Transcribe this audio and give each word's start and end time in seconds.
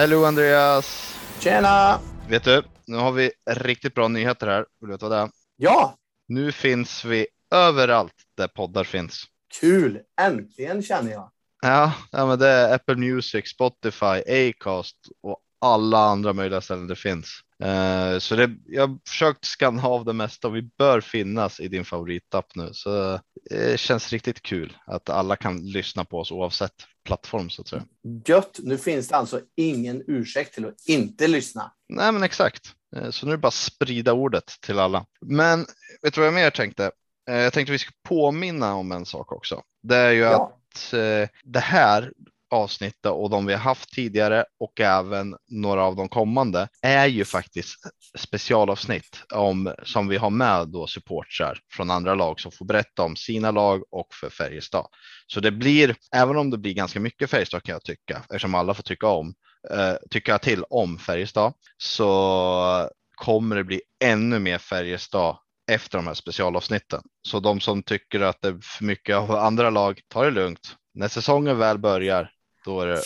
Hello 0.00 0.24
Andreas! 0.24 1.14
Tjena! 1.40 2.00
Vet 2.28 2.44
du, 2.44 2.62
nu 2.86 2.96
har 2.96 3.12
vi 3.12 3.30
riktigt 3.50 3.94
bra 3.94 4.08
nyheter 4.08 4.46
här. 4.46 4.66
Vill 4.80 4.88
du 4.88 4.94
veta 4.94 5.08
vad 5.08 5.18
det 5.18 5.22
är? 5.22 5.30
Ja, 5.56 5.98
Nu 6.28 6.52
finns 6.52 7.04
vi 7.04 7.26
överallt 7.54 8.14
där 8.36 8.48
poddar 8.48 8.84
finns. 8.84 9.24
kul! 9.60 10.00
Äntligen 10.20 10.82
känner 10.82 11.12
jag. 11.12 11.30
Ja, 11.62 11.92
ja 12.10 12.26
men 12.26 12.38
det 12.38 12.48
är 12.48 12.74
Apple 12.74 12.96
Music, 12.96 13.48
Spotify, 13.48 14.48
Acast 14.50 14.96
och 15.22 15.38
alla 15.60 15.98
andra 15.98 16.32
möjliga 16.32 16.60
ställen 16.60 16.86
det 16.86 16.96
finns. 16.96 17.40
Eh, 17.62 18.18
så 18.18 18.36
det, 18.36 18.50
jag 18.66 18.86
har 18.86 18.98
försökt 19.08 19.44
skanna 19.44 19.82
av 19.82 20.04
det 20.04 20.12
mesta 20.12 20.48
och 20.48 20.56
vi 20.56 20.62
bör 20.78 21.00
finnas 21.00 21.60
i 21.60 21.68
din 21.68 21.84
favoritapp 21.84 22.54
nu. 22.54 22.68
Så 22.72 23.20
det 23.50 23.80
känns 23.80 24.12
riktigt 24.12 24.42
kul 24.42 24.76
att 24.86 25.10
alla 25.10 25.36
kan 25.36 25.56
lyssna 25.56 26.04
på 26.04 26.18
oss 26.18 26.32
oavsett 26.32 26.74
plattform 27.04 27.50
så 27.50 27.62
att 27.62 27.68
säga. 27.68 27.84
Gött! 28.26 28.58
Nu 28.62 28.78
finns 28.78 29.08
det 29.08 29.16
alltså 29.16 29.40
ingen 29.56 30.02
ursäkt 30.06 30.54
till 30.54 30.66
att 30.66 30.88
inte 30.88 31.28
lyssna. 31.28 31.72
Nej, 31.88 32.12
men 32.12 32.22
exakt. 32.22 32.72
Eh, 32.96 33.10
Så 33.10 33.26
nu 33.26 33.32
är 33.32 33.36
det 33.36 33.40
bara 33.40 33.50
sprida 33.50 34.12
ordet 34.12 34.44
till 34.60 34.78
alla. 34.78 35.06
Men 35.20 35.66
vet 36.02 36.14
du 36.14 36.20
vad 36.20 36.26
jag 36.26 36.34
mer 36.34 36.50
tänkte? 36.50 36.90
Eh, 37.30 37.36
Jag 37.36 37.52
tänkte 37.52 37.72
vi 37.72 37.78
ska 37.78 37.90
påminna 38.08 38.74
om 38.74 38.92
en 38.92 39.06
sak 39.06 39.32
också. 39.32 39.62
Det 39.82 39.96
är 39.96 40.10
ju 40.10 40.18
Ja. 40.20 40.52
att 40.72 40.92
eh, 40.92 41.28
det 41.44 41.60
här 41.60 42.12
avsnittet 42.50 43.06
och 43.06 43.30
de 43.30 43.46
vi 43.46 43.52
har 43.52 43.60
haft 43.60 43.92
tidigare 43.92 44.44
och 44.60 44.80
även 44.80 45.36
några 45.48 45.82
av 45.82 45.96
de 45.96 46.08
kommande 46.08 46.68
är 46.82 47.06
ju 47.06 47.24
faktiskt 47.24 47.76
specialavsnitt 48.18 49.22
om 49.34 49.74
som 49.82 50.08
vi 50.08 50.16
har 50.16 50.30
med 50.30 50.68
då 50.68 50.86
supportrar 50.86 51.58
från 51.72 51.90
andra 51.90 52.14
lag 52.14 52.40
som 52.40 52.52
får 52.52 52.64
berätta 52.64 53.02
om 53.02 53.16
sina 53.16 53.50
lag 53.50 53.82
och 53.90 54.14
för 54.14 54.30
Färjestad. 54.30 54.86
Så 55.26 55.40
det 55.40 55.50
blir, 55.50 55.96
även 56.16 56.36
om 56.36 56.50
det 56.50 56.58
blir 56.58 56.74
ganska 56.74 57.00
mycket 57.00 57.30
Färjestad 57.30 57.62
kan 57.62 57.72
jag 57.72 57.84
tycka, 57.84 58.18
eftersom 58.18 58.54
alla 58.54 58.74
får 58.74 58.82
tycka 58.82 59.06
om, 59.06 59.34
eh, 59.70 59.94
tycka 60.10 60.38
till 60.38 60.64
om 60.70 60.98
Färjestad, 60.98 61.52
så 61.78 62.90
kommer 63.14 63.56
det 63.56 63.64
bli 63.64 63.82
ännu 64.04 64.38
mer 64.38 64.58
Färjestad 64.58 65.36
efter 65.70 65.98
de 65.98 66.06
här 66.06 66.14
specialavsnitten. 66.14 67.02
Så 67.22 67.40
de 67.40 67.60
som 67.60 67.82
tycker 67.82 68.20
att 68.20 68.42
det 68.42 68.48
är 68.48 68.58
för 68.62 68.84
mycket 68.84 69.16
av 69.16 69.30
andra 69.30 69.70
lag, 69.70 70.00
ta 70.08 70.24
det 70.24 70.30
lugnt. 70.30 70.76
När 70.94 71.08
säsongen 71.08 71.58
väl 71.58 71.78
börjar, 71.78 72.30
då 72.64 72.80
är 72.80 72.86
det 72.86 73.02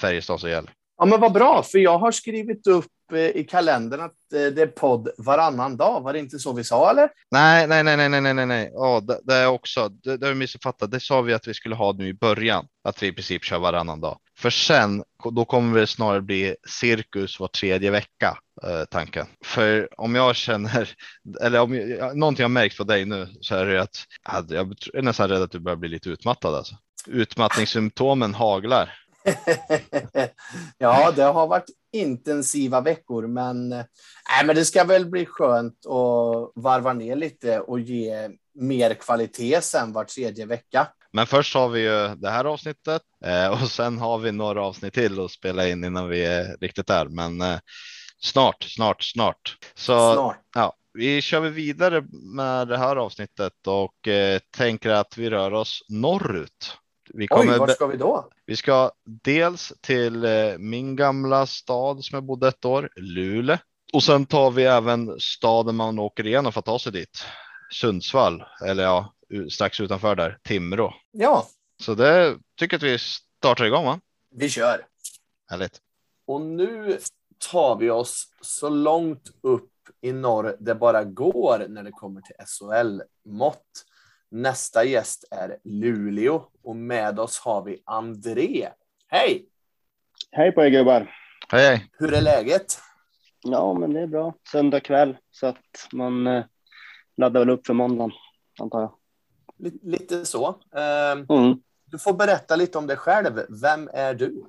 Färjestad 0.00 0.40
som 0.40 0.50
gäller. 0.50 0.72
Ja, 0.98 1.04
men 1.04 1.20
vad 1.20 1.32
bra, 1.32 1.62
för 1.62 1.78
jag 1.78 1.98
har 1.98 2.12
skrivit 2.12 2.66
upp 2.66 2.86
eh, 3.12 3.18
i 3.18 3.46
kalendern 3.50 4.00
att 4.00 4.32
eh, 4.34 4.46
det 4.46 4.62
är 4.62 4.66
podd 4.66 5.08
varannan 5.18 5.76
dag. 5.76 6.00
Var 6.00 6.12
det 6.12 6.18
inte 6.18 6.38
så 6.38 6.52
vi 6.52 6.64
sa, 6.64 6.90
eller? 6.90 7.10
Nej, 7.30 7.66
nej, 7.66 7.84
nej, 7.84 7.96
nej, 7.96 8.20
nej, 8.20 8.34
nej, 8.34 8.46
nej. 8.46 8.70
Ja, 8.74 9.00
det, 9.00 9.20
det 9.24 9.34
är 9.34 9.46
också, 9.46 9.88
det, 9.88 10.16
det 10.16 10.26
har 10.26 10.32
vi 10.32 10.38
missuppfattat. 10.38 10.90
Det 10.90 11.00
sa 11.00 11.22
vi 11.22 11.32
att 11.34 11.48
vi 11.48 11.54
skulle 11.54 11.74
ha 11.74 11.92
nu 11.92 12.08
i 12.08 12.14
början, 12.14 12.66
att 12.84 13.02
vi 13.02 13.06
i 13.06 13.12
princip 13.12 13.44
kör 13.44 13.58
varannan 13.58 14.00
dag. 14.00 14.18
För 14.38 14.50
sen, 14.50 15.04
då 15.32 15.44
kommer 15.44 15.80
det 15.80 15.86
snarare 15.86 16.20
bli 16.20 16.56
cirkus 16.68 17.40
var 17.40 17.48
tredje 17.48 17.90
vecka, 17.90 18.38
eh, 18.62 18.84
tanken. 18.90 19.26
För 19.44 19.88
om 20.00 20.14
jag 20.14 20.36
känner, 20.36 20.94
eller 21.40 21.60
om 21.60 21.74
jag, 21.74 22.16
någonting 22.16 22.42
jag 22.42 22.50
märkt 22.50 22.76
på 22.76 22.84
dig 22.84 23.04
nu, 23.04 23.28
så 23.40 23.54
är 23.54 23.66
det 23.66 23.82
att 23.82 24.06
jag, 24.22 24.50
jag 24.50 24.76
är 24.94 25.02
nästan 25.02 25.28
rädd 25.28 25.42
att 25.42 25.50
du 25.50 25.58
börjar 25.58 25.76
bli 25.76 25.88
lite 25.88 26.08
utmattad 26.08 26.54
alltså. 26.54 26.74
Utmattningssymptomen 27.06 28.34
haglar. 28.34 28.92
ja, 30.78 31.12
det 31.16 31.22
har 31.22 31.46
varit 31.46 31.70
intensiva 31.92 32.80
veckor, 32.80 33.26
men, 33.26 33.68
nej, 33.68 34.44
men 34.44 34.56
det 34.56 34.64
ska 34.64 34.84
väl 34.84 35.06
bli 35.06 35.26
skönt 35.26 35.86
att 35.86 36.52
varva 36.54 36.92
ner 36.92 37.16
lite 37.16 37.60
och 37.60 37.80
ge 37.80 38.28
mer 38.54 38.94
kvalitet 38.94 39.60
sen 39.60 39.92
var 39.92 40.04
tredje 40.04 40.46
vecka. 40.46 40.88
Men 41.12 41.26
först 41.26 41.54
har 41.54 41.68
vi 41.68 41.80
ju 41.80 42.14
det 42.14 42.30
här 42.30 42.44
avsnittet 42.44 43.02
eh, 43.24 43.62
och 43.62 43.70
sen 43.70 43.98
har 43.98 44.18
vi 44.18 44.32
några 44.32 44.62
avsnitt 44.62 44.94
till 44.94 45.20
att 45.20 45.30
spela 45.30 45.68
in 45.68 45.84
innan 45.84 46.08
vi 46.08 46.24
är 46.24 46.56
riktigt 46.60 46.86
där. 46.86 47.06
Men 47.06 47.40
eh, 47.40 47.58
snart, 48.18 48.62
snart, 48.62 49.02
snart. 49.02 49.56
Så 49.74 50.14
Snart. 50.14 50.40
ja, 50.54 50.72
vi 50.92 51.22
kör 51.22 51.40
vi 51.40 51.50
vidare 51.50 52.04
med 52.34 52.68
det 52.68 52.78
här 52.78 52.96
avsnittet 52.96 53.66
och 53.66 54.08
eh, 54.08 54.40
tänker 54.56 54.90
att 54.90 55.18
vi 55.18 55.30
rör 55.30 55.52
oss 55.52 55.82
norrut. 55.88 56.76
Vi, 57.16 57.24
Oj, 57.24 57.28
kommer, 57.28 57.58
var 57.58 57.66
be- 57.66 57.72
ska 57.72 57.86
vi 57.86 57.96
då? 57.96 58.30
vi 58.46 58.56
ska 58.56 58.90
dels 59.04 59.72
till 59.80 60.24
eh, 60.24 60.58
min 60.58 60.96
gamla 60.96 61.46
stad 61.46 62.04
som 62.04 62.16
jag 62.16 62.24
bodde 62.24 62.48
ett 62.48 62.64
år, 62.64 62.90
Luleå. 62.96 63.58
Och 63.92 64.02
sen 64.02 64.26
tar 64.26 64.50
vi 64.50 64.64
även 64.64 65.20
staden 65.20 65.76
man 65.76 65.98
åker 65.98 66.26
igenom 66.26 66.52
för 66.52 66.58
att 66.58 66.64
ta 66.64 66.78
sig 66.78 66.92
dit. 66.92 67.24
Sundsvall, 67.72 68.44
eller 68.66 68.82
ja, 68.84 69.12
strax 69.50 69.80
utanför 69.80 70.14
där, 70.14 70.38
Timrå. 70.42 70.94
Ja, 71.10 71.46
Så 71.82 71.94
det 71.94 72.36
tycker 72.56 72.74
jag 72.74 72.78
att 72.78 72.82
vi 72.94 72.98
startar 73.38 73.64
igång 73.64 73.84
va? 73.84 74.00
vi 74.34 74.48
kör. 74.48 74.86
Härligt. 75.50 75.80
Och 76.26 76.40
nu 76.40 76.98
tar 77.50 77.76
vi 77.76 77.90
oss 77.90 78.28
så 78.40 78.68
långt 78.68 79.30
upp 79.42 79.70
i 80.00 80.12
norr 80.12 80.56
det 80.60 80.74
bara 80.74 81.04
går 81.04 81.66
när 81.68 81.82
det 81.82 81.90
kommer 81.90 82.20
till 82.20 82.36
SHL-mått. 82.46 83.62
Nästa 84.30 84.84
gäst 84.84 85.24
är 85.30 85.58
Luleå 85.64 86.42
och 86.62 86.76
med 86.76 87.18
oss 87.20 87.38
har 87.38 87.62
vi 87.62 87.82
André. 87.84 88.68
Hej! 89.08 89.46
Hej 90.30 90.52
på 90.52 90.64
er 90.64 90.68
gubbar! 90.68 91.14
Hej, 91.48 91.66
hej. 91.66 91.90
Hur 91.98 92.14
är 92.14 92.22
läget? 92.22 92.78
Ja, 93.42 93.74
men 93.74 93.92
det 93.92 94.00
är 94.00 94.06
bra. 94.06 94.34
Söndag 94.52 94.80
kväll 94.80 95.16
så 95.30 95.46
att 95.46 95.88
man 95.92 96.26
eh, 96.26 96.44
laddar 97.16 97.40
väl 97.40 97.50
upp 97.50 97.66
för 97.66 97.74
måndagen 97.74 98.12
antar 98.60 98.80
jag. 98.80 98.94
Lite, 99.58 99.86
lite 99.86 100.24
så. 100.24 100.48
Ehm, 100.76 101.26
Mm. 101.28 101.60
Du 101.84 101.98
får 101.98 102.12
berätta 102.12 102.56
lite 102.56 102.78
om 102.78 102.86
dig 102.86 102.96
själv. 102.96 103.40
Vem 103.62 103.90
är 103.92 104.14
du? 104.14 104.44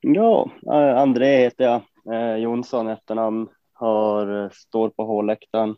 Ja, 0.00 0.50
eh, 0.66 0.98
André 1.00 1.36
heter 1.36 1.64
jag. 1.64 1.82
Eh, 2.14 2.36
Jonsson 2.36 2.88
efternamn. 2.88 3.48
Har, 3.72 4.44
eh, 4.44 4.50
står 4.50 4.90
på 4.90 5.04
hårläktaren 5.04 5.76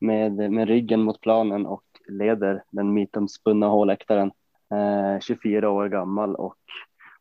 med, 0.00 0.32
med 0.52 0.68
ryggen 0.68 1.02
mot 1.02 1.20
planen 1.20 1.66
och 1.66 1.84
leder 2.08 2.64
den 2.70 2.94
mytomspunna 2.94 3.66
hårläktaren. 3.66 4.32
Eh, 4.72 5.20
24 5.20 5.70
år 5.70 5.88
gammal 5.88 6.34
och 6.34 6.58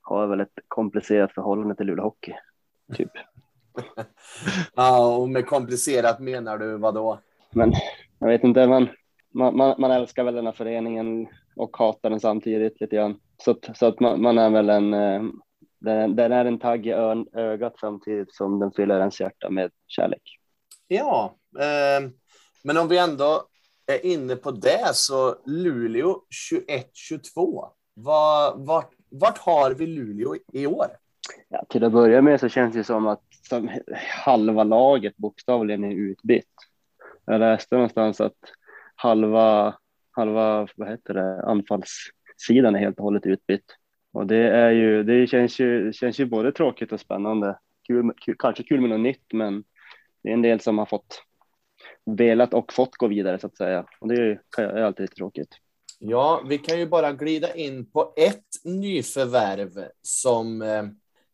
har 0.02 0.28
väl 0.28 0.42
ett 0.42 0.60
komplicerat 0.68 1.34
förhållande 1.34 1.76
till 1.76 1.86
Luleå 1.86 2.04
Hockey. 2.04 2.34
Typ. 2.96 3.12
Ja, 4.76 5.16
och 5.16 5.30
med 5.30 5.46
komplicerat 5.46 6.20
menar 6.20 6.58
du 6.58 6.78
vad 6.78 6.94
då? 6.94 7.20
Men 7.52 7.74
jag 8.20 8.28
vet 8.28 8.44
inte, 8.44 8.68
man, 8.68 8.90
man, 9.34 9.76
man, 9.78 9.92
älskar 9.92 10.24
väl 10.24 10.36
den 10.36 10.46
här 10.46 10.54
föreningen 10.54 11.28
och 11.56 11.78
hatar 11.78 12.10
den 12.10 12.20
samtidigt 12.20 12.82
lite 12.82 12.96
grann. 12.96 13.20
Så, 13.38 13.56
så 13.74 13.86
att 13.86 14.00
man, 14.00 14.22
man 14.22 14.38
är 14.38 14.50
väl 14.50 14.70
en, 14.70 14.94
eh, 14.94 15.22
den, 15.80 16.16
den 16.16 16.32
är 16.32 16.46
en 16.46 16.60
tagg 16.60 16.88
i 16.88 16.92
ögat 17.34 17.74
samtidigt 17.80 18.34
som 18.34 18.60
den 18.60 18.72
fyller 18.72 19.00
ens 19.00 19.22
hjärta 19.22 19.50
med 19.50 19.72
kärlek. 19.88 20.22
Ja, 20.88 21.36
ehm, 21.60 22.12
men 22.64 22.78
om 22.78 22.88
vi 22.88 22.98
ändå 22.98 23.44
är 23.96 24.06
inne 24.06 24.36
på 24.36 24.52
det 24.52 24.92
så 24.94 25.36
Luleå 25.46 26.22
21-22. 26.54 27.68
Var, 27.94 28.58
vart, 28.58 28.92
vart 29.10 29.38
har 29.38 29.72
vi 29.72 29.88
Luleå 29.88 30.36
i 30.54 30.68
år? 30.68 30.88
Ja, 31.50 31.66
till 31.70 31.84
att 31.84 31.92
börja 31.92 32.22
med 32.22 32.40
så 32.40 32.50
känns 32.50 32.76
det 32.76 32.84
som 32.84 33.08
att 33.08 33.22
som 33.50 33.70
halva 34.26 34.64
laget 34.64 35.18
bokstavligen 35.18 35.84
är 35.84 35.96
utbytt. 35.96 36.46
Jag 37.26 37.40
läste 37.40 37.76
någonstans 37.76 38.22
att 38.22 38.38
halva, 38.96 39.76
halva 40.12 40.68
vad 40.76 40.90
heter 40.90 41.14
det, 41.14 41.44
anfallssidan 41.44 42.76
är 42.76 42.80
helt 42.80 42.98
och 42.98 43.04
hållet 43.04 43.26
utbytt. 43.26 43.76
Och 44.14 44.28
det 44.28 44.50
är 44.50 44.72
ju, 44.72 45.04
det 45.04 45.28
känns 45.28 45.60
ju, 45.60 45.94
känns 45.94 46.20
ju 46.20 46.26
både 46.26 46.52
tråkigt 46.52 46.92
och 46.92 47.00
spännande. 47.00 47.60
Kul, 47.88 48.14
kul, 48.18 48.36
kanske 48.40 48.64
kul 48.64 48.82
med 48.82 48.90
något 48.90 49.00
nytt, 49.00 49.34
men 49.34 49.64
det 50.24 50.30
är 50.30 50.34
en 50.34 50.42
del 50.42 50.60
som 50.60 50.78
har 50.78 50.86
fått 50.86 51.24
velat 52.06 52.54
och 52.54 52.74
fått 52.74 52.96
gå 52.96 53.08
vidare 53.08 53.40
så 53.40 53.48
att 53.48 53.58
säga. 53.58 53.86
Och 54.00 54.08
det 54.08 54.16
är, 54.16 54.20
ju- 54.20 54.40
är 54.58 54.82
alltid 54.82 55.04
lite 55.04 55.16
tråkigt. 55.16 55.56
Ja, 56.00 56.44
vi 56.50 56.58
kan 56.58 56.80
ju 56.80 56.86
bara 56.88 57.12
glida 57.12 57.56
in 57.56 57.92
på 57.92 58.14
ett 58.18 58.46
nyförvärv 58.64 59.88
som 60.02 60.62
eh, 60.62 60.84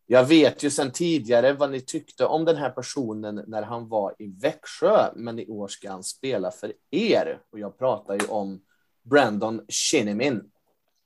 jag 0.10 0.26
vet 0.26 0.64
ju 0.64 0.70
sedan 0.70 0.92
tidigare 0.92 1.54
vad 1.54 1.72
ni 1.72 1.82
tyckte 1.82 2.26
om 2.26 2.46
den 2.46 2.56
här 2.56 2.70
personen 2.70 3.44
när 3.48 3.62
han 3.62 3.88
var 3.90 4.16
i 4.20 4.28
Växjö, 4.42 5.12
men 5.16 5.40
i 5.40 5.48
år 5.48 5.68
ska 5.68 5.92
han 5.92 6.04
spela 6.04 6.52
för 6.52 6.74
er. 6.92 7.40
Och 7.52 7.60
jag 7.60 7.78
pratar 7.78 8.14
ju 8.14 8.28
om 8.28 8.62
Brandon 9.04 9.62
Shinnimin. 9.70 10.44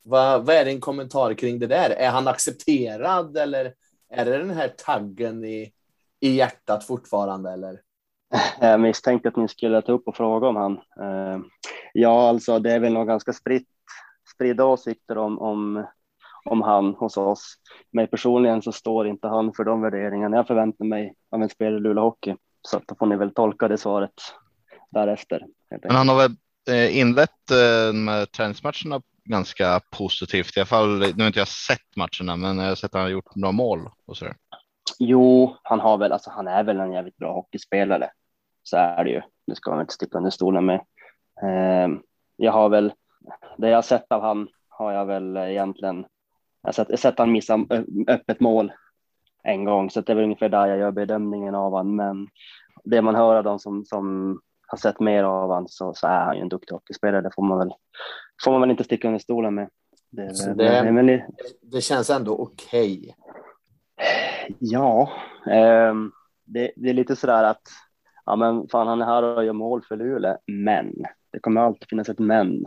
Vad, 0.03 0.45
vad 0.45 0.55
är 0.55 0.65
din 0.65 0.79
kommentar 0.79 1.33
kring 1.33 1.59
det 1.59 1.67
där? 1.67 1.89
Är 1.89 2.09
han 2.09 2.27
accepterad 2.27 3.37
eller 3.37 3.73
är 4.09 4.25
det 4.25 4.37
den 4.37 4.49
här 4.49 4.67
taggen 4.77 5.45
i, 5.45 5.71
i 6.19 6.31
hjärtat 6.31 6.83
fortfarande? 6.83 7.51
Eller? 7.51 7.81
Jag 8.59 8.79
misstänkte 8.79 9.29
att 9.29 9.35
ni 9.35 9.47
skulle 9.47 9.81
ta 9.81 9.91
upp 9.91 10.07
och 10.07 10.15
fråga 10.15 10.47
om 10.47 10.55
han. 10.55 10.73
Eh, 10.73 11.39
Ja, 11.93 12.29
alltså 12.29 12.59
det 12.59 12.71
är 12.71 12.79
väl 12.79 12.93
nog 12.93 13.07
ganska 13.07 13.33
spritt, 13.33 13.67
spridda 14.35 14.65
åsikter 14.65 15.17
om, 15.17 15.39
om, 15.39 15.85
om 16.45 16.61
han 16.61 16.93
hos 16.93 17.17
oss. 17.17 17.55
Men 17.91 18.07
personligen 18.07 18.61
så 18.61 18.71
står 18.71 19.07
inte 19.07 19.27
han 19.27 19.53
för 19.53 19.63
de 19.63 19.81
värderingarna 19.81 20.37
jag 20.37 20.47
förväntar 20.47 20.85
mig 20.85 21.15
av 21.31 21.41
en 21.41 21.49
spelare 21.49 21.77
i 21.77 21.79
Luleå 21.79 22.03
Hockey. 22.03 22.35
Så 22.61 22.81
då 22.87 22.95
får 22.99 23.05
ni 23.05 23.15
väl 23.15 23.33
tolka 23.33 23.67
det 23.67 23.77
svaret 23.77 24.13
därefter. 24.89 25.45
Men 25.69 25.95
han 25.95 26.09
har 26.09 26.15
väl 26.15 26.35
eh, 26.69 26.97
inlett 26.97 27.51
eh, 27.51 27.93
med 27.93 28.31
träningsmatcherna 28.31 29.01
ganska 29.23 29.81
positivt. 29.97 30.57
I 30.57 30.59
alla 30.59 30.65
fall, 30.65 30.99
nu 30.99 31.23
har 31.23 31.27
inte 31.27 31.39
jag 31.39 31.47
sett 31.47 31.95
matcherna, 31.95 32.35
men 32.35 32.57
jag 32.57 32.67
har 32.67 32.75
sett 32.75 32.85
att 32.89 32.93
han 32.93 33.01
har 33.01 33.09
gjort 33.09 33.35
några 33.35 33.51
mål 33.51 33.89
och 34.05 34.17
så. 34.17 34.25
där. 34.25 34.35
Jo, 34.99 35.55
han 35.63 35.79
har 35.79 35.97
väl, 35.97 36.11
alltså 36.11 36.29
han 36.29 36.47
är 36.47 36.63
väl 36.63 36.79
en 36.79 36.91
jävligt 36.91 37.17
bra 37.17 37.33
hockeyspelare. 37.33 38.09
Så 38.63 38.77
är 38.77 39.03
det 39.03 39.09
ju. 39.09 39.21
Det 39.47 39.55
ska 39.55 39.71
man 39.71 39.81
inte 39.81 39.93
sticka 39.93 40.17
under 40.17 40.29
stolen 40.29 40.65
med. 40.65 40.81
Eh, 41.43 41.89
jag 42.37 42.51
har 42.51 42.69
väl, 42.69 42.93
det 43.57 43.69
jag 43.69 43.77
har 43.77 43.81
sett 43.81 44.11
av 44.11 44.21
han 44.21 44.47
har 44.69 44.91
jag 44.91 45.05
väl 45.05 45.37
egentligen, 45.37 46.05
jag 46.61 46.67
har 46.67 46.71
sett, 46.71 46.89
jag 46.89 46.99
sett 46.99 47.19
han 47.19 47.31
missa 47.31 47.65
öppet 48.07 48.39
mål 48.39 48.71
en 49.43 49.65
gång, 49.65 49.89
så 49.89 50.01
det 50.01 50.11
är 50.11 50.15
väl 50.15 50.23
ungefär 50.23 50.49
där 50.49 50.67
jag 50.67 50.77
gör 50.77 50.91
bedömningen 50.91 51.55
av 51.55 51.75
han. 51.75 51.95
Men 51.95 52.27
det 52.83 53.01
man 53.01 53.15
hör 53.15 53.35
av 53.35 53.43
de 53.43 53.59
som, 53.59 53.85
som 53.85 54.39
har 54.67 54.77
sett 54.77 54.99
mer 54.99 55.23
av 55.23 55.51
han 55.51 55.67
så, 55.67 55.93
så 55.93 56.07
är 56.07 56.25
han 56.25 56.35
ju 56.35 56.41
en 56.41 56.49
duktig 56.49 56.73
hockeyspelare. 56.73 57.21
Det 57.21 57.31
får 57.35 57.43
man 57.43 57.57
väl, 57.57 57.73
får 58.43 58.51
man 58.51 58.61
väl 58.61 58.71
inte 58.71 58.83
sticka 58.83 59.07
under 59.07 59.19
stolen 59.19 59.55
med. 59.55 59.69
Det, 60.09 60.23
det, 60.23 60.53
det, 60.53 61.01
det, 61.01 61.27
det 61.61 61.81
känns 61.81 62.09
ändå 62.09 62.35
okej. 62.37 62.99
Okay. 62.99 63.13
Ja, 64.59 65.11
eh, 65.45 65.93
det, 66.45 66.71
det, 66.75 66.89
är 66.89 66.93
lite 66.93 67.15
sådär 67.15 67.43
att 67.43 67.61
ja, 68.31 68.35
men 68.35 68.67
fan, 68.67 68.87
han 68.87 69.01
är 69.01 69.05
här 69.05 69.23
och 69.23 69.45
gör 69.45 69.53
mål 69.53 69.81
för 69.87 69.97
Luleå, 69.97 70.37
men 70.47 70.93
det 71.31 71.39
kommer 71.39 71.61
alltid 71.61 71.89
finnas 71.89 72.09
ett 72.09 72.19
men. 72.19 72.65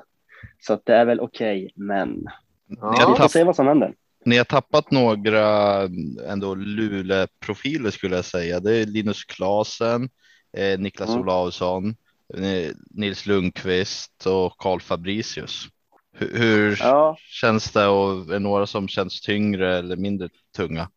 Så 0.60 0.80
det 0.84 0.94
är 0.94 1.04
väl 1.04 1.20
okej, 1.20 1.64
okay, 1.64 1.84
men 1.84 2.26
ja. 2.66 3.14
vi 3.16 3.22
får 3.22 3.28
se 3.28 3.44
vad 3.44 3.56
som 3.56 3.66
händer. 3.66 3.94
Ni 4.24 4.36
har 4.36 4.44
tappat 4.44 4.90
några 4.90 5.80
ändå 6.28 6.54
Luleå-profiler 6.54 7.90
skulle 7.90 8.16
jag 8.16 8.24
säga. 8.24 8.60
Det 8.60 8.76
är 8.76 8.86
Linus 8.86 9.24
Klasen, 9.24 10.08
eh, 10.56 10.78
Niklas 10.78 11.08
mm. 11.08 11.20
Olausson, 11.20 11.96
eh, 12.34 12.72
Nils 12.90 13.26
Lundqvist 13.26 14.26
och 14.26 14.56
Karl 14.58 14.80
Fabricius. 14.80 15.68
Hur, 16.12 16.38
hur 16.38 16.78
ja. 16.80 17.16
känns 17.18 17.72
det 17.72 17.86
och 17.86 18.10
är 18.12 18.32
det 18.32 18.38
några 18.38 18.66
som 18.66 18.88
känns 18.88 19.20
tyngre 19.20 19.78
eller 19.78 19.96
mindre 19.96 20.28
tunga? 20.56 20.88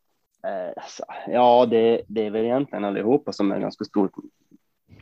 Eh, 0.44 0.84
alltså, 0.84 1.04
ja, 1.28 1.66
det, 1.66 2.02
det 2.08 2.25
är 2.25 2.31
väl 2.31 2.46
egentligen 2.46 2.86
allihopa 2.86 3.34
som 3.34 3.52
är 3.52 3.60
ganska 3.60 3.86
stor 3.86 4.08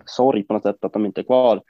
sorg 0.05 0.43
på 0.43 0.53
något 0.53 0.63
sätt 0.63 0.85
att 0.85 0.93
de 0.93 1.05
inte 1.05 1.21
är 1.21 1.25
kvar. 1.25 1.61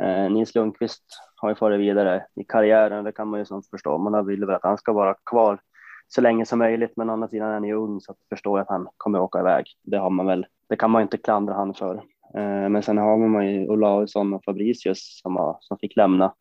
Eh, 0.00 0.30
Nils 0.30 0.54
Lundqvist 0.54 1.04
har 1.36 1.48
ju 1.48 1.54
farit 1.54 1.80
vidare 1.80 2.26
i 2.34 2.44
karriären, 2.44 3.04
det 3.04 3.12
kan 3.12 3.28
man 3.28 3.40
ju 3.40 3.44
som 3.44 3.62
förstå. 3.62 3.98
Man 3.98 4.26
vill 4.26 4.44
väl 4.44 4.54
att 4.54 4.62
han 4.62 4.78
ska 4.78 4.92
vara 4.92 5.14
kvar 5.30 5.60
så 6.08 6.20
länge 6.20 6.46
som 6.46 6.58
möjligt, 6.58 6.92
men 6.96 7.10
å 7.10 7.12
andra 7.12 7.28
sidan 7.28 7.48
är 7.48 7.52
han 7.52 7.64
ju 7.64 7.74
ung 7.74 8.00
så 8.00 8.12
att 8.12 8.18
förstår 8.28 8.58
jag 8.58 8.62
att 8.62 8.68
han 8.68 8.88
kommer 8.96 9.20
åka 9.20 9.40
iväg. 9.40 9.66
Det 9.82 9.96
har 9.96 10.10
man 10.10 10.26
väl. 10.26 10.46
Det 10.68 10.76
kan 10.76 10.90
man 10.90 11.00
ju 11.00 11.02
inte 11.02 11.18
klandra 11.18 11.54
han 11.54 11.74
för. 11.74 11.94
Eh, 12.34 12.68
men 12.68 12.82
sen 12.82 12.98
har 12.98 13.16
man 13.16 13.52
ju 13.52 13.68
Olausson 13.68 14.34
och 14.34 14.44
Fabricius 14.44 15.20
som, 15.22 15.36
har, 15.36 15.56
som 15.60 15.78
fick 15.78 15.96
lämna 15.96 16.34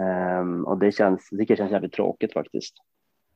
eh, 0.00 0.62
och 0.64 0.78
det 0.78 0.92
känns, 0.92 1.28
det 1.30 1.56
känns 1.56 1.72
jävligt 1.72 1.92
tråkigt 1.92 2.32
faktiskt. 2.32 2.74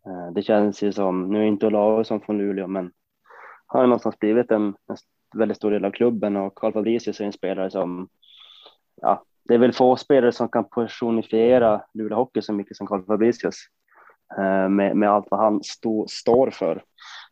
Eh, 0.06 0.32
det 0.32 0.42
känns 0.42 0.82
ju 0.82 0.92
som, 0.92 1.28
nu 1.28 1.40
är 1.42 1.44
inte 1.44 1.66
Olausson 1.66 2.20
från 2.20 2.38
Luleå, 2.38 2.66
men 2.66 2.92
han 3.66 3.80
har 3.80 3.86
någonstans 3.86 4.18
blivit 4.18 4.50
en, 4.50 4.74
en 4.88 4.96
väldigt 5.34 5.56
stor 5.56 5.70
del 5.70 5.84
av 5.84 5.90
klubben 5.90 6.36
och 6.36 6.54
Karl 6.54 6.72
Fabricius 6.72 7.20
är 7.20 7.24
en 7.24 7.32
spelare 7.32 7.70
som, 7.70 8.08
ja, 9.00 9.24
det 9.44 9.54
är 9.54 9.58
väl 9.58 9.72
få 9.72 9.96
spelare 9.96 10.32
som 10.32 10.48
kan 10.48 10.64
personifiera 10.64 11.82
Luleå 11.94 12.18
Hockey 12.18 12.42
så 12.42 12.52
mycket 12.52 12.76
som 12.76 12.86
Karl 12.86 13.04
Fabricius 13.04 13.56
uh, 14.38 14.68
med, 14.68 14.96
med 14.96 15.10
allt 15.10 15.26
vad 15.30 15.40
han 15.40 15.62
stå, 15.64 16.06
står 16.08 16.50
för. 16.50 16.82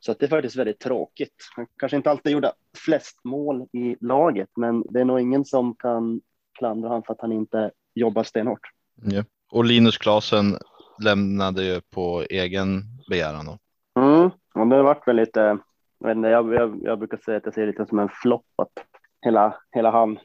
Så 0.00 0.14
det 0.18 0.26
är 0.26 0.28
faktiskt 0.30 0.56
väldigt 0.56 0.78
tråkigt. 0.78 1.34
Han 1.56 1.66
kanske 1.78 1.96
inte 1.96 2.10
alltid 2.10 2.32
gjorde 2.32 2.52
flest 2.84 3.20
mål 3.24 3.66
i 3.72 3.96
laget, 4.00 4.48
men 4.56 4.84
det 4.90 5.00
är 5.00 5.04
nog 5.04 5.20
ingen 5.20 5.44
som 5.44 5.74
kan 5.74 6.20
klandra 6.58 6.88
honom 6.88 7.02
för 7.02 7.12
att 7.12 7.20
han 7.20 7.32
inte 7.32 7.70
jobbar 7.94 8.24
stenhårt. 8.24 8.70
Ja. 9.02 9.24
Och 9.50 9.64
Linus 9.64 9.98
Klasen 9.98 10.58
lämnade 11.04 11.64
ju 11.64 11.80
på 11.80 12.24
egen 12.30 12.82
begäran. 13.08 13.46
Då. 13.46 13.58
Mm, 14.00 14.30
och 14.54 14.66
det 14.66 14.76
har 14.76 14.82
varit 14.82 15.08
väl 15.08 15.16
lite, 15.16 15.58
jag, 16.02 16.24
jag, 16.24 16.54
jag, 16.54 16.80
jag 16.82 16.98
brukar 16.98 17.16
säga 17.16 17.36
att 17.36 17.44
jag 17.44 17.54
ser 17.54 17.60
det 17.60 17.66
lite 17.66 17.86
som 17.86 17.98
en 17.98 18.08
flopp 18.08 18.46
att 18.56 18.72
hela, 19.20 19.56
hela 19.70 19.90
han 19.90 20.18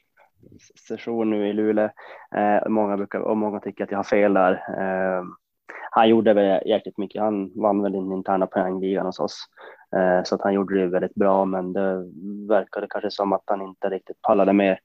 session 0.88 1.30
nu 1.30 1.48
i 1.48 1.54
Luleå. 1.54 1.90
Eh, 2.36 2.70
många 2.70 2.98
brukar, 2.98 3.20
och 3.20 3.38
många 3.38 3.60
tycker 3.60 3.84
att 3.84 3.92
jag 3.92 3.98
har 3.98 4.04
fel 4.04 4.34
där. 4.34 4.52
Eh, 4.54 5.24
han 5.92 6.10
gjorde 6.10 6.34
väl 6.34 6.68
jäkligt 6.68 6.98
mycket. 6.98 7.22
Han 7.22 7.52
vann 7.62 7.82
väl 7.82 7.92
den 7.92 8.12
interna 8.12 8.48
poängligan 8.48 9.06
hos 9.06 9.20
oss. 9.20 9.46
Eh, 9.96 10.24
så 10.24 10.36
att 10.36 10.42
han 10.42 10.54
gjorde 10.54 10.80
det 10.80 10.88
väldigt 10.88 11.16
bra, 11.16 11.46
men 11.46 11.74
det 11.74 12.12
verkade 12.48 12.88
kanske 12.90 13.12
som 13.12 13.34
att 13.34 13.44
han 13.46 13.62
inte 13.62 13.90
riktigt 13.90 14.22
pallade 14.22 14.54
med 14.54 14.78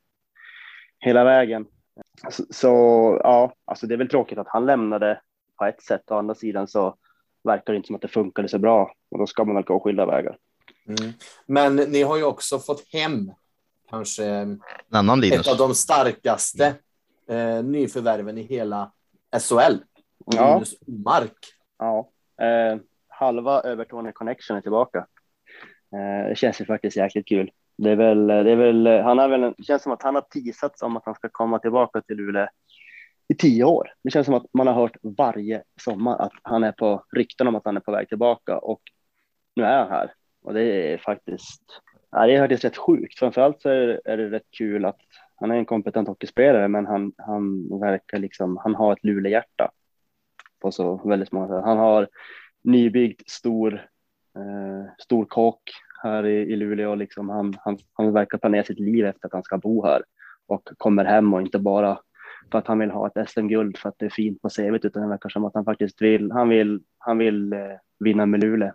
hela 0.99 1.25
vägen. 1.25 1.67
Så, 2.29 2.45
så, 2.51 2.69
ja, 3.25 3.53
alltså 3.65 3.87
det 3.87 3.95
är 3.95 3.99
väl 3.99 4.09
tråkigt 4.09 4.39
att 4.39 4.49
han 4.49 4.67
lämnade 4.67 5.21
på 5.59 5.65
ett 5.65 5.83
sätt. 5.83 6.11
Å 6.11 6.15
andra 6.15 6.35
sidan 6.35 6.69
så 6.69 6.95
verkar 7.45 7.73
det 7.73 7.77
inte 7.77 7.87
som 7.87 7.97
att 7.97 8.03
det 8.03 8.09
funkade 8.09 8.49
så 8.49 8.59
bra 8.59 8.93
och 9.11 9.19
då 9.19 9.27
ska 9.27 9.45
man 9.45 9.55
väl 9.55 9.65
gå 9.65 9.81
skilda 9.81 10.07
vägar. 10.07 10.37
Mm. 10.87 11.13
Men 11.47 11.77
ni 11.77 12.03
har 12.03 12.17
ju 12.17 12.25
också 12.25 12.59
fått 12.59 12.93
hem 12.93 13.33
kanske 13.91 14.57
annan 14.91 15.25
ett 15.25 15.49
av 15.49 15.57
de 15.57 15.75
starkaste 15.75 16.75
eh, 17.29 17.63
nyförvärven 17.63 18.39
i 18.39 18.43
hela 18.43 18.93
SHL. 19.41 19.77
Ja. 20.27 20.55
Linus 20.55 20.75
Mark. 20.87 21.39
Ja, 21.79 22.11
eh, 22.45 22.81
halva 23.09 23.61
Övertorneå 23.61 24.13
Connection 24.13 24.57
är 24.57 24.61
tillbaka. 24.61 24.99
Eh, 25.93 26.29
det 26.29 26.39
känns 26.39 26.61
ju 26.61 26.65
faktiskt 26.65 26.97
jäkligt 26.97 27.29
kul. 27.29 27.51
Det 27.77 27.91
är 27.91 27.97
väl, 27.97 28.27
det 28.27 28.51
är 28.51 28.57
väl, 28.57 28.87
han 28.87 29.19
har 29.19 29.29
väl, 29.29 29.55
det 29.57 29.65
känns 29.65 29.83
som 29.83 29.93
att 29.93 30.03
han 30.03 30.15
har 30.15 30.23
tisats 30.23 30.83
om 30.83 30.97
att 30.97 31.03
han 31.07 31.15
ska 31.15 31.29
komma 31.29 31.59
tillbaka 31.59 32.01
till 32.01 32.17
Luleå 32.17 32.49
i 33.29 33.35
tio 33.35 33.65
år. 33.65 33.95
Det 34.05 34.11
känns 34.11 34.25
som 34.25 34.35
att 34.35 34.47
man 34.53 34.67
har 34.67 34.75
hört 34.75 34.97
varje 35.03 35.63
sommar 35.81 36.19
att 36.19 36.33
han 36.43 36.65
är 36.65 36.73
på 36.73 37.05
rykten 37.13 37.47
om 37.47 37.55
att 37.55 37.65
han 37.65 37.77
är 37.77 37.81
på 37.81 37.93
väg 37.93 38.09
tillbaka 38.09 38.59
och 38.59 38.81
nu 39.57 39.65
är 39.65 39.79
han 39.79 39.91
här 39.91 40.13
och 40.43 40.55
det 40.55 40.93
är 40.93 40.99
faktiskt, 40.99 41.63
ja, 42.11 42.27
det 42.27 42.35
är 42.35 42.41
faktiskt 42.41 42.65
rätt 42.65 42.77
sjukt. 42.77 43.19
Framförallt 43.19 43.63
så 43.63 43.69
är 43.69 43.87
det, 43.87 44.01
är 44.05 44.17
det 44.17 44.31
rätt 44.31 44.51
kul 44.51 44.85
att 44.85 45.01
han 45.37 45.51
är 45.51 45.55
en 45.55 45.65
kompetent 45.65 46.09
hockeyspelare, 46.09 46.69
men 46.69 46.87
han, 46.87 47.13
han 47.17 47.69
verkar 47.81 48.19
liksom, 48.19 48.57
han 48.57 48.75
har 48.75 48.93
ett 48.93 49.05
Luleå-hjärta 49.05 49.71
på 50.61 50.73
så 50.73 51.09
väldigt 51.09 51.33
många 51.33 51.49
sätt. 51.49 51.65
Han 51.65 51.79
har 51.79 52.09
nybyggd 52.65 53.21
stor, 53.27 53.75
eh, 54.37 54.93
stor 54.99 55.25
kåk 55.25 55.63
här 56.03 56.27
i, 56.27 56.53
i 56.53 56.57
Luleå. 56.57 56.95
Liksom 56.95 57.29
han, 57.29 57.55
han, 57.59 57.79
han 57.93 58.13
verkar 58.13 58.39
planera 58.39 58.65
sitt 58.65 58.81
liv 58.81 59.07
efter 59.07 59.27
att 59.27 59.33
han 59.33 59.43
ska 59.43 59.59
bo 59.59 59.85
här 59.85 60.03
och 60.47 60.69
kommer 60.77 61.05
hem 61.05 61.35
och 61.35 61.41
inte 61.41 61.59
bara 61.59 61.99
för 62.51 62.59
att 62.59 62.67
han 62.67 62.79
vill 62.79 62.91
ha 62.91 63.07
ett 63.07 63.31
SM-guld 63.31 63.79
för 63.79 63.89
att 63.89 63.99
det 63.99 64.07
är 64.07 64.11
fint 64.11 64.43
på 64.43 64.49
CVt 64.49 64.85
utan 64.85 65.03
det 65.03 65.09
verkar 65.09 65.29
som 65.29 65.45
att 65.45 65.55
han 65.55 65.65
faktiskt 65.65 66.03
vill, 66.03 66.33
han 66.33 66.49
vill, 66.49 66.81
han 66.99 67.19
vill 67.19 67.53
eh, 67.53 67.59
vinna 67.99 68.27
med 68.27 68.41
Luleå 68.41 68.73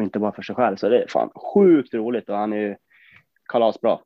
och 0.00 0.04
inte 0.04 0.18
bara 0.18 0.32
för 0.32 0.42
sig 0.42 0.54
själv. 0.54 0.76
Så 0.76 0.88
det 0.88 1.02
är 1.02 1.08
fan 1.08 1.30
sjukt 1.54 1.94
roligt 1.94 2.28
och 2.28 2.36
han 2.36 2.52
är 2.52 2.56
ju 2.56 2.76
kalasbra. 3.52 3.98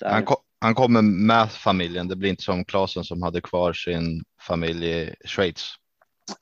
Han, 0.00 0.24
ko 0.24 0.34
han 0.60 0.74
kommer 0.74 1.02
med 1.02 1.50
familjen. 1.50 2.08
Det 2.08 2.16
blir 2.16 2.30
inte 2.30 2.42
som 2.42 2.64
Klasen 2.64 3.04
som 3.04 3.22
hade 3.22 3.40
kvar 3.40 3.72
sin 3.72 4.24
familj 4.40 4.90
i 4.90 5.14
Schweiz. 5.24 5.74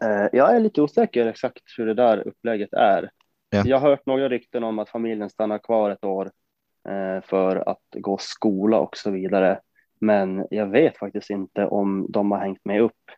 Eh, 0.04 0.28
jag 0.32 0.56
är 0.56 0.60
lite 0.60 0.82
osäker 0.82 1.26
exakt 1.26 1.62
hur 1.78 1.86
det 1.86 1.94
där 1.94 2.28
upplägget 2.28 2.72
är. 2.72 3.10
Ja. 3.50 3.62
Jag 3.64 3.78
har 3.78 3.90
hört 3.90 4.06
några 4.06 4.28
rykten 4.28 4.64
om 4.64 4.78
att 4.78 4.88
familjen 4.88 5.30
stannar 5.30 5.58
kvar 5.58 5.90
ett 5.90 6.04
år 6.04 6.30
eh, 6.88 7.24
för 7.24 7.68
att 7.68 7.82
gå 7.92 8.18
skola 8.18 8.78
och 8.78 8.96
så 8.96 9.10
vidare. 9.10 9.60
Men 10.00 10.46
jag 10.50 10.66
vet 10.66 10.98
faktiskt 10.98 11.30
inte 11.30 11.66
om 11.66 12.06
de 12.08 12.30
har 12.30 12.38
hängt 12.38 12.64
med 12.64 12.82
upp 12.82 13.10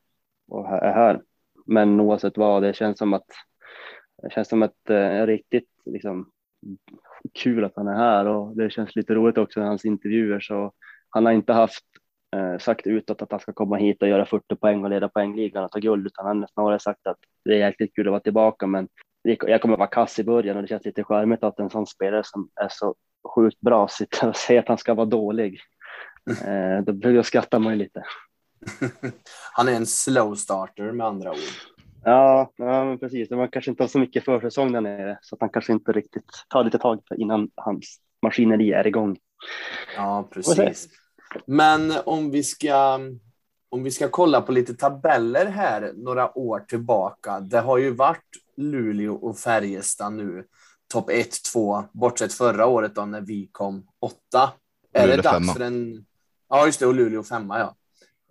och 0.49 0.69
är 0.69 0.93
här. 0.93 1.21
Men 1.67 2.01
oavsett 2.01 2.37
vad, 2.37 2.63
det 2.63 2.77
känns 2.77 2.99
som 2.99 3.15
att 3.15 3.27
det 4.23 4.31
känns 4.31 4.49
som 4.49 4.63
ett 4.63 4.91
eh, 4.91 5.27
riktigt 5.27 5.69
liksom, 5.85 6.31
kul 7.35 7.65
att 7.65 7.77
han 7.77 7.89
är 7.89 7.97
här 7.97 8.27
och 8.27 8.57
det 8.57 8.71
känns 8.71 8.97
lite 8.97 9.15
roligt 9.15 9.39
också 9.39 9.61
i 9.61 9.63
hans 9.63 9.85
intervjuer 9.85 10.41
så 10.41 10.73
han 11.11 11.27
har 11.27 11.33
inte 11.33 11.53
haft 11.53 11.85
eh, 12.37 12.59
sagt 12.59 12.87
utåt 12.87 13.23
att 13.23 13.31
han 13.31 13.41
ska 13.41 13.53
komma 13.53 13.77
hit 13.77 14.03
och 14.03 14.09
göra 14.09 14.27
40 14.27 14.57
poäng 14.57 14.85
och 14.85 14.91
leda 14.91 15.09
poängligan 15.09 15.65
och 15.65 15.71
ta 15.71 15.79
guld 15.79 16.07
utan 16.07 16.27
han 16.27 16.41
har 16.41 16.49
snarare 16.53 16.79
sagt 16.79 17.07
att 17.07 17.19
det 17.45 17.51
är 17.51 17.59
jäkligt 17.59 17.95
kul 17.95 18.07
att 18.07 18.11
vara 18.11 18.21
tillbaka 18.21 18.67
men 18.67 18.89
jag 19.23 19.63
kommer 19.63 19.77
vara 19.77 19.89
kass 19.89 20.19
i 20.19 20.25
början 20.25 20.57
och 20.57 20.63
det 20.63 20.69
känns 20.69 20.85
lite 20.85 21.05
charmigt 21.05 21.45
att 21.45 21.59
en 21.59 21.71
sån 21.71 21.87
spelare 21.87 22.23
som 22.25 22.49
är 22.61 22.69
så 22.71 22.95
sjukt 23.35 23.61
bra 23.61 23.89
sitter 23.89 24.29
och 24.29 24.37
säger 24.37 24.61
att 24.61 24.69
han 24.69 24.79
ska 24.79 24.95
vara 24.95 25.07
dålig. 25.07 25.61
Eh, 26.47 26.95
då 26.95 27.23
skrattar 27.23 27.59
man 27.59 27.73
ju 27.73 27.79
lite. 27.79 28.05
han 29.53 29.69
är 29.69 29.73
en 29.73 29.87
slow 29.87 30.35
starter 30.35 30.93
med 30.93 31.07
andra 31.07 31.31
ord. 31.31 31.76
Ja, 32.09 32.53
ja 32.57 32.85
men 32.85 32.99
precis. 32.99 33.31
Man 33.31 33.49
kanske 33.49 33.71
inte 33.71 33.83
har 33.83 33.89
så 33.89 33.99
mycket 33.99 34.25
försäsong 34.25 34.73
där 34.73 34.81
nere 34.81 35.19
så 35.23 35.35
att 35.35 35.41
han 35.41 35.51
kanske 35.51 35.73
inte 35.73 35.93
riktigt 35.93 36.25
tar 36.49 36.65
lite 36.65 36.79
tag 36.79 37.01
innan 37.17 37.51
hans 37.55 38.01
maskineri 38.23 38.73
är 38.73 38.87
igång. 38.87 39.19
Ja, 39.97 40.29
precis. 40.31 40.89
Men 41.47 41.93
om 42.05 42.31
vi 42.31 42.43
ska 42.43 43.01
om 43.69 43.83
vi 43.83 43.91
ska 43.91 44.09
kolla 44.09 44.41
på 44.41 44.53
lite 44.53 44.75
tabeller 44.75 45.47
här 45.47 45.93
några 45.97 46.39
år 46.39 46.61
tillbaka. 46.61 47.41
Det 47.41 47.61
har 47.61 47.79
ju 47.79 47.91
varit 47.91 48.31
Luleå 48.57 49.15
och 49.15 49.39
Färjestad 49.39 50.13
nu 50.13 50.45
topp 50.93 51.11
1, 51.11 51.29
2, 51.53 51.85
bortsett 51.93 52.33
förra 52.33 52.67
året 52.67 52.95
då 52.95 53.05
när 53.05 53.21
vi 53.21 53.49
kom 53.53 53.87
åtta. 54.01 54.53
Är 54.93 55.07
Luleå 55.07 55.17
det 55.17 55.23
dags 55.23 55.37
femma. 55.37 55.53
för 55.53 55.61
en... 55.61 56.07
Ja, 56.49 56.67
just 56.67 56.81
det, 56.81 56.87
och 56.87 56.95
Luleå 56.95 57.23
femma, 57.23 57.59
ja. 57.59 57.75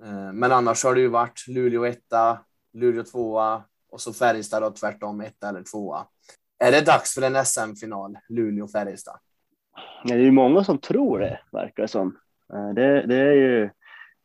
Eh, 0.05 0.33
men 0.33 0.51
annars 0.51 0.83
har 0.83 0.95
det 0.95 1.01
ju 1.01 1.07
varit 1.07 1.47
Luleå 1.47 1.85
etta, 1.85 2.39
Luleå 2.75 3.03
tvåa 3.03 3.63
och 3.91 4.01
så 4.01 4.13
Färjestad 4.13 4.61
då 4.61 4.71
tvärtom 4.71 5.21
etta 5.21 5.49
eller 5.49 5.63
tvåa. 5.63 6.05
Är 6.59 6.71
det 6.71 6.85
dags 6.85 7.13
för 7.13 7.21
en 7.21 7.45
SM-final, 7.45 8.17
Luleå-Färjestad? 8.29 9.17
det 10.03 10.13
är 10.13 10.17
ju 10.17 10.31
många 10.31 10.63
som 10.63 10.77
tror 10.77 11.19
det, 11.19 11.39
verkar 11.51 11.83
det 11.83 11.87
som. 11.87 12.17
Eh, 12.53 12.69
det, 12.69 13.01
det 13.07 13.15
är 13.15 13.33
ju 13.33 13.69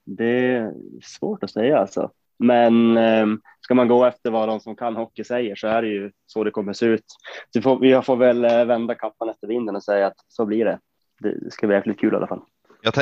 det 0.05 0.25
är 0.25 0.75
svårt 1.03 1.45
att 1.45 1.51
säga 1.51 1.79
alltså. 1.79 2.11
Men 2.39 2.97
eh, 2.97 3.27
ska 3.61 3.75
man 3.75 3.89
gå 3.89 4.05
efter 4.05 4.31
vad 4.31 4.49
de 4.49 4.61
som 4.61 4.77
kan 4.77 4.97
hockey 4.97 5.25
säger 5.25 5.57
så 5.57 5.67
är 5.67 5.83
det 5.83 5.89
ju 5.89 6.13
så 6.27 6.45
det 6.45 6.51
kommer 6.51 6.73
se 6.73 6.87
ut. 6.87 7.05
Så 7.53 7.63
får, 7.63 7.79
vi 7.79 8.03
får 8.03 8.17
väl 8.17 8.45
eh, 8.45 8.65
vända 8.65 8.95
kappan 8.95 9.29
efter 9.29 9.47
vinden 9.47 9.77
och 9.77 9.85
säga 9.85 10.07
att 10.07 10.17
så 10.29 10.47
blir 10.47 10.65
det. 10.65 10.79
Det 11.21 11.53
ska 11.53 11.67
bli 11.67 11.77
jäkligt 11.77 12.01
kul 12.01 12.13
i 12.13 12.17
alla 12.17 12.27
fall. 12.27 12.43
Jag, 12.83 12.95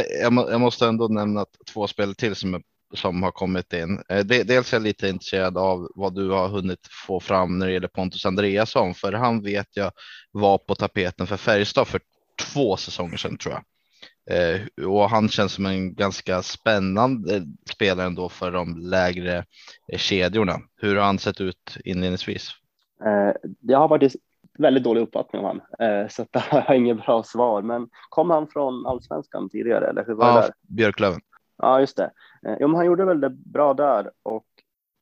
jag, 0.50 0.60
måste 0.60 0.86
ändå 0.86 1.08
nämna 1.08 1.44
två 1.72 1.86
spel 1.86 2.14
till 2.14 2.34
som, 2.34 2.62
som 2.94 3.22
har 3.22 3.30
kommit 3.30 3.72
in. 3.72 4.02
Eh, 4.08 4.24
dels 4.24 4.72
är 4.72 4.76
jag 4.76 4.82
lite 4.82 5.08
intresserad 5.08 5.58
av 5.58 5.88
vad 5.94 6.14
du 6.14 6.30
har 6.30 6.48
hunnit 6.48 6.88
få 7.06 7.20
fram 7.20 7.58
när 7.58 7.66
det 7.66 7.72
gäller 7.72 7.88
Pontus 7.88 8.26
Andreasson, 8.26 8.94
för 8.94 9.12
han 9.12 9.42
vet 9.42 9.66
jag 9.76 9.92
var 10.32 10.58
på 10.58 10.74
tapeten 10.74 11.26
för 11.26 11.36
Färjestad 11.36 11.88
för 11.88 12.00
två 12.52 12.76
säsonger 12.76 13.16
sedan 13.16 13.38
tror 13.38 13.54
jag. 13.54 13.64
Eh, 14.30 14.86
och 14.86 15.10
han 15.10 15.28
känns 15.28 15.52
som 15.52 15.66
en 15.66 15.94
ganska 15.94 16.42
spännande 16.42 17.42
spelare 17.70 18.06
ändå 18.06 18.28
för 18.28 18.50
de 18.50 18.78
lägre 18.78 19.44
eh, 19.92 19.98
kedjorna. 19.98 20.60
Hur 20.76 20.96
har 20.96 21.04
han 21.04 21.18
sett 21.18 21.40
ut 21.40 21.76
inledningsvis? 21.84 22.50
Jag 23.60 23.78
har 23.78 23.88
faktiskt 23.88 24.16
väldigt 24.58 24.84
dålig 24.84 25.00
uppfattning 25.00 25.44
om 25.44 25.60
han, 25.78 26.08
så 26.10 26.26
jag 26.32 26.40
har 26.40 26.74
inget 26.74 27.06
bra 27.06 27.22
svar. 27.22 27.62
Men 27.62 27.88
kom 28.08 28.30
han 28.30 28.48
från 28.48 28.86
allsvenskan 28.86 29.48
tidigare 29.48 29.88
eller 29.88 30.04
hur 30.06 30.14
var 30.14 30.28
ja, 30.28 30.34
det 30.34 30.40
där? 30.40 30.50
Björklöven. 30.62 31.20
Ja, 31.58 31.80
just 31.80 31.96
det. 31.96 32.10
Eh, 32.46 32.56
jo, 32.60 32.68
men 32.68 32.76
han 32.76 32.86
gjorde 32.86 33.04
väl 33.04 33.20
det 33.20 33.30
bra 33.30 33.74
där 33.74 34.10
och 34.22 34.44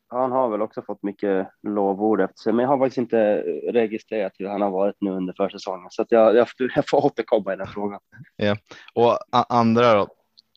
han 0.08 0.32
har 0.32 0.48
väl 0.48 0.62
också 0.62 0.82
fått 0.82 1.02
mycket 1.02 1.48
lovord 1.62 2.20
efter 2.20 2.42
sig, 2.42 2.52
men 2.52 2.62
jag 2.62 2.70
har 2.70 2.78
faktiskt 2.78 2.98
inte 2.98 3.42
registrerat 3.72 4.32
hur 4.38 4.48
han 4.48 4.62
har 4.62 4.70
varit 4.70 4.96
nu 5.00 5.10
under 5.10 5.34
försäsongen, 5.36 5.90
så 5.90 6.02
att 6.02 6.12
jag, 6.12 6.36
jag, 6.36 6.46
jag 6.76 6.88
får 6.88 7.04
återkomma 7.06 7.52
i 7.52 7.56
den 7.56 7.66
frågan. 7.66 8.00
Ja, 8.36 8.56
och 8.94 9.18
andra 9.48 9.94
då, 9.94 10.08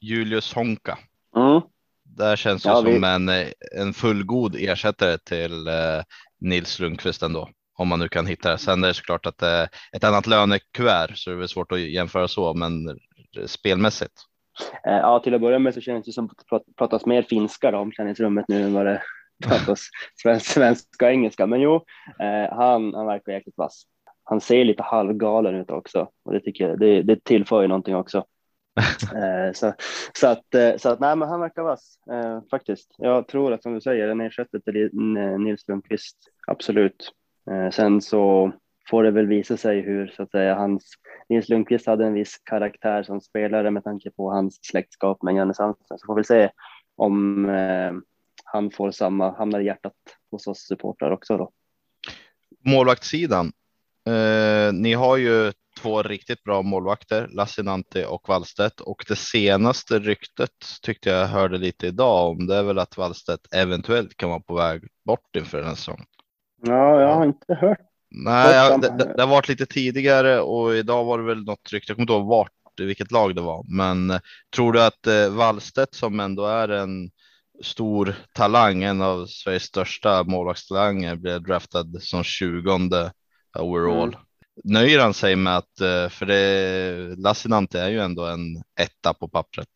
Julius 0.02 0.54
Honka. 0.54 0.98
Mm. 1.36 1.62
Där 2.04 2.36
känns 2.36 2.64
det 2.64 2.70
ja, 2.70 2.76
som 2.76 2.86
vi... 2.86 3.08
en, 3.08 3.30
en 3.82 3.94
fullgod 3.94 4.56
ersättare 4.60 5.18
till 5.18 5.68
eh, 5.68 6.04
Nils 6.42 6.80
Lundqvist 6.80 7.24
ändå, 7.24 7.50
om 7.78 7.88
man 7.88 8.00
nu 8.00 8.10
kan 8.10 8.26
hitta 8.26 8.52
det. 8.52 8.58
Sen 8.58 8.84
är 8.84 8.88
det 8.88 8.94
såklart 8.94 9.26
att 9.26 9.42
eh, 9.42 9.64
ett 9.94 10.04
annat 10.04 10.28
lönekuvert, 10.28 11.12
så 11.16 11.30
det 11.30 11.44
är 11.44 11.48
svårt 11.48 11.72
att 11.72 11.80
jämföra 11.80 12.28
så, 12.28 12.54
men 12.54 13.00
spelmässigt. 13.46 14.29
Eh, 14.88 14.98
ja, 14.98 15.20
till 15.20 15.34
att 15.34 15.42
börja 15.42 15.60
med 15.60 15.74
så 15.74 15.82
känns 15.82 16.06
det 16.06 16.12
som 16.12 16.26
att 16.26 16.66
det 16.66 16.76
pratas 16.78 17.06
mer 17.06 17.22
finska 17.22 17.72
i 17.72 17.74
omklädningsrummet 17.74 18.46
nu 18.48 18.64
än 18.64 18.74
vad 18.74 18.86
det 18.86 19.02
pratas 19.48 19.80
svenska, 20.22 20.54
svenska 20.54 21.06
och 21.06 21.12
engelska. 21.12 21.48
Men 21.48 21.62
jo, 21.62 21.76
eh, 22.20 22.56
han, 22.56 22.94
han 22.94 23.06
verkar 23.06 23.32
jäkligt 23.32 23.58
vass. 23.58 23.84
Han 24.24 24.42
ser 24.42 24.66
lite 24.66 24.84
halvgalen 24.84 25.56
ut 25.56 25.72
också 25.72 26.10
och 26.24 26.34
det 26.34 26.40
tycker 26.40 26.70
jag, 26.70 26.80
det, 26.80 27.02
det 27.02 27.24
tillför 27.24 27.62
ju 27.62 27.68
någonting 27.68 27.96
också. 27.96 28.18
eh, 29.16 29.54
så, 29.54 29.74
så, 30.14 30.28
att, 30.28 30.46
så 30.78 30.90
att 30.90 31.00
nej, 31.00 31.16
men 31.16 31.30
han 31.30 31.40
verkar 31.40 31.64
vass 31.64 32.00
eh, 32.12 32.42
faktiskt. 32.52 32.96
Jag 32.98 33.28
tror 33.28 33.54
att 33.54 33.64
som 33.64 33.74
du 33.74 33.82
säger, 33.82 34.08
en 34.08 34.22
ersättare 34.22 34.62
till 34.62 34.90
Nils 35.40 35.68
Lundqvist, 35.68 36.18
absolut. 36.48 37.14
Eh, 37.52 37.70
sen 37.70 38.02
så 38.02 38.52
får 38.90 39.04
det 39.04 39.12
väl 39.12 39.28
visa 39.28 39.58
sig 39.58 39.82
hur 39.82 40.08
så 40.08 40.24
att 40.24 40.32
säga 40.32 40.56
hans 40.56 40.94
Nils 41.30 41.50
Lundqvist 41.50 41.86
hade 41.86 42.06
en 42.06 42.14
viss 42.14 42.38
karaktär 42.44 43.04
som 43.04 43.22
spelare 43.22 43.72
med 43.72 43.84
tanke 43.84 44.12
på 44.12 44.32
hans 44.32 44.60
släktskap 44.62 45.24
med 45.24 45.36
Janne 45.36 45.54
Sandström. 45.54 45.98
Så 46.00 46.06
får 46.06 46.16
vi 46.16 46.24
se 46.24 46.50
om 46.96 47.46
eh, 47.50 47.92
han 48.44 48.72
får 48.72 48.92
samma, 48.92 49.38
hamnar 49.38 49.60
i 49.60 49.66
hjärtat 49.66 49.94
hos 50.32 50.48
oss 50.48 50.68
supportrar 50.68 51.12
också 51.12 51.38
då. 51.38 51.52
Målvaktssidan. 52.66 53.52
Eh, 54.08 54.74
ni 54.74 54.94
har 54.94 55.18
ju 55.18 55.52
två 55.82 56.04
riktigt 56.04 56.44
bra 56.44 56.62
målvakter, 56.62 57.28
Lassinantti 57.28 58.06
och 58.08 58.30
Wallstedt 58.30 58.80
och 58.80 59.06
det 59.08 59.16
senaste 59.16 60.00
ryktet 60.00 60.52
tyckte 60.82 61.10
jag 61.10 61.28
hörde 61.28 61.58
lite 61.58 61.88
idag 61.88 62.30
om 62.30 62.48
det 62.48 62.56
är 62.56 62.64
väl 62.64 62.80
att 62.80 62.98
Wallstedt 62.98 63.54
eventuellt 63.54 64.18
kan 64.18 64.30
vara 64.30 64.40
på 64.40 64.56
väg 64.56 64.82
bort 65.06 65.36
inför 65.36 65.58
den 65.58 65.68
här 65.68 65.76
säsongen. 65.76 66.06
Ja, 66.62 67.02
jag 67.02 67.16
har 67.16 67.26
inte 67.26 67.54
hört. 67.54 67.89
Nej, 68.12 68.56
jag, 68.56 68.82
det, 68.82 69.14
det, 69.16 69.22
har 69.22 69.30
varit 69.30 69.48
lite 69.48 69.66
tidigare 69.66 70.40
och 70.40 70.76
idag 70.76 71.06
var 71.06 71.18
det 71.18 71.24
väl 71.24 71.44
något 71.44 71.74
rykte. 71.74 71.92
Jag 71.92 71.96
kommer 71.96 72.04
inte 72.04 72.14
ihåg 72.14 72.28
vart, 72.28 72.52
vilket 72.78 73.12
lag 73.12 73.36
det 73.36 73.42
var, 73.42 73.66
men 73.68 74.10
eh, 74.10 74.20
tror 74.56 74.74
du 74.74 74.84
att 74.84 75.08
eh, 75.08 75.30
Wallstedt 75.30 75.96
som 75.96 76.20
ändå 76.20 76.46
är 76.46 76.70
en 76.70 77.10
stor 77.62 78.16
talang, 78.34 78.84
en 78.84 79.02
av 79.02 79.26
Sveriges 79.26 79.64
största 79.64 80.24
målvaktstalanger, 80.24 81.16
blev 81.16 81.42
draftad 81.42 81.86
som 82.00 82.24
20 82.24 83.12
overall. 83.60 84.08
Mm. 84.08 84.20
Nöjer 84.64 85.00
han 85.00 85.14
sig 85.14 85.36
med 85.36 85.58
att, 85.58 85.82
eh, 85.82 86.10
för 86.10 86.26
det, 86.26 87.16
Lassinantti 87.18 87.78
är 87.78 87.90
ju 87.90 88.00
ändå 88.00 88.26
en 88.26 88.56
etta 88.80 89.14
på 89.14 89.28
pappret. 89.28 89.70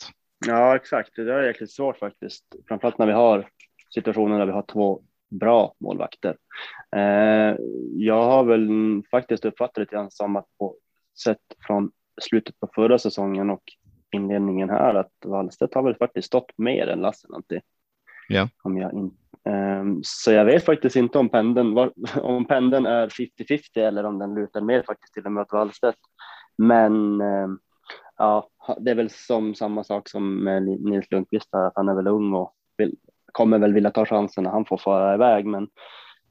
Ja, 0.46 0.75
exakt. 0.75 1.16
Det 1.16 1.34
är 1.34 1.44
jäkligt 1.44 1.72
svårt 1.72 1.98
faktiskt, 1.98 2.44
framförallt 2.68 2.98
när 2.98 3.08
vi 3.08 3.13
har 3.13 3.50
situationer 3.94 4.40
där 4.40 4.46
vi 4.46 4.52
har 4.52 4.66
två 4.74 5.02
bra 5.34 5.74
målvakter. 5.80 6.38
Eh, 6.96 7.56
jag 7.94 8.24
har 8.24 8.44
väl 8.44 8.70
faktiskt 9.12 9.46
uppfattat 9.46 9.90
det 9.92 10.08
som 10.10 10.36
att 10.36 10.48
på 10.60 10.75
sett 11.24 11.38
från 11.68 11.92
slutet 12.22 12.60
på 12.60 12.70
förra 12.75 13.00
säsongen 13.00 13.50
och 13.50 13.63
inledningen 14.12 14.70
här 14.70 14.96
att 14.96 15.12
Wallstedt 15.25 15.74
har 15.74 15.84
väl 15.84 15.96
faktiskt 15.96 16.28
stått 16.28 16.52
mer 16.58 16.88
än 16.88 17.02
Lassinantti. 17.02 17.62
Ja. 18.28 18.50
Om 18.63 18.78
jag 18.78 18.94
in, 18.94 19.18
um, 19.50 20.02
så 20.04 20.32
jag 20.32 20.46
vet 20.46 20.66
faktiskt 20.66 20.96
inte 20.96 21.20
om 21.20 21.30
pendeln, 21.30 21.74
var, 21.74 21.92
om 22.22 22.46
pendeln 22.46 22.86
är 22.86 23.08
50-50 23.08 23.60
eller 23.75 24.04
om 24.04 24.20
den 24.20 24.36
lutar 24.36 24.62
mer 24.62 24.84
faktiskt 24.84 25.13
till 25.13 25.25
och 25.25 25.32
med 25.32 25.42
åt 25.42 25.54
Wallstedt. 25.54 25.98
Men 26.58 27.22
um, 27.22 27.60
ja, 28.18 28.50
det 28.80 28.92
är 28.92 28.96
väl 28.96 29.10
som 29.10 29.56
samma 29.56 29.84
sak 29.84 30.10
som 30.10 30.44
med 30.44 30.63
Nils 30.63 31.12
Lundqvist, 31.12 31.54
att 31.54 31.74
han 31.75 31.90
är 31.90 31.96
väl 31.96 32.08
ung 32.08 32.34
och 32.34 32.54
vill, 32.78 32.96
kommer 33.34 33.60
väl 33.60 33.74
vilja 33.74 33.92
ta 33.92 34.06
chansen 34.06 34.44
när 34.44 34.52
han 34.52 34.66
får 34.66 34.78
fara 34.78 35.13
iväg. 35.13 35.46
Men 35.46 35.68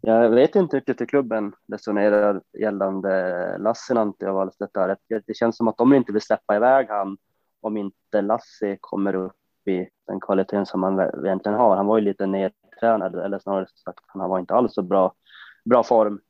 jag 0.01 0.31
vet 0.31 0.57
inte 0.57 0.77
riktigt 0.77 1.01
hur 1.01 1.07
klubben 1.07 1.53
resonerar 1.73 2.43
gällande 2.59 3.59
Lassinantti 3.59 4.27
och 4.27 4.35
Wallstedt. 4.35 4.75
Där. 4.75 4.97
Det 5.27 5.35
känns 5.37 5.57
som 5.57 5.69
att 5.69 5.77
de 5.77 5.95
inte 5.95 6.13
vill 6.13 6.23
släppa 6.23 6.57
iväg 6.57 6.87
han 6.89 7.17
om 7.61 7.77
inte 7.77 8.23
Lassi 8.23 8.79
kommer 8.81 9.15
upp 9.15 9.37
i 9.69 9.89
den 10.07 10.21
kvaliteten 10.21 10.67
som 10.67 10.83
han 10.83 11.01
egentligen 11.01 11.59
har. 11.59 11.77
Han 11.77 11.87
var 11.87 11.99
ju 11.99 12.05
lite 12.05 12.27
nedtränad, 12.27 13.15
eller 13.15 13.39
snarare 13.39 13.67
sagt, 13.85 14.05
han 14.07 14.31
var 14.31 14.39
inte 14.39 14.55
alls 14.55 14.75
så 14.75 14.83
bra, 14.83 15.15
bra 15.65 15.83
form 15.83 16.21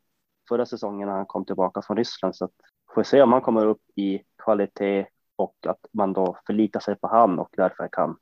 förra 0.49 0.67
säsongen 0.67 1.09
när 1.09 1.17
han 1.17 1.27
kom 1.27 1.45
tillbaka 1.45 1.83
från 1.83 1.97
Ryssland. 1.97 2.37
Så 2.37 2.45
att 2.45 2.53
får 2.95 3.03
se 3.03 3.23
om 3.23 3.33
han 3.33 3.41
kommer 3.41 3.67
upp 3.67 3.83
i 3.97 4.23
kvalitet 4.45 5.07
och 5.37 5.57
att 5.67 5.87
man 5.93 6.13
då 6.13 6.37
förlitar 6.47 6.81
sig 6.81 6.95
på 6.95 7.09
han 7.09 7.39
och 7.39 7.49
därför 7.57 7.89
kan 7.93 8.17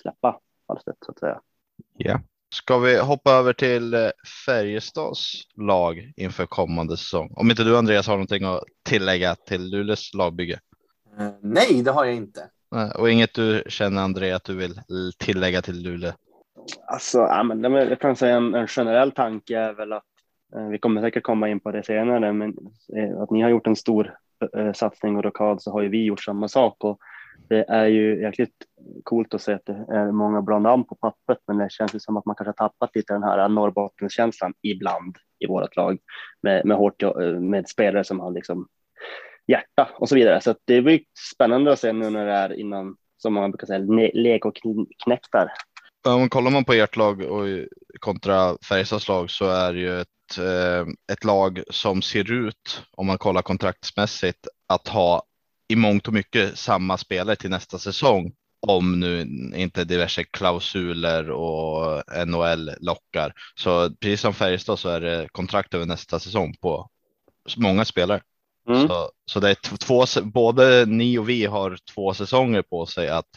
släppa 0.00 0.40
Wallstedt 0.68 1.04
så 1.04 1.12
att 1.12 1.18
säga. 1.18 1.40
Ja. 1.96 2.20
Ska 2.54 2.78
vi 2.78 2.98
hoppa 2.98 3.30
över 3.30 3.52
till 3.52 3.94
eh, 3.94 4.00
Färjestads 4.46 5.42
lag 5.56 6.12
inför 6.16 6.46
kommande 6.46 6.96
säsong? 6.96 7.32
Om 7.36 7.50
inte 7.50 7.64
du 7.64 7.78
Andreas 7.78 8.06
har 8.06 8.14
någonting 8.14 8.44
att 8.44 8.64
tillägga 8.88 9.34
till 9.34 9.70
Luleås 9.70 10.14
lagbygge? 10.14 10.60
Uh, 11.20 11.30
nej, 11.42 11.82
det 11.82 11.90
har 11.90 12.04
jag 12.04 12.14
inte. 12.14 12.50
Och 12.94 13.10
inget 13.10 13.34
du 13.34 13.62
känner 13.68 14.02
André 14.02 14.32
att 14.32 14.44
du 14.44 14.56
vill 14.56 14.80
tillägga 15.18 15.62
till 15.62 15.82
Luleå? 15.82 16.12
Alltså, 16.86 17.18
ja, 17.18 17.42
men 17.42 17.72
jag 17.72 18.00
kan 18.00 18.16
säga 18.16 18.36
en, 18.36 18.54
en 18.54 18.66
generell 18.66 19.12
tanke 19.12 19.58
är 19.58 19.72
väl 19.72 19.92
att 19.92 20.04
eh, 20.56 20.68
vi 20.68 20.78
kommer 20.78 21.00
säkert 21.00 21.22
komma 21.22 21.48
in 21.48 21.60
på 21.60 21.70
det 21.70 21.82
senare, 21.82 22.32
men 22.32 22.54
eh, 22.96 23.20
att 23.20 23.30
ni 23.30 23.42
har 23.42 23.50
gjort 23.50 23.66
en 23.66 23.76
stor 23.76 24.14
eh, 24.56 24.72
satsning 24.72 25.16
och 25.16 25.24
rockad 25.24 25.62
så 25.62 25.72
har 25.72 25.82
ju 25.82 25.88
vi 25.88 26.04
gjort 26.04 26.24
samma 26.24 26.48
sak 26.48 26.84
och 26.84 26.98
det 27.48 27.64
är 27.68 27.86
ju 27.86 28.22
jäkligt 28.22 28.54
coolt 29.04 29.34
att 29.34 29.42
se 29.42 29.52
att 29.52 29.66
det 29.66 29.86
är 29.88 30.12
många 30.12 30.42
bra 30.42 30.58
namn 30.58 30.84
på 30.84 30.94
pappret, 30.94 31.38
men 31.46 31.58
det 31.58 31.72
känns 31.72 31.94
ju 31.94 32.00
som 32.00 32.16
att 32.16 32.26
man 32.26 32.34
kanske 32.34 32.54
har 32.58 32.68
tappat 32.68 32.96
lite 32.96 33.12
den 33.12 33.22
här 33.22 33.48
Norrbottenskänslan 33.48 34.54
ibland 34.62 35.16
i 35.38 35.46
vårt 35.46 35.76
lag 35.76 35.98
med, 36.42 36.64
med 36.64 36.76
hårt 36.76 37.02
eh, 37.02 37.40
med 37.40 37.68
spelare 37.68 38.04
som 38.04 38.20
har 38.20 38.30
liksom 38.30 38.68
hjärta 39.46 39.88
och 39.94 40.08
så 40.08 40.14
vidare. 40.14 40.40
Så 40.40 40.54
det 40.64 40.82
blir 40.82 41.00
spännande 41.34 41.72
att 41.72 41.78
se 41.78 41.92
nu 41.92 42.10
när 42.10 42.26
det 42.26 42.32
är 42.32 42.60
innan, 42.60 42.96
som 43.16 43.34
man 43.34 43.50
brukar 43.50 43.66
säga, 43.66 44.10
legoknäktar. 44.14 45.52
Om 46.08 46.28
kollar 46.28 46.50
man 46.50 46.64
på 46.64 46.72
ert 46.72 46.96
lag 46.96 47.20
och 47.20 47.46
kontra 48.00 48.56
Färjestads 48.68 49.08
lag 49.08 49.30
så 49.30 49.48
är 49.48 49.72
det 49.72 49.80
ju 49.80 50.00
ett, 50.00 50.38
eh, 50.38 50.86
ett 51.12 51.24
lag 51.24 51.62
som 51.70 52.02
ser 52.02 52.32
ut, 52.32 52.82
om 52.96 53.06
man 53.06 53.18
kollar 53.18 53.42
kontraktsmässigt, 53.42 54.46
att 54.68 54.88
ha 54.88 55.22
i 55.68 55.76
mångt 55.76 56.08
och 56.08 56.14
mycket 56.14 56.58
samma 56.58 56.96
spelare 56.96 57.36
till 57.36 57.50
nästa 57.50 57.78
säsong. 57.78 58.32
Om 58.66 59.00
nu 59.00 59.20
inte 59.54 59.84
diverse 59.84 60.24
klausuler 60.24 61.30
och 61.30 62.02
NHL 62.26 62.70
lockar. 62.80 63.32
Så 63.54 63.90
precis 63.90 64.20
som 64.20 64.34
Färjestad 64.34 64.78
så 64.78 64.88
är 64.88 65.00
det 65.00 65.28
kontrakt 65.32 65.74
över 65.74 65.86
nästa 65.86 66.18
säsong 66.18 66.54
på 66.60 66.90
många 67.56 67.84
spelare. 67.84 68.20
Mm. 68.68 68.88
Så, 68.88 69.10
så 69.24 69.40
det 69.40 69.50
är 69.50 69.76
två, 69.76 70.04
både 70.24 70.86
ni 70.86 71.18
och 71.18 71.28
vi 71.28 71.44
har 71.44 71.78
två 71.94 72.14
säsonger 72.14 72.62
på 72.62 72.86
sig 72.86 73.08
att 73.08 73.28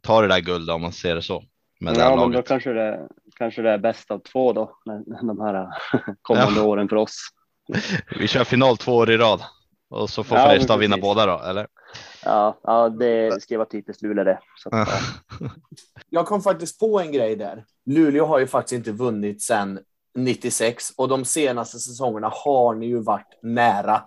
ta 0.00 0.20
det 0.20 0.28
där 0.28 0.40
guldet 0.40 0.74
om 0.74 0.82
man 0.82 0.92
ser 0.92 1.14
det 1.14 1.22
så. 1.22 1.44
Med 1.80 1.96
ja, 1.96 2.16
men 2.16 2.32
då 2.32 2.42
kanske 2.42 2.72
det, 2.72 3.08
kanske 3.36 3.62
det 3.62 3.70
är 3.70 3.78
bäst 3.78 4.10
av 4.10 4.18
två 4.18 4.52
då, 4.52 4.78
de 5.22 5.40
här 5.40 5.68
kommande 6.22 6.60
ja. 6.60 6.66
åren 6.66 6.88
för 6.88 6.96
oss. 6.96 7.28
Vi 8.18 8.28
kör 8.28 8.44
final 8.44 8.76
två 8.76 8.96
år 8.96 9.10
i 9.10 9.16
rad. 9.16 9.42
Och 9.90 10.10
så 10.10 10.24
får 10.24 10.38
Ja, 10.38 10.44
Färjestad 10.46 10.78
vinna 10.80 10.96
båda 10.96 11.26
då, 11.26 11.38
eller? 11.38 11.66
Ja, 12.24 12.58
ja 12.62 12.88
det 12.88 13.42
ska 13.42 13.58
vara 13.58 13.68
typiskt 13.68 14.02
Luleå 14.02 14.24
det. 14.24 14.38
Så 14.56 14.68
att, 14.68 14.88
ja. 15.40 15.48
Jag 16.10 16.26
kom 16.26 16.42
faktiskt 16.42 16.80
på 16.80 17.00
en 17.00 17.12
grej 17.12 17.36
där. 17.36 17.64
Luleå 17.86 18.26
har 18.26 18.38
ju 18.38 18.46
faktiskt 18.46 18.72
inte 18.78 18.92
vunnit 18.92 19.42
sedan 19.42 19.78
96 20.18 20.90
och 20.96 21.08
de 21.08 21.24
senaste 21.24 21.78
säsongerna 21.78 22.30
har 22.44 22.74
ni 22.74 22.86
ju 22.86 23.00
varit 23.02 23.38
nära. 23.42 24.02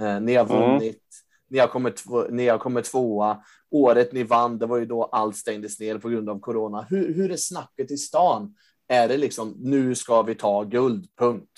Eh, 0.00 0.20
ni 0.20 0.34
har 0.34 0.44
Mm. 0.44 0.70
vunnit. 0.70 1.02
Ni 1.50 1.58
har, 1.58 1.66
kommit 1.68 1.96
två, 1.96 2.22
ni 2.30 2.48
har 2.48 2.58
kommit 2.58 2.84
tvåa. 2.84 3.42
Året 3.70 4.12
ni 4.12 4.22
vann, 4.22 4.58
det 4.58 4.66
var 4.66 4.76
ju 4.76 4.86
då 4.86 5.04
allt 5.04 5.36
stängdes 5.36 5.80
ner 5.80 5.98
på 5.98 6.08
grund 6.08 6.30
av 6.30 6.40
corona. 6.40 6.86
Hur, 6.90 7.14
hur 7.14 7.30
är 7.32 7.36
snacket 7.36 7.90
i 7.90 7.96
stan? 7.96 8.54
Är 8.88 9.08
det 9.08 9.16
liksom 9.16 9.54
nu 9.58 9.94
ska 9.94 10.22
vi 10.22 10.34
ta 10.34 10.64
guld, 10.64 11.06
punkt? 11.18 11.50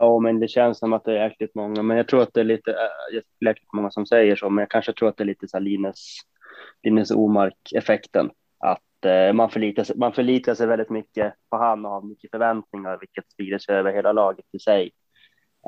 Ja, 0.00 0.18
men 0.18 0.40
det 0.40 0.48
känns 0.48 0.78
som 0.78 0.92
att 0.92 1.04
det 1.04 1.18
är 1.18 1.28
jäkligt 1.28 1.54
många. 1.54 1.82
Men 1.82 1.96
jag 1.96 2.08
tror 2.08 2.22
att 2.22 2.34
det 2.34 2.40
är 2.40 2.44
lite 2.44 2.70
äh, 2.70 3.46
jäkligt 3.46 3.72
många 3.72 3.90
som 3.90 4.06
säger 4.06 4.36
så. 4.36 4.50
Men 4.50 4.62
jag 4.62 4.70
kanske 4.70 4.92
tror 4.92 5.08
att 5.08 5.16
det 5.16 5.22
är 5.22 5.26
lite 5.26 5.48
så 5.48 5.56
här 5.56 5.64
Linus, 5.64 6.18
Linus 6.82 7.10
Omark 7.10 7.72
effekten. 7.74 8.30
Att 8.58 9.04
eh, 9.04 9.32
man, 9.32 9.50
förlitar 9.50 9.84
sig, 9.84 9.96
man 9.96 10.12
förlitar 10.12 10.54
sig 10.54 10.66
väldigt 10.66 10.90
mycket 10.90 11.34
på 11.50 11.56
han 11.56 11.84
och 11.84 11.90
har 11.90 12.02
mycket 12.02 12.30
förväntningar, 12.30 12.98
vilket 13.00 13.30
sprider 13.30 13.58
sig 13.58 13.76
över 13.76 13.92
hela 13.92 14.12
laget 14.12 14.46
i 14.52 14.58
sig. 14.58 14.90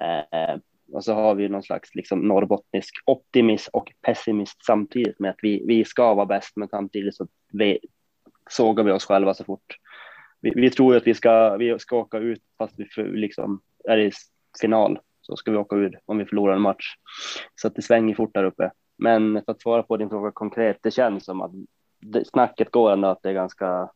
Eh, 0.02 0.56
och 0.92 1.04
så 1.04 1.14
har 1.14 1.34
vi 1.34 1.48
någon 1.48 1.62
slags 1.62 1.94
liksom 1.94 2.20
norrbottnisk 2.20 2.94
optimism 3.06 3.70
och 3.72 3.92
pessimist 4.02 4.64
samtidigt 4.64 5.18
med 5.18 5.30
att 5.30 5.38
vi, 5.42 5.64
vi 5.66 5.84
ska 5.84 6.14
vara 6.14 6.26
bäst, 6.26 6.56
men 6.56 6.68
samtidigt 6.68 7.16
så 7.16 7.26
vi, 7.52 7.78
sågar 8.50 8.84
vi 8.84 8.92
oss 8.92 9.04
själva 9.04 9.34
så 9.34 9.44
fort. 9.44 9.76
Vi, 10.40 10.52
vi 10.56 10.70
tror 10.70 10.94
ju 10.94 10.98
att 10.98 11.06
vi 11.06 11.14
ska, 11.14 11.56
vi 11.56 11.78
ska 11.78 11.96
åka 11.96 12.18
ut 12.18 12.42
fast 12.58 12.74
vi 12.78 12.84
för, 12.84 13.04
liksom 13.04 13.60
är 13.84 13.98
i 13.98 14.12
final 14.60 14.98
så 15.20 15.36
ska 15.36 15.50
vi 15.50 15.56
åka 15.56 15.76
ut 15.76 15.94
om 16.06 16.18
vi 16.18 16.24
förlorar 16.24 16.54
en 16.54 16.62
match. 16.62 16.94
Så 17.54 17.68
att 17.68 17.74
det 17.74 17.82
svänger 17.82 18.14
fort 18.14 18.34
där 18.34 18.44
uppe. 18.44 18.70
Men 18.98 19.42
för 19.44 19.52
att 19.52 19.62
svara 19.62 19.82
på 19.82 19.96
din 19.96 20.08
fråga 20.08 20.30
konkret, 20.30 20.78
det 20.82 20.90
känns 20.90 21.24
som 21.24 21.40
att 21.40 21.50
det, 22.00 22.28
snacket 22.28 22.70
går 22.70 22.92
ändå 22.92 23.08
att 23.08 23.22
det 23.22 23.28
är 23.28 23.34
ganska 23.34 23.90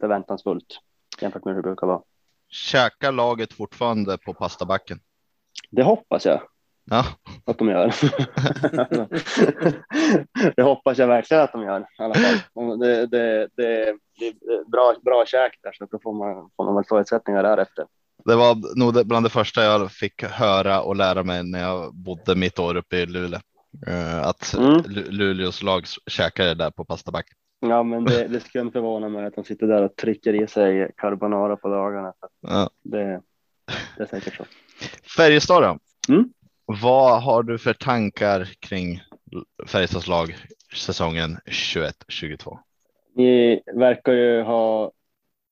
förväntansfullt 0.00 0.80
jämfört 1.20 1.44
med 1.44 1.54
hur 1.54 1.62
det 1.62 1.68
brukar 1.68 1.86
vara. 1.86 2.02
Käkar 2.48 3.12
laget 3.12 3.52
fortfarande 3.52 4.18
på 4.18 4.34
pastabacken? 4.34 5.00
Det 5.70 5.82
hoppas 5.82 6.26
jag 6.26 6.40
Ja, 6.90 7.04
att 7.44 7.58
de 7.58 7.68
gör. 7.68 7.94
det 10.56 10.62
hoppas 10.62 10.98
jag 10.98 11.06
verkligen 11.06 11.42
att 11.42 11.52
de 11.52 11.62
gör 11.62 11.86
Det, 12.78 13.06
det, 13.06 13.48
det, 13.56 13.96
det 14.18 14.26
är 14.26 14.70
bra, 14.70 14.94
bra 15.02 15.26
käk 15.26 15.58
där 15.62 15.72
så 15.72 15.84
då 15.84 15.98
får 16.02 16.12
man, 16.12 16.50
får 16.56 16.64
man 16.64 16.74
väl 16.74 16.84
förutsättningar 16.84 17.42
därefter. 17.42 17.86
Det 18.28 18.36
var 18.36 18.78
nog 18.78 19.06
bland 19.06 19.26
det 19.26 19.30
första 19.30 19.64
jag 19.64 19.92
fick 19.92 20.22
höra 20.22 20.80
och 20.82 20.96
lära 20.96 21.22
mig 21.22 21.44
när 21.44 21.60
jag 21.60 21.94
bodde 21.94 22.34
mitt 22.36 22.58
år 22.58 22.76
uppe 22.76 22.96
i 22.96 23.06
Luleå. 23.06 23.40
Eh, 23.86 24.18
Att 24.26 24.54
Mm. 24.54 24.80
Lu- 24.80 25.10
Luleås 25.10 25.62
lag 25.62 25.84
käkade 26.06 26.54
där 26.54 26.70
på 26.70 26.84
pastabacken. 26.84 27.36
Ja, 27.60 27.82
men 27.82 28.04
det, 28.04 28.28
det 28.28 28.40
skulle 28.40 28.62
inte 28.62 28.72
förvåna 28.72 29.08
mig 29.08 29.26
att 29.26 29.34
de 29.34 29.44
sitter 29.44 29.66
där 29.66 29.82
och 29.82 29.96
trycker 29.96 30.42
i 30.44 30.46
sig 30.46 30.90
carbonara 30.96 31.56
på 31.56 31.68
dagarna. 31.68 32.12
Ja. 32.40 32.70
det, 32.84 33.20
det 33.96 34.02
är 34.02 34.06
säkert 34.06 34.36
så. 34.36 34.44
Färjestad 35.16 35.62
då? 35.62 35.78
Mm. 36.14 36.28
Vad 36.64 37.22
har 37.22 37.42
du 37.42 37.58
för 37.58 37.72
tankar 37.72 38.48
kring 38.60 39.00
Färjestads 39.66 40.06
lag 40.08 40.36
säsongen 40.74 41.38
21-22? 41.46 42.58
Ni 43.16 43.60
verkar 43.74 44.12
ju 44.12 44.42
ha 44.42 44.92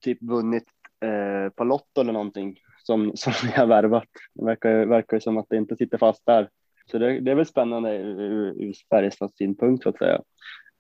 typ 0.04 0.22
vunnit 0.22 0.64
eh, 1.04 1.50
på 1.56 1.64
Lotto 1.64 2.00
eller 2.00 2.12
någonting 2.12 2.58
som, 2.87 3.12
som 3.16 3.33
ni 3.44 3.53
har 3.53 3.66
värvat. 3.66 4.05
Det 4.35 4.44
verkar, 4.44 4.70
ju- 4.70 4.85
verkar 4.85 5.16
ju 5.16 5.20
som 5.20 5.38
att 5.38 5.46
det 5.49 5.57
inte 5.57 5.77
sitter 5.77 5.99
fast 5.99 6.27
där. 6.27 6.49
Så 6.90 6.99
det, 6.99 7.20
det 7.20 7.31
är 7.31 7.35
väl 7.35 7.46
spännande 7.46 7.96
ur, 7.96 8.20
ur, 8.20 8.75
Färjestads 8.90 9.37
synpunkt 9.37 9.83
så 9.83 9.88
att 9.88 9.99
säga. 9.99 10.20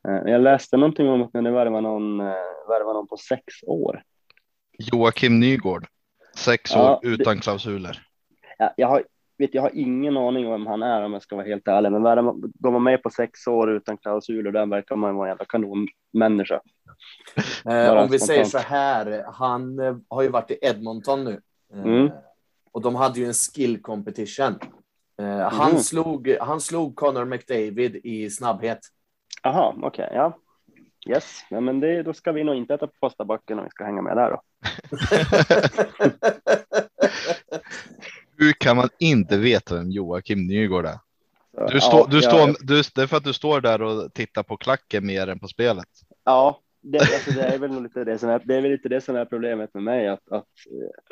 Eh, 0.08 0.30
jag 0.32 0.40
läste 0.40 0.76
någonting 0.76 1.08
om 1.08 1.22
att 1.22 1.34
ni 1.34 1.50
värvar 1.50 1.80
någon, 1.80 2.20
eh, 2.20 2.26
värvar 2.68 2.94
någon 2.94 3.06
på 3.08 3.16
sex 3.16 3.44
år. 3.66 4.02
Joakim 4.78 5.40
Nygård, 5.40 5.86
sex 6.36 6.70
Ja, 6.74 6.96
år 6.96 7.06
utan 7.06 7.38
klausuler. 7.40 8.02
Jag, 8.58 8.70
jag, 8.76 8.88
har, 8.88 9.02
vet, 9.38 9.54
jag 9.54 9.62
har 9.62 9.70
ingen 9.74 10.16
aning 10.16 10.46
om 10.46 10.52
vem 10.52 10.66
han 10.66 10.82
är 10.82 11.02
om 11.02 11.12
jag 11.12 11.22
ska 11.22 11.36
vara 11.36 11.46
helt 11.46 11.68
ärlig. 11.68 11.92
Men 11.92 12.02
värvar 12.02 12.22
man- 12.22 12.52
går 12.54 12.70
man 12.72 12.82
med 12.82 13.02
på 13.02 13.10
sex 13.10 13.46
år 13.46 13.70
utan 13.70 13.96
klausuler, 13.98 14.52
där 14.52 14.66
verkar 14.66 14.96
man 14.96 15.14
vara 15.16 15.26
en 15.28 15.30
jävla 15.30 15.44
kanonmänniska. 15.44 16.60
Eh, 17.70 17.92
om 17.96 18.08
vi 18.10 18.18
säger 18.18 18.44
så 18.44 18.58
här, 18.58 19.24
han 19.32 19.78
eh, 19.78 19.96
har 20.08 20.22
ju 20.22 20.28
varit 20.28 20.50
i 20.50 20.58
Edmonton 20.62 21.24
nu. 21.24 21.40
Eh, 21.74 21.80
Mm. 21.84 22.10
Och 22.72 22.82
de 22.82 22.94
hade 22.94 23.20
ju 23.20 23.26
en 23.26 23.34
skill 23.34 23.82
competition. 23.82 24.58
Eh, 25.20 25.38
han, 25.50 25.70
Mhm. 25.72 25.80
slog, 25.80 26.36
han 26.40 26.60
slog 26.60 26.96
Connor 26.96 27.24
McDavid 27.24 27.96
i 28.04 28.30
snabbhet. 28.30 28.78
Jaha, 29.42 29.74
okej, 29.82 30.10
ja. 30.14 30.38
Yes, 31.08 31.40
ja, 31.50 31.60
men 31.60 31.80
det, 31.80 32.02
då 32.02 32.12
ska 32.14 32.32
vi 32.32 32.44
nog 32.44 32.54
inte 32.56 32.74
äta 32.74 32.86
på 32.86 32.92
pastabacken 33.00 33.58
om 33.58 33.64
vi 33.64 33.70
ska 33.70 33.84
hänga 33.84 34.02
med 34.02 34.16
där 34.16 34.30
då. 34.30 34.40
Hur 38.38 38.52
kan 38.52 38.76
man 38.76 38.88
inte 38.98 39.38
veta 39.38 39.74
vem 39.74 39.90
Joakim 39.90 40.46
Nygård 40.46 40.86
är? 40.86 40.98
Du 41.72 41.80
står, 41.80 41.98
ja, 42.00 42.06
du 42.10 42.16
jag- 42.16 42.24
står, 42.24 42.66
du, 42.66 42.82
det 42.94 43.02
är 43.02 43.06
för 43.06 43.16
att 43.16 43.24
du 43.24 43.32
står 43.32 43.60
där 43.60 43.82
och 43.82 44.14
tittar 44.14 44.42
på 44.42 44.56
klacken 44.56 45.06
mer 45.06 45.26
än 45.28 45.38
på 45.38 45.48
spelet. 45.48 45.88
Ja, 46.24 46.60
det, 46.92 46.98
alltså, 46.98 47.30
det 47.30 47.42
är 47.42 47.58
väl 47.58 47.82
lite 47.82 48.04
det 48.04 48.18
som 48.18 48.30
är, 48.30 48.42
det 48.44 48.54
är 48.56 48.62
väl 48.62 48.70
lite 48.70 48.88
det 48.88 49.00
som 49.00 49.16
är 49.16 49.24
problemet 49.24 49.74
med 49.74 49.82
mig. 49.82 50.08
Att, 50.08 50.32
att, 50.32 50.48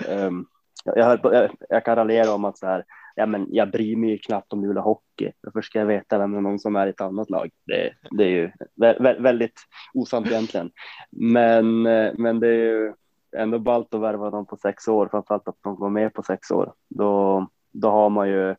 um, 0.09 0.47
jag, 0.85 0.99
jag, 0.99 1.23
på- 1.23 1.35
jag, 1.35 1.51
jag 1.69 1.85
kan 1.85 1.97
raljera 1.97 2.35
om 2.35 2.45
att 2.45 2.59
så 2.59 2.67
här, 2.67 2.85
ja, 3.15 3.27
men 3.27 3.47
jag 3.51 3.71
bryr 3.71 3.97
mig 3.97 4.11
ju 4.11 4.19
knappt 4.19 4.53
om 4.53 4.65
Luleå 4.65 4.83
Hockey. 4.83 5.33
Varför 5.41 5.63
ska 5.63 5.79
jag 5.79 5.87
veta 5.87 6.19
vem 6.19 6.43
någon 6.43 6.59
som 6.59 6.77
är 6.77 6.87
i 6.87 6.91
ett 6.91 7.01
annat 7.01 7.31
lag? 7.31 7.51
Det, 7.67 7.93
det 8.11 8.25
är 8.25 8.29
ju 8.29 8.51
vä, 8.75 8.97
vä, 9.01 9.17
väldigt 9.21 9.61
osant 9.95 10.27
egentligen. 10.27 10.71
Men, 11.11 11.87
eh, 11.87 12.13
men 12.19 12.41
det 12.41 12.49
är 12.49 12.53
ju 12.53 12.93
ändå 13.37 13.59
ballt 13.59 13.95
att 13.95 14.01
värva 14.01 14.31
dem 14.31 14.47
på 14.47 14.57
sex 14.57 14.89
år, 14.89 15.09
framförallt 15.11 15.49
att 15.49 15.59
de 15.61 15.77
går 15.77 15.91
med 15.91 16.15
på 16.15 16.23
sex 16.23 16.51
år. 16.51 16.73
Då, 16.89 17.47
då 17.73 17.91
har 17.91 18.11
man 18.11 18.29
ju, 18.29 18.55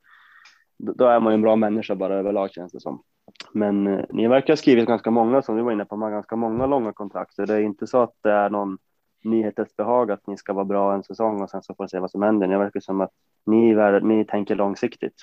då 0.77 1.05
är 1.05 1.19
man 1.19 1.33
ju 1.33 1.35
en 1.35 1.41
bra 1.41 1.55
människa 1.55 1.95
bara 1.95 2.15
överlag 2.15 2.51
känns 2.51 2.71
det 2.71 2.79
som. 2.79 3.03
Men 3.51 3.87
eh, 3.87 4.05
ni 4.09 4.27
verkar 4.27 4.53
ha 4.53 4.57
skrivit 4.57 4.87
ganska 4.87 5.11
många 5.11 5.41
som 5.41 5.55
vi 5.55 5.61
var 5.61 5.71
inne 5.71 5.85
på, 5.85 5.97
man 5.97 6.11
ganska 6.11 6.35
många 6.35 6.65
långa 6.65 6.93
kontrakt. 6.93 7.33
Så 7.33 7.45
det 7.45 7.53
är 7.53 7.59
inte 7.61 7.87
så 7.87 8.01
att 8.01 8.13
det 8.23 8.31
är 8.31 8.49
någon 8.49 8.77
nyhetens 9.23 9.75
behag 9.75 10.11
att 10.11 10.27
ni 10.27 10.37
ska 10.37 10.53
vara 10.53 10.65
bra 10.65 10.93
en 10.93 11.03
säsong 11.03 11.41
och 11.41 11.49
sen 11.49 11.63
så 11.63 11.75
får 11.75 11.83
vi 11.83 11.87
se 11.89 11.99
vad 11.99 12.11
som 12.11 12.21
händer. 12.21 12.47
Det 12.47 12.57
verkar 12.57 12.79
som 12.79 13.01
att 13.01 13.11
ni, 13.45 13.71
är- 13.71 14.01
ni 14.01 14.25
tänker 14.25 14.55
långsiktigt. 14.55 15.15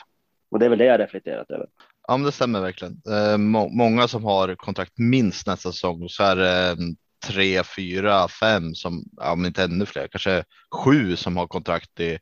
Och 0.50 0.58
det 0.58 0.64
är 0.64 0.70
väl 0.70 0.78
det 0.78 0.84
jag 0.84 1.00
reflekterat 1.00 1.50
över. 1.50 1.66
Ja, 2.08 2.16
men 2.16 2.24
det 2.26 2.32
stämmer 2.32 2.60
verkligen. 2.60 2.92
Eh, 3.10 3.38
må, 3.38 3.68
många 3.68 4.08
som 4.08 4.24
har 4.24 4.54
kontrakt 4.54 4.92
minst 4.98 5.46
nästa 5.46 5.72
säsong 5.72 6.08
så 6.08 6.22
är 6.22 6.36
det 6.36 6.70
eh, 6.70 6.76
tre, 7.26 7.62
fyra, 7.76 8.28
fem 8.28 8.74
som, 8.74 9.04
ja, 9.16 9.34
men 9.34 9.46
inte 9.46 9.64
ännu 9.64 9.86
fler, 9.86 10.08
kanske 10.08 10.44
sju 10.74 11.16
som 11.16 11.36
har 11.36 11.46
kontrakt 11.46 12.00
i 12.00 12.18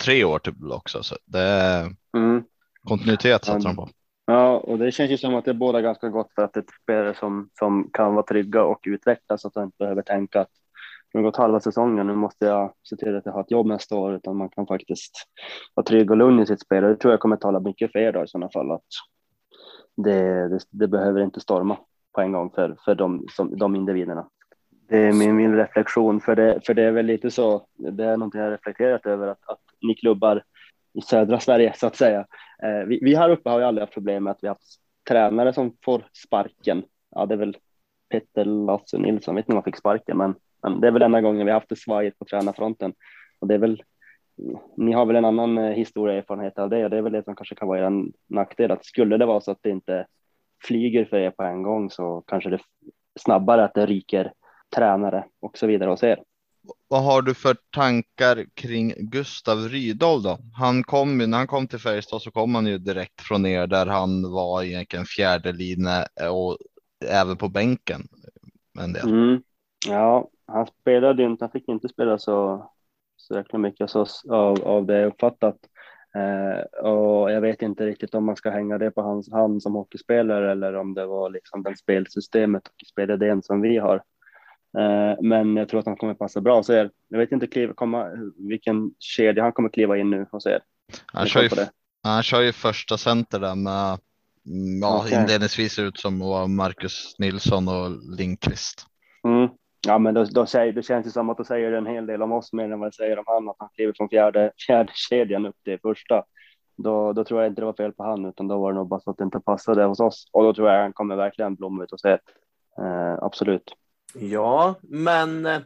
tre 0.00 0.24
år 0.24 0.38
typ 0.38 0.54
också. 0.72 1.02
Så 1.02 1.16
det 1.26 1.40
är 1.40 1.90
Mm. 2.16 2.44
kontinuitet 2.88 3.44
satsar 3.44 3.68
de 3.68 3.76
på. 3.76 3.88
Ja, 4.32 4.58
och 4.58 4.78
det 4.78 4.92
känns 4.92 5.10
ju 5.10 5.18
som 5.18 5.34
att 5.34 5.44
det 5.44 5.50
är 5.50 5.54
båda 5.54 5.80
ganska 5.80 6.08
gott 6.08 6.34
för 6.34 6.42
att 6.42 6.52
det 6.52 6.60
är 6.60 6.64
spelare 6.82 7.14
som, 7.14 7.48
som 7.58 7.90
kan 7.92 8.14
vara 8.14 8.26
trygga 8.26 8.64
och 8.64 8.80
utvecklas 8.86 9.42
så 9.42 9.48
att 9.48 9.54
man 9.54 9.64
inte 9.64 9.76
behöver 9.78 10.02
tänka 10.02 10.40
att 10.40 10.50
nu 11.14 11.20
har 11.20 11.24
gått 11.24 11.36
halva 11.36 11.60
säsongen, 11.60 12.06
nu 12.06 12.14
måste 12.14 12.46
jag 12.46 12.72
se 12.82 12.96
till 12.96 13.16
att 13.16 13.26
jag 13.26 13.32
har 13.32 13.40
ett 13.40 13.50
jobb 13.50 13.66
nästa 13.66 13.96
år, 13.96 14.14
utan 14.14 14.36
man 14.36 14.48
kan 14.48 14.66
faktiskt 14.66 15.12
vara 15.74 15.84
trygg 15.84 16.10
och 16.10 16.16
lugn 16.16 16.40
i 16.40 16.46
sitt 16.46 16.60
spel. 16.60 16.84
Och 16.84 16.90
det 16.90 16.96
tror 16.96 17.12
jag 17.12 17.20
kommer 17.20 17.36
tala 17.36 17.60
mycket 17.60 17.92
för 17.92 17.98
er 17.98 18.12
då 18.12 18.24
i 18.24 18.28
sådana 18.28 18.50
fall, 18.50 18.70
att 18.70 18.84
det, 19.96 20.48
det, 20.48 20.58
det 20.70 20.88
behöver 20.88 21.20
inte 21.20 21.40
storma 21.40 21.76
på 22.14 22.20
en 22.20 22.32
gång 22.32 22.50
för, 22.50 22.76
för 22.84 22.94
de, 22.94 23.26
som, 23.30 23.58
de 23.58 23.76
individerna. 23.76 24.28
Det 24.88 24.98
är 24.98 25.12
min, 25.12 25.36
min 25.36 25.56
reflektion, 25.56 26.20
för 26.20 26.36
det, 26.36 26.60
för 26.66 26.74
det 26.74 26.82
är 26.82 26.92
väl 26.92 27.06
lite 27.06 27.30
så, 27.30 27.66
det 27.78 28.04
är 28.04 28.16
någonting 28.16 28.40
jag 28.40 28.52
reflekterat 28.52 29.06
över, 29.06 29.28
att, 29.28 29.48
att 29.48 29.60
ni 29.82 29.94
klubbar 29.94 30.42
i 30.94 31.00
södra 31.00 31.40
Sverige 31.40 31.72
så 31.76 31.86
att 31.86 31.96
säga. 31.96 32.26
Eh, 32.62 32.86
vi, 32.86 32.98
vi 33.02 33.14
här 33.14 33.30
uppe 33.30 33.50
har 33.50 33.58
ju 33.58 33.64
aldrig 33.64 33.82
haft 33.82 33.94
problem 33.94 34.24
med 34.24 34.30
att 34.30 34.38
vi 34.42 34.48
har 34.48 34.54
haft 34.54 34.80
tränare 35.08 35.52
som 35.52 35.76
får 35.84 36.04
sparken. 36.12 36.84
Ja, 37.10 37.26
det 37.26 37.34
är 37.34 37.38
väl 37.38 37.56
Petter 38.10 38.44
Lasse 38.44 38.98
Nilsson, 38.98 39.34
vet 39.34 39.42
inte 39.42 39.52
om 39.52 39.56
han 39.56 39.64
fick 39.64 39.76
sparken, 39.76 40.16
men, 40.16 40.34
men 40.62 40.80
det 40.80 40.86
är 40.86 40.90
väl 40.90 41.02
enda 41.02 41.20
gången 41.20 41.46
vi 41.46 41.52
haft 41.52 41.68
det 41.68 41.76
svajigt 41.76 42.18
på 42.18 42.24
tränarfronten. 42.24 42.94
Och 43.38 43.48
det 43.48 43.54
är 43.54 43.58
väl, 43.58 43.82
ni 44.76 44.92
har 44.92 45.06
väl 45.06 45.16
en 45.16 45.24
annan 45.24 45.58
eh, 45.58 45.70
historia 45.70 46.16
erfarenhet 46.16 46.58
av 46.58 46.70
det 46.70 46.84
och 46.84 46.90
det 46.90 46.96
är 46.96 47.02
väl 47.02 47.12
det 47.12 47.24
som 47.24 47.36
kanske 47.36 47.54
kan 47.54 47.68
vara 47.68 47.86
en 47.86 48.12
nackdel. 48.28 48.70
Att 48.70 48.84
skulle 48.84 49.16
det 49.16 49.26
vara 49.26 49.40
så 49.40 49.50
att 49.50 49.62
det 49.62 49.70
inte 49.70 50.06
flyger 50.64 51.04
för 51.04 51.16
er 51.16 51.30
på 51.30 51.42
en 51.42 51.62
gång 51.62 51.90
så 51.90 52.22
kanske 52.26 52.50
det 52.50 52.58
snabbare 53.20 53.64
att 53.64 53.74
det 53.74 53.86
ryker 53.86 54.32
tränare 54.76 55.24
och 55.40 55.58
så 55.58 55.66
vidare 55.66 55.90
hos 55.90 56.02
er. 56.02 56.22
Vad 56.88 57.02
har 57.02 57.22
du 57.22 57.34
för 57.34 57.56
tankar 57.70 58.44
kring 58.54 58.94
Gustav 58.96 59.58
Rydahl 59.58 60.22
då? 60.22 60.38
Han 60.54 60.82
kom 60.82 61.20
ju, 61.20 61.26
när 61.26 61.38
han 61.38 61.46
kom 61.46 61.66
till 61.66 61.78
Färjestad 61.78 62.22
så 62.22 62.30
kom 62.30 62.54
han 62.54 62.66
ju 62.66 62.78
direkt 62.78 63.20
från 63.20 63.46
er 63.46 63.66
där 63.66 63.86
han 63.86 64.32
var 64.32 64.62
egentligen 64.62 65.04
fjärde 65.04 65.52
linje 65.52 66.06
eh, 66.20 66.36
och 66.36 66.58
även 67.08 67.36
på 67.36 67.48
bänken. 67.48 68.02
Men 68.74 68.92
det. 68.92 69.00
Mm. 69.00 69.42
Ja, 69.88 70.30
han 70.46 70.66
spelade 70.66 71.22
ju 71.22 71.28
inte, 71.28 71.44
han 71.44 71.52
fick 71.52 71.68
inte 71.68 71.88
spela 71.88 72.18
så, 72.18 72.70
så 73.16 73.34
jäkla 73.34 73.58
mycket 73.58 73.90
så, 73.90 74.06
av, 74.28 74.64
av 74.64 74.86
det 74.86 74.98
jag 75.00 75.08
uppfattat. 75.08 75.56
Eh, 76.14 76.84
och 76.84 77.32
jag 77.32 77.40
vet 77.40 77.62
inte 77.62 77.86
riktigt 77.86 78.14
om 78.14 78.24
man 78.24 78.36
ska 78.36 78.50
hänga 78.50 78.78
det 78.78 78.90
på 78.90 79.02
hans 79.02 79.32
hand 79.32 79.62
som 79.62 79.74
hockeyspelare 79.74 80.52
eller 80.52 80.74
om 80.74 80.94
det 80.94 81.06
var 81.06 81.30
liksom 81.30 81.62
den 81.62 81.76
spelsystemet 81.76 82.68
och 82.68 82.86
spelidén 82.92 83.42
som 83.42 83.60
vi 83.60 83.78
har. 83.78 84.02
Eh, 84.78 85.22
men 85.22 85.56
jag 85.56 85.68
tror 85.68 85.80
att 85.80 85.86
han 85.86 85.96
kommer 85.96 86.14
passa 86.14 86.40
bra 86.40 86.56
hos 86.56 86.70
er. 86.70 86.90
Jag 87.08 87.18
vet 87.18 87.32
inte 87.32 87.46
kliva, 87.46 87.74
komma, 87.74 88.08
vilken 88.36 88.90
kedja 88.98 89.42
han 89.42 89.52
kommer 89.52 89.68
kliva 89.68 89.98
in 89.98 90.10
nu 90.10 90.26
hos 90.30 90.46
er. 90.46 90.60
Han 91.06 91.26
kör, 91.26 91.42
ju, 91.42 91.48
han 92.02 92.22
kör 92.22 92.40
ju 92.40 92.52
första 92.52 92.98
center 92.98 93.40
där 93.40 93.54
med 93.54 93.98
mm, 94.46 94.80
ja, 94.82 95.04
okay. 95.04 95.20
inledningsvis 95.20 95.78
ut 95.78 95.98
som 95.98 96.18
Marcus 96.56 97.14
Nilsson 97.18 97.68
och 97.68 98.16
Lindqvist. 98.18 98.86
Mm. 99.24 99.48
Ja, 99.86 99.98
men 99.98 100.14
då, 100.14 100.24
då, 100.24 100.46
säger, 100.46 100.72
det 100.72 100.82
känns 100.82 101.06
det 101.06 101.10
som 101.10 101.30
att 101.30 101.38
du 101.38 101.44
säger 101.44 101.72
en 101.72 101.86
hel 101.86 102.06
del 102.06 102.22
om 102.22 102.32
oss 102.32 102.52
mer 102.52 102.64
än 102.64 102.80
vad 102.80 102.88
det 102.88 102.94
säger 102.94 103.18
om 103.18 103.24
han, 103.26 103.48
att 103.48 103.56
han 103.58 103.68
kliver 103.74 103.92
från 103.96 104.08
fjärde, 104.08 104.52
fjärde 104.66 104.92
kedjan 104.94 105.46
upp 105.46 105.56
till 105.64 105.78
första. 105.82 106.24
Då, 106.76 107.12
då 107.12 107.24
tror 107.24 107.42
jag 107.42 107.50
inte 107.50 107.60
det 107.60 107.66
var 107.66 107.72
fel 107.72 107.92
på 107.92 108.04
han, 108.04 108.24
utan 108.24 108.48
då 108.48 108.58
var 108.58 108.72
det 108.72 108.78
nog 108.78 108.88
bara 108.88 109.00
så 109.00 109.10
att 109.10 109.18
det 109.18 109.24
inte 109.24 109.40
passade 109.40 109.84
hos 109.84 110.00
oss. 110.00 110.28
Och 110.32 110.42
då 110.42 110.54
tror 110.54 110.70
jag 110.70 110.82
han 110.82 110.92
kommer 110.92 111.16
verkligen 111.16 111.54
blomma 111.54 111.84
ut 111.84 111.92
och 111.92 112.00
se. 112.00 112.18
Eh, 112.78 113.14
absolut. 113.20 113.72
Ja, 114.14 114.74
men 114.82 115.46
eh, 115.46 115.60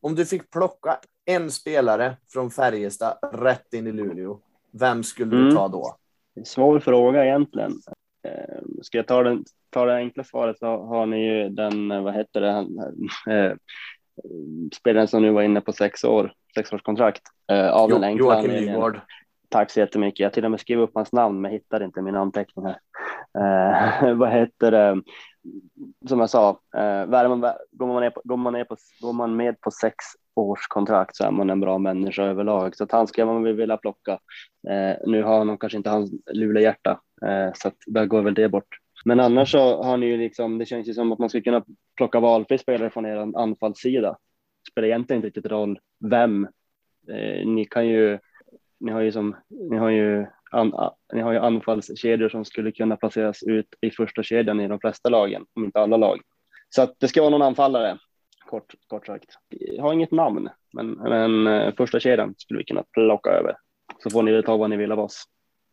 om 0.00 0.14
du 0.14 0.26
fick 0.26 0.50
plocka 0.50 0.98
en 1.24 1.50
spelare 1.50 2.16
från 2.32 2.50
Färjestad 2.50 3.18
rätt 3.32 3.74
in 3.74 3.86
i 3.86 3.92
Luleå, 3.92 4.38
vem 4.70 5.02
skulle 5.02 5.36
mm. 5.36 5.48
du 5.48 5.54
ta 5.54 5.68
då? 5.68 5.96
Svår 6.44 6.80
fråga 6.80 7.24
egentligen. 7.24 7.72
Eh, 8.28 8.62
ska 8.82 8.98
jag 8.98 9.06
ta, 9.06 9.22
den, 9.22 9.44
ta 9.70 9.84
det 9.84 9.94
enkla 9.94 10.24
svaret 10.24 10.58
så 10.58 10.66
har 10.66 11.06
ni 11.06 11.26
ju 11.26 11.48
den, 11.48 11.90
eh, 11.90 12.02
vad 12.02 12.14
heter 12.14 12.40
det, 12.40 12.66
eh, 13.32 13.56
spelaren 14.74 15.08
som 15.08 15.22
nu 15.22 15.30
var 15.30 15.42
inne 15.42 15.60
på 15.60 15.72
sex 15.72 16.04
år, 16.04 16.32
sexårskontrakt. 16.54 17.22
Eh, 17.52 17.70
av 17.70 17.90
jo, 17.90 17.96
den 17.96 18.04
enkla 18.04 18.24
Joakim 18.24 18.50
Nygård. 18.50 19.00
Tack 19.52 19.70
så 19.70 19.80
jättemycket. 19.80 20.20
Jag 20.20 20.32
till 20.32 20.44
och 20.44 20.50
med 20.50 20.60
skrev 20.60 20.80
upp 20.80 20.90
hans 20.94 21.12
namn 21.12 21.40
men 21.40 21.50
hittade 21.50 21.84
inte 21.84 22.02
min 22.02 22.16
anteckning 22.16 22.66
här. 22.66 22.78
Eh, 23.38 24.14
vad 24.16 24.32
heter 24.32 24.70
det? 24.70 25.02
Som 26.08 26.20
jag 26.20 26.30
sa, 26.30 26.60
eh, 26.76 27.06
man, 27.06 27.40
går, 27.72 27.86
man 27.86 28.12
på, 28.12 28.20
går, 28.24 28.36
man 28.36 28.66
på, 28.66 28.76
går 29.00 29.12
man 29.12 29.36
med 29.36 29.60
på 29.60 29.70
sex 29.70 29.96
års 30.34 30.66
kontrakt 30.68 31.16
så 31.16 31.24
är 31.24 31.30
man 31.30 31.50
en 31.50 31.60
bra 31.60 31.78
människa 31.78 32.22
överlag. 32.22 32.76
Så 32.76 32.84
att 32.84 32.92
han 32.92 33.06
ska 33.06 33.26
man 33.26 33.42
vilja 33.42 33.76
plocka. 33.76 34.12
Eh, 34.68 34.96
nu 35.06 35.22
har 35.22 35.38
han 35.38 35.58
kanske 35.58 35.76
inte 35.76 35.90
hans 35.90 36.12
Luleå-hjärta 36.32 37.00
eh, 37.26 37.52
så 37.54 37.68
att 37.68 37.76
där 37.86 38.06
går 38.06 38.22
väl 38.22 38.34
det 38.34 38.48
bort. 38.48 38.78
Men 39.04 39.20
annars 39.20 39.50
så 39.50 39.82
har 39.82 39.96
ni 39.96 40.06
ju 40.06 40.16
liksom, 40.16 40.58
det 40.58 40.66
känns 40.66 40.88
ju 40.88 40.94
som 40.94 41.12
att 41.12 41.18
man 41.18 41.28
skulle 41.28 41.44
kunna 41.44 41.64
plocka 41.96 42.20
valfri 42.20 42.58
spelare 42.58 42.90
från 42.90 43.06
er 43.06 43.38
anfallssida. 43.38 44.10
Det 44.64 44.70
spelar 44.70 44.88
egentligen 44.88 45.18
inte 45.18 45.26
riktigt 45.26 45.52
roll 45.52 45.78
vem. 46.10 46.44
Eh, 47.08 47.46
ni 47.46 47.64
kan 47.64 47.88
ju 47.88 48.18
ni 48.82 48.92
har 48.92 49.00
ju, 49.00 49.12
som, 49.12 49.36
ni 49.48 49.76
har 49.76 49.90
ju, 49.90 50.26
an, 50.50 50.72
ni 51.12 51.20
har 51.20 51.32
ju 51.32 51.38
anfallskedjor 51.38 52.28
som 52.28 52.44
skulle 52.44 52.72
kunna 52.72 52.96
placeras 52.96 53.42
ut 53.42 53.66
i 53.80 53.90
första 53.90 54.22
kedjan 54.22 54.60
i 54.60 54.68
de 54.68 54.80
flesta 54.80 55.08
lagen, 55.08 55.46
om 55.54 55.64
inte 55.64 55.80
alla 55.80 55.96
lag. 55.96 56.20
Så 56.68 56.82
att 56.82 56.94
det 56.98 57.08
ska 57.08 57.20
vara 57.20 57.30
någon 57.30 57.42
anfallare, 57.42 57.98
kort, 58.46 58.74
kort 58.86 59.06
sagt. 59.06 59.30
Jag 59.48 59.82
har 59.82 59.92
inget 59.92 60.10
namn, 60.10 60.48
men, 60.72 60.90
men 60.90 61.46
eh, 61.46 61.74
första 61.74 62.00
kedjan 62.00 62.34
skulle 62.38 62.58
vi 62.58 62.64
kunna 62.64 62.84
plocka 62.92 63.30
över. 63.30 63.56
Så 64.02 64.10
får 64.10 64.22
ni 64.22 64.32
väl 64.32 64.44
ta 64.44 64.56
vad 64.56 64.70
ni 64.70 64.76
vill 64.76 64.92
av 64.92 65.00
oss. 65.00 65.24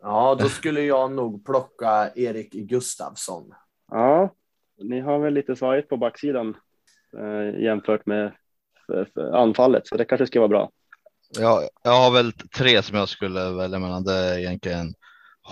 Ja, 0.02 0.38
då 0.40 0.46
skulle 0.46 0.82
jag 0.82 1.12
nog 1.12 1.46
plocka 1.46 2.12
Erik 2.16 2.52
Gustavsson. 2.52 3.54
Ja, 3.92 4.34
ni 4.78 5.00
har 5.00 5.20
väl 5.20 5.34
lite 5.34 5.56
svajigt 5.56 5.90
på 5.90 5.98
backsidan 5.98 6.58
eh, 7.18 7.62
jämfört 7.62 8.06
med 8.06 8.32
för, 8.86 9.10
för 9.14 9.32
anfallet, 9.32 9.88
så 9.88 9.98
det 9.98 10.06
kanske 10.06 10.28
ska 10.28 10.40
vara 10.40 10.48
bra. 10.48 10.72
Ja, 11.38 11.64
jag 11.84 11.92
har 11.92 12.12
väl 12.12 12.34
tre 12.34 12.84
som 12.84 12.98
jag 12.98 13.10
skulle 13.10 13.52
välja 13.52 13.80
mellan. 13.80 14.04
Det 14.04 14.14
är 14.14 14.40
egentligen 14.40 14.94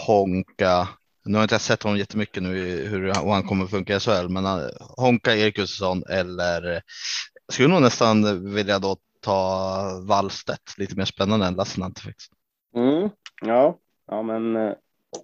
Honka. 0.08 0.88
Nu 1.26 1.38
har 1.38 1.44
inte 1.44 1.56
jag 1.56 1.62
sett 1.62 1.84
honom 1.84 1.98
jättemycket 1.98 2.44
nu 2.44 2.50
hur 2.88 3.14
han 3.14 3.44
kommer 3.44 3.66
funka 3.66 3.96
i 3.96 4.00
SHL, 4.00 4.30
men 4.30 4.46
eh, 4.46 4.68
Honka, 4.98 5.36
Erik 5.36 5.56
Gustafsson 5.56 6.04
eller 6.10 6.82
jag 7.48 7.54
skulle 7.54 7.68
nog 7.68 7.82
nästan 7.82 8.54
vilja 8.54 8.80
då 8.80 8.96
ta 9.22 10.02
Wallstedt. 10.08 10.78
Lite 10.78 10.96
mer 10.98 11.06
spännande 11.06 11.46
än 11.46 11.54
Lassinantti. 11.54 12.14
Mm, 12.76 13.10
ja, 13.42 13.78
ja, 14.08 14.22
men 14.24 14.56
eh, 14.56 14.74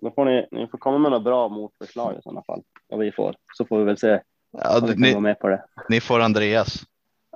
då 0.01 0.11
får 0.11 0.25
ni, 0.25 0.47
ni 0.51 0.67
får 0.67 0.77
komma 0.77 0.97
med 0.97 1.11
några 1.11 1.23
bra 1.23 1.49
motförslag 1.49 2.17
i 2.19 2.21
sådana 2.21 2.43
fall. 2.43 2.63
Vad 2.87 2.99
vi 2.99 3.11
får, 3.11 3.35
så 3.57 3.65
får 3.65 3.79
vi 3.79 3.85
väl 3.85 3.97
se. 3.97 4.21
Ja, 4.51 4.89
ni, 4.95 5.19
med 5.19 5.39
på 5.39 5.47
det. 5.47 5.65
ni 5.89 6.01
får 6.01 6.19
Andreas. 6.19 6.83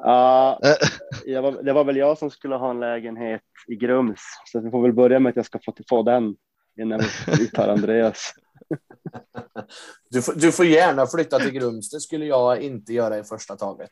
Ja, 0.04 0.60
uh, 1.28 1.42
var, 1.42 1.64
det 1.64 1.74
var 1.74 1.84
väl 1.84 1.98
jag 1.98 2.18
som 2.18 2.30
skulle 2.30 2.56
ha 2.56 2.70
en 2.70 2.80
lägenhet 2.80 3.42
i 3.68 3.76
Grums, 3.76 4.22
så 4.46 4.60
vi 4.60 4.72
får 4.72 4.82
väl 4.82 4.94
börja 4.94 5.20
med 5.20 5.30
att 5.30 5.36
jag 5.36 5.46
ska 5.46 5.60
få, 5.66 5.74
få 5.90 6.04
den 6.04 6.36
innan 6.80 7.00
vi 7.40 7.48
tar 7.48 7.68
Andreas. 7.68 8.34
Du 10.10 10.22
får, 10.22 10.34
du 10.34 10.52
får 10.52 10.66
gärna 10.66 11.08
flytta 11.08 11.40
till 11.40 11.52
Grums, 11.52 11.90
det 11.90 12.00
skulle 12.00 12.26
jag 12.26 12.62
inte 12.62 12.94
göra 12.94 13.18
i 13.18 13.24
första 13.24 13.56
taget. 13.56 13.92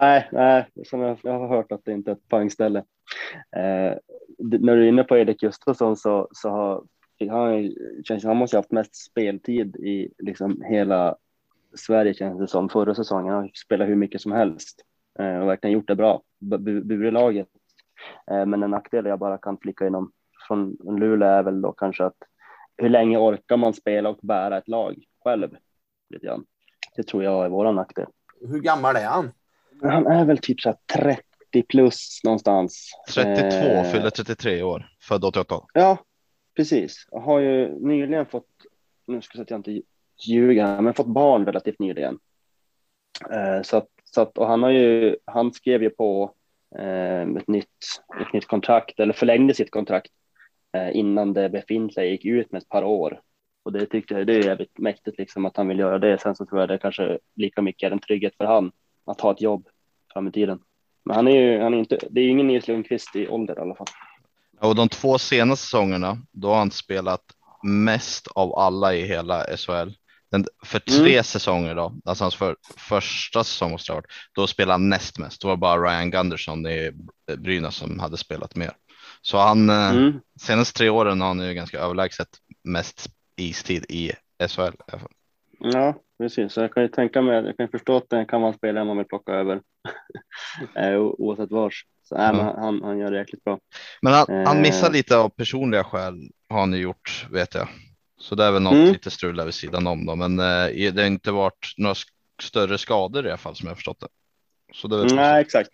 Nej, 0.00 0.28
nej, 0.32 0.68
som 0.86 1.00
jag, 1.00 1.18
jag 1.22 1.38
har 1.38 1.48
hört 1.48 1.72
att 1.72 1.84
det 1.84 1.92
inte 1.92 2.10
är 2.10 2.12
ett 2.14 2.28
poängställe. 2.28 2.78
Eh, 3.56 3.98
när 4.38 4.76
du 4.76 4.84
är 4.84 4.88
inne 4.88 5.04
på 5.04 5.18
Erik 5.18 5.40
Gustafsson 5.40 5.96
så, 5.96 6.28
så 6.32 6.50
har 6.50 6.82
han, 7.28 7.74
känns, 8.04 8.24
han 8.24 8.36
måste 8.36 8.56
ha 8.56 8.58
haft 8.58 8.70
mest 8.70 8.96
speltid 8.96 9.76
i 9.76 10.12
liksom 10.18 10.62
hela 10.62 11.16
Sverige 11.74 12.14
känns 12.14 12.38
det 12.38 12.48
som 12.48 12.68
förra 12.68 12.94
säsongen. 12.94 13.34
Han 13.34 13.50
spelat 13.54 13.88
hur 13.88 13.96
mycket 13.96 14.20
som 14.20 14.32
helst. 14.32 14.84
Eh, 15.20 15.40
och 15.40 15.48
verkligen 15.48 15.74
gjort 15.74 15.88
det 15.88 15.94
bra, 15.94 16.22
burit 16.38 17.12
laget. 17.12 17.48
Eh, 18.30 18.46
men 18.46 18.62
en 18.62 18.70
nackdel 18.70 19.06
jag 19.06 19.18
bara 19.18 19.38
kan 19.38 19.58
flicka 19.58 19.86
inom 19.86 20.12
från 20.46 20.76
Luleå 20.98 21.28
är 21.28 21.42
väl 21.42 21.62
då 21.62 21.72
kanske 21.72 22.04
att 22.04 22.16
hur 22.76 22.88
länge 22.88 23.18
orkar 23.18 23.56
man 23.56 23.74
spela 23.74 24.08
och 24.08 24.18
bära 24.22 24.58
ett 24.58 24.68
lag 24.68 25.04
själv? 25.24 25.56
Lite 26.10 26.26
grann. 26.26 26.44
Det 26.96 27.02
tror 27.02 27.24
jag 27.24 27.44
är 27.44 27.48
våran 27.48 27.74
nackdel. 27.74 28.06
Hur 28.40 28.60
gammal 28.60 28.96
är 28.96 29.06
han? 29.06 29.32
Han 29.82 30.06
är 30.06 30.24
väl 30.24 30.38
typ 30.38 30.60
så 30.60 30.74
30 30.98 31.62
plus 31.68 32.20
någonstans. 32.24 32.90
32, 33.14 33.46
eh, 33.46 33.84
fyller 33.84 34.10
33 34.10 34.62
år, 34.62 34.86
född 35.00 35.24
88. 35.24 35.66
Ja, 35.72 35.98
precis. 36.56 37.08
Jag 37.10 37.20
har 37.20 37.38
ju 37.38 37.78
nyligen 37.86 38.26
fått, 38.26 38.48
nu 39.06 39.22
ska 39.22 39.38
jag 39.38 39.48
säga 39.48 39.58
att 39.58 39.66
jag 39.66 39.74
inte 39.74 39.88
ljuger, 40.26 40.80
men 40.80 40.94
fått 40.94 41.06
barn 41.06 41.46
relativt 41.46 41.78
nyligen. 41.78 42.18
Eh, 43.32 43.62
så 43.62 43.76
att 43.76 43.88
så 44.14 44.20
att, 44.20 44.38
och 44.38 44.46
han, 44.46 44.62
har 44.62 44.70
ju, 44.70 45.16
han 45.24 45.52
skrev 45.52 45.82
ju 45.82 45.90
på 45.90 46.34
eh, 46.78 47.20
ett, 47.20 47.48
nytt, 47.48 47.68
ett 48.20 48.32
nytt 48.32 48.46
kontrakt, 48.46 49.00
eller 49.00 49.12
förlängde 49.12 49.54
sitt 49.54 49.70
kontrakt 49.70 50.12
eh, 50.76 50.96
innan 50.96 51.32
det 51.32 51.48
befintliga 51.48 52.06
gick 52.06 52.24
ut 52.24 52.52
med 52.52 52.62
ett 52.62 52.68
par 52.68 52.84
år. 52.84 53.20
Och 53.62 53.72
det 53.72 53.86
tyckte 53.86 54.14
jag 54.14 54.26
det 54.26 54.34
är 54.34 54.44
jävligt 54.44 54.78
mäktigt 54.78 55.18
liksom 55.18 55.46
att 55.46 55.56
han 55.56 55.68
vill 55.68 55.78
göra 55.78 55.98
det. 55.98 56.18
Sen 56.18 56.36
så 56.36 56.46
tror 56.46 56.60
jag 56.60 56.68
det 56.68 56.78
kanske 56.78 57.18
lika 57.36 57.62
mycket 57.62 57.86
är 57.86 57.90
en 57.90 58.00
trygghet 58.00 58.36
för 58.36 58.44
han 58.44 58.72
att 59.04 59.20
ha 59.20 59.32
ett 59.32 59.40
jobb 59.40 59.68
fram 60.12 60.28
i 60.28 60.32
tiden. 60.32 60.60
Men 61.04 61.16
han 61.16 61.28
är 61.28 61.40
ju, 61.40 61.60
han 61.60 61.74
är 61.74 61.78
inte, 61.78 61.98
det 62.10 62.20
är 62.20 62.24
ju 62.24 62.30
ingen 62.30 62.46
Nils 62.46 62.68
Lundqvist 62.68 63.16
i 63.16 63.28
ålder 63.28 63.58
i 63.58 63.60
alla 63.60 63.74
fall. 63.74 63.86
Och 64.60 64.74
de 64.74 64.88
två 64.88 65.18
senaste 65.18 65.64
säsongerna, 65.64 66.18
då 66.32 66.48
har 66.48 66.56
han 66.56 66.70
spelat 66.70 67.24
mest 67.62 68.26
av 68.26 68.58
alla 68.58 68.94
i 68.94 69.02
hela 69.02 69.44
SHL. 69.56 69.90
Den, 70.30 70.44
för 70.64 70.78
tre 70.78 71.12
mm. 71.12 71.24
säsonger 71.24 71.74
då, 71.74 71.94
alltså 72.04 72.24
hans 72.24 72.34
för, 72.34 72.56
första 72.76 73.44
säsong 73.44 73.70
måste 73.70 73.92
varit, 73.92 74.06
då 74.32 74.46
spelade 74.46 74.72
han 74.72 74.88
näst 74.88 75.18
mest. 75.18 75.40
Det 75.40 75.46
var 75.46 75.56
bara 75.56 75.80
Ryan 75.80 76.10
Gunderson 76.10 76.66
i 76.66 76.92
Brynäs 77.36 77.74
som 77.74 77.98
hade 77.98 78.16
spelat 78.16 78.56
mer. 78.56 78.72
Så 79.22 79.38
han 79.38 79.70
eh, 79.70 79.90
mm. 79.90 80.20
senaste 80.40 80.78
tre 80.78 80.88
åren 80.88 81.20
har 81.20 81.28
han 81.28 81.48
ju 81.48 81.54
ganska 81.54 81.78
överlägset 81.78 82.28
mest 82.64 83.06
istid 83.36 83.84
i 83.88 84.12
SHL. 84.48 84.74
Ja, 85.58 85.94
precis. 86.18 86.52
Så 86.52 86.60
jag 86.60 86.72
kan 86.72 86.82
ju 86.82 86.88
tänka 86.88 87.22
mig, 87.22 87.44
jag 87.44 87.56
kan 87.56 87.68
förstå 87.68 87.96
att 87.96 88.10
det 88.10 88.24
kan 88.24 88.40
man 88.40 88.54
spela 88.54 88.80
om 88.80 88.86
man 88.86 88.96
vill 88.96 89.06
plocka 89.06 89.32
över 89.32 89.60
eh, 90.76 90.98
oavsett 90.98 91.50
vars. 91.50 91.84
Så 92.02 92.16
äh, 92.16 92.28
mm. 92.28 92.46
han, 92.46 92.82
han 92.82 92.98
gör 92.98 93.10
det 93.10 93.18
jäkligt 93.18 93.44
bra. 93.44 93.58
Men 94.02 94.12
han, 94.12 94.46
han 94.46 94.60
missar 94.60 94.86
eh. 94.86 94.92
lite 94.92 95.16
av 95.16 95.28
personliga 95.28 95.84
skäl 95.84 96.30
har 96.48 96.60
han 96.60 96.72
ju 96.72 96.78
gjort 96.78 97.26
vet 97.30 97.54
jag. 97.54 97.68
Så 98.20 98.34
det 98.34 98.44
är 98.44 98.52
väl 98.52 98.62
något 98.62 98.72
mm. 98.72 98.92
lite 98.92 99.10
strul 99.10 99.44
vid 99.44 99.54
sidan 99.54 99.86
om 99.86 100.06
då, 100.06 100.16
men 100.16 100.38
eh, 100.38 100.92
det 100.92 101.00
har 101.00 101.06
inte 101.06 101.32
varit 101.32 101.74
några 101.76 101.94
större 102.42 102.78
skador 102.78 103.26
i 103.26 103.28
alla 103.28 103.38
fall 103.38 103.56
som 103.56 103.68
jag 103.68 103.76
förstått 103.76 104.00
det. 104.00 104.08
Så 104.72 104.88
det 104.88 105.14
Nej, 105.14 105.40
exakt. 105.40 105.70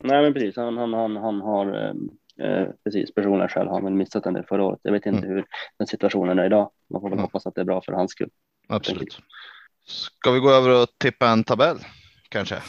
Nej, 0.00 0.22
men 0.22 0.34
precis. 0.34 0.56
Han, 0.56 0.78
han, 0.78 0.92
han, 0.92 1.16
han 1.16 1.40
har 1.40 1.66
eh, 1.66 2.46
eh 2.46 2.68
precis 2.84 3.14
personliga 3.14 3.48
skäl 3.48 3.66
har 3.66 3.74
han 3.74 3.84
väl 3.84 3.92
missat 3.92 4.26
en 4.26 4.34
del 4.34 4.44
förra 4.44 4.64
året. 4.64 4.80
Jag 4.82 4.92
vet 4.92 5.06
inte 5.06 5.26
mm. 5.26 5.30
hur 5.30 5.46
den 5.78 5.86
situationen 5.86 6.38
är 6.38 6.46
idag. 6.46 6.70
Man 6.90 7.00
får 7.00 7.08
väl 7.08 7.18
mm. 7.18 7.22
hoppas 7.22 7.46
att 7.46 7.54
det 7.54 7.60
är 7.60 7.64
bra 7.64 7.80
för 7.80 7.92
hans 7.92 8.10
skull. 8.10 8.30
Absolut. 8.68 9.18
Ska 9.86 10.30
vi 10.30 10.40
gå 10.40 10.50
över 10.50 10.82
och 10.82 10.88
tippa 10.98 11.28
en 11.28 11.44
tabell 11.44 11.78
kanske? 12.28 12.62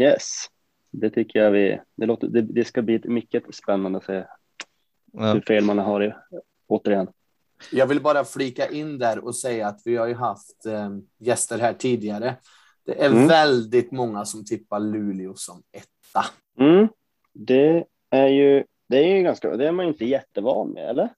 Yes, 0.00 0.46
det 0.90 1.10
tycker 1.10 1.38
jag 1.38 1.50
vi. 1.50 1.80
Det, 1.96 2.06
låter, 2.06 2.28
det, 2.28 2.42
det 2.42 2.64
ska 2.64 2.82
bli 2.82 3.00
mycket 3.04 3.54
spännande 3.54 3.98
att 3.98 4.04
se 4.04 4.24
ja. 5.12 5.32
hur 5.32 5.40
fel 5.40 5.64
man 5.64 5.78
har 5.78 6.04
i, 6.04 6.12
återigen. 6.66 7.08
Jag 7.72 7.86
vill 7.86 8.02
bara 8.02 8.24
flika 8.24 8.68
in 8.68 8.98
där 8.98 9.24
och 9.24 9.36
säga 9.36 9.66
att 9.66 9.80
vi 9.84 9.96
har 9.96 10.06
ju 10.06 10.14
haft 10.14 10.66
eh, 10.66 10.90
gäster 11.18 11.58
här 11.58 11.72
tidigare. 11.72 12.36
Det 12.86 13.02
är 13.02 13.10
mm. 13.10 13.28
väldigt 13.28 13.92
många 13.92 14.24
som 14.24 14.44
tippar 14.44 14.80
Luleå 14.80 15.34
som 15.34 15.62
etta. 15.72 16.24
Mm. 16.58 16.88
Det 17.32 17.84
är 18.10 18.28
ju 18.28 18.64
det 18.88 18.98
är 18.98 19.16
ju 19.16 19.22
ganska, 19.22 19.56
det 19.56 19.68
är 19.68 19.72
man 19.72 19.86
inte 19.86 20.04
jättevan 20.04 20.70
med, 20.70 20.90
eller? 20.90 21.10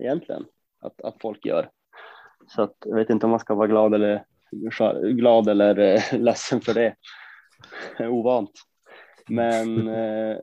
egentligen 0.00 0.44
att, 0.80 1.00
att 1.00 1.16
folk 1.20 1.46
gör. 1.46 1.70
Så 2.48 2.62
att, 2.62 2.74
jag 2.84 2.96
vet 2.96 3.10
inte 3.10 3.26
om 3.26 3.30
man 3.30 3.40
ska 3.40 3.54
vara 3.54 3.66
glad 3.66 3.94
eller 3.94 4.24
glad 5.12 5.48
eller 5.48 5.78
eh, 5.78 6.20
ledsen 6.20 6.60
för 6.60 6.74
det. 6.74 6.94
Ovant. 8.08 8.50
Men 9.28 9.88
eh, 9.94 10.36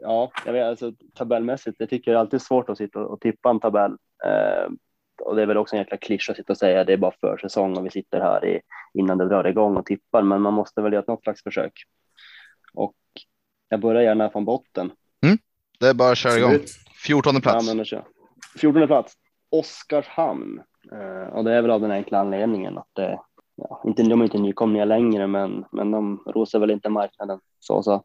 ja, 0.00 0.30
jag 0.46 0.52
vet, 0.52 0.64
alltså, 0.64 0.92
tabellmässigt, 1.14 1.76
jag 1.78 1.90
tycker 1.90 2.10
det 2.10 2.16
är 2.16 2.20
alltid 2.20 2.42
svårt 2.42 2.68
att 2.68 2.78
sitta 2.78 3.00
och 3.00 3.20
tippa 3.20 3.50
en 3.50 3.60
tabell. 3.60 3.96
Eh, 4.24 4.72
och 5.22 5.36
det 5.36 5.42
är 5.42 5.46
väl 5.46 5.56
också 5.56 5.76
en 5.76 5.80
jäkla 5.82 5.96
klyscha 5.96 6.32
att 6.32 6.36
sitta 6.36 6.52
och 6.52 6.58
säga 6.58 6.84
det 6.84 6.92
är 6.92 6.96
bara 6.96 7.14
försäsong 7.20 7.76
och 7.76 7.86
vi 7.86 7.90
sitter 7.90 8.20
här 8.20 8.44
i, 8.44 8.60
innan 8.94 9.18
det 9.18 9.28
drar 9.28 9.46
igång 9.46 9.76
och 9.76 9.86
tippar, 9.86 10.22
men 10.22 10.42
man 10.42 10.54
måste 10.54 10.82
väl 10.82 10.92
göra 10.92 11.04
något 11.06 11.22
slags 11.22 11.42
försök. 11.42 11.72
Och 12.74 12.94
jag 13.68 13.80
börjar 13.80 14.02
gärna 14.02 14.30
från 14.30 14.44
botten. 14.44 14.92
Mm, 15.26 15.38
det 15.80 15.88
är 15.88 15.94
bara 15.94 16.10
att 16.10 16.18
köra 16.18 16.38
igång. 16.38 16.58
14 17.06 17.40
plats. 17.40 17.68
Ja, 17.68 17.74
men 17.74 17.84
14 18.60 18.86
plats. 18.86 19.14
Oskarshamn. 19.50 20.62
Uh, 20.92 21.26
och 21.26 21.44
det 21.44 21.54
är 21.54 21.62
väl 21.62 21.70
av 21.70 21.80
den 21.80 21.90
enkla 21.90 22.18
anledningen 22.18 22.78
att 22.78 22.88
det, 22.92 23.18
ja, 23.56 23.82
inte, 23.84 24.02
de 24.02 24.20
är 24.20 24.24
inte 24.24 24.38
nykomlingar 24.38 24.86
längre, 24.86 25.26
men, 25.26 25.64
men 25.72 25.90
de 25.90 26.22
rosar 26.26 26.58
väl 26.58 26.70
inte 26.70 26.88
marknaden 26.88 27.40
så. 27.60 27.82
så. 27.82 28.04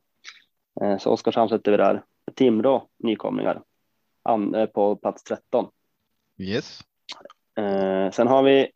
Uh, 0.84 0.98
så 0.98 1.12
Oskarshamn 1.12 1.50
sätter 1.50 1.72
vi 1.72 1.78
där. 1.78 2.04
Timrå 2.36 2.88
nykomlingar 2.98 3.62
An, 4.24 4.68
på 4.74 4.96
plats 4.96 5.24
13. 5.24 5.68
Yes. 6.38 6.80
sen 8.14 8.28
har 8.28 8.44
vi, 8.44 8.72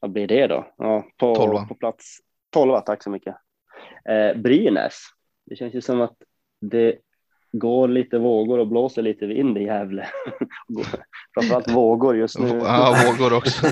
vad 0.00 0.10
blir 0.10 0.26
det 0.26 0.46
då? 0.46 0.66
Ja, 0.76 1.04
på, 1.16 1.34
12. 1.34 1.68
på 1.68 1.74
plats 1.74 2.18
12, 2.50 2.80
tack 2.80 3.02
så 3.02 3.10
mycket. 3.10 3.36
Brynäs. 4.36 4.94
Det 5.46 5.56
känns 5.56 5.74
ju 5.74 5.80
som 5.80 6.00
att 6.00 6.16
det 6.60 6.98
går 7.52 7.88
lite 7.88 8.18
vågor 8.18 8.58
och 8.58 8.68
blåser 8.68 9.02
lite 9.02 9.26
vind 9.26 9.58
i 9.58 9.62
Gävle. 9.62 10.08
Framförallt 11.34 11.70
vågor 11.70 12.16
just 12.16 12.38
nu. 12.38 12.48
Ja, 12.48 12.94
vågor 13.06 13.36
också. 13.36 13.66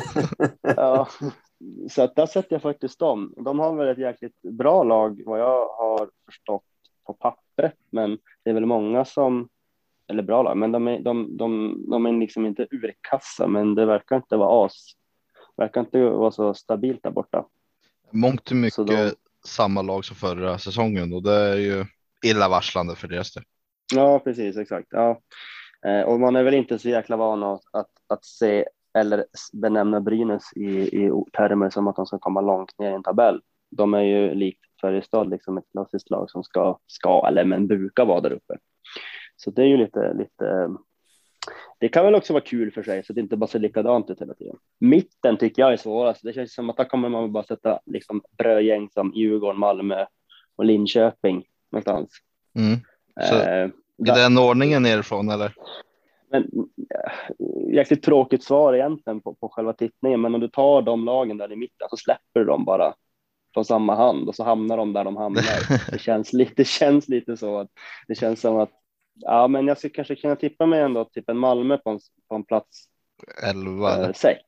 ja, 0.62 1.08
så 1.90 2.02
att 2.02 2.16
där 2.16 2.26
sätter 2.26 2.54
jag 2.54 2.62
faktiskt 2.62 2.98
dem. 2.98 3.34
De 3.36 3.58
har 3.58 3.74
väl 3.74 3.88
ett 3.88 3.98
jäkligt 3.98 4.42
bra 4.42 4.82
lag 4.82 5.22
vad 5.26 5.40
jag 5.40 5.68
har 5.68 6.10
förstått 6.26 6.64
på 7.06 7.12
pappret, 7.12 7.76
men 7.90 8.18
det 8.44 8.50
är 8.50 8.54
väl 8.54 8.66
många 8.66 9.04
som 9.04 9.48
eller 10.10 10.22
bra 10.22 10.42
lag, 10.42 10.56
men 10.56 10.72
de 10.72 10.88
är, 10.88 11.00
de, 11.00 11.36
de, 11.36 11.76
de 11.90 12.06
är 12.06 12.12
liksom 12.12 12.46
inte 12.46 12.66
urkassa, 12.70 13.46
men 13.46 13.74
det 13.74 13.86
verkar 13.86 14.16
inte 14.16 14.36
vara 14.36 14.66
as. 14.66 14.92
Verkar 15.56 15.80
inte 15.80 16.00
vara 16.00 16.30
så 16.30 16.54
stabilt 16.54 17.02
där 17.02 17.10
borta. 17.10 17.44
Mångt 18.10 18.50
och 18.50 18.56
mycket 18.56 18.86
de... 18.86 19.12
samma 19.46 19.82
lag 19.82 20.04
som 20.04 20.16
förra 20.16 20.58
säsongen 20.58 21.12
och 21.12 21.22
det 21.22 21.34
är 21.34 21.56
ju 21.56 21.84
illavarslande 22.24 22.94
för 22.94 23.08
deras 23.08 23.34
del. 23.34 23.44
Ja, 23.94 24.18
precis, 24.18 24.56
exakt. 24.56 24.88
Ja. 24.90 25.20
Eh, 25.86 26.02
och 26.02 26.20
man 26.20 26.36
är 26.36 26.42
väl 26.42 26.54
inte 26.54 26.78
så 26.78 26.88
jäkla 26.88 27.16
van 27.16 27.42
att, 27.42 27.62
att, 27.72 27.90
att 28.06 28.24
se 28.24 28.64
eller 28.98 29.24
benämna 29.52 30.00
Brynäs 30.00 30.52
i, 30.56 30.66
i 31.04 31.10
termer 31.32 31.70
som 31.70 31.88
att 31.88 31.96
de 31.96 32.06
ska 32.06 32.18
komma 32.18 32.40
långt 32.40 32.78
ner 32.78 32.90
i 32.90 32.94
en 32.94 33.02
tabell. 33.02 33.40
De 33.70 33.94
är 33.94 34.02
ju 34.02 34.34
likt 34.34 34.60
Färjestad, 34.80 35.30
liksom 35.30 35.58
ett 35.58 35.70
klassiskt 35.72 36.10
lag 36.10 36.30
som 36.30 36.44
ska, 36.44 36.78
ska 36.86 37.28
eller 37.28 37.44
men 37.44 37.66
brukar 37.66 38.04
vara 38.04 38.20
där 38.20 38.32
uppe. 38.32 38.56
Så 39.40 39.50
det 39.50 39.62
är 39.62 39.66
ju 39.66 39.76
lite, 39.76 40.14
lite. 40.14 40.70
Det 41.78 41.88
kan 41.88 42.04
väl 42.04 42.14
också 42.14 42.32
vara 42.32 42.44
kul 42.44 42.72
för 42.72 42.82
sig 42.82 43.04
så 43.04 43.12
att 43.12 43.14
det 43.14 43.20
inte 43.20 43.36
bara 43.36 43.46
ser 43.46 43.58
likadant 43.58 44.10
ut 44.10 44.20
hela 44.20 44.34
tiden. 44.34 44.56
Mitten 44.78 45.36
tycker 45.36 45.62
jag 45.62 45.72
är 45.72 45.76
svårast. 45.76 46.22
Det 46.22 46.32
känns 46.32 46.54
som 46.54 46.70
att 46.70 46.76
där 46.76 46.84
kommer 46.84 47.08
man 47.08 47.32
bara 47.32 47.44
sätta 47.44 47.80
liksom 47.86 48.22
brödgäng 48.38 48.88
som 48.90 49.12
Djurgården, 49.14 49.60
Malmö 49.60 50.06
och 50.56 50.64
Linköping 50.64 51.44
någonstans. 51.72 52.10
Mm. 52.54 52.78
Så 53.28 53.34
eh, 53.34 53.66
i 53.98 54.20
den 54.20 54.38
ordningen 54.38 54.82
nerifrån 54.82 55.30
eller? 55.30 55.54
Men, 56.30 56.50
jäkligt 57.72 58.02
tråkigt 58.02 58.44
svar 58.44 58.74
egentligen 58.74 59.20
på, 59.20 59.34
på 59.34 59.48
själva 59.48 59.72
tittningen, 59.72 60.20
men 60.20 60.34
om 60.34 60.40
du 60.40 60.48
tar 60.48 60.82
de 60.82 61.04
lagen 61.04 61.36
där 61.36 61.52
i 61.52 61.56
mitten 61.56 61.88
så 61.90 61.96
släpper 61.96 62.40
du 62.40 62.44
dem 62.44 62.64
bara 62.64 62.94
från 63.54 63.64
samma 63.64 63.94
hand 63.94 64.28
och 64.28 64.34
så 64.34 64.44
hamnar 64.44 64.76
de 64.76 64.92
där 64.92 65.04
de 65.04 65.16
hamnar. 65.16 65.42
Det 65.92 65.98
känns 65.98 66.32
lite, 66.32 66.52
det 66.56 66.66
känns 66.66 67.08
lite 67.08 67.36
så 67.36 67.58
att 67.58 67.68
det 68.08 68.14
känns 68.14 68.40
som 68.40 68.56
att 68.56 68.70
ja, 69.20 69.48
men 69.48 69.66
jag 69.66 69.78
skulle 69.78 69.94
kanske 69.94 70.16
kunna 70.16 70.36
tippa 70.36 70.66
mig 70.66 70.80
ändå 70.80 71.04
typ 71.04 71.28
en 71.28 71.38
Malmö 71.38 71.78
på 71.78 71.90
en, 71.90 71.98
på 72.28 72.34
en 72.34 72.44
plats. 72.44 72.86
11 73.42 74.04
eh, 74.04 74.12
sex. 74.12 74.40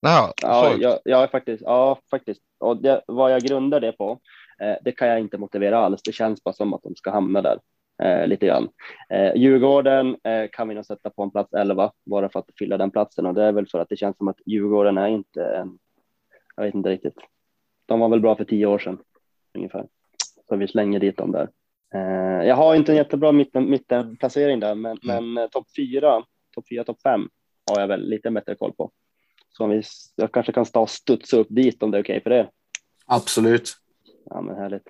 Jaha, 0.00 0.32
ja, 0.42 0.76
jag, 0.78 0.98
jag 1.04 1.30
faktiskt. 1.30 1.62
Ja, 1.66 1.98
faktiskt. 2.10 2.42
Och 2.58 2.82
det, 2.82 3.02
vad 3.06 3.32
jag 3.32 3.42
grundar 3.42 3.80
det 3.80 3.92
på, 3.92 4.20
eh, 4.60 4.76
det 4.82 4.92
kan 4.92 5.08
jag 5.08 5.20
inte 5.20 5.38
motivera 5.38 5.78
alls. 5.78 6.02
Det 6.02 6.12
känns 6.12 6.44
bara 6.44 6.54
som 6.54 6.74
att 6.74 6.82
de 6.82 6.96
ska 6.96 7.10
hamna 7.10 7.42
där 7.42 7.58
eh, 8.02 8.26
lite 8.26 8.46
grann. 8.46 8.68
Eh, 9.10 9.36
Djurgården 9.36 10.16
eh, 10.24 10.48
kan 10.52 10.68
vi 10.68 10.74
nog 10.74 10.86
sätta 10.86 11.10
på 11.10 11.22
en 11.22 11.30
plats 11.30 11.54
11 11.54 11.92
bara 12.06 12.28
för 12.28 12.38
att 12.38 12.50
fylla 12.58 12.76
den 12.76 12.90
platsen 12.90 13.26
och 13.26 13.34
det 13.34 13.42
är 13.42 13.52
väl 13.52 13.68
för 13.68 13.78
att 13.78 13.88
det 13.88 13.96
känns 13.96 14.16
som 14.16 14.28
att 14.28 14.40
Djurgården 14.46 14.98
är 14.98 15.08
inte 15.08 15.44
en, 15.44 15.78
jag 16.56 16.64
vet 16.64 16.74
inte 16.74 16.90
riktigt. 16.90 17.18
De 17.86 18.00
var 18.00 18.08
väl 18.08 18.20
bra 18.20 18.36
för 18.36 18.44
tio 18.44 18.66
år 18.66 18.78
sedan 18.78 18.98
ungefär. 19.54 19.86
Så 20.48 20.56
vi 20.56 20.68
slänger 20.68 21.00
dit 21.00 21.16
dem 21.16 21.32
där. 21.32 21.48
Eh, 21.94 22.46
jag 22.46 22.56
har 22.56 22.74
inte 22.74 22.92
en 22.92 22.96
jättebra 22.96 23.32
mitten, 23.32 23.70
mittenplacering 23.70 24.60
där, 24.60 24.74
men, 24.74 24.98
mm. 25.04 25.34
men 25.34 25.44
eh, 25.44 25.50
topp 25.50 25.66
fyra, 25.76 26.22
topp 26.54 26.64
fyra, 26.68 26.84
topp 26.84 27.02
fem 27.02 27.28
har 27.70 27.80
jag 27.80 27.88
väl 27.88 28.08
lite 28.08 28.30
bättre 28.30 28.54
koll 28.54 28.72
på. 28.72 28.90
Så 29.48 29.64
om 29.64 29.70
vi, 29.70 29.82
jag 30.16 30.32
kanske 30.32 30.52
kan 30.52 30.66
stå 30.66 30.82
och 30.82 30.90
studsa 30.90 31.36
upp 31.36 31.46
dit 31.50 31.82
om 31.82 31.90
det 31.90 31.98
är 31.98 32.02
okej 32.02 32.16
okay 32.16 32.22
för 32.22 32.30
det. 32.30 32.50
Absolut. 33.06 33.72
Ja, 34.24 34.40
men 34.40 34.56
härligt. 34.56 34.88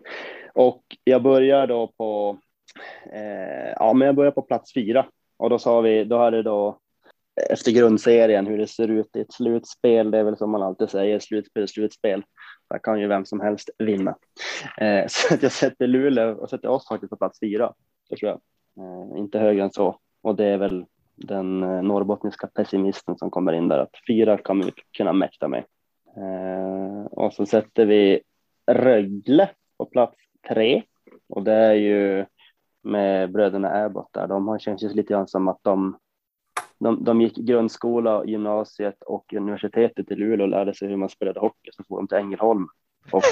Och 0.55 0.83
jag 1.05 1.23
börjar 1.23 1.67
då 1.67 1.93
på 1.97 2.39
Eh, 3.13 3.73
ja, 3.77 3.93
men 3.93 4.07
jag 4.07 4.15
börjar 4.15 4.33
på 4.33 4.43
plats 4.43 4.75
fyra 4.75 5.07
och 5.37 5.51
då 5.51 5.59
sa 5.59 5.81
vi, 5.81 6.05
då 6.05 6.31
det 6.31 6.43
då 6.43 6.79
efter 7.51 7.73
grundserien 7.73 8.47
hur 8.47 8.59
det 8.59 8.67
ser 8.67 8.89
ut 8.89 9.17
i 9.17 9.21
ett 9.21 9.33
slutspel. 9.33 10.11
Det 10.11 10.19
är 10.19 10.25
väl 10.25 10.37
som 10.37 10.51
man 10.51 10.63
alltid 10.63 10.91
säger, 10.91 11.19
slutspel, 11.19 11.69
slutspel. 11.69 12.23
Där 12.71 12.79
kan 12.79 13.01
ju 13.01 13.07
vem 13.07 13.25
som 13.25 13.41
helst 13.41 13.71
vinna. 13.79 14.17
Eh, 14.79 15.05
så 15.09 15.35
att 15.35 15.43
jag 15.43 15.53
sätter 15.53 15.87
Luleå 15.87 16.35
och 16.35 16.51
sätter 16.51 16.69
oss 16.69 16.89
faktiskt 16.89 17.11
på 17.11 17.17
plats 17.17 17.41
fyra. 17.41 17.73
Det 18.11 18.17
tror 18.17 18.31
jag. 18.31 18.41
Eh, 18.85 19.19
inte 19.19 19.39
högre 19.39 19.63
än 19.63 19.71
så. 19.71 19.99
Och 20.23 20.37
det 20.37 20.45
är 20.45 20.59
väl 20.59 20.87
den 21.17 21.63
eh, 21.63 21.83
norrbottniska 21.83 22.47
pessimisten 22.47 23.19
som 23.19 23.31
kommer 23.31 23.53
in 23.53 23.69
där 23.69 23.79
att 23.79 23.97
fyra 24.07 24.39
kommer 24.39 24.65
vi 24.65 24.73
kunna 24.97 25.13
mäkta 25.13 25.49
med. 25.49 25.65
Eh, 26.17 27.07
och 27.07 27.33
så 27.33 27.47
sätter 27.47 27.87
vi 27.87 28.21
Rögle 28.67 29.51
på 29.79 29.85
plats 29.85 30.17
tre 30.49 30.83
och 31.29 31.43
det 31.43 31.53
är 31.53 31.75
ju 31.75 32.27
med 32.83 33.33
bröderna 33.33 33.85
Abbott 33.85 34.13
där. 34.13 34.27
De 34.27 34.49
har 34.49 34.59
känts 34.59 34.83
lite 34.83 35.13
grann 35.13 35.29
som 35.29 35.49
att 35.49 35.59
de, 35.63 35.99
de, 36.79 37.05
de 37.05 37.21
gick 37.21 37.37
grundskola, 37.37 38.25
gymnasiet 38.25 39.03
och 39.03 39.35
universitetet 39.35 40.11
i 40.11 40.15
Luleå 40.15 40.45
och 40.45 40.51
lärde 40.51 40.75
sig 40.75 40.89
hur 40.89 40.97
man 40.97 41.09
spelade 41.09 41.41
hockey. 41.41 41.71
Så 41.73 41.85
får 41.89 41.97
de 41.97 42.09
till 42.09 42.19
Ängelholm 42.19 42.69
och 43.13 43.23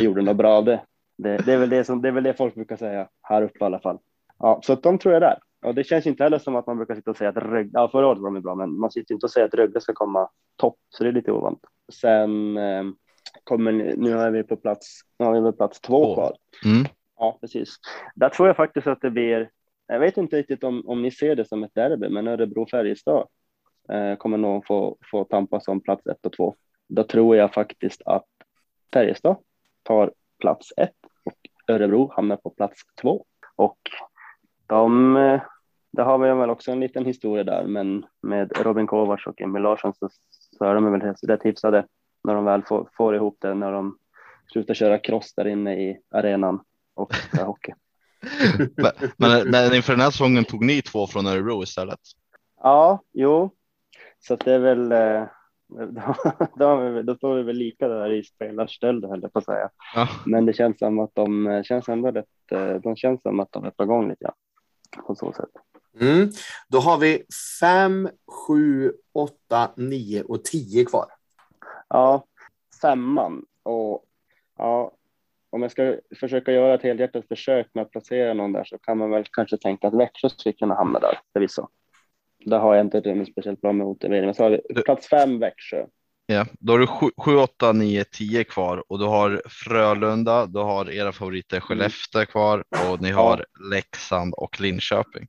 gjorde 0.00 0.22
något 0.22 0.36
bra 0.36 0.56
av 0.56 0.64
det. 0.64 0.80
det. 1.18 1.36
Det, 1.36 1.52
är 1.52 1.58
väl 1.58 1.70
det, 1.70 1.84
som, 1.84 2.02
det 2.02 2.08
är 2.08 2.12
väl 2.12 2.24
det 2.24 2.34
folk 2.34 2.54
brukar 2.54 2.76
säga 2.76 3.08
här 3.22 3.42
uppe 3.42 3.58
i 3.60 3.64
alla 3.64 3.80
fall. 3.80 3.98
Ja, 4.38 4.60
så 4.62 4.72
att 4.72 4.82
de 4.82 4.98
tror 4.98 5.14
jag 5.14 5.22
där. 5.22 5.38
Och 5.64 5.74
det 5.74 5.84
känns 5.84 6.06
inte 6.06 6.22
heller 6.22 6.38
som 6.38 6.56
att 6.56 6.66
man 6.66 6.76
brukar 6.76 6.94
sitta 6.94 7.10
och 7.10 7.16
säga 7.16 7.30
att 7.30 7.36
Rögle, 7.36 7.70
ja 7.72 7.88
förra 7.88 8.06
året 8.06 8.18
var 8.18 8.30
de 8.30 8.40
bra, 8.40 8.54
men 8.54 8.78
man 8.78 8.90
sitter 8.90 9.14
inte 9.14 9.26
och 9.26 9.30
säger 9.30 9.46
att 9.46 9.54
Rögle 9.54 9.80
ska 9.80 9.92
komma 9.92 10.28
topp, 10.56 10.76
så 10.88 11.04
det 11.04 11.10
är 11.10 11.12
lite 11.12 11.32
ovant. 11.32 11.60
Sen 11.92 12.56
eh, 12.56 12.84
kommer, 13.44 13.72
nu 13.96 14.12
är 14.12 14.30
vi 14.30 14.42
på 14.42 14.56
plats, 14.56 15.00
nu 15.18 15.24
har 15.24 15.40
vi 15.40 15.40
på 15.40 15.52
plats 15.52 15.80
två 15.80 16.14
kvar. 16.14 16.36
Mm. 16.64 16.86
Ja, 17.18 17.38
precis. 17.40 17.76
Där 18.14 18.28
tror 18.28 18.48
jag 18.48 18.56
faktiskt 18.56 18.86
att 18.86 19.00
det 19.00 19.10
blir. 19.10 19.50
Jag 19.90 20.00
vet 20.00 20.16
inte 20.16 20.36
riktigt 20.36 20.64
om, 20.64 20.88
om 20.88 21.02
ni 21.02 21.10
ser 21.10 21.36
det 21.36 21.44
som 21.44 21.64
ett 21.64 21.74
derby, 21.74 22.08
men 22.08 22.28
Örebro-Färjestad 22.28 23.26
eh, 23.88 24.16
kommer 24.16 24.38
nog 24.38 24.66
få, 24.66 24.96
få 25.10 25.24
tampas 25.24 25.68
om 25.68 25.80
plats 25.80 26.06
ett 26.06 26.26
och 26.26 26.32
två. 26.32 26.54
Då 26.88 27.02
tror 27.04 27.36
jag 27.36 27.54
faktiskt 27.54 28.02
att 28.04 28.26
Färjestad 28.92 29.36
tar 29.82 30.12
plats 30.38 30.72
ett 30.76 30.96
och 31.24 31.34
Örebro 31.74 32.12
hamnar 32.12 32.36
på 32.36 32.50
plats 32.50 32.80
två. 33.00 33.24
Och 33.56 33.78
de, 34.66 35.16
eh, 35.16 35.42
där 35.92 36.04
har 36.04 36.18
vi 36.18 36.28
väl 36.28 36.50
också 36.50 36.72
en 36.72 36.80
liten 36.80 37.04
historia 37.04 37.44
där, 37.44 37.66
men 37.66 38.06
med 38.22 38.52
Robin 38.58 38.86
Kovacs 38.86 39.26
och 39.26 39.40
Emil 39.40 39.62
Larsson 39.62 39.94
så, 39.94 40.08
så 40.58 40.64
är 40.64 40.74
de 40.74 40.92
väl 40.92 41.14
rätt 41.22 41.44
hyfsade 41.44 41.86
när 42.24 42.34
de 42.34 42.44
väl 42.44 42.62
får, 42.62 42.88
får 42.96 43.14
ihop 43.14 43.36
det, 43.40 43.54
när 43.54 43.72
de 43.72 43.98
slutar 44.52 44.74
köra 44.74 44.98
cross 44.98 45.34
där 45.34 45.46
inne 45.46 45.74
i 45.74 46.00
arenan 46.10 46.60
och 46.94 47.14
hockey 47.46 47.72
men, 49.16 49.50
men 49.50 49.74
inför 49.74 49.92
den 49.92 50.00
här 50.00 50.10
säsongen 50.10 50.44
tog 50.44 50.64
ni 50.64 50.82
två 50.82 51.06
från 51.06 51.26
Örebro 51.26 51.62
istället? 51.62 52.00
Ja, 52.62 53.02
jo, 53.12 53.50
så 54.18 54.36
det 54.36 54.52
är 54.52 54.58
väl. 54.58 54.92
Eh, 54.92 55.24
då, 55.90 56.14
då, 56.56 57.02
då 57.02 57.14
står 57.14 57.34
vi 57.34 57.42
väl 57.42 57.56
lika 57.56 57.88
där 57.88 58.12
i 58.12 58.24
spelarstöld 58.24 59.04
höll 59.04 59.22
jag 59.22 59.32
på 59.32 59.38
att 59.38 59.44
säga. 59.44 59.70
Ja. 59.94 60.08
Men 60.26 60.46
det 60.46 60.52
känns 60.52 60.78
som 60.78 60.98
att 60.98 61.10
de 61.14 61.46
eh, 61.46 61.62
känns 61.62 61.88
ändå 61.88 62.10
rätt. 62.10 62.52
Eh, 62.52 62.74
de 62.74 62.96
känns 62.96 63.22
som 63.22 63.40
att 63.40 63.52
de 63.52 63.64
är 63.64 63.70
på 63.70 63.84
gång 63.84 64.08
lite 64.08 64.24
grann 64.24 64.34
på 65.06 65.14
så 65.14 65.32
sätt. 65.32 65.50
Mm. 66.00 66.30
Då 66.68 66.78
har 66.78 66.98
vi 66.98 67.22
fem, 67.60 68.08
sju, 68.46 68.92
åtta, 69.12 69.70
nio 69.76 70.22
och 70.22 70.44
tio 70.44 70.84
kvar. 70.84 71.06
Ja, 71.88 72.24
femman 72.82 73.44
och 73.62 74.04
ja, 74.58 74.92
om 75.50 75.62
jag 75.62 75.70
ska 75.70 75.96
försöka 76.20 76.52
göra 76.52 76.74
ett 76.74 76.82
helhjärtat 76.82 77.28
försök 77.28 77.66
med 77.74 77.82
att 77.82 77.90
placera 77.90 78.34
någon 78.34 78.52
där 78.52 78.64
så 78.64 78.78
kan 78.78 78.98
man 78.98 79.10
väl 79.10 79.24
kanske 79.32 79.56
tänka 79.56 79.88
att 79.88 79.94
Växjö 79.94 80.28
skulle 80.28 80.52
kunna 80.52 80.74
hamna 80.74 80.98
där 80.98 81.18
förvisso. 81.32 81.68
Där 82.44 82.58
har 82.58 82.74
jag 82.74 82.86
inte 82.86 82.98
en 82.98 83.26
speciellt 83.26 83.60
bra 83.60 83.72
motivering. 83.72 84.24
Men 84.24 84.34
så 84.34 84.42
har 84.42 84.50
vi 84.50 84.82
plats 84.82 85.08
fem 85.08 85.38
Växjö. 85.38 85.86
Ja, 86.26 86.46
då 86.60 86.72
har 86.72 86.78
du 86.78 86.86
7, 87.24 87.36
8, 87.36 87.72
9, 87.72 88.04
10 88.04 88.44
kvar 88.44 88.84
och 88.88 88.98
du 88.98 89.04
har 89.04 89.42
Frölunda, 89.48 90.46
du 90.46 90.58
har 90.58 90.90
era 90.90 91.12
favoriter 91.12 91.60
Skellefteå 91.60 92.26
kvar 92.26 92.64
och 92.90 93.02
ni 93.02 93.10
har 93.10 93.44
Leksand 93.72 94.34
och 94.34 94.60
Linköping. 94.60 95.28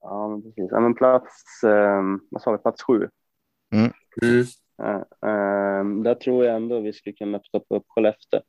Ja, 0.00 0.28
men 0.28 0.42
precis. 0.42 0.68
Ja, 0.70 0.80
men 0.80 0.94
plats, 0.94 1.64
eh, 1.64 2.02
vad 2.30 2.42
sa 2.42 2.52
vi, 2.52 2.58
plats 2.58 2.82
sju. 2.82 3.08
Mm. 3.72 3.90
Eh, 4.22 4.94
eh, 5.30 5.84
där 6.02 6.14
tror 6.14 6.44
jag 6.44 6.56
ändå 6.56 6.80
vi 6.80 6.92
skulle 6.92 7.12
kunna 7.12 7.40
stoppa 7.40 7.76
upp 7.76 7.84
Skellefteå. 7.88 8.40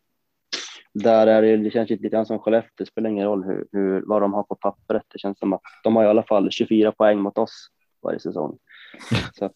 Där 0.93 1.27
är 1.27 1.41
det, 1.41 1.57
det 1.57 1.71
känns 1.71 1.89
lite 1.89 2.09
grann 2.09 2.25
som 2.25 2.39
Skellefteå, 2.39 2.71
det 2.77 2.85
spelar 2.85 3.09
ingen 3.09 3.25
roll 3.25 3.43
hur, 3.43 3.67
hur, 3.71 4.03
vad 4.05 4.21
de 4.21 4.33
har 4.33 4.43
på 4.43 4.55
pappret. 4.55 5.03
Det 5.13 5.19
känns 5.19 5.39
som 5.39 5.53
att 5.53 5.61
de 5.83 5.95
har 5.95 6.03
i 6.03 6.07
alla 6.07 6.23
fall 6.23 6.51
24 6.51 6.91
poäng 6.91 7.19
mot 7.19 7.37
oss 7.37 7.67
varje 8.01 8.19
säsong. 8.19 8.57
Så 9.33 9.45
att, 9.45 9.53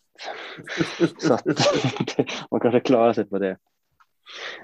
så 1.17 1.33
att 1.33 1.45
man 2.51 2.59
kanske 2.59 2.79
klarar 2.79 3.13
sig 3.13 3.25
på 3.25 3.39
det. 3.39 3.57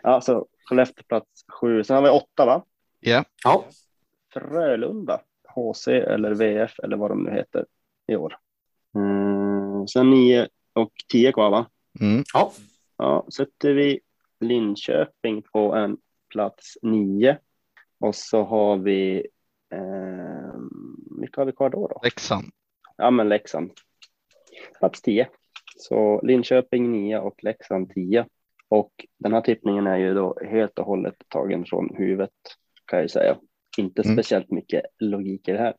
Ja, 0.04 0.22
så 0.22 0.48
Skellefteå 0.66 1.04
plats 1.08 1.46
sju. 1.48 1.84
Sen 1.84 1.96
har 1.96 2.04
vi 2.04 2.10
åtta, 2.10 2.46
va? 2.46 2.66
Ja, 3.00 3.24
Ja. 3.44 3.66
Frölunda, 4.34 5.22
HC 5.56 5.88
eller 5.88 6.34
VF 6.34 6.80
eller 6.80 6.98
vad 6.98 7.12
de 7.12 7.24
nu 7.24 7.32
heter 7.32 7.66
i 8.08 8.16
år. 8.16 8.38
Mm, 8.96 9.88
sen 9.88 10.10
nio 10.10 10.48
och 10.74 10.92
tio 11.12 11.32
kvar, 11.32 11.50
va? 11.50 11.66
mm. 12.00 12.24
ja. 12.34 12.52
Ja, 12.98 13.26
sätter 13.36 13.74
vi 13.74 14.00
Linköping 14.40 15.42
på 15.42 15.76
en 15.76 15.98
plats 16.34 16.78
nio 16.82 17.38
och 18.00 18.16
så 18.16 18.44
har 18.44 18.78
vi 18.78 19.28
eh, 19.74 20.54
vilka 21.22 21.42
har 21.42 21.46
vi 21.46 21.52
kvar 21.52 21.70
då? 21.70 21.88
då? 21.88 22.00
Leksand. 22.04 22.46
Ja, 22.98 23.12
men 23.12 23.30
Leksand. 23.30 23.72
Plats 24.80 25.02
10. 25.02 25.28
Så 25.78 26.22
Linköping 26.24 26.92
9 26.92 27.20
och 27.20 27.44
Leksand 27.44 27.90
10. 27.94 28.26
Och 28.70 28.92
den 29.20 29.34
här 29.34 29.42
tippningen 29.42 29.88
är 29.88 29.98
ju 29.98 30.14
då 30.14 30.38
helt 30.46 30.80
och 30.80 30.86
hållet 30.86 31.16
tagen 31.28 31.66
från 31.66 31.96
huvudet 31.98 32.32
kan 32.86 32.98
jag 32.98 33.04
ju 33.04 33.10
säga. 33.10 33.38
Inte 33.78 34.02
Mm. 34.02 34.16
speciellt 34.16 34.52
mycket 34.52 34.82
logik 35.00 35.48
i 35.48 35.52
det 35.52 35.58
här. 35.58 35.74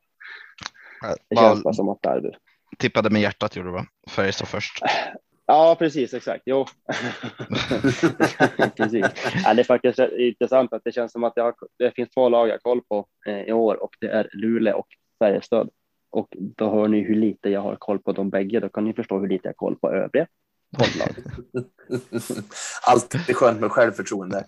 Det 1.28 1.34
Bara 1.34 1.48
känns 1.50 1.62
bara 1.64 1.74
som 1.74 1.88
att 1.88 2.02
det 2.02 2.08
är 2.08 2.20
det. 2.20 2.36
tippade 2.78 3.10
med 3.10 3.22
hjärtat 3.22 3.56
gjorde 3.56 3.68
du 3.68 3.72
va? 3.72 3.86
Färjestad 4.10 4.48
först. 4.48 4.78
Ja, 5.46 5.76
precis, 5.78 6.14
exakt. 6.14 6.42
Jo. 6.46 6.66
precis. 8.76 9.06
Ja, 9.44 9.54
det 9.54 9.62
är 9.62 9.64
faktiskt 9.64 9.98
intressant 10.18 10.72
att 10.72 10.82
det 10.84 10.92
känns 10.92 11.12
som 11.12 11.24
att 11.24 11.32
jag 11.36 11.44
har, 11.44 11.54
det 11.78 11.90
finns 11.94 12.10
två 12.10 12.28
lag 12.28 12.48
jag 12.48 12.52
har 12.54 12.58
koll 12.58 12.80
på 12.88 13.06
eh, 13.26 13.40
i 13.42 13.52
år 13.52 13.82
och 13.82 13.96
det 14.00 14.08
är 14.08 14.28
Luleå 14.32 14.78
och 14.78 14.86
Färjestad. 15.18 15.68
Och 16.10 16.28
då 16.36 16.70
hör 16.70 16.88
ni 16.88 17.00
hur 17.00 17.14
lite 17.14 17.48
jag 17.50 17.60
har 17.60 17.76
koll 17.76 17.98
på 17.98 18.12
de 18.12 18.30
bägge. 18.30 18.60
Då 18.60 18.68
kan 18.68 18.84
ni 18.84 18.92
förstå 18.92 19.18
hur 19.18 19.28
lite 19.28 19.48
jag 19.48 19.50
har 19.50 19.54
koll 19.54 19.76
på 19.76 19.90
övriga 19.92 20.26
poddlag. 20.78 21.08
Alltid 22.86 23.36
skönt 23.36 23.60
med 23.60 23.70
självförtroende. 23.72 24.44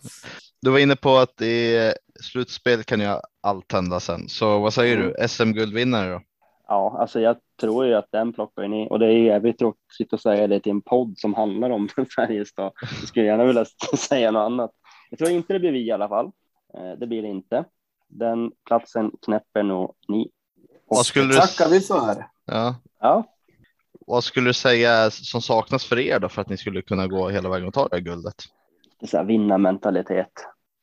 Du 0.63 0.71
var 0.71 0.79
inne 0.79 0.97
på 0.97 1.17
att 1.17 1.43
i 1.43 1.93
slutspel 2.23 2.83
kan 2.85 3.01
ju 3.01 3.07
allt 3.43 3.73
hända 3.73 4.01
sen. 4.01 4.29
Så 4.29 4.59
vad 4.59 4.75
säger 4.75 4.97
Mm. 4.97 5.09
du? 5.19 5.29
SM-guldvinnare 5.29 6.11
då? 6.11 6.21
Ja, 6.69 6.97
alltså 7.01 7.21
jag 7.21 7.37
tror 7.61 7.87
ju 7.87 7.95
att 7.95 8.09
den 8.13 8.33
plockar 8.33 8.69
ni 8.69 8.89
och 8.91 8.99
det 8.99 9.07
är 9.07 9.11
jävligt 9.19 9.59
tråkigt 9.59 9.83
att 9.89 9.95
sitta 9.95 10.17
och 10.17 10.21
säga 10.23 10.47
det 10.47 10.61
till 10.61 10.71
en 10.73 10.83
podd 10.83 11.19
som 11.19 11.35
handlar 11.35 11.71
om 11.71 11.89
Färjestad. 12.17 12.73
Jag 13.01 13.09
skulle 13.09 13.27
gärna 13.27 13.45
vilja 13.45 13.65
säga 13.99 14.31
något 14.31 14.41
annat. 14.47 14.71
Jag 15.11 15.19
tror 15.19 15.31
inte 15.31 15.53
det 15.53 15.59
blir 15.59 15.73
vi 15.73 15.87
i 15.87 15.93
alla 15.93 16.09
fall. 16.09 16.27
Eh, 16.75 16.93
Det 16.99 17.07
blir 17.07 17.23
det 17.23 17.29
inte. 17.29 17.65
Den 18.09 18.53
platsen 18.67 19.11
knäpper 19.25 19.63
nog 19.63 19.95
ni. 20.09 20.31
Vad 20.87 21.07
skulle 21.07 21.25
Det 21.27 21.33
du, 21.33 21.41
tackar 21.41 21.71
vi 21.71 21.81
för. 21.81 22.27
ja, 22.45 22.75
Ja, 23.01 23.25
vad 24.07 24.25
skulle 24.25 24.49
du 24.49 24.55
säga 24.55 25.11
som 25.11 25.43
saknas 25.43 25.85
för 25.85 25.99
er 25.99 26.19
då 26.19 26.29
för 26.29 26.43
att 26.43 26.49
ni 26.49 26.57
skulle 26.57 26.83
kunna 26.83 27.07
gå 27.07 27.29
hela 27.29 27.49
vägen 27.49 27.69
och 27.69 27.75
ta 27.75 27.89
det 27.89 27.97
här 27.97 28.03
guldet? 28.03 28.35
det 29.01 29.07
är 29.07 29.09
så 29.09 29.17
här 29.17 29.25
vinnarmentalitet 29.25 30.33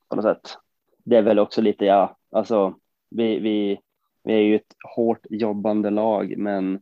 på 0.10 0.16
något 0.16 0.26
sätt. 0.26 0.58
Det 1.06 1.16
är 1.16 1.22
väl 1.22 1.40
också 1.40 1.62
lite, 1.62 1.86
ja, 1.86 2.18
alltså 2.32 2.74
vi, 3.10 3.40
vi, 3.40 3.80
vi 4.24 4.34
är 4.34 4.42
ju 4.42 4.56
ett 4.56 4.76
hårt 4.96 5.26
jobbande 5.30 5.90
lag, 5.90 6.34
men 6.38 6.76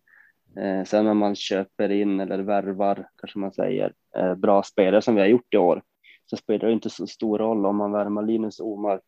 eh, 0.58 0.84
sen 0.86 1.06
när 1.06 1.14
man 1.14 1.36
köper 1.36 1.92
in 1.92 2.20
eller 2.20 2.40
värvar, 2.40 3.08
kanske 3.18 3.40
man 3.40 3.54
säger, 3.54 3.94
eh, 4.18 4.36
bra 4.36 4.64
spelare 4.64 5.02
som 5.02 5.16
vi 5.16 5.22
har 5.22 5.28
gjort 5.28 5.54
i 5.54 5.58
år, 5.58 5.82
så 6.26 6.38
spelar 6.38 6.68
det 6.68 6.74
inte 6.74 6.90
så 6.90 7.08
stor 7.08 7.38
roll 7.38 7.66
om 7.66 7.76
man 7.76 7.92
värvar 7.92 8.24
Linus 8.24 8.60
Omark, 8.60 9.02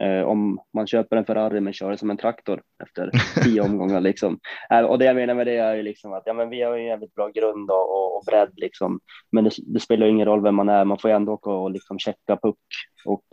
eh, 0.00 0.22
om 0.22 0.60
man 0.74 0.86
köper 0.86 1.16
en 1.16 1.24
Ferrari 1.24 1.60
men 1.60 1.72
kör 1.72 1.90
det 1.90 1.98
som 1.98 2.10
en 2.10 2.16
traktor 2.16 2.62
efter 2.82 3.10
tio 3.44 3.60
omgångar 3.60 4.00
liksom. 4.00 4.38
Eh, 4.70 4.80
och 4.80 4.98
det 4.98 5.04
jag 5.04 5.16
menar 5.16 5.34
med 5.34 5.46
det 5.46 5.56
är 5.56 5.74
ju 5.74 5.82
liksom 5.82 6.12
att 6.12 6.22
ja, 6.26 6.32
men 6.32 6.50
vi 6.50 6.62
har 6.62 6.74
ju 6.74 6.80
en 6.80 6.86
jävligt 6.86 7.14
bra 7.14 7.28
grund 7.28 7.70
och, 7.70 7.90
och, 7.90 8.16
och 8.16 8.24
bredd 8.26 8.52
liksom. 8.56 9.00
Men 9.32 9.44
det, 9.44 9.50
det 9.66 9.80
spelar 9.80 10.06
ingen 10.06 10.26
roll 10.26 10.42
vem 10.42 10.54
man 10.54 10.68
är, 10.68 10.84
man 10.84 10.98
får 10.98 11.10
ju 11.10 11.16
ändå 11.16 11.32
åka 11.32 11.50
och 11.50 11.70
liksom 11.70 11.98
checka 11.98 12.36
puck 12.42 12.58
och 13.04 13.24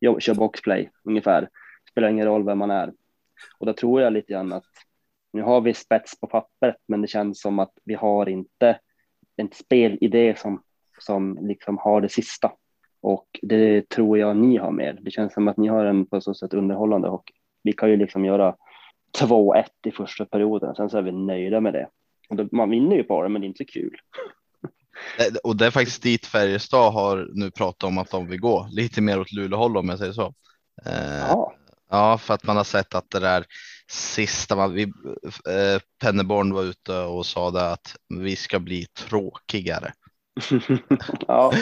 jo, 0.00 0.20
köra 0.20 0.34
boxplay 0.34 0.90
ungefär. 1.04 1.40
Det 1.40 1.90
spelar 1.90 2.08
ingen 2.08 2.26
roll 2.26 2.44
vem 2.44 2.58
man 2.58 2.70
är. 2.70 2.92
Och 3.58 3.66
då 3.66 3.72
tror 3.72 4.02
jag 4.02 4.12
lite 4.12 4.32
grann 4.32 4.52
att 4.52 4.64
nu 5.32 5.42
har 5.42 5.60
vi 5.60 5.74
spets 5.74 6.20
på 6.20 6.26
pappret, 6.26 6.76
men 6.88 7.00
det 7.00 7.08
känns 7.08 7.40
som 7.40 7.58
att 7.58 7.72
vi 7.84 7.94
har 7.94 8.28
inte 8.28 8.78
en 9.36 9.48
spelidé 9.52 10.34
som, 10.36 10.62
som 10.98 11.38
liksom 11.42 11.78
har 11.78 12.00
det 12.00 12.08
sista. 12.08 12.52
Och 13.02 13.26
det 13.42 13.88
tror 13.88 14.18
jag 14.18 14.36
ni 14.36 14.56
har 14.56 14.70
med. 14.70 14.98
Det 15.02 15.10
känns 15.10 15.34
som 15.34 15.48
att 15.48 15.56
ni 15.56 15.68
har 15.68 15.84
en 15.84 16.06
på 16.06 16.20
så 16.20 16.34
sätt 16.34 16.54
underhållande 16.54 17.08
och 17.08 17.32
vi 17.62 17.72
kan 17.72 17.90
ju 17.90 17.96
liksom 17.96 18.24
göra 18.24 18.56
2-1 19.18 19.64
i 19.86 19.90
första 19.90 20.24
perioden. 20.24 20.74
Sen 20.74 20.90
så 20.90 20.98
är 20.98 21.02
vi 21.02 21.12
nöjda 21.12 21.60
med 21.60 21.72
det. 21.72 21.88
Man 22.52 22.70
vinner 22.70 22.96
ju 22.96 23.02
på 23.02 23.22
det, 23.22 23.28
men 23.28 23.40
det 23.40 23.44
är 23.44 23.48
inte 23.48 23.64
kul. 23.64 23.96
Och 25.44 25.56
det 25.56 25.66
är 25.66 25.70
faktiskt 25.70 26.02
dit 26.02 26.26
Färjestad 26.26 26.92
har 26.92 27.28
nu 27.34 27.50
pratat 27.50 27.84
om 27.84 27.98
att 27.98 28.10
de 28.10 28.26
vill 28.26 28.40
gå 28.40 28.68
lite 28.70 29.00
mer 29.00 29.20
åt 29.20 29.32
Luleåhåll 29.32 29.76
om 29.76 29.88
jag 29.88 29.98
säger 29.98 30.12
så. 30.12 30.34
Eh, 30.86 31.18
Ja, 31.28 31.52
Ja, 31.90 32.18
för 32.18 32.34
att 32.34 32.44
man 32.44 32.56
har 32.56 32.64
sett 32.64 32.94
att 32.94 33.10
det 33.10 33.20
där 33.20 33.44
sista, 33.90 34.56
man, 34.56 34.74
vi, 34.74 34.82
eh, 34.82 35.80
Penneborn 36.02 36.54
var 36.54 36.62
ute 36.62 36.98
och 36.98 37.26
sa 37.26 37.50
det 37.50 37.70
att 37.72 37.96
vi 38.08 38.36
ska 38.36 38.58
bli 38.58 38.86
tråkigare. 39.08 39.92
ja, 41.28 41.52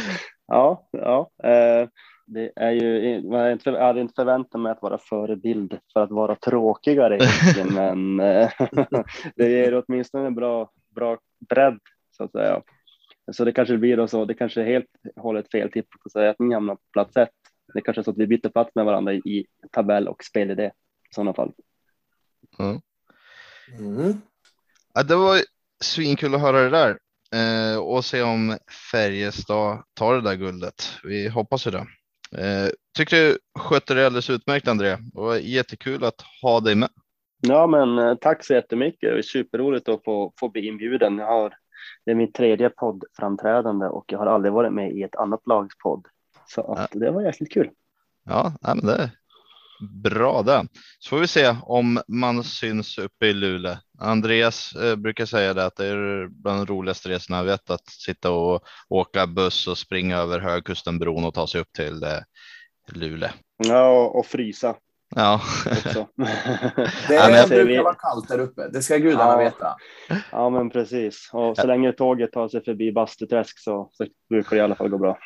ja, 0.47 0.89
ja. 0.93 1.31
Eh, 1.45 1.89
det 2.27 2.53
är 2.57 2.71
ju, 2.71 3.23
man 3.23 3.41
hade 3.41 3.53
inte- 3.53 3.71
jag 3.71 3.87
hade 3.87 4.01
inte 4.01 4.15
förväntat 4.15 4.61
mig 4.61 4.73
att 4.73 4.83
vara 4.83 4.99
förebild 4.99 5.79
för 5.93 6.01
att 6.01 6.11
vara 6.11 6.35
tråkigare 6.35 7.17
egentligen, 7.19 7.75
men 7.75 8.21
eh, 8.21 8.51
det 9.37 9.49
ger 9.51 9.85
åtminstone 9.87 10.27
en 10.27 10.35
bra, 10.35 10.71
bra 10.95 11.19
bredd 11.49 11.79
så 12.17 12.25
att 12.25 12.33
säga. 12.33 12.63
Så 13.33 13.45
det 13.45 13.53
kanske 13.53 13.77
blir 13.79 13.97
då 13.97 14.09
så, 14.09 14.25
det 14.25 14.35
kanske 14.35 14.61
är 14.61 14.65
helt 14.67 14.87
hållet 15.17 15.51
fel 15.51 15.73
tipp 15.73 15.87
att 16.05 16.13
säga 16.13 16.31
att 16.31 16.39
ni 16.39 16.55
hamnar 16.55 16.75
på 16.75 16.83
plats 16.93 17.17
ett. 17.17 17.31
Det 17.75 17.81
kanske 17.81 18.01
är 18.01 18.05
så 18.05 18.11
att 18.11 18.19
vi 18.19 18.27
byter 18.27 18.49
plats 18.49 18.75
med 18.75 18.85
varandra 18.85 19.15
i 19.15 19.47
tabell 19.73 20.09
och 20.09 20.25
spelidé 20.25 20.67
i 21.11 21.15
sådana 21.15 21.35
fall. 21.35 21.53
Mm. 23.79 24.21
Ja, 24.95 25.03
det 25.03 25.17
var 25.17 25.39
svinkul 25.81 26.35
att 26.35 26.41
höra 26.41 26.61
det 26.61 26.71
där 26.71 26.99
eh, 27.35 27.79
och 27.79 28.05
se 28.05 28.23
om 28.23 28.59
Färjestad 28.93 29.83
tar 29.95 30.15
det 30.15 30.21
där 30.21 30.35
guldet. 30.35 30.99
Vi 31.05 31.29
hoppas 31.29 31.67
ju 31.67 31.71
det. 31.71 31.87
Eh, 32.37 32.69
tycker 32.97 33.17
du 33.17 33.39
skötte 33.59 33.95
det 33.95 34.07
alldeles 34.07 34.31
utmärkt 34.31 34.69
André. 34.69 34.89
Det 34.89 35.21
var 35.21 35.37
jättekul 35.37 36.05
att 36.05 36.23
ha 36.43 36.61
dig 36.61 36.75
med. 36.75 36.89
Ja, 37.41 37.67
men 37.67 37.99
eh, 37.99 38.15
tack 38.15 38.45
så 38.45 38.55
jättemycket. 38.55 39.01
Det 39.01 39.19
är 39.19 39.23
superroligt 39.23 39.89
att 39.89 40.05
få, 40.05 40.33
få 40.41 40.49
bli 40.49 40.67
inbjuden. 40.67 41.19
Jag 41.19 41.27
har, 41.27 41.55
det 42.05 42.11
är 42.11 42.15
min 42.15 42.33
tredje 42.33 42.71
poddframträdande 42.71 43.87
och 43.87 44.05
jag 44.09 44.19
har 44.19 44.27
aldrig 44.27 44.53
varit 44.53 44.73
med 44.73 44.93
i 44.93 45.03
ett 45.03 45.17
annat 45.17 45.47
lags 45.47 45.79
podd. 45.83 46.07
Så 46.49 46.73
att 46.73 46.91
det 46.93 47.11
var 47.11 47.23
jäkligt 47.23 47.53
kul. 47.53 47.71
Ja, 48.25 48.53
men 48.61 48.87
det 48.87 49.11
bra 49.81 50.43
det. 50.43 50.67
Så 50.99 51.09
får 51.09 51.19
vi 51.19 51.27
se 51.27 51.57
om 51.63 52.01
man 52.09 52.45
syns 52.45 52.99
uppe 52.99 53.27
i 53.27 53.33
Luleå. 53.33 53.77
Andreas 53.99 54.73
eh, 54.73 54.97
brukar 54.97 55.27
säga 55.27 55.55
det 55.55 55.65
att 55.65 55.77
det 55.77 55.87
är 55.87 56.29
bland 56.29 56.61
de 56.61 56.67
roligaste 56.67 57.09
resorna 57.09 57.39
jag 57.39 57.45
vet 57.45 57.71
att 57.71 57.89
sitta 57.89 58.31
och 58.31 58.63
åka 58.89 59.27
buss 59.27 59.69
och 59.69 59.79
springa 59.79 60.17
över 60.17 60.41
Högkustenbron 60.41 61.25
och 61.25 61.35
ta 61.35 61.47
sig 61.47 61.61
upp 61.61 61.73
till 61.73 62.03
eh, 62.03 62.19
Luleå. 62.89 63.31
Ja, 63.57 64.07
och 64.07 64.27
frysa 64.27 64.77
Ja, 65.17 65.41
också. 65.67 66.07
Det 67.09 67.15
Ja, 67.15 67.29
men 67.31 67.49
brukar 67.49 67.65
vi- 67.65 67.79
vara 67.79 67.95
kallt 67.95 68.29
där 68.29 68.39
uppe. 68.39 68.69
Det 68.69 68.83
ska 68.83 68.97
gudarna 68.97 69.33
Ja. 69.33 69.37
veta. 69.39 69.77
ja, 70.33 70.51
men 70.51 70.71
precis. 70.71 71.31
Och 71.33 71.57
så 71.57 71.67
länge 71.67 71.93
tåget 71.93 72.33
tar 72.33 72.49
sig 72.49 72.65
förbi 72.65 72.93
Bastuträsk 72.93 73.59
så, 73.59 73.91
så 73.93 74.07
brukar 74.29 74.51
det 74.51 74.57
i 74.57 74.61
alla 74.61 74.75
fall 74.75 74.89
gå 74.89 74.99
bra. 74.99 75.19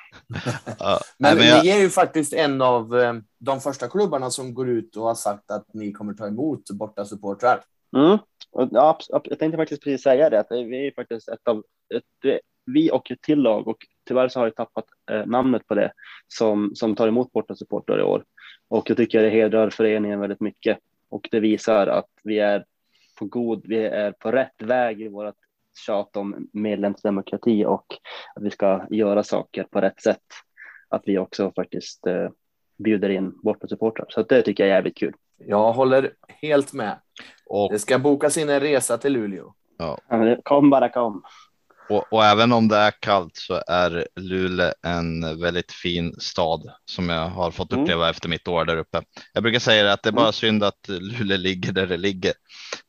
ja. 0.79 1.01
Men, 1.19 1.37
Nej, 1.37 1.37
men 1.37 1.47
jag, 1.47 1.65
ni 1.65 1.71
är 1.71 1.79
ju 1.79 1.91
faktiskt 1.91 2.33
en 2.33 2.63
av 2.63 2.99
eh, 2.99 3.15
de 3.39 3.61
första 3.61 3.89
klubbarna 3.89 4.31
som 4.31 4.55
går 4.55 4.69
ut 4.69 4.97
och 4.97 5.03
har 5.05 5.15
sagt 5.15 5.51
att 5.51 5.67
ni 5.75 5.93
kommer 5.93 6.15
ta 6.15 6.27
emot 6.27 6.71
borta 6.71 7.05
supportrar. 7.05 7.61
Mm. 7.97 8.19
Ja, 8.71 8.99
jag 9.09 9.39
tänkte 9.39 9.57
faktiskt 9.57 9.83
precis 9.85 10.03
säga 10.03 10.31
det, 10.31 10.41
att 10.41 10.47
vi 10.51 10.87
är 10.87 10.93
faktiskt 10.95 11.29
ett 11.29 11.49
av, 11.49 11.63
ett, 11.95 12.41
vi 12.67 12.91
och 12.91 13.11
ett 13.11 13.23
till 13.23 13.39
lag 13.39 13.69
och 13.69 13.77
tyvärr 14.09 14.29
så 14.29 14.41
har 14.41 14.47
jag 14.47 14.57
tappat 14.57 14.85
eh, 15.11 15.27
namnet 15.27 15.67
på 15.67 15.75
det 15.75 15.93
som, 16.29 16.71
som 16.75 16.97
tar 16.97 17.09
emot 17.09 17.33
borta 17.33 17.55
supportrar 17.55 17.99
i 17.99 18.03
år. 18.03 18.25
Och 18.73 18.91
jag 18.91 18.97
tycker 18.97 19.23
det 19.23 19.31
hedrar 19.31 19.71
föreningen 19.71 20.21
väldigt 20.21 20.41
mycket 20.41 20.79
och 21.09 21.29
det 21.31 21.41
visar 21.41 21.87
att 21.87 22.09
vi 22.23 22.39
är 22.39 22.65
på 23.19 23.25
god, 23.25 23.63
vi 23.65 23.85
är 23.87 24.13
på 24.13 24.33
rätt 24.33 24.63
väg 24.63 25.01
i 25.01 25.09
vårt 25.09 25.35
tjat 25.87 26.17
om 26.17 26.49
medlemsdemokrati 26.53 27.65
och 27.65 27.87
att 28.35 28.43
vi 28.43 28.51
ska 28.51 28.87
göra 28.91 29.23
saker 29.23 29.67
på 29.71 29.81
rätt 29.81 30.03
sätt, 30.03 30.23
att 30.89 31.03
vi 31.05 31.19
också 31.19 31.53
faktiskt 31.57 32.07
eh, 32.07 32.31
bjuder 32.79 33.09
in 33.09 33.39
bortasupportrar. 33.43 34.07
Så 34.09 34.23
det 34.23 34.43
tycker 34.43 34.65
jag 34.65 34.71
är 34.71 34.75
jävligt 34.75 34.97
kul. 34.97 35.15
Jag 35.39 35.73
håller 35.73 36.13
helt 36.29 36.73
med. 36.73 36.97
Och, 37.47 37.73
Det 37.73 37.79
ska 37.79 37.99
bokas 37.99 38.39
in 38.39 38.49
en 38.49 38.61
resa 38.61 38.99
till 38.99 39.13
Luleå. 39.13 39.55
ja, 39.79 39.99
Kom 40.43 40.71
bara 40.71 40.89
kom. 40.89 41.23
Och, 41.89 42.13
och 42.13 42.25
även 42.25 42.53
om 42.53 42.69
det 42.69 42.77
är 42.77 42.91
kallt 43.01 43.37
så 43.37 43.63
är 43.67 44.07
Luleå 44.17 44.73
en 44.83 45.41
väldigt 45.41 45.73
fin 45.73 46.15
stad 46.21 46.63
som 46.85 47.09
jag 47.09 47.29
har 47.29 47.51
fått 47.51 47.73
Mm. 47.73 47.83
uppleva 47.85 48.11
efter 48.11 48.29
mitt 48.29 48.49
år 48.49 48.65
där 48.65 48.77
uppe. 48.77 49.03
Jag 49.33 49.43
brukar 49.43 49.59
säga 49.59 49.93
att 49.93 50.03
det 50.03 50.09
är 50.09 50.13
bara 50.13 50.25
Mm. 50.25 50.33
synd 50.33 50.65
att 50.65 50.89
Luleå 50.89 51.37
ligger 51.37 51.73
där 51.73 51.87
det 51.87 51.97
ligger. 51.97 52.33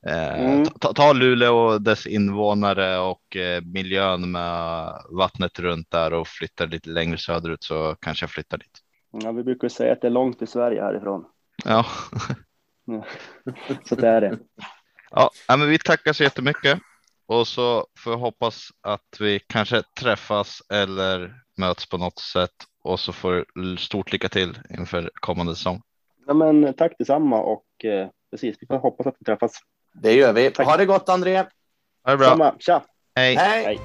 Eh, 0.08 0.42
Mm. 0.46 0.66
ta, 0.66 0.94
ta 0.94 1.14
Luleå 1.14 1.56
och 1.58 1.82
dess 1.82 2.08
invånare 2.08 2.98
och 2.98 3.36
eh, 3.36 3.62
miljön 3.62 4.32
med 4.32 4.90
vattnet 5.18 5.60
runt 5.60 5.92
där 5.92 6.14
och 6.14 6.28
flyttar 6.28 6.68
lite 6.68 6.90
längre 6.90 7.18
söderut 7.18 7.64
så 7.64 7.96
kanske 8.02 8.24
jag 8.24 8.30
flyttar 8.32 8.58
dit. 8.58 8.80
Ja, 9.12 9.32
vi 9.32 9.44
brukar 9.44 9.70
säga 9.70 9.94
att 9.94 10.02
det 10.02 10.08
är 10.08 10.12
långt 10.12 10.38
till 10.40 10.48
Sverige 10.48 10.82
härifrån. 10.82 11.26
Ja, 11.66 11.86
Så 13.90 13.96
det 13.96 14.08
är 14.08 14.22
det. 14.22 14.38
ja, 15.12 15.32
men 15.48 15.70
vi 15.70 15.78
tackar 15.80 16.14
så 16.14 16.24
jättemycket 16.24 16.80
och 17.26 17.48
så 17.48 17.88
får 18.00 18.14
jag 18.14 18.20
hoppas 18.20 18.68
att 18.82 19.18
vi 19.20 19.40
kanske 19.48 19.84
träffas 20.00 20.62
eller 20.74 21.36
möts 21.58 21.90
på 21.90 21.98
något 21.98 22.20
sätt 22.20 22.52
och 22.84 23.00
så 23.00 23.14
får 23.14 23.46
stort 23.78 24.12
lycka 24.12 24.30
till 24.30 24.60
inför 24.70 25.12
kommande 25.14 25.56
säsong. 25.56 25.82
Ja, 26.28 26.34
men 26.34 26.74
tack 26.74 26.92
detsamma 26.98 27.42
och 27.42 27.86
eh, 27.86 28.08
precis, 28.32 28.58
vi 28.60 28.68
får 28.68 28.78
hoppas 28.78 29.08
att 29.08 29.16
vi 29.20 29.26
träffas. 29.26 29.60
Det 29.94 30.14
gör 30.14 30.34
vi. 30.34 30.52
Tack. 30.52 30.68
Ha 30.68 30.78
det 30.78 30.86
gott 30.86 31.10
André. 31.10 31.38
Ha 32.04 32.12
det 32.12 32.18
bra. 32.18 32.28
Samma, 32.28 32.56
tja! 32.60 32.84
Hej. 33.16 33.36
Hej. 33.36 33.64
Hej. 33.64 33.80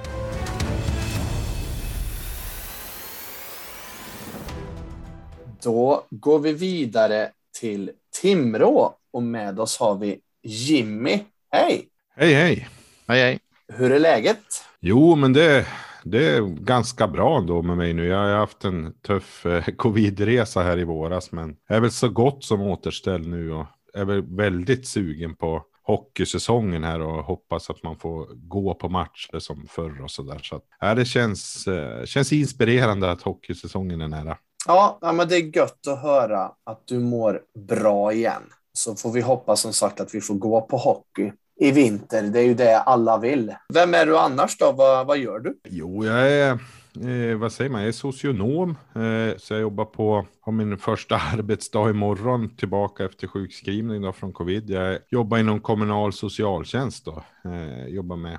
Då 5.63 6.07
går 6.11 6.39
vi 6.39 6.53
vidare 6.53 7.31
till 7.61 7.91
Timrå 8.21 8.95
och 9.11 9.23
med 9.23 9.61
oss 9.61 9.79
har 9.79 9.95
vi 9.95 10.21
Jimmy. 10.43 11.21
Hej! 11.51 11.89
Hej, 12.17 12.35
hej. 12.35 12.69
Hej, 13.11 13.21
hej. 13.21 13.39
Hur 13.73 13.93
är 13.93 13.99
läget? 13.99 14.45
Jo, 14.81 15.17
men 15.17 15.33
det, 15.33 15.67
det 16.05 16.27
är 16.27 16.41
ganska 16.41 17.09
bra 17.09 17.39
ändå 17.39 17.63
med 17.63 17.77
mig 17.77 17.93
nu. 17.93 18.07
Jag 18.07 18.19
har 18.19 18.37
haft 18.37 18.65
en 18.65 18.93
tuff 19.07 19.47
eh, 19.47 19.65
covid-resa 19.77 20.63
här 20.63 20.79
i 20.79 20.85
våras, 20.85 21.33
men 21.33 21.57
är 21.69 21.81
väl 21.81 21.91
så 21.91 22.09
gott 22.09 22.45
som 22.45 22.61
återställd 22.61 23.29
nu 23.29 23.53
och 23.53 23.67
är 23.95 24.05
väl 24.05 24.37
väldigt 24.37 24.89
sugen 24.89 25.37
på 25.37 25.63
hockeysäsongen 25.83 26.85
här 26.85 27.01
och 27.01 27.25
hoppas 27.25 27.71
att 27.71 27.83
man 27.83 27.97
får 27.97 28.27
gå 28.35 28.75
på 28.75 28.89
matcher 28.89 29.39
som 29.39 29.67
förr 29.69 30.03
och 30.03 30.11
så 30.11 30.23
där. 30.23 30.41
Så 30.43 30.57
att, 30.57 30.65
ja, 30.81 30.95
det 30.95 31.05
känns, 31.05 31.67
eh, 31.67 32.05
känns 32.05 32.33
inspirerande 32.33 33.11
att 33.11 33.23
hockeysäsongen 33.23 34.01
är 34.01 34.09
nära. 34.09 34.37
Ja, 34.67 34.99
ja, 35.01 35.13
men 35.13 35.29
det 35.29 35.37
är 35.37 35.57
gött 35.57 35.87
att 35.87 36.03
höra 36.03 36.53
att 36.65 36.83
du 36.85 36.99
mår 36.99 37.41
bra 37.69 38.13
igen. 38.13 38.43
Så 38.73 38.95
får 38.95 39.13
vi 39.13 39.21
hoppas 39.21 39.61
som 39.61 39.73
sagt 39.73 40.01
att 40.01 40.15
vi 40.15 40.21
får 40.21 40.35
gå 40.35 40.61
på 40.61 40.77
hockey 40.77 41.33
i 41.61 41.71
vinter. 41.73 42.23
Det 42.23 42.41
är 42.41 42.45
ju 42.45 42.55
det 42.55 42.79
alla 42.81 43.19
vill. 43.19 43.55
Vem 43.75 43.95
är 43.95 44.07
du 44.07 44.19
annars 44.19 44.59
då? 44.59 44.73
Vad, 44.73 45.07
vad 45.07 45.19
gör 45.19 45.39
du? 45.39 45.59
Jo, 45.69 46.05
jag 46.05 46.33
är, 46.33 46.51
eh, 46.51 47.37
vad 47.39 47.53
säger 47.53 47.71
man, 47.71 47.81
jag 47.81 47.89
är 47.89 47.93
socionom. 47.93 48.71
Eh, 48.71 49.37
så 49.37 49.55
jag 49.55 49.61
jobbar 49.61 49.85
på, 49.85 50.27
har 50.41 50.53
min 50.53 50.79
första 50.79 51.17
arbetsdag 51.33 51.91
imorgon 51.91 52.57
tillbaka 52.57 53.05
efter 53.05 53.27
sjukskrivning 53.27 54.03
då 54.03 54.13
från 54.13 54.33
covid. 54.33 54.71
Jag 54.71 54.99
jobbar 55.11 55.39
inom 55.39 55.61
kommunal 55.61 56.13
socialtjänst 56.13 57.05
då. 57.05 57.23
Eh, 57.45 57.87
jobbar 57.87 58.17
med 58.17 58.39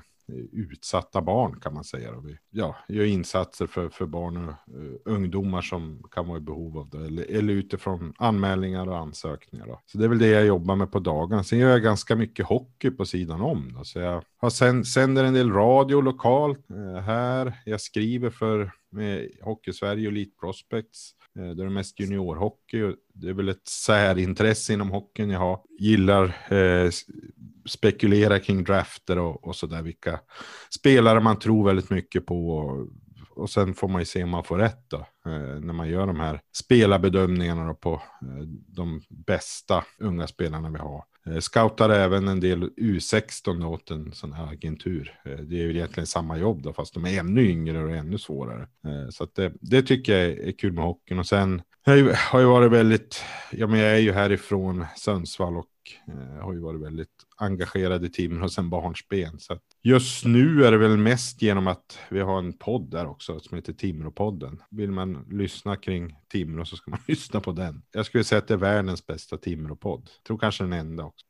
utsatta 0.52 1.22
barn 1.22 1.60
kan 1.60 1.74
man 1.74 1.84
säga. 1.84 2.12
Då. 2.12 2.20
Vi 2.20 2.38
ja, 2.50 2.76
gör 2.88 3.04
insatser 3.04 3.66
för, 3.66 3.88
för 3.88 4.06
barn 4.06 4.36
och 4.36 4.54
uh, 4.76 4.94
ungdomar 5.04 5.62
som 5.62 6.02
kan 6.10 6.28
vara 6.28 6.38
i 6.38 6.40
behov 6.40 6.78
av 6.78 6.90
det. 6.90 7.06
Eller, 7.06 7.30
eller 7.30 7.52
utifrån 7.52 8.14
anmälningar 8.18 8.88
och 8.88 8.98
ansökningar. 8.98 9.66
Då. 9.66 9.80
Så 9.86 9.98
det 9.98 10.04
är 10.04 10.08
väl 10.08 10.18
det 10.18 10.28
jag 10.28 10.46
jobbar 10.46 10.76
med 10.76 10.92
på 10.92 10.98
dagarna. 10.98 11.44
Sen 11.44 11.58
gör 11.58 11.70
jag 11.70 11.82
ganska 11.82 12.16
mycket 12.16 12.46
hockey 12.46 12.90
på 12.90 13.04
sidan 13.04 13.40
om. 13.40 13.72
Då. 13.72 13.84
Så 13.84 13.98
jag 13.98 14.22
har 14.36 14.50
sen, 14.50 14.84
sänder 14.84 15.24
en 15.24 15.34
del 15.34 15.52
radio 15.52 16.00
lokalt 16.00 16.70
eh, 16.70 17.02
här. 17.02 17.60
Jag 17.64 17.80
skriver 17.80 18.30
för 18.30 18.60
eh, 18.60 18.68
med 18.90 19.30
Hockey-Sverige 19.42 20.06
och 20.06 20.12
Elite 20.12 20.36
Prospects. 20.40 21.14
Eh, 21.38 21.50
det 21.50 21.64
är 21.64 21.68
mest 21.68 22.00
juniorhockey. 22.00 22.82
och 22.82 22.94
Det 23.14 23.28
är 23.28 23.32
väl 23.32 23.48
ett 23.48 23.68
särintresse 23.68 24.72
inom 24.72 24.90
hockeyn 24.90 25.30
jag 25.30 25.38
har. 25.38 25.60
Gillar 25.78 26.24
eh, 26.24 26.90
spekulera 27.70 28.38
kring 28.38 28.64
drafter 28.64 29.18
och, 29.18 29.44
och 29.48 29.56
sådär. 29.56 29.82
Vilka 29.82 30.20
spelare 30.74 31.20
man 31.20 31.38
tror 31.38 31.66
väldigt 31.66 31.90
mycket 31.90 32.26
på. 32.26 32.48
Och, 32.50 32.88
och 33.30 33.50
sen 33.50 33.74
får 33.74 33.88
man 33.88 34.00
ju 34.00 34.04
se 34.06 34.22
om 34.22 34.30
man 34.30 34.44
får 34.44 34.58
rätt 34.58 34.84
då. 34.88 34.96
Eh, 35.26 35.60
när 35.60 35.72
man 35.72 35.88
gör 35.88 36.06
de 36.06 36.20
här 36.20 36.40
spelarbedömningarna 36.56 37.66
då 37.66 37.74
på 37.74 37.92
eh, 38.22 38.46
de 38.68 39.02
bästa 39.08 39.84
unga 39.98 40.26
spelarna 40.26 40.70
vi 40.70 40.78
har. 40.78 41.04
Eh, 41.26 41.38
scoutar 41.38 41.90
även 41.90 42.28
en 42.28 42.40
del 42.40 42.62
U16 42.64 43.64
åt 43.66 43.90
en 43.90 44.12
sån 44.12 44.32
här 44.32 44.52
agentur. 44.52 45.14
Eh, 45.24 45.30
det 45.38 45.56
är 45.56 45.62
ju 45.62 45.70
egentligen 45.70 46.06
samma 46.06 46.38
jobb 46.38 46.62
då, 46.62 46.72
fast 46.72 46.94
de 46.94 47.04
är 47.06 47.20
ännu 47.20 47.50
yngre 47.50 47.84
och 47.84 47.90
ännu 47.96 48.18
svårare. 48.18 48.62
Eh, 48.62 49.08
så 49.10 49.24
att 49.24 49.34
det, 49.34 49.52
det 49.60 49.82
tycker 49.82 50.18
jag 50.18 50.30
är 50.48 50.52
kul 50.52 50.72
med 50.72 50.84
hockeyn. 50.84 51.18
Och 51.18 51.26
sen 51.26 51.62
jag 51.84 51.92
har 51.92 51.96
ju- 51.98 52.12
har 52.14 52.42
varit 52.44 52.72
väldigt, 52.72 53.24
ja 53.52 53.66
men 53.66 53.80
jag 53.80 53.90
är 53.92 53.98
ju 53.98 54.12
härifrån 54.12 54.84
Sundsvall 54.96 55.56
och 55.56 55.66
eh, 56.08 56.42
har 56.44 56.52
ju 56.52 56.60
varit 56.60 56.80
väldigt 56.82 57.08
engagerad 57.40 58.04
i 58.04 58.08
och 58.42 58.52
sen 58.52 58.70
barnsben. 58.70 59.40
Så 59.40 59.52
att 59.52 59.64
just 59.82 60.24
nu 60.24 60.64
är 60.64 60.72
det 60.72 60.78
väl 60.78 60.96
mest 60.96 61.42
genom 61.42 61.66
att 61.66 61.98
vi 62.08 62.20
har 62.20 62.38
en 62.38 62.52
podd 62.52 62.90
där 62.90 63.06
också 63.06 63.40
som 63.40 63.56
heter 63.56 63.72
Timrå-podden. 63.72 64.58
Vill 64.70 64.90
man 64.90 65.26
lyssna 65.30 65.76
kring 65.76 66.16
Timrå 66.32 66.64
så 66.64 66.76
ska 66.76 66.90
man 66.90 67.00
lyssna 67.06 67.40
på 67.40 67.52
den. 67.52 67.82
Jag 67.92 68.06
skulle 68.06 68.24
säga 68.24 68.38
att 68.38 68.48
det 68.48 68.54
är 68.54 68.58
världens 68.58 69.06
bästa 69.06 69.36
Timrå-podd. 69.36 70.10
Tror 70.26 70.38
kanske 70.38 70.64
den 70.64 70.72
enda 70.72 71.04
också. 71.04 71.26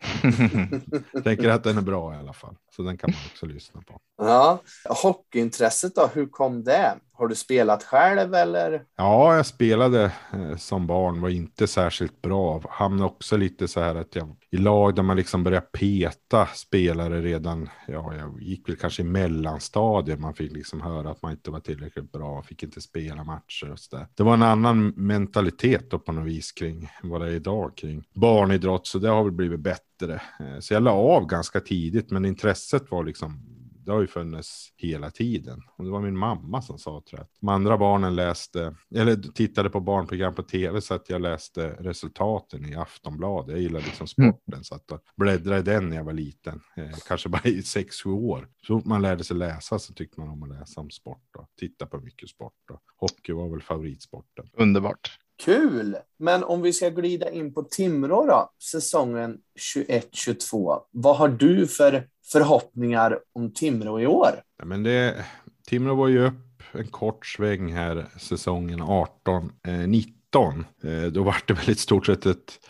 Tänker 1.25 1.49
att 1.49 1.65
den 1.65 1.79
är 1.79 1.83
bra 1.83 2.15
i 2.15 2.17
alla 2.17 2.33
fall. 2.33 2.57
Så 2.77 2.83
den 2.83 2.97
kan 2.97 3.11
man 3.11 3.21
också 3.33 3.47
lyssna 3.47 3.83
på. 3.83 4.01
Ja, 4.19 4.63
hockeyintresset 5.03 5.95
då, 5.95 6.11
hur 6.15 6.27
kom 6.27 6.65
det? 6.65 6.95
Har 7.13 7.29
du 7.29 7.35
spelat 7.35 7.83
själv 7.83 8.35
eller? 8.35 8.85
Ja, 8.97 9.37
jag 9.37 9.47
spelade 9.47 10.13
eh, 10.33 10.57
som 10.57 10.87
barn, 10.87 11.21
var 11.21 11.29
inte 11.29 11.67
särskilt 11.67 12.23
bra. 12.23 12.63
Hamnade 12.71 13.11
också 13.11 13.37
lite 13.37 13.69
så 13.69 13.81
här 13.81 13.95
att 13.95 14.15
jag 14.15 14.37
i 14.51 14.57
lag 14.57 14.95
där 14.95 15.03
man 15.03 15.17
liksom 15.17 15.45
började 15.45 15.67
peta 15.67 16.47
spelare 16.47 17.21
redan, 17.21 17.69
ja, 17.87 18.15
jag 18.15 18.40
gick 18.41 18.69
väl 18.69 18.77
kanske 18.77 19.03
i 19.03 19.05
mellanstadiet. 19.05 20.21
Man 20.21 20.35
fick 20.35 20.53
liksom 20.53 20.81
höra 20.81 21.11
att 21.11 21.23
man 21.23 21.33
inte 21.33 21.51
var 21.51 21.61
tillräckligt 21.61 22.13
bra, 22.13 22.43
fick 22.43 22.63
inte 22.63 22.81
spela 22.81 23.25
matcher 23.25 23.73
och 23.73 23.79
så 23.79 23.97
där. 23.97 24.07
Det 24.15 24.23
var 24.23 24.35
en 24.35 24.43
annan 24.43 24.89
mentalitet 24.89 25.91
då 25.91 25.99
på 25.99 26.13
något 26.13 26.27
vis 26.27 26.53
kring 26.53 26.89
vad 27.03 27.21
det 27.21 27.27
är 27.27 27.33
idag 27.33 27.77
kring 27.77 28.05
barnidrott, 28.15 28.87
så 28.87 28.99
det 28.99 29.09
har 29.09 29.25
väl 29.25 29.33
blivit 29.33 29.61
bättre. 29.61 30.15
Eh, 30.15 30.59
så 30.61 30.75
jag 30.75 30.83
la 30.83 30.93
av 30.93 31.27
ganska 31.27 31.61
tidigt, 31.61 32.11
men 32.11 32.25
intresset 32.25 32.91
var 32.91 33.05
liksom 33.05 33.50
det 33.91 33.95
har 33.95 34.01
ju 34.01 34.07
funnits 34.07 34.73
hela 34.77 35.11
tiden. 35.11 35.63
Och 35.77 35.85
det 35.85 35.91
var 35.91 36.01
min 36.01 36.17
mamma 36.17 36.63
som 36.63 36.79
sa 36.79 37.03
tror 37.09 37.21
jag. 37.21 37.27
De 37.41 37.49
andra 37.49 37.79
barnen 37.79 38.17
läste, 38.17 38.77
eller 38.95 39.17
tittade 39.17 39.71
på 39.71 39.81
barnprogram 39.81 40.35
på 40.35 40.43
tv 40.43 40.81
så 40.81 40.95
att 40.95 41.11
jag 41.11 41.21
läste 41.21 41.77
resultaten 41.79 42.73
i 42.73 42.77
Aftonbladet. 42.77 43.51
Jag 43.51 43.61
gillar 43.61 43.81
liksom 43.81 44.07
sporten 44.07 44.65
så 44.65 44.75
att 44.75 44.85
jag 44.89 45.01
bläddrade 45.17 45.61
i 45.61 45.63
den 45.63 45.89
när 45.89 45.97
jag 45.97 46.05
var 46.05 46.13
liten. 46.13 46.61
Eh, 46.77 46.99
kanske 47.09 47.29
bara 47.29 47.45
i 47.45 47.63
sex 47.63 48.03
sju 48.03 48.11
år. 48.11 48.49
Så 48.67 48.79
fort 48.79 48.85
man 48.85 49.03
lärde 49.03 49.25
sig 49.25 49.37
läsa 49.37 49.79
så 49.79 49.93
tyckte 49.93 50.21
man 50.21 50.29
om 50.29 50.43
att 50.43 50.49
läsa 50.49 50.81
om 50.81 50.91
sport 50.91 51.37
och 51.39 51.49
titta 51.57 51.87
på 51.87 52.01
mycket 52.01 52.29
sport. 52.29 52.71
Och 52.71 52.83
hockey 52.97 53.33
var 53.33 53.49
väl 53.49 53.63
favoritsporten. 53.63 54.47
Underbart. 54.53 55.19
Kul! 55.41 55.97
Men 56.19 56.45
om 56.45 56.63
vi 56.63 56.73
ska 56.73 56.89
glida 56.89 57.31
in 57.31 57.55
på 57.55 57.63
Timrå 57.63 58.27
då, 58.27 58.51
säsongen 58.63 59.39
21-22. 59.77 60.81
Vad 60.91 61.17
har 61.17 61.29
du 61.29 61.67
för 61.67 62.09
förhoppningar 62.33 63.19
om 63.33 63.53
Timrå 63.55 64.01
i 64.01 64.07
år? 64.07 64.31
Ja, 64.59 64.65
men 64.65 64.83
det, 64.83 65.25
Timrå 65.67 65.95
var 65.95 66.09
ju 66.09 66.27
upp 66.27 66.63
en 66.73 66.87
kort 66.87 67.27
sväng 67.27 67.73
här 67.73 68.07
säsongen 68.19 68.83
18 68.83 69.53
19. 69.87 70.65
Eh, 70.85 70.91
eh, 70.91 71.07
då 71.07 71.23
var 71.23 71.37
det 71.47 71.55
väl 71.55 71.71
i 71.71 71.75
stort 71.75 72.07
sett 72.07 72.27
ett, 72.27 72.61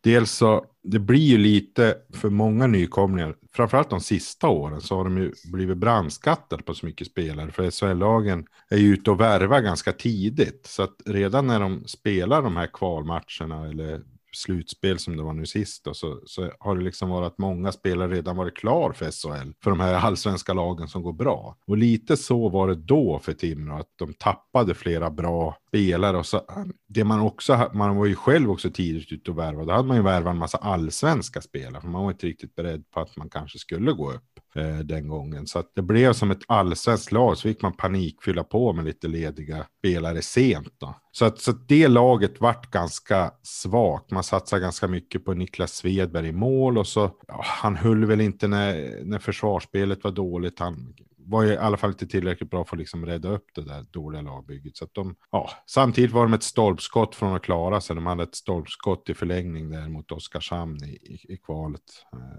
dels 0.00 0.32
så, 0.32 0.64
det 0.82 0.98
blir 0.98 1.20
ju 1.20 1.38
lite 1.38 1.96
för 2.12 2.30
många 2.30 2.66
nykomlingar, 2.66 3.34
framförallt 3.56 3.90
de 3.90 4.00
sista 4.00 4.48
åren 4.48 4.80
så 4.80 4.96
har 4.96 5.04
de 5.04 5.18
ju 5.18 5.32
blivit 5.52 5.76
brandskattade 5.76 6.62
på 6.62 6.74
så 6.74 6.86
mycket 6.86 7.06
spelare, 7.06 7.50
för 7.50 7.70
SHL-lagen 7.70 8.46
är 8.70 8.78
ju 8.78 8.94
ute 8.94 9.10
och 9.10 9.20
värvar 9.20 9.60
ganska 9.60 9.92
tidigt, 9.92 10.66
så 10.66 10.82
att 10.82 10.96
redan 11.06 11.46
när 11.46 11.60
de 11.60 11.84
spelar 11.86 12.42
de 12.42 12.56
här 12.56 12.66
kvalmatcherna 12.72 13.68
eller 13.68 14.02
slutspel 14.36 14.98
som 14.98 15.16
det 15.16 15.22
var 15.22 15.32
nu 15.32 15.46
sist 15.46 15.84
då, 15.84 15.94
så, 15.94 16.20
så 16.26 16.50
har 16.60 16.76
det 16.76 16.84
liksom 16.84 17.08
varit 17.08 17.26
att 17.26 17.38
många 17.38 17.72
spelare 17.72 18.12
redan 18.12 18.36
varit 18.36 18.56
klar 18.56 18.92
för 18.92 19.10
SHL, 19.10 19.52
för 19.62 19.70
de 19.70 19.80
här 19.80 19.94
allsvenska 19.94 20.52
lagen 20.52 20.88
som 20.88 21.02
går 21.02 21.12
bra. 21.12 21.56
Och 21.66 21.76
lite 21.76 22.16
så 22.16 22.48
var 22.48 22.68
det 22.68 22.74
då 22.74 23.18
för 23.18 23.32
Timrå, 23.32 23.78
att 23.78 23.92
de 23.96 24.14
tappade 24.14 24.74
flera 24.74 25.10
bra 25.10 25.56
spelare 25.74 26.16
och 26.16 26.26
så 26.26 26.42
det 26.88 27.04
man 27.04 27.20
också, 27.20 27.70
man 27.74 27.96
var 27.96 28.06
ju 28.06 28.14
själv 28.14 28.50
också 28.50 28.70
tidigt 28.70 29.12
ute 29.12 29.30
och 29.30 29.38
värvade. 29.38 29.66
då 29.66 29.72
hade 29.72 29.88
man 29.88 29.96
ju 29.96 30.02
värvat 30.02 30.32
en 30.32 30.38
massa 30.38 30.58
allsvenska 30.58 31.40
spelare, 31.40 31.80
för 31.80 31.88
man 31.88 32.02
var 32.02 32.10
inte 32.10 32.26
riktigt 32.26 32.54
beredd 32.54 32.90
på 32.90 33.00
att 33.00 33.16
man 33.16 33.28
kanske 33.28 33.58
skulle 33.58 33.92
gå 33.92 34.12
upp 34.12 34.22
eh, 34.54 34.78
den 34.78 35.08
gången. 35.08 35.46
Så 35.46 35.58
att 35.58 35.72
det 35.74 35.82
blev 35.82 36.12
som 36.12 36.30
ett 36.30 36.42
allsvenskt 36.48 37.12
lag, 37.12 37.36
så 37.36 37.42
fick 37.42 37.62
man 37.62 37.72
panikfylla 37.76 38.44
på 38.44 38.72
med 38.72 38.84
lite 38.84 39.08
lediga 39.08 39.66
spelare 39.78 40.22
sent 40.22 40.74
då. 40.78 40.94
Så 41.12 41.24
att, 41.24 41.40
så 41.40 41.50
att 41.50 41.68
det 41.68 41.88
laget 41.88 42.40
vart 42.40 42.70
ganska 42.70 43.30
svagt. 43.42 44.10
Man 44.10 44.24
satsade 44.24 44.62
ganska 44.62 44.88
mycket 44.88 45.24
på 45.24 45.34
Niklas 45.34 45.72
Svedberg 45.72 46.28
i 46.28 46.32
mål 46.32 46.78
och 46.78 46.86
så, 46.86 47.10
ja, 47.28 47.40
han 47.44 47.76
höll 47.76 48.04
väl 48.04 48.20
inte 48.20 48.48
när, 48.48 49.04
när 49.04 49.18
försvarsspelet 49.18 50.04
var 50.04 50.10
dåligt. 50.10 50.58
Han 50.58 50.94
var 51.26 51.44
i 51.44 51.56
alla 51.56 51.76
fall 51.76 51.90
inte 51.90 52.06
tillräckligt 52.06 52.50
bra 52.50 52.64
för 52.64 52.76
att 52.76 52.80
liksom 52.80 53.06
rädda 53.06 53.28
upp 53.28 53.46
det 53.54 53.64
där 53.64 53.84
dåliga 53.90 54.22
lagbygget. 54.22 54.76
Så 54.76 54.84
att 54.84 54.94
de, 54.94 55.16
ja, 55.30 55.50
samtidigt 55.66 56.12
var 56.12 56.22
de 56.22 56.34
ett 56.34 56.42
stolpskott 56.42 57.14
från 57.14 57.34
att 57.34 57.42
klara 57.42 57.80
sig. 57.80 57.96
De 57.96 58.06
hade 58.06 58.22
ett 58.22 58.34
stolpskott 58.34 59.08
i 59.08 59.14
förlängning 59.14 59.70
där 59.70 59.88
mot 59.88 60.12
Oskarshamn 60.12 60.84
i, 60.84 60.88
i, 60.88 61.32
i 61.34 61.36
kvalet. 61.36 61.82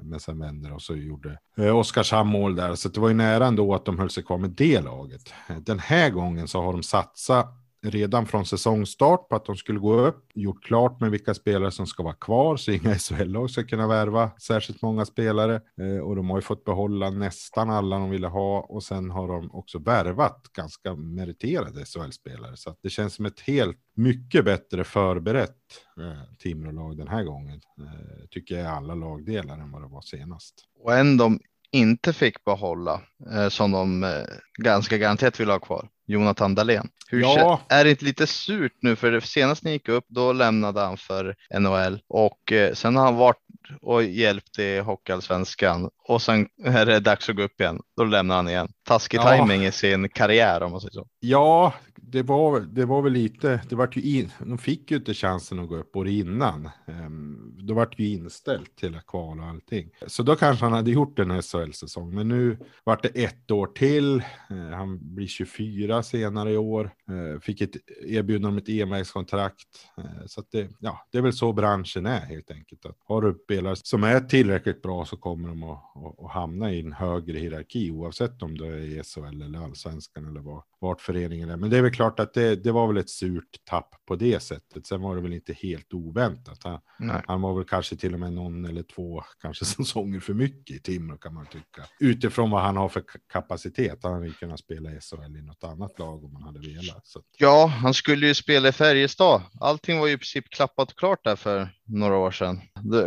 Men 0.03 0.19
sen 0.19 0.39
vände 0.39 0.71
och 0.71 0.81
så 0.81 0.95
gjorde 0.95 1.39
eh, 1.57 1.77
Oskarshamn 1.77 2.29
mål 2.29 2.55
där. 2.55 2.75
Så 2.75 2.89
det 2.89 2.99
var 2.99 3.07
ju 3.07 3.15
nära 3.15 3.45
ändå 3.45 3.75
att 3.75 3.85
de 3.85 3.99
höll 3.99 4.09
sig 4.09 4.23
kvar 4.23 4.37
med 4.37 4.49
det 4.49 4.81
laget. 4.81 5.33
Den 5.61 5.79
här 5.79 6.09
gången 6.09 6.47
så 6.47 6.61
har 6.61 6.71
de 6.71 6.83
satsat 6.83 7.64
redan 7.91 8.25
från 8.25 8.45
säsongstart 8.45 9.29
på 9.29 9.35
att 9.35 9.45
de 9.45 9.55
skulle 9.55 9.79
gå 9.79 9.93
upp, 9.93 10.25
gjort 10.33 10.63
klart 10.63 10.99
med 10.99 11.11
vilka 11.11 11.33
spelare 11.33 11.71
som 11.71 11.87
ska 11.87 12.03
vara 12.03 12.13
kvar 12.13 12.57
så 12.57 12.71
inga 12.71 12.95
SHL-lag 12.95 13.49
ska 13.49 13.63
kunna 13.63 13.87
värva 13.87 14.31
särskilt 14.41 14.81
många 14.81 15.05
spelare. 15.05 15.61
Eh, 15.81 16.03
och 16.03 16.15
de 16.15 16.29
har 16.29 16.37
ju 16.37 16.41
fått 16.41 16.65
behålla 16.65 17.09
nästan 17.09 17.69
alla 17.69 17.97
de 17.97 18.09
ville 18.09 18.27
ha 18.27 18.59
och 18.59 18.83
sen 18.83 19.11
har 19.11 19.27
de 19.27 19.51
också 19.51 19.79
värvat 19.79 20.43
ganska 20.53 20.95
meriterade 20.95 21.85
SHL-spelare. 21.85 22.57
Så 22.57 22.69
att 22.69 22.79
det 22.81 22.89
känns 22.89 23.13
som 23.13 23.25
ett 23.25 23.39
helt 23.39 23.77
mycket 23.95 24.45
bättre 24.45 24.83
förberett 24.83 25.51
eh, 25.99 26.37
Timrå-lag 26.39 26.97
den 26.97 27.07
här 27.07 27.23
gången. 27.23 27.61
Eh, 27.79 28.25
tycker 28.29 28.55
jag 28.55 28.63
i 28.63 28.67
alla 28.67 28.95
lagdelar 28.95 29.57
än 29.57 29.71
vad 29.71 29.81
det 29.81 29.87
var 29.87 30.01
senast. 30.01 30.55
Och 30.83 30.93
en 30.93 31.17
de 31.17 31.39
inte 31.71 32.13
fick 32.13 32.43
behålla 32.43 33.01
eh, 33.31 33.49
som 33.49 33.71
de 33.71 34.03
eh, 34.03 34.09
ganska 34.57 34.97
garanterat 34.97 35.39
vill 35.39 35.49
ha 35.49 35.59
kvar. 35.59 35.89
Jonathan 36.05 36.55
Dahlén. 36.55 36.89
Hur 37.07 37.21
ja. 37.21 37.61
Är 37.69 37.83
det 37.83 37.89
inte 37.89 38.05
lite 38.05 38.27
surt 38.27 38.73
nu? 38.81 38.95
För 38.95 39.19
senast 39.19 39.63
ni 39.63 39.71
gick 39.71 39.89
upp, 39.89 40.05
då 40.07 40.33
lämnade 40.33 40.81
han 40.81 40.97
för 40.97 41.35
NHL 41.59 41.99
och 42.07 42.51
eh, 42.51 42.73
sen 42.73 42.95
har 42.95 43.05
han 43.05 43.15
varit 43.15 43.37
och 43.81 44.03
hjälpt 44.03 44.59
i 44.59 44.79
Hockeyallsvenskan 44.79 45.89
och 46.07 46.21
sen 46.21 46.47
är 46.65 46.85
det 46.85 46.99
dags 46.99 47.29
att 47.29 47.35
gå 47.35 47.43
upp 47.43 47.61
igen. 47.61 47.79
Då 47.97 48.03
lämnar 48.03 48.35
han 48.35 48.49
igen. 48.49 48.69
Taskig 48.83 49.17
ja. 49.17 49.35
timing 49.35 49.65
i 49.65 49.71
sin 49.71 50.09
karriär 50.09 50.63
om 50.63 50.71
man 50.71 50.81
säger 50.81 50.91
så. 50.91 51.07
Ja, 51.19 51.73
det 52.07 52.23
var, 52.23 52.59
det 52.59 52.85
var 52.85 53.01
väl 53.01 53.13
lite, 53.13 53.61
det 53.69 53.75
var 53.75 53.89
ju 53.93 54.01
in, 54.01 54.31
de 54.39 54.57
fick 54.57 54.91
ju 54.91 54.97
inte 54.97 55.13
chansen 55.13 55.59
att 55.59 55.69
gå 55.69 55.75
upp 55.75 55.95
år 55.95 56.07
innan. 56.07 56.69
Ehm, 56.87 57.55
då 57.57 57.73
var 57.73 57.85
det 57.97 58.03
ju 58.03 58.09
inställt 58.09 58.75
till 58.75 58.99
kval 59.07 59.39
och 59.39 59.45
allting. 59.45 59.89
Så 60.07 60.23
då 60.23 60.35
kanske 60.35 60.65
han 60.65 60.73
hade 60.73 60.91
gjort 60.91 61.19
en 61.19 61.41
SHL-säsong, 61.41 62.15
men 62.15 62.27
nu 62.27 62.57
vart 62.83 63.03
det 63.03 63.23
ett 63.23 63.51
år 63.51 63.67
till. 63.67 64.15
Eh, 64.49 64.57
han 64.57 65.15
blir 65.15 65.27
24 65.27 66.03
senare 66.03 66.51
i 66.51 66.57
år, 66.57 66.91
eh, 67.09 67.39
fick 67.39 67.61
ett 67.61 67.75
erbjudande 68.05 68.47
om 68.47 68.57
ett 68.57 68.69
EMX-kontrakt. 68.69 69.67
Eh, 69.97 70.25
så 70.25 70.39
att 70.39 70.51
det, 70.51 70.69
ja, 70.79 71.07
det 71.11 71.17
är 71.17 71.21
väl 71.21 71.33
så 71.33 71.53
branschen 71.53 72.05
är 72.05 72.19
helt 72.19 72.51
enkelt. 72.51 72.85
Att 72.85 72.97
har 73.05 73.21
du 73.21 73.33
spelare 73.43 73.75
som 73.75 74.03
är 74.03 74.19
tillräckligt 74.19 74.81
bra 74.81 75.05
så 75.05 75.17
kommer 75.17 75.49
de 75.49 75.63
att, 75.63 75.79
att, 75.95 76.25
att 76.25 76.31
hamna 76.31 76.71
i 76.71 76.79
en 76.79 76.93
högre 76.93 77.39
hierarki 77.39 77.91
oavsett 77.91 78.41
om 78.41 78.57
du 78.57 78.65
är 78.65 78.77
i 78.77 79.03
SHL 79.03 79.41
eller 79.41 79.63
allsvenskan 79.63 80.27
eller 80.27 80.41
vad, 80.41 80.63
vart 80.85 81.01
föreningen 81.01 81.49
är. 81.49 81.57
Men 81.57 81.69
det 81.69 81.77
är 81.77 81.81
väl 81.81 81.93
klart 81.93 82.19
att 82.19 82.33
det, 82.33 82.55
det 82.55 82.71
var 82.71 82.87
väl 82.87 82.97
ett 82.97 83.09
surt 83.09 83.65
tapp 83.69 83.95
på 84.07 84.15
det 84.15 84.39
sättet. 84.39 84.87
Sen 84.87 85.01
var 85.01 85.15
det 85.15 85.21
väl 85.21 85.33
inte 85.33 85.53
helt 85.53 85.93
oväntat. 85.93 86.59
Han, 86.63 86.79
han 87.27 87.41
var 87.41 87.55
väl 87.55 87.65
kanske 87.65 87.95
till 87.95 88.13
och 88.13 88.19
med 88.19 88.33
någon 88.33 88.65
eller 88.65 88.83
två 88.83 89.23
kanske 89.41 89.65
säsonger 89.75 90.19
för 90.19 90.33
mycket 90.33 90.75
i 90.75 90.79
Timrå 90.79 91.17
kan 91.17 91.33
man 91.33 91.45
tycka. 91.45 91.83
Utifrån 91.99 92.51
vad 92.51 92.61
han 92.61 92.77
har 92.77 92.89
för 92.89 93.03
kapacitet. 93.33 93.99
Han 94.03 94.13
hade 94.13 94.29
kunnat 94.29 94.59
spela 94.59 94.91
i 94.91 94.99
SHL 95.01 95.37
i 95.37 95.41
något 95.41 95.63
annat 95.63 95.99
lag 95.99 96.23
om 96.23 96.33
man 96.33 96.43
hade 96.43 96.59
velat. 96.59 97.07
Så. 97.07 97.21
Ja, 97.37 97.65
han 97.65 97.93
skulle 97.93 98.27
ju 98.27 98.33
spela 98.33 98.69
i 98.69 98.71
Färjestad. 98.71 99.41
Allting 99.61 99.99
var 99.99 100.07
ju 100.07 100.13
i 100.13 100.17
princip 100.17 100.49
klappat 100.49 100.95
klart 100.95 101.23
där 101.23 101.35
för 101.35 101.69
några 101.85 102.17
år 102.17 102.31
sedan. 102.31 102.61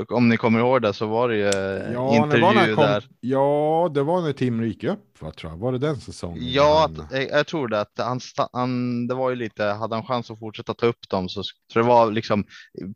Om 0.09 0.29
ni 0.29 0.37
kommer 0.37 0.59
ihåg 0.59 0.83
det 0.83 0.93
så 0.93 1.07
var 1.07 1.29
det 1.29 1.37
ju 1.37 1.93
ja, 1.93 2.16
intervju 2.16 2.74
kom, 2.74 2.85
där. 2.85 3.05
Ja, 3.20 3.91
det 3.95 4.03
var 4.03 4.22
när 4.22 4.33
Timrå 4.33 4.66
gick 4.66 4.85
upp 4.85 5.22
va, 5.22 5.31
tror 5.31 5.53
jag. 5.53 5.59
Var 5.59 5.72
det 5.72 5.79
den 5.79 6.01
säsongen? 6.01 6.39
Ja, 6.53 6.91
jag, 7.11 7.31
jag, 7.31 7.47
tror 7.47 7.68
det. 7.68 7.81
Att 7.81 7.93
han, 7.97 8.20
han, 8.53 9.07
det 9.07 9.14
var 9.14 9.31
ju 9.31 9.37
lite, 9.37 9.64
hade 9.64 9.95
han 9.95 10.05
chans 10.05 10.31
att 10.31 10.39
fortsätta 10.39 10.74
ta 10.74 10.87
upp 10.87 11.09
dem 11.09 11.29
så, 11.29 11.43
så 11.43 11.79
det 11.79 11.83
var 11.83 12.11
liksom 12.11 12.45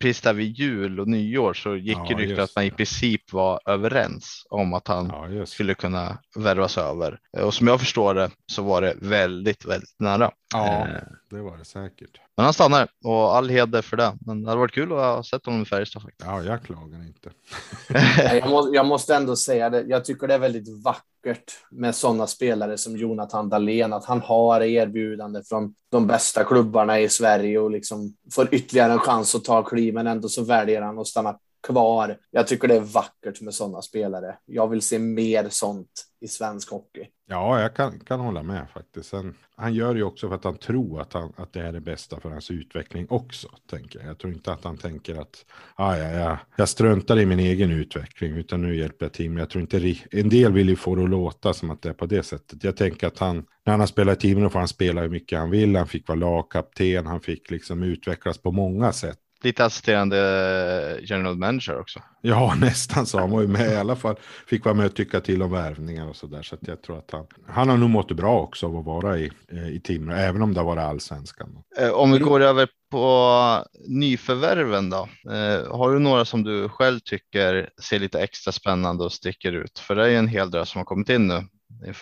precis 0.01 0.21
där 0.21 0.33
vid 0.33 0.59
jul 0.59 1.01
och 1.01 1.09
nyår 1.09 1.55
så 1.55 1.77
gick 1.77 1.99
ja, 1.99 2.07
det 2.09 2.15
rykte 2.15 2.43
att 2.43 2.57
man 2.57 2.65
i 2.65 2.71
princip 2.71 3.33
var 3.33 3.61
överens 3.67 4.47
om 4.51 4.75
att 4.75 4.89
han 4.89 5.35
ja, 5.37 5.47
skulle 5.47 5.75
kunna 5.75 6.19
värvas 6.37 6.79
över. 6.79 7.19
Och 7.39 7.55
som 7.55 7.67
jag 7.67 7.81
förstår 7.81 8.15
det 8.15 8.31
så 8.47 8.63
var 8.63 8.83
det 8.83 8.95
väldigt, 9.01 9.65
väldigt 9.65 9.97
nära. 9.99 10.31
Ja, 10.55 10.81
eh. 10.81 11.03
det 11.31 11.41
var 11.41 11.57
det 11.57 11.65
säkert. 11.65 12.21
Men 12.37 12.45
han 12.45 12.55
stannar 12.55 12.89
och 13.05 13.37
all 13.37 13.49
heder 13.49 13.83
för 13.83 13.97
det. 13.97 14.19
Men 14.27 14.43
det 14.43 14.49
hade 14.51 14.61
varit 14.61 14.75
kul 14.75 14.93
att 14.93 14.99
ha 14.99 15.23
sett 15.23 15.47
honom 15.47 15.63
i 15.63 15.65
Färjestad. 15.65 16.03
Faktiskt. 16.03 16.29
Ja, 16.31 16.43
jag 16.43 16.63
klagar 16.63 17.03
inte. 17.07 17.31
jag, 18.37 18.51
måste, 18.51 18.77
jag 18.77 18.87
måste 18.87 19.15
ändå 19.15 19.37
säga 19.37 19.71
det. 19.71 19.83
Jag 19.83 20.05
tycker 20.05 20.29
det 20.29 20.35
är 20.35 20.39
väldigt 20.39 20.85
vackert 20.85 21.53
med 21.71 21.95
sådana 21.95 22.27
spelare 22.27 22.79
som 22.79 22.97
Jonathan 22.97 23.49
Dahlén, 23.49 23.93
att 23.93 24.05
han 24.05 24.21
har 24.21 24.61
erbjudande 24.61 25.43
från 25.43 25.75
de 25.91 26.07
bästa 26.07 26.45
klubbarna 26.45 27.01
i 27.01 27.09
Sverige 27.09 27.59
och 27.59 27.71
liksom 27.71 28.17
får 28.33 28.55
ytterligare 28.55 28.93
en 28.93 28.99
chans 28.99 29.35
att 29.35 29.45
ta 29.45 29.63
kliv, 29.63 29.95
men 29.95 30.07
ändå 30.07 30.29
så 30.29 30.45
väljer 30.45 30.83
han 30.83 30.99
att 30.99 31.07
stanna 31.07 31.39
kvar. 31.63 32.19
Jag 32.31 32.47
tycker 32.47 32.69
det 32.69 32.77
är 32.77 32.81
vackert 32.81 33.41
med 33.41 33.55
sådana 33.55 33.83
spelare. 33.83 34.37
Jag 34.47 34.69
vill 34.69 34.83
se 34.83 34.99
mer 34.99 35.49
sånt 35.49 36.07
i 36.21 36.29
svensk 36.29 36.71
hockey. 36.71 37.07
Ja, 37.29 37.61
jag 37.61 37.75
kan, 37.75 38.01
kan 38.01 38.21
hålla 38.21 38.43
med 38.43 38.67
faktiskt. 38.75 39.09
Sen, 39.09 39.35
han 39.57 39.75
gör 39.75 39.95
ju 39.95 40.03
också 40.03 40.29
för 40.29 40.35
att 40.35 40.45
han 40.45 40.59
tror 40.59 41.01
att, 41.01 41.13
han, 41.13 41.33
att 41.37 41.53
det 41.53 41.61
är 41.61 41.73
det 41.73 41.81
bästa 41.81 42.21
för 42.21 42.31
hans 42.31 42.51
utveckling 42.51 43.07
också. 43.11 43.49
Tänker 43.71 43.99
jag. 43.99 44.09
jag 44.09 44.19
tror 44.19 44.33
inte 44.33 44.53
att 44.53 44.65
han 44.65 44.79
tänker 44.79 45.21
att 45.21 45.45
ah, 45.75 45.97
ja, 45.97 46.11
ja, 46.11 46.39
jag 46.57 46.69
struntar 46.69 47.19
i 47.19 47.27
min 47.27 47.39
egen 47.39 47.71
utveckling 47.71 48.33
utan 48.33 48.63
nu 48.63 48.77
hjälper 48.77 49.05
jag 49.05 49.13
team. 49.13 49.37
Jag 49.37 49.51
tror 49.51 49.63
inte 49.63 49.97
en 50.11 50.29
del 50.29 50.53
vill 50.53 50.69
ju 50.69 50.77
få 50.77 50.95
det 50.95 51.05
att 51.05 51.11
låta 51.11 51.55
som 51.55 51.71
att 51.71 51.83
det 51.83 51.89
är 51.89 51.93
på 51.93 52.07
det 52.07 52.23
sättet. 52.23 52.65
Jag 52.65 52.77
tänker 52.77 53.07
att 53.07 53.19
han 53.19 53.37
när 53.65 53.71
han 53.73 53.81
har 53.81 53.87
spelat 53.87 54.25
i 54.25 54.29
teamen 54.29 54.51
får 54.51 54.59
han 54.59 54.69
spela 54.69 55.01
hur 55.01 55.09
mycket 55.09 55.39
han 55.39 55.51
vill. 55.51 55.77
Han 55.77 55.87
fick 55.87 56.09
vara 56.09 56.19
lagkapten. 56.19 57.07
Han 57.07 57.21
fick 57.21 57.51
liksom 57.51 57.83
utvecklas 57.83 58.39
på 58.39 58.53
många 58.53 58.93
sätt 58.93 59.19
lite 59.45 59.65
assisterande 59.65 60.99
general 61.03 61.37
manager 61.37 61.81
också. 61.81 62.01
Ja, 62.21 62.55
nästan 62.61 63.07
så. 63.07 63.19
Han 63.19 63.31
var 63.31 63.41
ju 63.41 63.49
med 63.49 63.73
i 63.73 63.77
alla 63.77 63.97
fall. 63.97 64.17
Fick 64.47 64.65
vara 64.65 64.75
med 64.75 64.87
och 64.87 64.95
tycka 64.95 65.21
till 65.21 65.43
om 65.43 65.51
värvningar 65.51 66.09
och 66.09 66.17
så 66.17 66.27
där. 66.27 66.43
Så 66.43 66.55
att 66.55 66.69
jag 66.69 66.83
tror 66.83 66.99
att 66.99 67.11
han, 67.11 67.27
han 67.47 67.69
har 67.69 67.77
nog 67.77 67.91
mått 67.91 68.13
bra 68.13 68.41
också 68.41 68.67
av 68.67 68.77
att 68.77 68.85
vara 68.85 69.19
i, 69.19 69.31
eh, 69.53 69.69
i 69.69 69.81
Timrå, 69.81 70.15
även 70.15 70.43
om 70.43 70.55
det 70.55 70.61
har 70.61 70.67
varit 70.67 70.83
allsvenskan. 70.83 71.49
Eh, 71.79 71.91
om 71.91 72.13
vi 72.13 72.19
går 72.19 72.41
över 72.41 72.69
på 72.91 73.65
nyförvärven 73.89 74.91
då. 74.91 75.09
Eh, 75.31 75.77
har 75.77 75.93
du 75.93 75.99
några 75.99 76.25
som 76.25 76.43
du 76.43 76.69
själv 76.69 77.01
tycker 77.01 77.71
ser 77.83 77.99
lite 77.99 78.21
extra 78.21 78.53
spännande 78.53 79.05
och 79.05 79.13
sticker 79.13 79.53
ut? 79.53 79.79
För 79.79 79.97
det 79.97 80.05
är 80.05 80.09
ju 80.09 80.17
en 80.17 80.29
hel 80.29 80.51
del 80.51 80.67
som 80.67 80.79
har 80.79 80.85
kommit 80.85 81.09
in 81.09 81.29
nu 81.29 81.45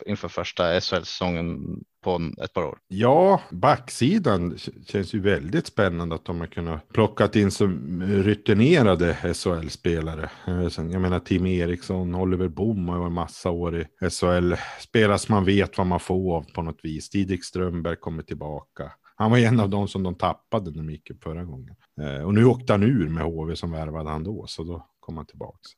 inför 0.06 0.28
första 0.28 0.80
SHL-säsongen 0.80 1.58
på 2.00 2.20
ett 2.44 2.52
par 2.52 2.62
år. 2.62 2.78
Ja, 2.88 3.40
backsidan 3.50 4.58
känns 4.86 5.14
ju 5.14 5.20
väldigt 5.20 5.66
spännande 5.66 6.14
att 6.14 6.24
de 6.24 6.40
har 6.40 6.46
kunnat 6.46 6.88
plockat 6.88 7.36
in 7.36 7.50
så 7.50 7.66
rutinerade 8.00 9.34
SHL-spelare. 9.34 10.30
Eh, 10.46 10.68
jag 10.76 11.00
menar 11.00 11.20
Tim 11.20 11.46
Eriksson, 11.46 12.14
Oliver 12.14 12.48
Boom 12.48 12.88
har 12.88 12.98
varit 12.98 13.12
massa 13.12 13.50
år 13.50 13.80
i 13.80 13.86
SHL. 14.10 14.54
Spelare 14.80 15.18
som 15.18 15.34
man 15.34 15.44
vet 15.44 15.78
vad 15.78 15.86
man 15.86 16.00
får 16.00 16.36
av 16.36 16.42
på 16.54 16.62
något 16.62 16.80
vis. 16.82 17.10
Didrik 17.10 17.44
Strömberg 17.44 17.96
kommer 17.96 18.22
tillbaka. 18.22 18.92
Han 19.16 19.30
var 19.30 19.38
en 19.38 19.60
av 19.60 19.70
dem 19.70 19.88
som 19.88 20.02
de 20.02 20.14
tappade 20.14 20.70
när 20.70 20.76
de 20.76 20.90
gick 20.90 21.10
upp 21.10 21.22
förra 21.22 21.44
gången. 21.44 21.74
Eh, 22.00 22.24
och 22.24 22.34
nu 22.34 22.44
åkte 22.44 22.72
han 22.72 22.82
ur 22.82 23.08
med 23.08 23.24
HV 23.24 23.56
som 23.56 23.70
värvade 23.70 24.10
han 24.10 24.24
då, 24.24 24.44
så 24.46 24.64
då 24.64 24.86
komma 25.10 25.24
tillbaks. 25.24 25.70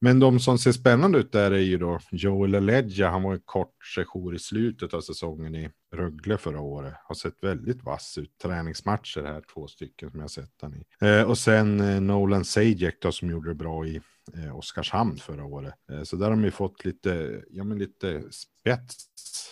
Men 0.00 0.20
de 0.20 0.40
som 0.40 0.58
ser 0.58 0.72
spännande 0.72 1.18
ut 1.18 1.32
där 1.32 1.50
är 1.50 1.58
ju 1.58 1.78
då 1.78 1.98
Joel 2.10 2.54
Eledja. 2.54 3.10
Han 3.10 3.22
var 3.22 3.32
en 3.32 3.40
kort 3.44 3.74
session 3.94 4.34
i 4.34 4.38
slutet 4.38 4.94
av 4.94 5.00
säsongen 5.00 5.54
i 5.54 5.70
Rögle 5.96 6.38
förra 6.38 6.60
året. 6.60 6.94
Har 7.04 7.14
sett 7.14 7.44
väldigt 7.44 7.82
vass 7.82 8.18
ut. 8.18 8.38
Träningsmatcher 8.42 9.22
här, 9.22 9.42
två 9.54 9.66
stycken 9.66 10.10
som 10.10 10.20
jag 10.20 10.30
sett 10.30 10.52
han 10.62 10.74
i. 10.74 11.06
Eh, 11.06 11.22
och 11.22 11.38
sen 11.38 11.80
eh, 11.80 12.00
Nolan 12.00 12.44
Sajek 12.44 12.98
då 13.00 13.12
som 13.12 13.30
gjorde 13.30 13.50
det 13.50 13.54
bra 13.54 13.86
i 13.86 14.00
eh, 14.34 14.56
Oskarshamn 14.56 15.16
förra 15.16 15.44
året. 15.44 15.74
Eh, 15.92 16.02
så 16.02 16.16
där 16.16 16.24
har 16.24 16.30
de 16.30 16.44
ju 16.44 16.50
fått 16.50 16.84
lite, 16.84 17.42
ja 17.50 17.64
men 17.64 17.78
lite 17.78 18.22
spets 18.30 19.06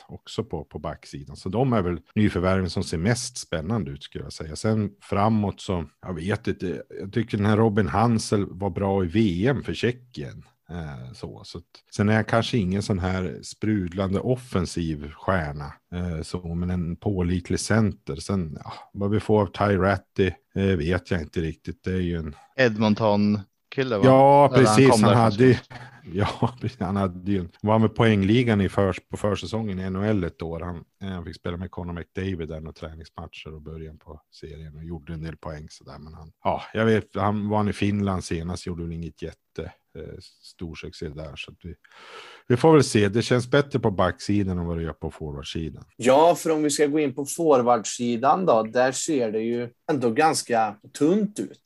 också 0.09 0.45
på, 0.45 0.65
på 0.65 0.79
backsidan. 0.79 1.37
Så 1.37 1.49
de 1.49 1.73
är 1.73 1.83
väl 1.83 2.01
nyförvärven 2.15 2.71
som 2.71 2.85
ser 2.85 2.99
mest 2.99 3.39
spännande 3.39 3.91
ut 3.91 4.03
skulle 4.03 4.25
jag 4.25 4.33
säga. 4.33 4.57
Sen 4.57 4.91
framåt 5.01 5.61
så, 5.61 5.85
jag 6.01 6.15
vet 6.15 6.47
inte, 6.47 6.83
jag 7.01 7.13
tycker 7.13 7.37
den 7.37 7.47
här 7.47 7.57
Robin 7.57 7.89
Hansel 7.89 8.47
var 8.47 8.71
bra 8.71 9.05
i 9.05 9.07
VM 9.07 9.63
för 9.63 9.75
Tjeckien. 9.75 10.45
Eh, 10.71 11.13
så, 11.13 11.43
så 11.45 11.59
att, 11.59 11.65
sen 11.97 12.09
är 12.09 12.15
jag 12.15 12.29
kanske 12.29 12.59
ingen 12.59 12.83
sån 12.83 12.99
här 12.99 13.39
sprudlande 13.43 14.21
offensiv 14.21 15.11
stjärna, 15.11 15.73
eh, 15.95 16.23
så, 16.23 16.55
men 16.55 16.71
en 16.71 16.97
pålitlig 16.97 17.61
center. 17.61 18.17
Sen 18.17 18.59
ja, 18.65 18.73
vad 18.93 19.11
vi 19.11 19.21
får 19.21 19.43
av 19.43 19.47
Ty 19.47 19.77
Ratty 19.77 20.31
eh, 20.55 20.65
vet 20.77 21.11
jag 21.11 21.21
inte 21.21 21.41
riktigt. 21.41 21.85
Det 21.85 21.93
är 21.93 22.01
ju 22.01 22.17
en 22.17 22.37
Edmonton 22.57 23.41
kille. 23.75 23.97
Ja, 24.05 24.51
precis. 24.55 24.91
Han, 24.91 25.01
där 25.01 25.15
hade, 25.15 25.45
ju- 25.45 25.57
ja, 26.13 26.51
han 26.79 26.97
hade 26.97 27.33
ju, 27.33 27.49
var 27.63 27.79
med 27.79 27.95
poängligan 27.95 28.61
i 28.61 28.69
för, 28.69 28.97
på 29.11 29.17
försäsongen 29.17 29.79
i 29.79 29.91
NHL 29.91 30.25
ett 30.25 30.43
år. 30.43 30.61
Han, 30.61 30.85
han 31.01 31.25
fick 31.25 31.37
spela 31.37 31.57
med 31.57 31.71
Conor 31.71 31.93
McDavid 31.93 32.49
där 32.49 32.61
några 32.61 32.73
träningsmatcher 32.73 33.55
och 33.55 33.63
början 33.63 33.99
på 33.99 34.21
serien 34.31 34.77
och 34.77 34.85
gjorde 34.85 35.13
en 35.13 35.23
del 35.23 35.37
poäng 35.37 35.67
sådär. 35.71 35.99
Men 35.99 36.15
han, 36.15 36.33
ja, 36.45 36.63
jag 36.75 36.85
vet, 36.85 37.15
han 37.15 37.49
var 37.49 37.69
i 37.69 37.73
Finland 37.73 38.25
senast, 38.25 38.67
gjorde 38.67 38.83
väl 38.83 38.93
inget 38.93 39.23
jätte 39.23 39.39
eh, 39.97 40.19
stor 40.43 40.75
succé 40.75 41.09
där. 41.09 41.37
Så 41.37 41.51
att 41.51 41.59
vi, 41.63 41.75
vi 42.49 42.57
får 42.57 42.73
väl 42.73 42.85
se. 42.85 43.09
Det 43.09 43.23
känns 43.23 43.51
bättre 43.51 43.79
på 43.79 43.91
backsidan 43.91 44.59
än 44.59 44.67
vad 44.67 44.77
det 44.77 44.83
gör 44.83 44.93
på 44.93 45.11
forwardsidan. 45.11 45.85
Ja, 45.97 46.35
för 46.35 46.51
om 46.51 46.63
vi 46.63 46.71
ska 46.71 46.87
gå 46.87 46.99
in 47.01 47.15
på 47.15 47.27
forwardsidan 47.27 48.47
då, 48.47 48.63
där 48.63 48.93
ser 48.93 49.33
det 49.33 49.41
ju 49.41 49.69
ändå 49.93 50.11
ganska 50.11 50.77
tunt 50.99 51.41
ut. 51.41 51.61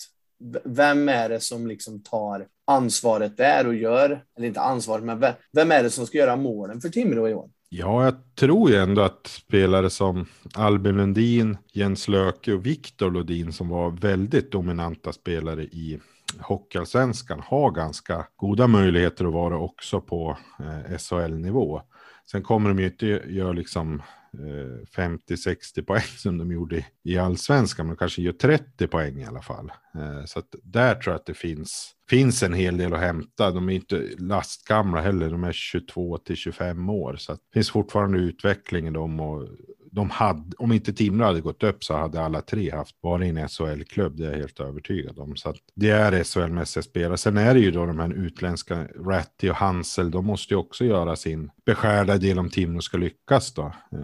Vem 0.64 1.08
är 1.08 1.28
det 1.28 1.40
som 1.40 1.66
liksom 1.66 2.02
tar 2.02 2.46
ansvaret 2.66 3.36
där 3.36 3.66
och 3.66 3.74
gör, 3.74 4.24
eller 4.36 4.46
inte 4.46 4.60
ansvaret, 4.60 5.04
men 5.04 5.20
ve- 5.20 5.34
vem 5.52 5.72
är 5.72 5.82
det 5.82 5.90
som 5.90 6.06
ska 6.06 6.18
göra 6.18 6.36
målen 6.36 6.80
för 6.80 6.88
Timrå 6.88 7.28
i 7.28 7.34
år? 7.34 7.50
Ja, 7.70 8.04
jag 8.04 8.14
tror 8.34 8.70
ju 8.70 8.76
ändå 8.76 9.02
att 9.02 9.26
spelare 9.26 9.90
som 9.90 10.26
Albin 10.54 10.96
Lundin, 10.96 11.56
Jens 11.72 12.08
Löke 12.08 12.52
och 12.52 12.66
Viktor 12.66 13.10
Lundin 13.10 13.52
som 13.52 13.68
var 13.68 13.90
väldigt 13.90 14.52
dominanta 14.52 15.12
spelare 15.12 15.62
i 15.64 16.00
Hockeyallsvenskan 16.40 17.40
har 17.40 17.70
ganska 17.70 18.26
goda 18.36 18.66
möjligheter 18.66 19.24
att 19.24 19.32
vara 19.32 19.58
också 19.58 20.00
på 20.00 20.38
eh, 20.60 20.98
SHL-nivå. 20.98 21.82
Sen 22.30 22.42
kommer 22.42 22.68
de 22.68 22.78
ju 22.78 22.86
inte 22.86 23.06
göra 23.06 23.52
liksom 23.52 24.02
eh, 24.32 25.02
50-60 25.02 25.82
poäng 25.82 26.02
som 26.02 26.38
de 26.38 26.52
gjorde 26.52 26.76
i, 26.76 26.84
i 27.02 27.18
allsvenskan, 27.18 27.86
men 27.86 27.94
de 27.94 27.98
kanske 27.98 28.22
gör 28.22 28.32
30 28.32 28.86
poäng 28.86 29.20
i 29.20 29.26
alla 29.26 29.42
fall. 29.42 29.72
Eh, 29.94 30.24
så 30.24 30.38
att 30.38 30.54
där 30.62 30.94
tror 30.94 31.12
jag 31.12 31.20
att 31.20 31.26
det 31.26 31.34
finns, 31.34 31.92
finns 32.10 32.42
en 32.42 32.54
hel 32.54 32.76
del 32.76 32.94
att 32.94 33.00
hämta. 33.00 33.50
De 33.50 33.68
är 33.68 33.74
inte 33.74 34.08
lastgamla 34.18 35.00
heller, 35.00 35.30
de 35.30 35.44
är 35.44 35.52
22 35.52 36.18
till 36.18 36.36
25 36.36 36.88
år, 36.88 37.16
så 37.16 37.32
att 37.32 37.38
det 37.38 37.54
finns 37.54 37.70
fortfarande 37.70 38.18
utveckling 38.18 38.86
i 38.86 38.90
dem 38.90 39.20
och 39.20 39.48
de 39.92 40.10
hade, 40.10 40.56
om 40.58 40.72
inte 40.72 40.92
Timrå 40.92 41.24
hade 41.26 41.40
gått 41.40 41.62
upp 41.62 41.84
så 41.84 41.96
hade 41.96 42.20
alla 42.20 42.40
tre 42.40 42.70
haft 42.70 42.96
varit 43.00 43.26
i 43.26 43.28
en 43.28 43.48
SHL-klubb, 43.48 44.16
det 44.16 44.26
är 44.26 44.30
jag 44.30 44.38
helt 44.38 44.60
övertygad 44.60 45.18
om. 45.18 45.36
Så 45.36 45.50
att 45.50 45.56
det 45.74 45.90
är 45.90 46.24
SHL-mässiga 46.24 46.82
spelare. 46.82 47.16
Sen 47.16 47.36
är 47.36 47.54
det 47.54 47.60
ju 47.60 47.70
då 47.70 47.86
de 47.86 47.98
här 47.98 48.14
utländska, 48.14 48.86
Ratti 48.94 49.50
och 49.50 49.56
Hansel, 49.56 50.10
de 50.10 50.26
måste 50.26 50.54
ju 50.54 50.58
också 50.58 50.84
göra 50.84 51.16
sin 51.16 51.50
beskärda 51.66 52.16
del 52.18 52.38
om 52.38 52.50
Timrå 52.50 52.80
ska 52.80 52.96
lyckas 52.96 53.54
då. 53.54 53.62
Eh, 53.92 53.98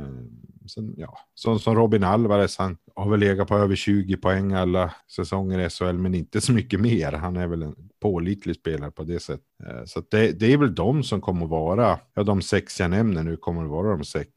Sen, 0.67 0.95
ja, 0.97 1.19
sån 1.35 1.61
som 1.61 1.75
Robin 1.75 2.05
Alvarez, 2.05 2.59
han 2.59 2.77
har 2.95 3.11
väl 3.11 3.21
legat 3.21 3.49
på 3.49 3.57
över 3.57 3.77
20 3.77 4.17
poäng 4.17 4.53
alla 4.53 4.95
säsonger 5.17 5.59
i 5.59 5.71
SHL, 5.71 5.99
men 5.99 6.15
inte 6.15 6.41
så 6.41 6.53
mycket 6.53 6.81
mer. 6.81 7.13
Han 7.13 7.37
är 7.37 7.47
väl 7.47 7.63
en 7.63 7.75
pålitlig 8.03 8.57
spelare 8.57 8.91
på 8.91 9.05
det 9.05 9.21
sättet. 9.21 9.47
Eh, 9.67 9.85
så 9.85 10.03
det, 10.11 10.33
det 10.33 10.53
är 10.53 10.57
väl 10.57 10.75
de 10.75 11.03
som 11.03 11.21
kommer 11.21 11.45
att 11.45 11.51
vara, 11.51 11.99
ja 12.15 12.23
de 12.23 12.43
sex 12.43 12.81
jag 12.81 12.91
nämner 12.91 13.23
nu 13.23 13.37
kommer 13.37 13.65
att 13.65 13.71
vara 13.71 13.97
de 13.97 14.05
sex, 14.05 14.31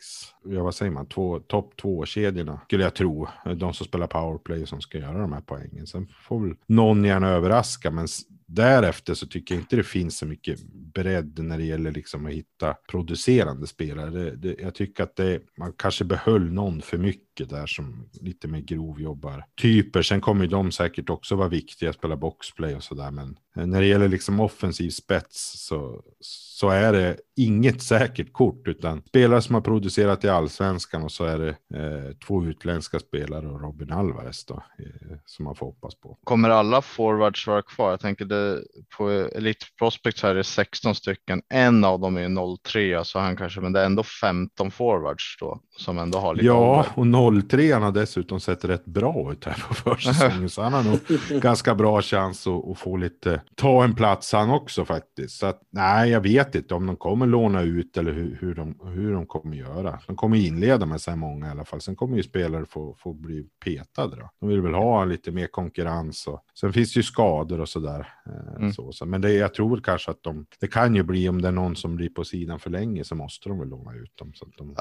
ja 0.45 0.63
vad 0.63 0.75
säger 0.75 0.91
man, 0.91 1.05
två, 1.05 1.39
topp 1.39 1.73
två-kedjorna 1.81 2.61
skulle 2.65 2.83
jag 2.83 2.95
tro. 2.95 3.27
De 3.55 3.73
som 3.73 3.85
spelar 3.85 4.07
powerplay 4.07 4.65
som 4.65 4.81
ska 4.81 4.97
göra 4.97 5.17
de 5.21 5.33
här 5.33 5.43
poängen. 5.45 5.87
Sen 5.87 6.07
får 6.07 6.39
väl 6.39 6.55
någon 6.67 7.05
gärna 7.05 7.29
överraska, 7.29 7.91
men 7.91 8.07
därefter 8.47 9.13
så 9.13 9.27
tycker 9.27 9.55
jag 9.55 9.61
inte 9.61 9.75
det 9.75 9.83
finns 9.83 10.17
så 10.17 10.25
mycket 10.25 10.59
bredd 10.93 11.39
när 11.39 11.57
det 11.57 11.63
gäller 11.63 11.91
liksom 11.91 12.25
att 12.25 12.31
hitta 12.31 12.73
producerande 12.73 13.67
spelare. 13.67 14.09
Det, 14.09 14.35
det, 14.35 14.55
jag 14.59 14.75
tycker 14.75 15.03
att 15.03 15.15
det, 15.15 15.41
man 15.57 15.73
kanske 15.73 16.05
behöll 16.05 16.51
någon 16.51 16.81
för 16.81 16.97
mycket 16.97 17.49
där 17.49 17.65
som 17.65 18.09
lite 18.21 18.47
mer 18.47 18.59
grovjobbar 18.59 19.45
typer. 19.61 20.01
Sen 20.01 20.21
kommer 20.21 20.43
ju 20.43 20.49
de 20.49 20.71
säkert 20.71 21.09
också 21.09 21.35
vara 21.35 21.47
viktiga, 21.47 21.93
spela 21.93 22.17
boxplay 22.17 22.75
och 22.75 22.83
sådär. 22.83 23.11
Men 23.11 23.37
när 23.65 23.81
det 23.81 23.87
gäller 23.87 24.07
liksom 24.07 24.39
offensiv 24.39 24.89
spets 24.89 25.53
så, 25.67 26.01
så 26.19 26.69
är 26.69 26.93
det 26.93 27.17
inget 27.35 27.81
säkert 27.81 28.33
kort, 28.33 28.67
utan 28.67 29.01
spelare 29.07 29.41
som 29.41 29.55
har 29.55 29.61
producerat 29.61 30.23
i 30.23 30.29
allsvenskan 30.29 31.03
och 31.03 31.11
så 31.11 31.25
är 31.25 31.37
det 31.37 31.49
eh, 31.49 32.15
två 32.27 32.43
utländska 32.45 32.99
spelare 32.99 33.47
och 33.47 33.61
Robin 33.61 33.91
Alvarez 33.91 34.45
då, 34.45 34.53
eh, 34.53 35.17
som 35.25 35.45
man 35.45 35.55
får 35.55 35.65
hoppas 35.65 35.95
på. 35.95 36.17
Kommer 36.23 36.49
alla 36.49 36.81
forwards 36.81 37.47
vara 37.47 37.61
kvar? 37.61 37.89
Jag 37.89 37.99
tänker 37.99 38.25
det 38.25 38.61
på 38.97 39.09
Elite 39.09 39.65
Prospects 39.79 40.23
här 40.23 40.29
är 40.29 40.35
det 40.35 40.43
16 40.43 40.95
stycken. 40.95 41.41
En 41.49 41.83
av 41.83 41.99
dem 41.99 42.17
är 42.17 42.57
03, 42.63 43.03
så 43.05 43.19
han 43.19 43.37
kanske, 43.37 43.61
men 43.61 43.73
det 43.73 43.81
är 43.81 43.85
ändå 43.85 44.03
15 44.03 44.71
forwards 44.71 45.37
då 45.39 45.59
som 45.77 45.97
ändå 45.97 46.19
har 46.19 46.35
lite 46.35 46.45
Ja, 46.45 46.85
ålder. 46.95 47.37
och 47.39 47.49
03 47.49 47.71
har 47.71 47.91
dessutom 47.91 48.39
sett 48.39 48.65
rätt 48.65 48.85
bra 48.85 49.31
ut 49.31 49.45
här 49.45 49.65
på 49.67 49.73
försäsongen, 49.73 50.49
så 50.49 50.61
han 50.61 50.73
har 50.73 50.83
nog 50.83 50.99
ganska 51.41 51.75
bra 51.75 52.01
chans 52.01 52.47
att, 52.47 52.69
att 52.69 52.77
få 52.79 52.97
lite, 52.97 53.41
ta 53.55 53.83
en 53.83 53.95
plats 53.95 54.33
han 54.33 54.49
också 54.49 54.85
faktiskt. 54.85 55.39
Så 55.39 55.45
att, 55.45 55.61
nej, 55.69 56.09
jag 56.09 56.21
vet 56.21 56.55
inte 56.55 56.73
om 56.73 56.85
de 56.85 56.95
kommer 56.95 57.25
låna 57.25 57.61
ut 57.61 57.97
eller 57.97 58.11
hur, 58.11 58.37
hur, 58.41 58.55
de, 58.55 58.79
hur 58.83 59.13
de 59.13 59.25
kommer 59.25 59.57
göra. 59.57 59.99
De 60.07 60.15
kommer 60.15 60.37
inleda 60.37 60.85
med 60.85 61.01
så 61.01 61.11
här 61.11 61.17
många 61.17 61.47
i 61.47 61.49
alla 61.51 61.65
fall. 61.65 61.81
Sen 61.81 61.95
kommer 61.95 62.17
ju 62.17 62.23
spelare 62.23 62.65
få, 62.65 62.95
få 62.99 63.13
bli 63.13 63.45
petade 63.65 64.15
då. 64.15 64.29
De 64.39 64.49
vill 64.49 64.61
väl 64.61 64.73
ha 64.73 65.05
lite 65.05 65.31
mer 65.31 65.47
konkurrens 65.47 66.27
och 66.27 66.43
sen 66.59 66.73
finns 66.73 66.93
det 66.93 66.97
ju 66.97 67.03
skador 67.03 67.59
och 67.61 67.69
sådär. 67.69 68.07
Eh, 68.25 68.33
Mm. 68.57 68.73
Så, 68.73 68.91
så. 68.91 69.05
Men 69.05 69.21
det, 69.21 69.31
jag 69.33 69.53
tror 69.53 69.79
kanske 69.81 70.11
att 70.11 70.23
de, 70.23 70.45
det 70.59 70.67
kan 70.67 70.95
ju 70.95 71.03
bli 71.03 71.29
om 71.29 71.41
det 71.41 71.47
är 71.47 71.51
någon 71.51 71.75
som 71.75 71.95
blir 71.95 72.09
på 72.09 72.23
sidan 72.23 72.59
för 72.59 72.69
länge 72.69 73.03
så 73.03 73.15
måste 73.15 73.49
de 73.49 73.59
väl 73.59 73.67
låna 73.69 73.95
ut 73.95 74.17
dem. 74.17 74.33
Så 74.33 74.45
att 74.45 74.51
de, 74.57 74.75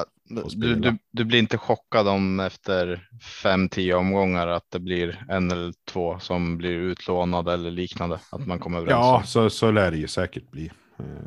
Du, 0.57 0.75
du, 0.75 0.99
du 1.11 1.25
blir 1.25 1.39
inte 1.39 1.59
chockad 1.59 2.09
om 2.09 2.41
efter 2.41 3.09
fem, 3.43 3.69
tio 3.69 3.95
omgångar 3.95 4.47
att 4.47 4.71
det 4.71 4.79
blir 4.81 5.25
en 5.29 5.51
eller 5.51 5.73
två 5.93 6.19
som 6.19 6.59
blir 6.59 6.71
utlånade 6.71 7.53
eller 7.53 7.71
liknande. 7.71 8.19
Att 8.33 8.47
man 8.47 8.56
kommer 8.59 8.79
överens 8.79 8.93
Ja, 8.97 9.23
så, 9.27 9.51
så 9.51 9.71
lär 9.71 9.91
det 9.91 9.97
ju 9.97 10.09
säkert 10.09 10.51
bli. 10.51 10.67
Eh, 10.67 10.73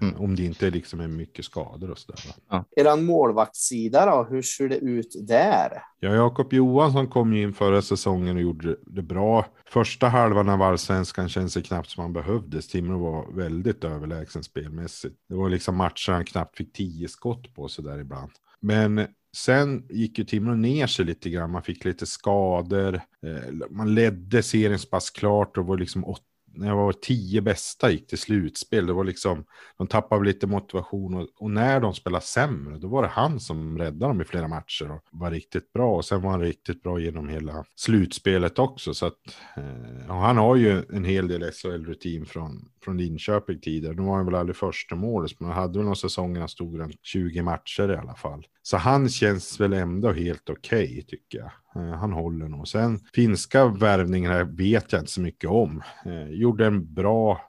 Mm. 0.02 0.16
Om 0.16 0.36
det 0.36 0.44
inte 0.44 0.70
liksom 0.70 1.00
är 1.00 1.08
mycket 1.08 1.46
skador 1.46 1.92
och 1.92 1.98
sådär. 1.98 2.20
va. 2.50 2.66
Eran 2.76 3.06
målvaktssida 3.06 4.06
då, 4.06 4.28
hur 4.30 4.42
ser 4.42 4.70
det 4.70 4.76
ut 4.78 5.16
där? 5.28 5.82
Ja, 6.00 6.10
Jakob 6.16 6.54
Johansson 6.54 7.08
kom 7.08 7.34
ju 7.34 7.44
in 7.44 7.54
förra 7.54 7.82
säsongen 7.82 8.36
och 8.36 8.42
gjorde 8.42 8.76
det 8.82 9.02
bra. 9.02 9.46
Första 9.70 10.08
halvan 10.08 10.50
av 10.50 10.62
allsvenskan 10.62 11.30
känns 11.30 11.54
det 11.54 11.62
knappt 11.62 11.90
som 11.90 12.02
han 12.02 12.14
behövdes. 12.14 12.68
Timrå 12.68 12.98
var 13.00 13.32
väldigt 13.36 13.84
överlägsen 13.84 14.44
spelmässigt. 14.44 15.16
Det 15.30 15.36
var 15.36 15.50
liksom 15.50 15.76
matcher 15.76 16.12
han 16.12 16.26
knappt 16.26 16.58
fick 16.58 16.74
tio 16.74 17.08
skott 17.08 17.54
på 17.56 17.68
sig 17.68 17.84
där 17.84 18.00
ibland. 18.00 18.32
Men 18.62 19.08
sen 19.38 19.86
gick 19.90 20.18
ju 20.20 20.24
Timrå 20.26 20.56
ner 20.56 20.88
sig 20.88 21.06
lite 21.06 21.30
grann. 21.30 21.52
Man 21.52 21.64
fick 21.64 21.86
lite 21.86 22.06
skador. 22.06 22.96
Eh, 22.96 23.68
Man 23.70 23.94
ledde 23.96 24.44
serien 24.44 24.80
så 24.80 24.88
pass 24.88 25.10
klart 25.10 25.58
och 25.58 25.66
var 25.66 25.78
liksom 25.78 26.06
åt 26.06 26.22
när 26.54 26.68
jag 26.68 26.76
var 26.76 26.94
tio 26.94 27.42
bästa 27.42 27.92
gick 27.92 28.08
till 28.08 28.18
slutspel, 28.18 28.88
det 28.88 28.94
var 28.94 29.04
liksom, 29.04 29.46
de 29.78 29.88
tappade 29.88 30.26
lite 30.26 30.48
motivation 30.48 31.14
och, 31.14 31.28
och 31.40 31.52
när 31.52 31.80
de 31.80 31.94
spelade 31.94 32.26
sämre, 32.26 32.78
då 32.78 32.88
var 32.88 33.04
det 33.04 33.08
han 33.08 33.40
som 33.40 33.78
räddade 33.78 34.06
dem 34.06 34.22
i 34.22 34.26
flera 34.26 34.48
matcher 34.48 34.92
och 34.92 35.04
var 35.12 35.32
riktigt 35.32 35.74
bra. 35.74 35.96
Och 35.96 36.06
sen 36.06 36.22
var 36.22 36.32
han 36.32 36.42
riktigt 36.42 36.84
bra 36.84 37.00
genom 37.00 37.30
hela 37.30 37.66
slutspelet 37.76 38.60
också. 38.60 38.94
Så 38.94 39.06
att, 39.06 39.20
eh, 39.58 40.12
och 40.12 40.22
han 40.22 40.38
har 40.38 40.56
ju 40.56 40.84
en 40.90 41.06
hel 41.06 41.28
del 41.28 41.52
SHL-rutin 41.52 42.26
från, 42.26 42.70
från 42.84 42.98
Linköping 42.98 43.60
tidigare. 43.60 43.96
Nu 43.96 44.02
var 44.02 44.16
han 44.16 44.26
väl 44.26 44.36
aldrig 44.36 44.56
första 44.56 44.96
målet, 44.96 45.40
men 45.40 45.50
han 45.50 45.62
hade 45.62 45.80
väl 45.80 45.84
några 45.84 45.96
säsonger 45.96 46.40
han 46.40 46.50
stod 46.50 46.80
runt 46.80 47.00
20 47.04 47.42
matcher 47.42 47.92
i 47.92 47.96
alla 47.96 48.16
fall. 48.16 48.46
Så 48.62 48.78
han 48.78 49.10
känns 49.10 49.60
väl 49.60 49.74
ändå 49.74 50.12
helt 50.12 50.50
okej 50.50 51.06
tycker 51.08 51.38
jag. 51.38 51.52
Eh, 51.76 51.82
han 51.82 52.14
håller 52.14 52.48
nog. 52.48 52.68
Sen 52.68 53.00
finska 53.14 53.68
värvningen 53.68 54.32
här 54.32 54.44
vet 54.44 54.92
jag 54.92 55.02
inte 55.02 55.12
så 55.12 55.22
mycket 55.22 55.50
om. 55.50 55.82
Eh, 56.06 56.30
gjorde 56.30 56.66
en 56.66 56.94
bra 56.94 57.42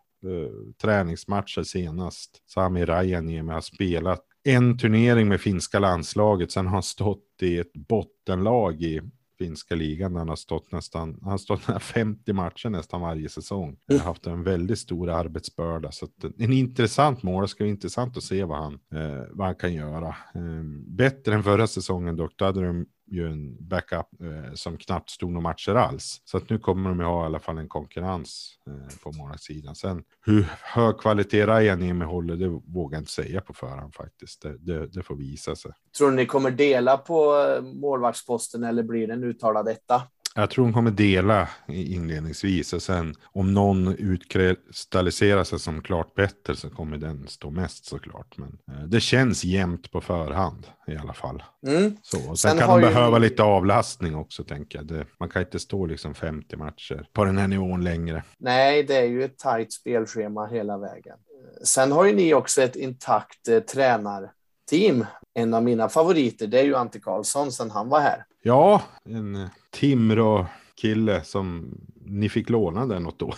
eh, 0.82 1.62
senast. 1.64 2.42
Sami 2.46 2.84
Rajaniemi 2.84 3.52
har 3.52 3.60
spelat 3.60 4.24
en 4.44 4.78
turnering 4.78 5.28
med 5.28 5.40
finska 5.40 5.78
landslaget. 5.78 6.52
Sen 6.52 6.66
har 6.66 6.72
han 6.72 6.82
stått 6.82 7.42
i 7.42 7.58
ett 7.58 7.72
bottenlag 7.72 8.82
i 8.82 9.00
finska 9.38 9.74
ligan. 9.74 10.16
Han 10.16 10.28
har 10.28 10.36
stått 10.36 10.72
nästan, 10.72 11.18
han 11.22 11.30
har 11.30 11.38
stått 11.38 11.68
nära 11.68 11.78
50 11.80 12.32
matcher 12.32 12.68
nästan 12.68 13.00
varje 13.00 13.28
säsong. 13.28 13.76
Han 13.88 13.98
har 13.98 14.06
haft 14.06 14.26
en 14.26 14.42
väldigt 14.42 14.78
stor 14.78 15.10
arbetsbörda. 15.10 15.92
Så 15.92 16.04
att 16.04 16.24
en 16.38 16.52
intressant 16.52 17.22
mål. 17.22 17.42
Det 17.42 17.48
ska 17.48 17.64
bli 17.64 17.70
intressant 17.70 18.16
att 18.16 18.22
se 18.22 18.44
vad 18.44 18.58
han, 18.58 18.74
eh, 18.74 19.24
vad 19.30 19.46
han 19.46 19.56
kan 19.56 19.74
göra. 19.74 20.08
Eh, 20.08 20.62
bättre 20.86 21.34
än 21.34 21.42
förra 21.42 21.66
säsongen 21.66 22.16
dock. 22.16 22.32
Då 22.36 22.44
hade 22.44 22.66
de 22.66 22.86
ju 23.10 23.26
en 23.26 23.68
backup 23.68 24.06
eh, 24.20 24.54
som 24.54 24.76
knappt 24.76 25.10
stod 25.10 25.30
några 25.30 25.42
matcher 25.42 25.74
alls. 25.74 26.22
Så 26.24 26.36
att 26.36 26.50
nu 26.50 26.58
kommer 26.58 26.90
de 26.90 27.00
ju 27.00 27.06
ha 27.06 27.22
i 27.22 27.26
alla 27.26 27.38
fall 27.38 27.58
en 27.58 27.68
konkurrens 27.68 28.58
eh, 28.66 28.98
på 29.02 29.12
målvaktssidan. 29.12 29.74
Sen 29.74 30.02
hur 30.26 30.46
hög 30.62 30.98
kvalitet 30.98 31.46
Rajaniemi 31.46 32.04
håller, 32.04 32.36
det 32.36 32.48
vågar 32.48 32.96
jag 32.96 33.00
inte 33.00 33.12
säga 33.12 33.40
på 33.40 33.54
förhand 33.54 33.94
faktiskt. 33.94 34.42
Det, 34.42 34.56
det, 34.58 34.86
det 34.86 35.02
får 35.02 35.16
visa 35.16 35.56
sig. 35.56 35.72
Tror 35.98 36.10
ni 36.10 36.26
kommer 36.26 36.50
dela 36.50 36.96
på 36.96 37.46
eh, 37.56 37.62
målvaktsposten 37.62 38.64
eller 38.64 38.82
blir 38.82 39.06
det 39.06 39.12
en 39.12 39.24
uttalad 39.24 39.68
etta? 39.68 40.02
Jag 40.34 40.50
tror 40.50 40.64
de 40.64 40.72
kommer 40.72 40.90
dela 40.90 41.48
inledningsvis 41.68 42.72
och 42.72 42.82
sen 42.82 43.14
om 43.32 43.54
någon 43.54 43.94
utkristalliserar 43.94 45.44
sig 45.44 45.58
som 45.58 45.82
klart 45.82 46.14
bättre 46.14 46.56
så 46.56 46.70
kommer 46.70 46.96
den 46.96 47.26
stå 47.28 47.50
mest 47.50 47.84
såklart. 47.84 48.36
Men 48.38 48.58
eh, 48.72 48.84
det 48.84 49.00
känns 49.00 49.44
jämnt 49.44 49.90
på 49.90 50.00
förhand 50.00 50.66
i 50.86 50.96
alla 50.96 51.12
fall. 51.12 51.42
Mm. 51.66 51.96
Så, 52.02 52.18
sen, 52.18 52.36
Sen 52.36 52.58
kan 52.58 52.68
de 52.68 52.80
ju 52.80 52.86
behöva 52.94 53.18
ni- 53.18 53.28
lite 53.28 53.42
avlastning 53.42 54.14
också 54.14 54.44
tänker 54.44 54.78
jag. 54.78 54.86
Det, 54.86 55.06
man 55.20 55.28
kan 55.28 55.42
inte 55.42 55.58
stå 55.58 55.86
liksom 55.86 56.14
50 56.14 56.56
matcher 56.56 57.06
på 57.12 57.24
den 57.24 57.38
här 57.38 57.48
nivån 57.48 57.84
längre. 57.84 58.22
Nej, 58.38 58.82
det 58.82 58.96
är 58.96 59.04
ju 59.06 59.24
ett 59.24 59.38
tajt 59.38 59.72
spelschema 59.72 60.46
hela 60.46 60.78
vägen. 60.78 61.16
Sen 61.64 61.92
har 61.92 62.04
ju 62.04 62.14
ni 62.14 62.34
också 62.34 62.62
ett 62.62 62.76
intakt 62.76 63.48
eh, 63.48 63.60
tränarteam. 63.60 65.06
En 65.34 65.54
av 65.54 65.62
mina 65.62 65.88
favoriter, 65.88 66.46
det 66.46 66.60
är 66.60 66.64
ju 66.64 66.74
Ante 66.76 67.00
Karlsson 67.00 67.52
sen 67.52 67.70
han 67.70 67.88
var 67.88 68.00
här. 68.00 68.24
Ja, 68.42 68.82
en 69.04 69.36
eh, 69.36 69.48
Timrå-kille 69.70 71.24
som 71.24 71.74
ni 72.04 72.28
fick 72.28 72.50
låna 72.50 72.86
den 72.86 73.02
något 73.02 73.22
år. 73.22 73.34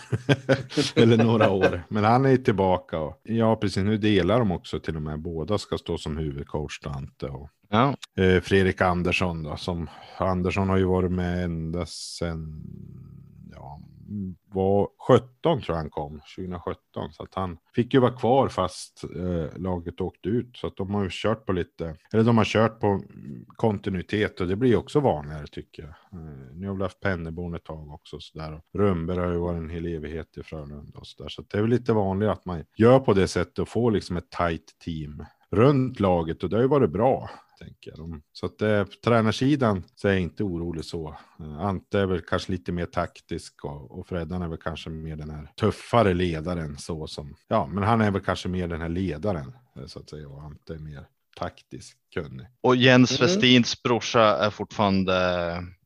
Eller 0.95 1.23
några 1.23 1.49
år. 1.51 1.83
Men 1.89 2.03
han 2.03 2.25
är 2.25 2.37
tillbaka. 2.37 2.99
Och, 2.99 3.21
ja, 3.23 3.55
precis. 3.55 3.83
Nu 3.83 3.97
delar 3.97 4.39
de 4.39 4.51
också 4.51 4.79
till 4.79 4.95
och 4.95 5.01
med. 5.01 5.19
Båda 5.19 5.57
ska 5.57 5.77
stå 5.77 5.97
som 5.97 6.17
huvudcoach, 6.17 6.79
Dante 6.79 7.25
och 7.25 7.49
Ja, 7.69 7.95
eh, 8.17 8.41
Fredrik 8.41 8.81
Andersson. 8.81 9.43
Då, 9.43 9.57
som, 9.57 9.89
Andersson 10.17 10.69
har 10.69 10.77
ju 10.77 10.83
varit 10.83 11.11
med 11.11 11.43
ända 11.43 11.85
sedan 11.85 12.63
var 14.51 14.89
17 15.07 15.27
tror 15.41 15.61
jag 15.67 15.75
han 15.75 15.89
kom, 15.89 16.21
2017. 16.35 17.13
Så 17.13 17.23
att 17.23 17.35
han 17.35 17.57
fick 17.75 17.93
ju 17.93 17.99
vara 17.99 18.11
kvar 18.11 18.47
fast 18.47 19.03
eh, 19.15 19.59
laget 19.61 20.01
åkte 20.01 20.29
ut. 20.29 20.57
Så 20.57 20.67
att 20.67 20.77
de 20.77 20.93
har 20.93 21.03
ju 21.03 21.09
kört 21.11 21.45
på 21.45 21.51
lite, 21.51 21.95
eller 22.13 22.23
de 22.23 22.37
har 22.37 22.45
kört 22.45 22.79
på 22.79 23.03
kontinuitet 23.47 24.41
och 24.41 24.47
det 24.47 24.55
blir 24.55 24.75
också 24.75 24.99
vanligare 24.99 25.47
tycker 25.47 25.83
jag. 25.83 26.19
Eh, 26.19 26.55
ni 26.55 26.65
har 26.65 26.73
väl 26.73 26.81
haft 26.81 26.99
Penneborn 26.99 27.55
ett 27.55 27.63
tag 27.63 27.91
också 27.91 28.19
så 28.19 28.39
där. 28.39 28.53
Och 28.53 28.61
Rönnberg 28.73 29.17
har 29.17 29.31
ju 29.31 29.37
varit 29.37 29.57
en 29.57 29.69
hel 29.69 29.85
evighet 29.85 30.37
i 30.37 30.43
Frölunda 30.43 30.99
och 30.99 31.07
så 31.07 31.23
där. 31.23 31.29
Så 31.29 31.41
att 31.41 31.49
det 31.49 31.57
är 31.57 31.61
väl 31.61 31.69
lite 31.71 31.93
vanligare 31.93 32.33
att 32.33 32.45
man 32.45 32.63
gör 32.75 32.99
på 32.99 33.13
det 33.13 33.27
sättet 33.27 33.59
och 33.59 33.69
får 33.69 33.91
liksom 33.91 34.17
ett 34.17 34.29
tajt 34.29 34.79
team 34.79 35.25
runt 35.51 35.99
laget 35.99 36.43
och 36.43 36.49
det 36.49 36.55
har 36.55 36.61
ju 36.61 36.67
varit 36.67 36.91
bra. 36.91 37.29
Tänker 37.63 37.93
jag. 37.97 38.21
Så 38.33 38.45
att 38.45 38.61
eh, 38.61 38.83
tränarsidan 38.85 39.83
så 39.95 40.07
är 40.07 40.11
jag 40.11 40.21
inte 40.21 40.43
orolig 40.43 40.85
så. 40.85 41.15
Eh, 41.39 41.59
Ante 41.59 41.99
är 41.99 42.05
väl 42.05 42.21
kanske 42.21 42.51
lite 42.51 42.71
mer 42.71 42.85
taktisk 42.85 43.65
och, 43.65 43.99
och 43.99 44.07
Freddan 44.07 44.41
är 44.41 44.47
väl 44.47 44.57
kanske 44.57 44.89
mer 44.89 45.15
den 45.15 45.29
här 45.29 45.49
tuffare 45.59 46.13
ledaren 46.13 46.77
så 46.77 47.07
som, 47.07 47.35
ja, 47.47 47.67
men 47.67 47.83
han 47.83 48.01
är 48.01 48.11
väl 48.11 48.21
kanske 48.21 48.49
mer 48.49 48.67
den 48.67 48.81
här 48.81 48.89
ledaren 48.89 49.53
eh, 49.75 49.85
så 49.85 49.99
att 49.99 50.09
säga 50.09 50.27
och 50.27 50.41
Ante 50.43 50.73
är 50.73 50.79
mer 50.79 51.05
taktisk 51.37 51.97
kunnig. 52.13 52.47
och 52.61 52.75
Jens 52.75 53.19
Mm. 53.19 53.27
Westins 53.27 53.83
brorsa 53.83 54.21
är 54.37 54.49
fortfarande 54.49 55.13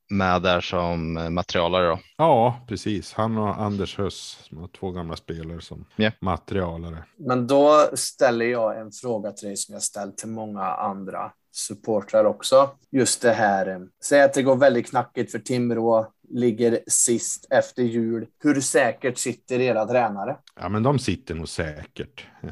med 0.10 0.42
där 0.42 0.62
som 0.62 1.18
eh, 1.18 1.30
materialare 1.30 1.88
då. 1.88 2.00
Ja, 2.18 2.66
precis. 2.68 3.14
Han 3.14 3.38
och 3.38 3.62
Anders 3.62 3.98
Höss 3.98 4.50
två 4.80 4.92
gamla 4.92 5.16
spelare 5.16 5.62
som 5.62 5.86
Ja. 5.96 6.12
materialare. 6.22 7.04
Men 7.18 7.48
då 7.48 7.90
ställer 7.94 8.46
jag 8.46 8.80
en 8.80 8.92
fråga 8.92 9.32
till 9.32 9.48
dig 9.48 9.58
som 9.58 9.74
jag 9.74 9.82
ställt 9.84 10.18
till 10.18 10.30
många 10.30 10.64
andra 10.64 11.32
supportrar 11.52 12.26
också. 12.26 12.70
Just 12.92 13.22
det 13.22 13.32
här, 13.34 13.68
eh, 13.68 13.80
säg 14.04 14.22
att 14.22 14.34
det 14.34 14.44
går 14.44 14.56
väldigt 14.56 14.90
knackigt 14.90 15.32
för 15.32 15.40
Timrå, 15.40 16.08
ligger 16.30 16.80
sist 16.88 17.48
efter 17.50 17.84
jul. 17.84 18.28
Hur 18.44 18.62
säkert 18.62 19.18
sitter 19.18 19.60
era 19.60 19.86
tränare? 19.86 20.38
Ja, 20.60 20.70
men 20.70 20.84
de 20.84 21.00
sitter 21.00 21.36
nog 21.36 21.50
säkert. 21.50 22.26
Eh, 22.44 22.50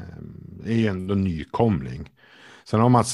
Det 0.64 0.70
är 0.72 0.76
ju 0.76 0.86
ändå 0.86 1.14
nykomling. 1.14 2.10
Sen 2.70 2.80
har 2.80 2.88
man 2.88 3.04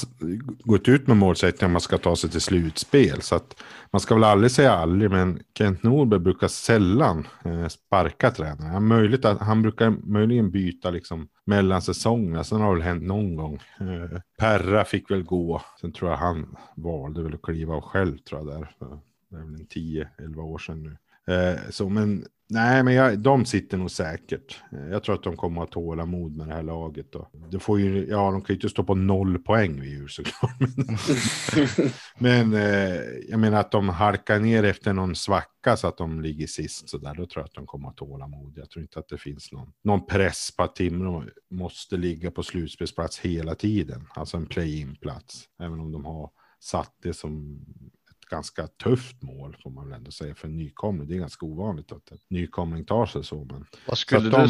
gått 0.63 0.87
ut 0.87 1.07
med 1.07 1.17
målsättningen 1.17 1.69
att 1.69 1.73
man 1.73 1.81
ska 1.81 1.97
ta 1.97 2.15
sig 2.15 2.29
till 2.29 2.41
slutspel. 2.41 3.21
Så 3.21 3.35
att 3.35 3.63
man 3.91 3.99
ska 3.99 4.15
väl 4.15 4.23
aldrig 4.23 4.51
säga 4.51 4.71
aldrig, 4.71 5.11
men 5.11 5.39
Kent 5.57 5.83
Norberg 5.83 6.19
brukar 6.19 6.47
sällan 6.47 7.27
eh, 7.45 7.67
sparka 7.67 8.31
tränare. 8.31 8.67
Han, 8.67 8.87
möjligt 8.87 9.25
att, 9.25 9.39
han 9.39 9.61
brukar 9.61 9.89
möjligen 9.89 10.51
byta 10.51 10.89
liksom 10.89 11.27
mellan 11.45 11.81
säsongerna. 11.81 12.43
Sen 12.43 12.61
har 12.61 12.67
det 12.67 12.79
väl 12.79 12.87
hänt 12.87 13.03
någon 13.03 13.35
gång. 13.35 13.59
Eh, 13.79 14.19
Perra 14.39 14.85
fick 14.85 15.11
väl 15.11 15.23
gå. 15.23 15.61
Sen 15.81 15.91
tror 15.91 16.11
jag 16.11 16.17
han 16.17 16.55
valde 16.75 17.23
väl 17.23 17.33
att 17.33 17.41
kliva 17.41 17.73
av 17.73 17.81
själv 17.81 18.17
tror 18.17 18.41
jag 18.41 18.59
där. 18.59 18.75
För 18.79 18.99
det 19.29 19.37
är 19.37 19.41
väl 19.41 19.55
en 19.55 19.67
10-11 20.35 20.41
år 20.41 20.57
sedan 20.57 20.83
nu. 20.83 20.97
Eh, 21.33 21.59
så 21.69 21.89
men 21.89 22.25
nej, 22.53 22.83
men 22.83 22.93
jag, 22.93 23.19
de 23.19 23.45
sitter 23.45 23.77
nog 23.77 23.91
säkert. 23.91 24.61
Jag 24.91 25.03
tror 25.03 25.15
att 25.15 25.23
de 25.23 25.37
kommer 25.37 25.61
att 25.61 25.73
ha 25.73 25.73
tålamod 25.73 26.35
med 26.35 26.47
det 26.47 26.53
här 26.53 26.63
laget. 26.63 27.15
Och 27.15 27.27
det 27.51 27.59
får 27.59 27.79
ju, 27.79 28.07
ja, 28.09 28.31
de 28.31 28.41
kan 28.41 28.53
ju 28.53 28.55
inte 28.55 28.69
stå 28.69 28.83
på 28.83 28.95
noll 28.95 29.39
poäng 29.39 29.81
vid 29.81 29.89
jul 29.89 30.09
såklart. 30.09 30.59
Men, 32.19 32.49
men 32.49 32.53
eh, 32.53 33.01
jag 33.29 33.39
menar 33.39 33.59
att 33.59 33.71
de 33.71 33.89
halkar 33.89 34.39
ner 34.39 34.63
efter 34.63 34.93
någon 34.93 35.15
svacka 35.15 35.77
så 35.77 35.87
att 35.87 35.97
de 35.97 36.21
ligger 36.21 36.47
sist 36.47 36.89
så 36.89 36.97
där. 36.97 37.15
Då 37.15 37.25
tror 37.25 37.41
jag 37.41 37.45
att 37.45 37.53
de 37.53 37.65
kommer 37.65 37.89
att 37.89 37.99
ha 37.99 38.07
tålamod. 38.07 38.53
Jag 38.55 38.69
tror 38.69 38.81
inte 38.81 38.99
att 38.99 39.07
det 39.07 39.17
finns 39.17 39.51
någon, 39.51 39.71
någon 39.83 40.05
press 40.05 40.55
på 40.57 40.63
att 40.63 40.75
Timrå 40.75 41.23
måste 41.51 41.97
ligga 41.97 42.31
på 42.31 42.43
slutspelsplats 42.43 43.19
hela 43.19 43.55
tiden. 43.55 44.07
Alltså 44.15 44.37
en 44.37 44.45
play-in-plats. 44.45 45.43
Även 45.59 45.79
om 45.79 45.91
de 45.91 46.05
har 46.05 46.29
satt 46.59 46.93
det 47.03 47.13
som 47.13 47.65
ganska 48.29 48.67
tufft 48.67 49.21
mål 49.21 49.57
får 49.63 49.69
man 49.69 49.89
väl 49.89 49.97
ändå 49.97 50.11
säga 50.11 50.35
för 50.35 50.47
en 50.47 50.57
nykomling. 50.57 51.07
Det 51.07 51.15
är 51.15 51.19
ganska 51.19 51.45
ovanligt 51.45 51.91
att 51.91 52.11
en 52.11 52.17
nykomling 52.29 52.85
tar 52.85 53.05
sig 53.05 53.23
så. 53.23 53.45
Men 53.51 53.65
Vad 53.87 53.97
skulle 53.97 54.17
att 54.17 54.23
du 54.23 54.29
de- 54.29 54.47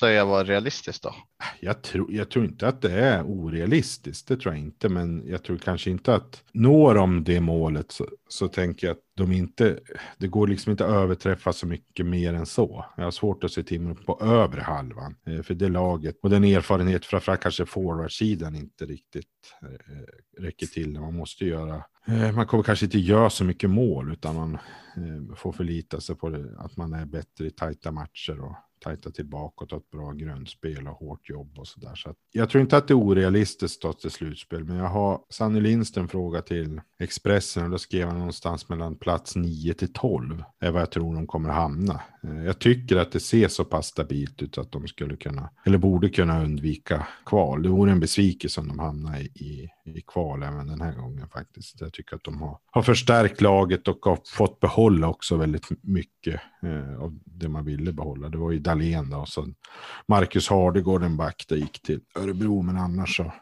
säga 0.00 0.24
var 0.24 0.44
realistiskt 0.44 1.02
då? 1.02 1.14
jag, 1.60 1.82
tror, 1.82 2.12
jag 2.12 2.30
tror 2.30 2.44
inte 2.44 2.68
att 2.68 2.82
det 2.82 2.92
är 2.92 3.22
orealistiskt, 3.22 4.28
det 4.28 4.36
tror 4.36 4.54
jag 4.54 4.62
inte, 4.62 4.88
men 4.88 5.22
jag 5.28 5.42
tror 5.44 5.58
kanske 5.58 5.90
inte 5.90 6.14
att 6.14 6.42
når 6.52 6.94
de 6.94 7.24
det 7.24 7.40
målet 7.40 7.92
så, 7.92 8.06
så 8.28 8.48
tänker 8.48 8.86
jag 8.86 8.94
att 8.96 9.02
de 9.16 9.32
inte, 9.32 9.80
det 10.18 10.28
går 10.28 10.46
liksom 10.46 10.70
inte 10.70 10.84
att 10.84 10.92
överträffa 10.92 11.52
så 11.52 11.66
mycket 11.66 12.06
mer 12.06 12.34
än 12.34 12.46
så. 12.46 12.84
Jag 12.96 13.04
har 13.04 13.10
svårt 13.10 13.44
att 13.44 13.52
se 13.52 13.62
Timrå 13.62 13.94
på 13.94 14.24
övre 14.24 14.60
halvan, 14.60 15.16
eh, 15.26 15.42
för 15.42 15.54
det 15.54 15.68
laget 15.68 16.18
och 16.22 16.30
den 16.30 16.44
erfarenhet, 16.44 17.06
framförallt 17.06 17.40
kanske 17.40 17.66
forwardsidan 17.66 18.54
inte 18.54 18.86
riktigt 18.86 19.26
eh, 19.62 20.42
räcker 20.42 20.66
till. 20.66 21.00
Man 21.00 21.16
måste 21.16 21.44
göra, 21.44 21.84
eh, 22.06 22.32
man 22.32 22.46
kommer 22.46 22.62
kanske 22.62 22.84
inte 22.84 22.98
göra 22.98 23.30
så 23.30 23.44
mycket 23.44 23.70
mål, 23.70 24.12
utan 24.12 24.34
man 24.36 24.58
får 25.36 25.52
förlita 25.52 26.00
sig 26.00 26.16
på 26.16 26.28
det, 26.28 26.54
att 26.58 26.76
man 26.76 26.92
är 26.92 27.06
bättre 27.06 27.46
i 27.46 27.50
tajta 27.50 27.92
matcher 27.92 28.40
och 28.40 28.56
tajta 28.80 29.10
tillbaka 29.10 29.64
och 29.64 29.68
ta 29.70 29.76
ett 29.76 29.90
bra 29.90 30.12
grundspel 30.12 30.88
och 30.88 30.94
hårt 30.94 31.28
jobb 31.28 31.58
och 31.58 31.68
sådär. 31.68 31.94
Så 31.94 32.10
att 32.10 32.16
jag 32.32 32.50
tror 32.50 32.62
inte 32.62 32.76
att 32.76 32.88
det 32.88 32.92
är 32.92 32.98
orealistiskt 32.98 33.84
att 33.84 33.98
till 33.98 34.10
slutspel, 34.10 34.64
men 34.64 34.76
jag 34.76 34.88
har 34.88 35.20
Sanny 35.30 35.60
Lindström 35.60 36.08
fråga 36.08 36.42
till 36.42 36.80
Expressen 37.00 37.64
och 37.64 37.70
då 37.70 37.78
skrev 37.78 38.08
han 38.08 38.18
någonstans 38.18 38.68
mellan 38.68 38.96
plats 38.96 39.36
9 39.36 39.74
till 39.74 39.92
12 39.92 40.44
är 40.60 40.70
vad 40.70 40.82
jag 40.82 40.90
tror 40.90 41.14
de 41.14 41.26
kommer 41.26 41.50
hamna. 41.50 42.00
Eh, 42.26 42.44
jag 42.44 42.58
tycker 42.58 42.96
att 42.96 43.12
det 43.12 43.20
ser 43.20 43.48
så 43.48 43.64
pass 43.64 43.86
stabilt 43.86 44.42
ut 44.42 44.58
att 44.58 44.72
de 44.72 44.88
skulle 44.88 45.16
kunna, 45.16 45.50
eller 45.64 45.78
borde 45.78 46.08
kunna 46.08 46.42
undvika 46.42 47.06
kval. 47.26 47.62
Det 47.62 47.68
vore 47.68 47.92
en 47.92 48.00
besvikelse 48.00 48.60
om 48.60 48.68
de 48.68 48.78
hamnar 48.78 49.18
i, 49.18 49.70
i, 49.84 50.00
kval 50.06 50.42
även 50.42 50.66
den 50.66 50.80
här 50.80 50.92
gången 50.92 51.28
faktiskt. 51.28 51.80
Jag 51.80 51.92
tycker 51.92 52.16
att 52.16 52.24
de 52.24 52.42
har, 52.42 52.58
har 52.70 52.82
förstärkt 52.82 53.40
laget 53.40 53.88
och 53.88 53.98
har 54.04 54.18
fått 54.26 54.60
behålla 54.60 55.08
också 55.08 55.36
väldigt 55.36 55.66
mycket 55.82 56.40
eh, 56.62 57.02
av 57.02 57.18
det 57.24 57.48
man 57.48 57.64
ville 57.64 57.92
behålla. 57.92 58.28
Det 58.28 58.38
var 58.38 58.52
ju 58.52 58.58
Dahlén 58.58 59.10
då, 59.10 59.16
och 59.16 59.28
så 59.28 59.46
Marcus 60.08 60.48
Hardegård, 60.48 61.02
en 61.02 61.16
back, 61.16 61.44
det 61.48 61.56
gick 61.56 61.82
till 61.82 62.00
Örebro, 62.14 62.62
men 62.62 62.76
annars 62.76 63.16
så 63.16 63.32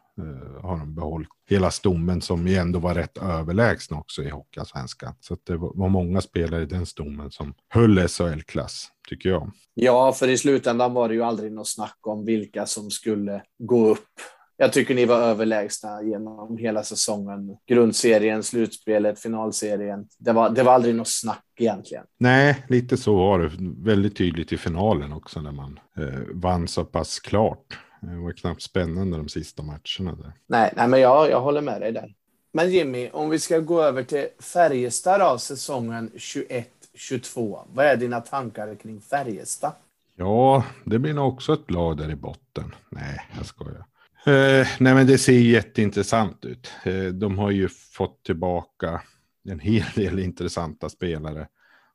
har 0.62 0.78
de 0.78 0.94
behållit 0.94 1.28
hela 1.48 1.70
stommen 1.70 2.20
som 2.20 2.48
ju 2.48 2.54
ändå 2.54 2.78
var 2.78 2.94
rätt 2.94 3.18
överlägsna 3.18 3.98
också 3.98 4.22
i 4.22 4.30
Hockeyallsvenskan. 4.30 5.14
Så 5.20 5.36
det 5.44 5.56
var, 5.56 5.72
var 5.74 5.88
många 5.88 6.20
spelare 6.20 6.62
i 6.62 6.66
den 6.66 6.86
stommen 6.86 7.30
som 7.30 7.54
höll 7.68 8.08
SHL-klass, 8.08 8.88
tycker 9.08 9.28
jag. 9.28 9.50
Ja, 9.74 10.12
för 10.12 10.28
i 10.28 10.38
slutändan 10.38 10.94
var 10.94 11.08
det 11.08 11.14
ju 11.14 11.22
aldrig 11.22 11.52
något 11.52 11.68
snack 11.68 11.98
om 12.00 12.24
vilka 12.24 12.66
som 12.66 12.90
skulle 12.90 13.42
gå 13.58 13.88
upp. 13.88 14.08
Jag 14.56 14.72
tycker 14.72 14.94
ni 14.94 15.04
var 15.04 15.16
överlägsna 15.16 16.02
genom 16.02 16.56
hela 16.58 16.82
säsongen. 16.82 17.56
Grundserien, 17.66 18.42
slutspelet, 18.42 19.20
finalserien. 19.20 20.08
Det 20.18 20.32
var, 20.32 20.50
det 20.50 20.62
var 20.62 20.72
aldrig 20.72 20.94
något 20.94 21.08
snack 21.08 21.44
egentligen. 21.60 22.04
Nej, 22.18 22.64
lite 22.68 22.96
så 22.96 23.16
var 23.16 23.38
det. 23.38 23.50
Väldigt 23.90 24.16
tydligt 24.16 24.52
i 24.52 24.56
finalen 24.56 25.12
också 25.12 25.40
när 25.40 25.52
man 25.52 25.80
eh, 25.98 26.20
vann 26.32 26.68
så 26.68 26.84
pass 26.84 27.20
klart. 27.20 27.78
Det 28.06 28.16
var 28.16 28.32
knappt 28.32 28.62
spännande 28.62 29.16
de 29.16 29.28
sista 29.28 29.62
matcherna 29.62 30.16
där. 30.16 30.32
Nej, 30.46 30.72
nej 30.76 30.88
men 30.88 31.00
jag, 31.00 31.30
jag 31.30 31.40
håller 31.40 31.60
med 31.60 31.80
dig 31.80 31.92
där. 31.92 32.14
Men 32.52 32.70
Jimmy, 32.70 33.10
om 33.12 33.30
vi 33.30 33.38
ska 33.38 33.58
gå 33.58 33.82
över 33.82 34.02
till 34.02 34.26
Färjestad 34.40 35.22
av 35.22 35.38
säsongen 35.38 36.10
21-22. 36.14 37.60
Vad 37.72 37.86
är 37.86 37.96
dina 37.96 38.20
tankar 38.20 38.74
kring 38.74 39.00
Färjestad? 39.00 39.72
Ja, 40.16 40.64
det 40.84 40.98
blir 40.98 41.14
nog 41.14 41.32
också 41.32 41.52
ett 41.52 41.70
lag 41.70 41.96
där 41.96 42.10
i 42.10 42.16
botten. 42.16 42.74
Nej, 42.88 43.20
jag 43.36 43.46
skojar. 43.46 43.86
Eh, 44.26 44.66
nej, 44.80 44.94
men 44.94 45.06
det 45.06 45.18
ser 45.18 45.32
jätteintressant 45.32 46.44
ut. 46.44 46.72
Eh, 46.84 47.04
de 47.04 47.38
har 47.38 47.50
ju 47.50 47.68
fått 47.68 48.24
tillbaka 48.24 49.02
en 49.48 49.60
hel 49.60 49.84
del 49.94 50.18
intressanta 50.18 50.88
spelare 50.88 51.48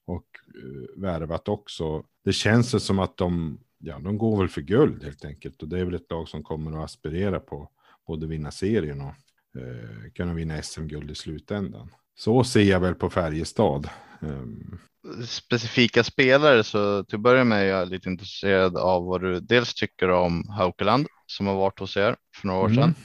och 0.06 0.26
eh, 0.64 1.02
värvat 1.02 1.48
också. 1.48 2.04
Det 2.26 2.34
känns 2.34 2.86
som 2.86 3.00
att 3.00 3.18
de, 3.18 3.60
ja, 3.80 4.00
de 4.00 4.18
går 4.18 4.38
väl 4.38 4.50
för 4.50 4.62
guld 4.62 5.04
helt 5.04 5.26
enkelt 5.26 5.62
och 5.62 5.68
det 5.68 5.80
är 5.80 5.86
väl 5.86 5.94
ett 5.94 6.12
lag 6.12 6.28
som 6.28 6.44
kommer 6.44 6.78
att 6.78 6.86
aspirera 6.86 7.40
på 7.40 7.70
både 8.08 8.28
vinna 8.28 8.52
serien 8.52 9.02
och 9.02 9.14
eh, 9.62 10.12
kunna 10.16 10.34
vinna 10.34 10.62
SM-guld 10.62 11.12
i 11.12 11.16
slutändan. 11.16 11.90
Så 12.16 12.44
ser 12.44 12.64
jag 12.64 12.80
väl 12.80 12.96
på 12.96 13.10
Färjestad. 13.10 13.90
Um, 14.22 14.80
specifika 15.28 16.04
spelare 16.04 16.64
så 16.64 17.04
till 17.04 17.16
att 17.16 17.22
börja 17.22 17.44
med 17.44 17.62
är 17.62 17.66
jag 17.66 17.90
lite 17.90 18.10
intresserad 18.10 18.78
av 18.78 19.06
vad 19.06 19.22
du 19.22 19.40
dels 19.40 19.74
tycker 19.74 20.10
om 20.10 20.50
Haukeland 20.50 21.08
som 21.26 21.48
har 21.48 21.56
varit 21.56 21.80
hos 21.80 21.98
er 21.98 22.16
för 22.36 22.48
några 22.48 22.60
år 22.60 22.70
sedan. 22.70 22.96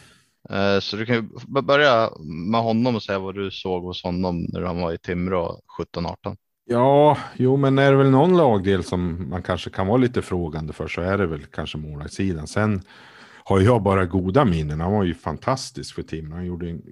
Eh, 0.51 0.81
Så 0.81 0.97
du 0.97 1.07
kan 1.07 1.31
börja 1.47 2.11
med 2.51 2.61
honom 2.61 2.97
och 2.97 3.03
säga 3.03 3.19
vad 3.19 3.35
du 3.35 3.51
såg 3.51 3.83
hos 3.83 4.03
honom 4.03 4.47
när 4.49 4.63
han 4.63 4.81
var 4.81 4.93
i 4.93 4.99
Timrå 4.99 5.61
17-18. 5.79 6.37
Ja, 6.67 7.19
jo, 7.37 7.57
men 7.57 7.79
är 7.79 7.91
det 7.91 7.99
väl 7.99 8.11
någon 8.11 8.37
lagdel 8.37 8.85
som 8.85 9.31
man 9.31 9.43
kanske 9.43 9.71
kan 9.71 9.87
vara 9.87 9.97
lite 9.97 10.23
frågande 10.23 10.73
för 10.73 10.89
så 10.89 11.01
är 11.01 11.19
det 11.19 11.27
väl 11.27 11.45
kanske 11.45 11.79
målvaktssidan. 11.79 12.47
Sen 12.47 12.83
har 13.45 13.61
jag 13.61 13.83
bara 13.83 14.07
goda 14.07 14.45
minnen. 14.45 14.81
Han 14.81 14.93
var 14.93 15.05
ju 15.05 15.15
fantastisk 15.15 15.95
för 15.95 16.03
Timrå. 16.03 16.37
Han 16.37 16.47
gjorde 16.47 16.71
en, 16.71 16.83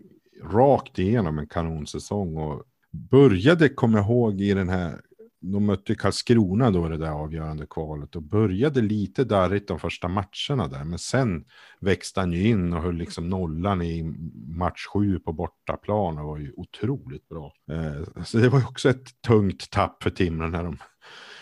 rakt 0.53 0.99
igenom 0.99 1.39
en 1.39 1.47
kanonsäsong 1.47 2.37
och 2.37 2.63
började, 2.91 3.69
kommer 3.69 3.99
jag 3.99 4.07
ihåg, 4.07 4.41
i 4.41 4.55
den 4.55 4.69
här 4.69 5.01
de 5.43 5.67
mötte 5.67 5.95
Karlskrona 5.95 6.71
då 6.71 6.89
det 6.89 6.97
där 6.97 7.11
avgörande 7.11 7.67
kvalet 7.71 8.17
och 8.17 8.23
började 8.23 8.81
lite 8.81 9.25
darrigt 9.25 9.69
de 9.69 9.79
första 9.79 10.09
matcherna 10.09 10.69
där. 10.69 10.85
Men 10.85 10.99
sen 10.99 11.45
växte 11.81 12.21
han 12.21 12.33
ju 12.33 12.49
in 12.49 12.73
och 12.73 12.83
höll 12.83 12.95
liksom 12.95 13.29
nollan 13.29 13.83
i 13.83 14.03
match 14.47 14.87
sju 14.87 15.19
på 15.19 15.33
bortaplan 15.33 16.19
och 16.19 16.27
var 16.27 16.39
ju 16.39 16.53
otroligt 16.57 17.29
bra. 17.29 17.53
Eh, 17.71 18.25
så 18.25 18.39
det 18.39 18.49
var 18.49 18.59
ju 18.59 18.65
också 18.65 18.91
ett 18.91 19.23
tungt 19.23 19.71
tapp 19.71 20.03
för 20.03 20.11
Timrå 20.11 20.49
när 20.49 20.65
de 20.65 20.79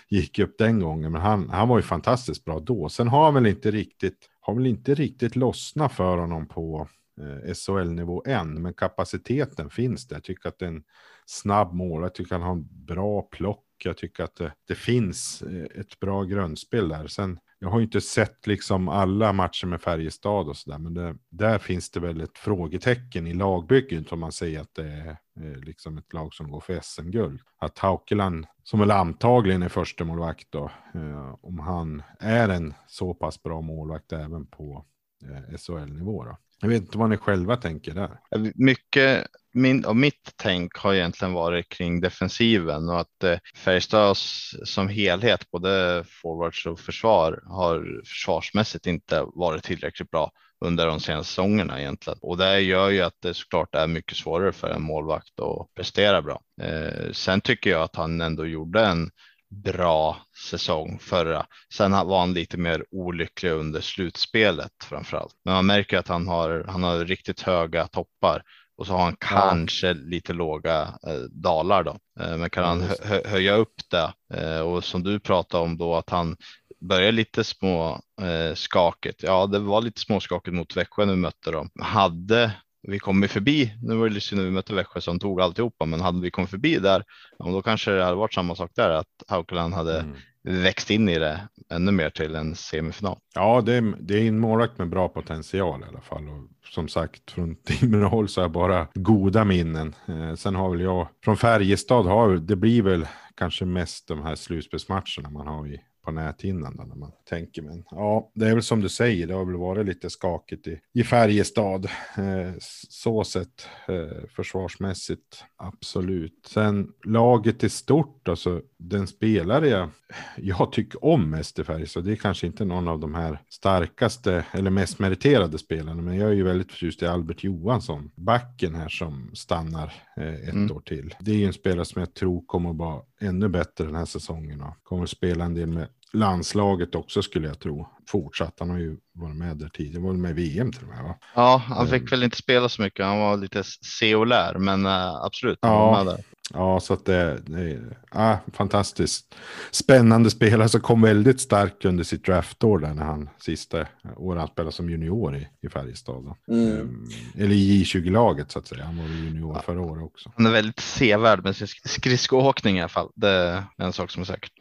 gick 0.09 0.39
upp 0.39 0.59
den 0.59 0.81
gången. 0.81 1.13
Men 1.13 1.21
han, 1.21 1.51
han 1.51 1.69
var 1.69 1.79
ju 1.79 1.83
fantastiskt 1.83 2.45
bra 2.45 2.61
då. 2.61 2.89
Sen 2.89 3.09
har 3.09 3.25
han 3.25 3.35
väl 3.35 3.47
inte 3.47 3.71
riktigt, 3.71 4.29
har 4.41 4.55
väl 4.55 4.67
inte 4.67 4.95
riktigt 4.95 5.37
lossnat 5.37 5.93
för 5.93 6.19
honom 6.19 6.49
på 6.49 6.89
eh, 7.21 7.55
SHL-nivå 7.55 8.23
än. 8.27 8.63
Men 8.63 8.75
kapaciteten 8.75 9.71
finns 9.71 10.07
där. 10.07 10.17
Jag 10.17 10.25
tycker 10.25 10.49
att 10.49 10.59
det 10.59 10.65
är 10.65 10.71
en 10.71 10.83
snabb 11.27 11.75
mål. 11.75 12.03
Jag 12.03 12.15
tycker 12.15 12.35
att 12.35 12.41
han 12.41 12.49
har 12.49 12.57
en 12.57 12.69
bra 12.87 13.23
plock. 13.23 13.65
Jag 13.85 13.97
tycker 13.97 14.25
att 14.25 14.37
det, 14.37 14.53
det 14.69 14.75
finns 14.75 15.43
eh, 15.43 15.81
ett 15.81 16.01
bra 16.01 16.25
grundspel 16.25 16.89
där. 16.89 17.07
Sen, 17.07 17.39
jag 17.59 17.69
har 17.69 17.79
ju 17.79 17.85
inte 17.85 18.01
sett 18.01 18.47
liksom 18.47 18.89
alla 18.89 19.33
matcher 19.33 19.67
med 19.67 19.81
Färjestad 19.81 20.49
och 20.49 20.57
sådär, 20.57 20.79
men 20.79 20.95
det, 20.95 21.17
där 21.29 21.59
finns 21.59 21.91
det 21.91 22.01
väl 22.01 22.21
ett 22.21 22.39
frågetecken 22.39 23.27
i 23.27 23.35
lagbygget 23.35 24.13
om 24.13 24.21
man 24.21 24.33
säger 24.33 24.61
att 24.61 24.75
det 24.75 24.87
är 24.87 25.17
eh, 25.41 25.57
liksom 25.57 25.99
ett 25.99 26.13
lag 26.13 26.35
som 26.35 26.51
går 26.51 26.61
för 26.61 26.81
SM-guld. 26.83 27.41
Att 27.59 27.79
Haukeland, 27.79 28.47
som 28.63 28.81
väl 28.81 28.91
antagligen 28.91 29.63
är 29.63 29.69
första 29.69 30.05
målvakt 30.05 30.47
då, 30.51 30.71
eh, 30.95 31.35
om 31.41 31.59
han 31.59 32.03
är 32.19 32.49
en 32.49 32.75
så 32.87 33.15
pass 33.15 33.43
bra 33.43 33.61
målvakt 33.61 34.13
även 34.13 34.47
på 34.47 34.85
eh, 35.25 35.59
SHL-nivå 35.59 36.25
då. 36.25 36.37
Jag 36.61 36.69
vet 36.69 36.83
inte 36.83 36.99
vad 36.99 37.11
ni 37.11 37.17
själva 37.17 37.57
tänker 37.57 37.95
där. 37.95 38.19
Mycket 38.55 39.27
min, 39.53 39.85
och 39.85 39.97
mitt 39.97 40.33
tänk 40.37 40.77
har 40.77 40.95
egentligen 40.95 41.33
varit 41.35 41.69
kring 41.69 42.01
defensiven 42.01 42.89
och 42.89 43.01
att 43.01 43.25
eh, 43.25 43.39
Färjestad 43.57 44.17
som 44.65 44.89
helhet, 44.89 45.51
både 45.51 46.05
forwards 46.23 46.67
och 46.67 46.81
försvar, 46.81 47.43
har 47.47 48.03
försvarsmässigt 48.07 48.87
inte 48.87 49.25
varit 49.35 49.63
tillräckligt 49.63 50.11
bra 50.11 50.33
under 50.65 50.87
de 50.87 51.01
senaste 51.01 51.29
säsongerna 51.29 51.81
egentligen. 51.81 52.19
Och 52.23 52.37
det 52.37 52.61
gör 52.61 52.91
ju 52.91 53.01
att 53.01 53.17
det 53.23 53.35
såklart 53.35 53.75
är 53.75 53.87
mycket 53.87 54.17
svårare 54.17 54.53
för 54.53 54.71
en 54.71 54.83
målvakt 54.83 55.41
att 55.41 55.75
prestera 55.75 56.23
bra. 56.23 56.41
Eh, 56.63 57.13
sen 57.13 57.41
tycker 57.41 57.71
jag 57.71 57.83
att 57.83 57.97
han 57.97 58.21
ändå 58.21 58.47
gjorde 58.47 58.87
en 58.87 59.11
bra 59.51 60.17
säsong 60.51 60.99
förra. 61.01 61.47
Sen 61.73 61.93
var 61.93 62.21
han 62.21 62.33
lite 62.33 62.57
mer 62.57 62.85
olycklig 62.91 63.51
under 63.51 63.81
slutspelet 63.81 64.73
framförallt. 64.85 65.35
Men 65.45 65.55
man 65.55 65.67
märker 65.67 65.99
att 65.99 66.09
han 66.09 66.29
har, 66.29 66.65
han 66.69 66.83
har 66.83 67.05
riktigt 67.05 67.41
höga 67.41 67.87
toppar 67.87 68.43
och 68.77 68.87
så 68.87 68.93
har 68.93 69.05
han 69.05 69.17
kanske 69.21 69.95
lite 69.95 70.33
låga 70.33 70.81
eh, 70.83 71.21
dalar 71.31 71.85
då. 71.85 71.99
Eh, 72.21 72.37
men 72.37 72.51
kan 72.51 72.65
han 72.65 72.83
hö 73.03 73.23
höja 73.25 73.55
upp 73.55 73.75
det 73.91 74.13
eh, 74.35 74.61
och 74.61 74.85
som 74.85 75.03
du 75.03 75.21
pratade 75.21 75.65
om 75.65 75.79
då 75.79 75.95
att 75.95 76.11
han 76.11 76.37
börjar 76.81 77.13
lite 77.13 77.45
små 77.45 78.01
eh, 78.23 78.55
skakigt. 78.55 79.23
Ja, 79.23 79.47
det 79.47 79.59
var 79.59 79.83
lite 79.83 80.01
småskakigt 80.01 80.55
mot 80.55 80.77
Växjö 80.77 81.05
när 81.05 81.15
vi 81.15 81.21
mötte 81.21 81.51
dem. 81.51 81.71
Hade 81.81 82.53
vi 82.83 82.99
kommit 82.99 83.31
förbi, 83.31 83.75
nu 83.83 83.95
var 83.95 84.09
det 84.09 84.37
när 84.37 84.45
vi 84.45 84.51
mötte 84.51 84.75
Växjö 84.75 85.01
som 85.01 85.19
tog 85.19 85.41
alltihopa, 85.41 85.85
men 85.85 86.01
hade 86.01 86.21
vi 86.21 86.31
kommit 86.31 86.51
förbi 86.51 86.79
där, 86.79 87.05
då 87.39 87.63
kanske 87.63 87.91
det 87.91 88.05
hade 88.05 88.17
varit 88.17 88.35
samma 88.35 88.55
sak 88.55 88.71
där, 88.75 88.91
att 88.91 89.07
Haukeland 89.29 89.75
hade 89.75 90.05
Mm. 90.47 90.63
växt 90.63 90.91
in 90.91 91.09
i 91.09 91.19
det 91.19 91.49
ännu 91.71 91.93
mer 91.93 92.11
till 92.11 92.35
en 92.35 92.55
semifinal. 92.55 93.19
Ja, 93.35 93.61
det 93.61 93.75
är, 93.75 93.95
det 94.01 94.15
är 94.15 94.29
en 94.29 94.39
målvakt 94.39 94.79
med 94.79 94.89
bra 94.89 95.09
potential 95.09 95.81
i 95.81 95.89
alla 95.89 96.01
fall. 96.01 96.29
Och 96.29 96.49
som 96.75 96.89
sagt, 96.89 97.31
från 97.31 97.57
Timrå 97.65 98.27
så 98.27 98.43
är 98.43 98.49
bara 98.49 98.87
goda 98.95 99.45
minnen. 99.45 99.95
Eh, 100.09 100.35
sen 100.35 100.55
har 100.55 100.71
väl 100.71 100.81
jag, 100.81 101.09
från 101.25 101.37
Färjestad 101.37 102.07
har 102.07 102.37
det 102.37 102.57
blir 102.57 102.83
väl 102.83 103.07
kanske 103.37 103.65
mest 103.65 104.09
de 104.09 104.23
här 104.23 104.35
slutspelsmatcherna 104.35 105.31
man 105.31 105.47
har 105.47 105.67
i 105.67 105.81
på 106.03 106.11
näthinnan 106.11 106.75
när 106.89 106.97
man 106.97 107.13
tänker. 107.29 107.63
Men 107.63 107.85
ja, 107.91 108.31
det 108.35 108.49
är 108.49 108.55
väl 108.55 108.63
som 108.63 108.81
du 108.81 108.89
säger, 108.89 109.27
det 109.27 109.35
har 109.35 109.45
väl 109.45 109.57
varit 109.57 109.87
lite 109.87 110.11
skakigt 110.11 110.67
i, 110.67 110.81
i 110.93 111.05
Färjestad. 111.05 111.85
Eh, 112.17 112.53
så 112.89 113.25
sett 113.25 113.69
eh, 113.89 114.29
försvarsmässigt, 114.37 115.45
absolut. 115.57 116.47
Sen 116.47 116.93
laget 117.07 117.65
i 117.65 117.69
stort, 117.69 118.29
alltså 118.29 118.63
den 118.79 119.07
spelare 119.07 119.69
jag, 119.69 119.89
jag 120.37 120.73
tycker 120.73 121.05
om 121.05 121.31
mest 121.31 121.59
i 121.59 121.65
Färjestad, 121.65 122.05
det 122.05 122.13
är 122.13 122.17
kanske 122.17 122.47
inte 122.47 122.65
någon 122.65 122.89
av 122.89 123.01
de 123.01 123.15
här 123.15 123.39
starkaste 123.49 124.45
eller 124.53 124.71
mest 124.71 124.99
meriterade 124.99 125.59
spelarna, 125.59 126.03
men 126.03 126.17
jag 126.17 126.29
är 126.31 126.35
ju 126.35 126.43
väldigt 126.43 126.73
förtjust 126.73 127.03
i 127.03 127.07
Albert 127.07 127.45
Johansson, 127.45 128.11
backen 128.15 128.75
här 128.75 128.89
som 128.89 129.31
stannar 129.35 129.93
eh, 130.17 130.35
ett 130.35 130.55
Mm. 130.61 130.77
år 130.77 130.81
till. 130.81 131.15
Det 131.21 131.31
är 131.31 131.37
ju 131.37 131.47
en 131.47 131.53
spelare 131.53 131.85
som 131.85 132.01
jag 132.01 132.15
tror 132.15 132.43
kommer 132.47 132.71
att 132.71 132.77
vara 132.77 133.03
ännu 133.21 133.49
bättre 133.49 133.85
den 133.85 133.95
här 133.95 134.05
säsongen 134.05 134.63
och 134.63 134.75
kommer 134.83 135.03
att 135.03 135.11
spela 135.11 135.45
en 135.45 135.55
del 135.55 135.67
med 135.67 135.89
landslaget 136.13 136.95
också 136.95 137.23
skulle 137.23 137.49
jag 137.49 137.59
tro. 137.59 137.89
Fortsatt, 138.09 138.57
han 138.59 138.71
har 138.71 138.79
ju 138.79 138.97
varit 139.13 139.37
med 139.37 139.57
där 139.57 139.69
tidigare, 139.69 140.03
var 140.03 140.13
med 140.13 140.31
i 140.31 140.35
VM 140.35 140.73
till 140.73 140.83
och 140.83 140.89
med 140.89 141.05
va? 141.05 141.15
Ja, 141.35 141.63
han 141.67 141.89
fick 141.89 142.13
väl 142.13 142.23
inte 142.23 142.37
spela 142.37 142.69
så 142.69 142.83
mycket. 142.83 143.07
Han 143.07 143.19
var 143.19 143.37
lite 143.37 143.65
seolär, 143.65 144.55
men 144.59 144.87
äh, 144.87 145.15
absolut. 145.15 145.59
Ja. 145.63 146.17
Där. 146.53 146.61
Ja, 146.61 146.81
så 146.81 146.95
att 146.95 147.05
det, 147.05 147.39
det 147.47 147.61
är 147.71 147.97
ah, 148.11 148.37
fantastiskt 148.53 149.35
spännande 149.71 150.31
spelare 150.31 150.69
som 150.69 150.81
kom 150.81 151.03
väldigt 151.03 151.41
starkt 151.41 151.85
under 151.85 152.05
sitt 152.05 152.25
draftår 152.25 152.79
där 152.79 152.95
när 152.95 153.05
han 153.05 153.29
sista 153.39 153.87
året 154.17 154.39
han 154.41 154.49
spelade 154.49 154.73
som 154.73 154.91
junior 154.91 155.37
i, 155.37 155.49
i 155.63 155.69
Färjestad. 155.69 156.35
Mm. 156.49 156.81
Ehm, 156.81 157.05
eller 157.39 157.55
i 157.55 157.83
J20-laget 157.85 158.51
så 158.51 158.59
att 158.59 158.67
säga. 158.67 158.85
Han 158.85 158.97
var 158.99 159.05
junior 159.05 159.55
Ja. 159.57 159.63
förra 159.63 159.81
året 159.81 160.05
också. 160.05 160.33
Han 160.37 160.47
är 160.47 160.51
väldigt 160.51 160.81
sevärd 160.81 161.45
med 161.45 161.57
sin 161.57 161.67
sk- 161.67 161.89
skridskoåkning 161.89 162.77
i 162.77 162.81
alla 162.81 162.89
fall. 162.89 163.09
Det 163.15 163.29
är 163.29 163.63
en 163.77 163.93
sak 163.93 164.11
som 164.11 164.21
är 164.23 164.27
säkert. 164.27 164.53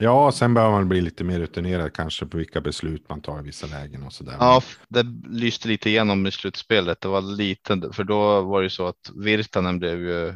Ja, 0.00 0.32
sen 0.32 0.54
behöver 0.54 0.72
man 0.74 0.88
bli 0.88 1.00
lite 1.00 1.24
mer 1.24 1.38
rutinerad 1.40 1.92
kanske 1.92 2.26
på 2.26 2.36
vilka 2.36 2.60
beslut 2.60 3.08
man 3.08 3.20
tar 3.20 3.40
i 3.40 3.42
vissa 3.42 3.66
lägen 3.66 4.02
och 4.02 4.12
sådär. 4.12 4.36
Ja, 4.40 4.58
f- 4.58 4.78
det 4.88 5.02
lyste 5.30 5.68
lite 5.68 5.90
igenom 5.90 6.26
i 6.26 6.30
slutspelet. 6.32 7.00
Det 7.00 7.08
var 7.08 7.20
lite, 7.20 7.80
för 7.92 8.04
då 8.04 8.40
var 8.42 8.60
det 8.60 8.64
ju 8.64 8.70
så 8.70 8.86
att 8.86 9.10
Virtanen 9.14 9.78
blev 9.78 9.98
ju, 10.00 10.28
eh, 10.28 10.34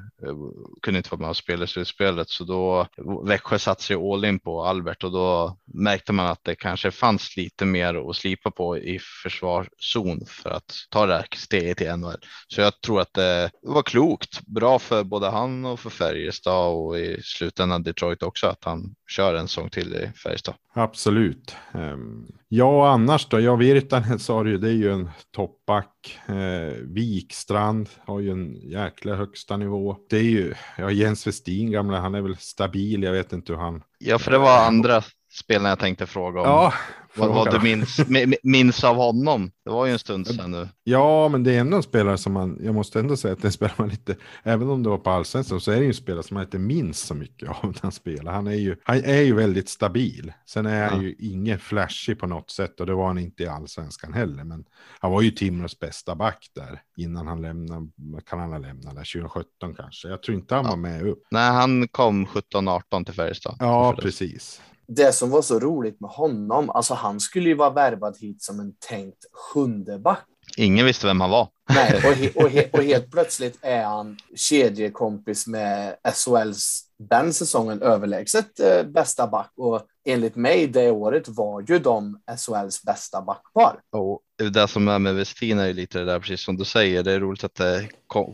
kunde 0.83 1.02
inte 1.03 1.11
vara 1.11 1.21
med 1.21 1.31
och 1.31 1.37
spela 1.37 1.65
i 1.65 1.67
slutspelet, 1.67 2.29
så 2.29 2.45
då 2.45 2.87
Växjö 3.27 3.59
satte 3.59 3.83
sig 3.83 3.97
all 3.97 4.25
in 4.25 4.39
på 4.39 4.65
Albert 4.65 5.05
och 5.05 5.13
då 5.13 5.57
märkte 5.75 6.13
man 6.13 6.27
att 6.27 6.45
det 6.45 6.55
kanske 6.55 6.91
fanns 6.91 7.37
lite 7.37 7.65
mer 7.65 8.11
att 8.11 8.17
slipa 8.17 8.51
på 8.51 8.79
i 8.79 8.99
försvarszon 9.23 10.27
för 10.27 10.51
att 10.51 10.75
ta 10.91 11.07
det 11.07 11.15
här 11.15 11.27
steget 11.37 11.81
i 11.81 11.97
NHL. 11.97 12.25
Så 12.49 12.61
jag 12.61 12.81
tror 12.81 13.01
att 13.01 13.15
det 13.15 13.51
var 13.63 13.83
klokt, 13.83 14.41
bra 14.47 14.79
för 14.79 15.05
både 15.05 15.31
han 15.31 15.65
och 15.65 15.81
för 15.81 15.91
Färjestad 15.91 16.75
och 16.75 16.99
i 16.99 17.21
slutändan 17.23 17.83
Detroit 17.83 18.23
också 18.23 18.47
att 18.47 18.65
han 18.65 18.95
kör 19.09 19.35
en 19.35 19.49
sång 19.49 19.71
till 19.71 19.95
i 19.95 20.19
Färjestad. 20.19 20.55
Absolut. 20.75 21.57
Ehm, 21.75 22.27
ja, 22.49 22.93
annars 22.93 23.27
då? 23.29 23.41
Ja, 23.41 23.57
Virtanen 23.57 24.19
sa 24.19 24.43
du 24.43 24.51
ju, 24.51 24.59
det 24.59 24.69
är 24.69 24.73
ju 24.73 24.93
en 24.93 25.11
topp 25.31 25.62
toppback. 25.73 26.19
Eh, 26.29 26.75
Wikstrand 26.83 27.89
har 28.07 28.21
ju 28.21 28.31
en 28.31 28.55
jäkla 28.55 29.15
högsta 29.15 29.57
nivå. 29.57 29.97
Det 30.11 30.17
är 30.17 30.23
ju, 30.23 30.55
ja, 30.79 30.91
Jens 30.91 31.27
Westin 31.27 31.71
gamla, 31.71 32.01
han 32.01 32.15
är 32.15 32.21
väl 32.21 32.37
stabil. 32.37 33.03
Jag 33.03 33.13
vet 33.13 33.33
inte 33.33 33.53
hur 33.53 33.61
han... 33.61 33.83
Ja, 33.99 34.19
för 34.19 34.31
det 34.31 34.39
var 34.39 34.67
andra 34.67 35.03
spelen 35.33 35.69
jag 35.69 35.79
tänkte 35.79 36.07
fråga 36.07 36.41
om. 36.41 36.47
Ja, 36.47 36.73
vad, 37.17 37.29
vad 37.35 37.51
du 37.51 37.61
minns, 37.61 37.99
mi- 37.99 38.35
minns 38.43 38.85
av 38.85 38.97
honom. 38.97 39.51
Det 39.65 39.71
var 39.71 39.87
ju 39.87 39.93
en 39.93 39.99
stund 39.99 40.27
sedan 40.27 40.51
nu. 40.51 40.69
Ja, 40.85 41.29
men 41.29 41.43
det 41.45 41.55
är 41.55 41.61
ändå 41.61 41.77
en 41.77 41.83
spelare 41.83 42.19
som 42.19 42.33
man, 42.33 42.59
jag 42.63 42.75
måste 42.75 43.01
ändå 43.01 43.17
säga 43.17 43.33
att 43.35 43.43
det 43.43 43.51
spelar 43.53 43.75
man 43.79 43.89
lite, 43.89 44.17
även 44.43 44.71
om 44.71 44.83
det 44.83 44.89
var 44.89 44.99
på 44.99 45.11
allsvenskan 45.11 45.61
så 45.61 45.71
är 45.71 45.77
det 45.77 45.83
ju 45.83 45.89
en 45.89 45.95
spelare 45.95 46.23
som 46.23 46.35
man 46.35 46.45
inte 46.45 46.59
minns 46.59 47.01
så 47.01 47.15
mycket 47.15 47.49
av 47.49 47.57
när 47.63 47.83
han 47.83 47.93
spelar. 47.93 48.33
Han 48.33 48.47
är 48.47 48.53
ju, 48.53 48.77
han 48.85 48.97
är 49.05 49.21
ju 49.23 49.35
väldigt 49.35 49.69
stabil. 49.69 50.33
Sen 50.47 50.67
är 50.67 50.89
han 50.89 50.97
Ja. 50.99 51.03
ju 51.03 51.15
ingen 51.19 51.59
flashig 51.59 52.19
på 52.19 52.27
något 52.27 52.51
sätt 52.51 52.81
och 52.81 52.87
det 52.87 52.95
var 52.95 53.07
han 53.07 53.19
inte 53.19 53.43
i 53.43 53.47
allsvenskan 53.47 54.13
heller. 54.13 54.45
Men 54.45 54.65
han 55.01 55.11
var 55.13 55.23
ju 55.23 55.31
Timrås 55.31 55.79
bästa 55.79 56.15
back 56.15 56.47
där 56.55 56.81
innan 56.97 57.27
han 57.27 57.43
lämnade, 57.43 57.89
kan 58.31 58.39
han 58.41 58.51
ha 58.53 58.59
lämnat 58.59 58.95
där, 58.95 59.13
2017 59.13 59.75
kanske. 59.77 60.09
Jag 60.09 60.23
tror 60.23 60.37
inte 60.37 60.55
han 60.55 60.65
Ja. 60.65 60.71
var 60.71 60.77
med 60.77 61.03
upp. 61.09 61.23
Nej, 61.31 61.51
han 61.51 61.89
kom 61.89 62.27
17-18 62.27 63.05
till 63.05 63.15
Färjestad. 63.15 63.57
Ja, 63.59 63.97
precis. 64.03 64.61
Det 64.97 65.13
som 65.13 65.31
var 65.31 65.43
så 65.43 65.59
roligt 65.59 66.01
med 66.01 66.11
honom, 66.11 66.71
alltså 66.71 66.95
han 66.95 67.21
skulle 67.21 67.49
ju 67.49 67.55
vara 67.55 67.71
värvad 67.71 68.17
hit 68.21 68.43
som 68.43 68.61
en 68.61 68.73
tänkt 68.89 69.25
sjunde 69.33 69.99
back. 69.99 70.25
Ingen 70.57 70.87
visste 70.87 71.07
vem 71.07 71.21
han 71.21 71.31
var. 71.31 71.49
Nej, 71.75 71.97
och, 71.97 72.13
he, 72.13 72.31
och, 72.35 72.51
he, 72.51 72.69
och 72.73 72.83
helt 72.83 73.11
plötsligt 73.13 73.59
är 73.63 73.85
han 73.85 74.17
kedjekompis 74.35 75.47
med 75.47 75.97
SHLs 76.15 76.83
den 77.09 77.33
säsongen 77.33 77.83
överlägset 77.83 78.61
eh, 78.61 78.83
bästa 78.83 79.27
back 79.27 79.53
och 79.57 79.83
enligt 80.05 80.37
mig 80.37 80.67
det 80.67 80.91
året 80.91 81.29
var 81.29 81.61
ju 81.61 81.79
de 81.79 82.21
SHLs 82.39 82.83
bästa 82.83 83.23
backpar. 83.23 83.81
Och 83.93 84.21
det 84.37 84.69
som 84.69 84.89
är 84.89 84.99
med 84.99 85.15
Westin 85.15 85.59
är 85.59 85.67
ju 85.67 85.73
lite 85.73 85.99
det 85.99 86.05
där 86.05 86.21
precis 86.21 86.41
som 86.41 86.57
du 86.57 86.65
säger. 86.65 87.03
Det 87.03 87.13
är 87.13 87.21
roligt 87.21 87.45
att 87.45 87.55
det 87.55 87.89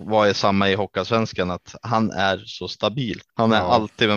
var 0.05 0.33
samma 0.33 0.71
i 0.71 0.75
Hockeyallsvenskan 0.75 1.51
att 1.51 1.75
han 1.83 2.11
är 2.11 2.39
så 2.47 2.69
stabil. 2.69 3.21
Han 3.35 3.53
är 3.53 3.57
ja. 3.57 3.63
alltid. 3.63 4.09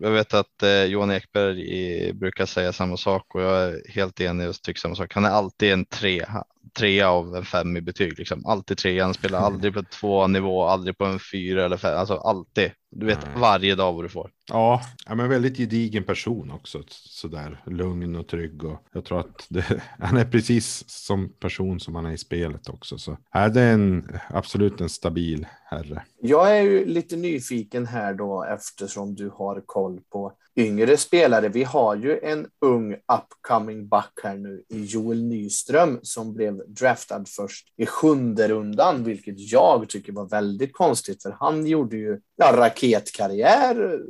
Jag 0.00 0.10
vet 0.10 0.34
att 0.34 0.62
eh, 0.62 0.84
Johan 0.84 1.10
Ekberg 1.10 2.12
brukar 2.12 2.46
säga 2.46 2.72
samma 2.72 2.96
sak 2.96 3.34
och 3.34 3.42
jag 3.42 3.62
är 3.62 3.82
helt 3.88 4.20
enig 4.20 4.48
och 4.48 4.62
tycker 4.62 4.80
samma 4.80 4.94
sak. 4.94 5.14
Han 5.14 5.24
är 5.24 5.30
alltid 5.30 5.72
en 5.72 5.84
tre 5.84 6.26
trea 6.72 7.10
av 7.10 7.36
en 7.36 7.44
fem 7.44 7.76
i 7.76 7.80
betyg. 7.80 8.18
Liksom. 8.18 8.46
Alltid 8.46 8.78
tre. 8.78 9.00
Han 9.00 9.14
spelar 9.14 9.38
aldrig 9.38 9.74
på 9.74 9.82
två 9.82 10.26
nivå, 10.26 10.64
aldrig 10.64 10.98
på 10.98 11.04
en 11.04 11.18
fyra 11.32 11.64
eller 11.64 11.76
fem. 11.76 11.98
Alltså 11.98 12.14
alltid. 12.14 12.70
Du 12.90 13.06
vet 13.06 13.26
varje 13.36 13.74
dag 13.74 13.92
vad 13.92 14.04
du 14.04 14.08
får. 14.08 14.30
Ja, 14.48 14.82
ja 15.06 15.14
men 15.14 15.28
väldigt 15.28 15.56
gedigen 15.56 16.04
person 16.04 16.50
också. 16.50 16.82
Sådär 16.88 17.62
lugn 17.66 18.16
och 18.16 18.28
trygg. 18.28 18.64
Och 18.64 18.82
jag 18.92 19.04
tror 19.04 19.20
att 19.20 19.46
det, 19.48 19.82
han 19.98 20.16
är 20.16 20.24
precis 20.24 20.84
som 21.10 21.28
person 21.28 21.80
som 21.80 21.94
han 21.94 22.06
är 22.06 22.12
i 22.12 22.18
spelet 22.18 22.68
också. 22.68 22.98
Så 22.98 23.16
är 23.30 23.48
det 23.48 23.62
en 23.62 24.18
absolut 24.28 24.80
en 24.80 24.88
stabil 24.88 25.46
herre. 25.64 26.02
Jag 26.20 26.58
är 26.58 26.62
ju 26.62 26.84
lite 26.84 27.16
nyfiken 27.16 27.86
här 27.86 28.14
då 28.14 28.44
eftersom 28.44 29.14
du 29.14 29.30
har 29.34 29.62
koll 29.66 30.00
på 30.12 30.32
yngre 30.56 30.96
spelare. 30.96 31.48
Vi 31.48 31.64
har 31.64 31.96
ju 31.96 32.18
en 32.18 32.46
ung 32.60 32.94
upcoming 32.94 33.88
back 33.88 34.12
här 34.22 34.36
nu 34.36 34.64
i 34.68 34.84
Joel 34.84 35.22
Nyström 35.22 35.98
som 36.02 36.34
blev 36.34 36.62
draftad 36.68 37.24
först 37.28 37.66
i 37.76 37.86
sjunde 37.86 38.48
rundan, 38.48 39.04
vilket 39.04 39.52
jag 39.52 39.88
tycker 39.88 40.12
var 40.12 40.28
väldigt 40.28 40.72
konstigt 40.72 41.22
för 41.22 41.36
han 41.40 41.66
gjorde 41.66 41.96
ju 41.96 42.20
ja, 42.36 42.52
raketkarriär 42.56 44.00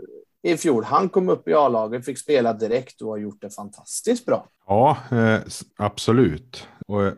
i 0.43 0.57
fjol. 0.57 0.85
Han 0.85 1.09
kom 1.09 1.29
upp 1.29 1.49
i 1.49 1.55
A-laget, 1.55 2.05
fick 2.05 2.19
spela 2.19 2.53
direkt 2.53 3.03
och 3.03 3.09
har 3.09 3.19
gjort 3.19 3.41
det 3.43 3.51
fantastiskt 3.51 4.27
bra. 4.27 4.49
Ja, 4.67 4.97
eh, 5.11 5.41
absolut. 5.77 6.69
Och 6.91 7.07
eh, 7.07 7.13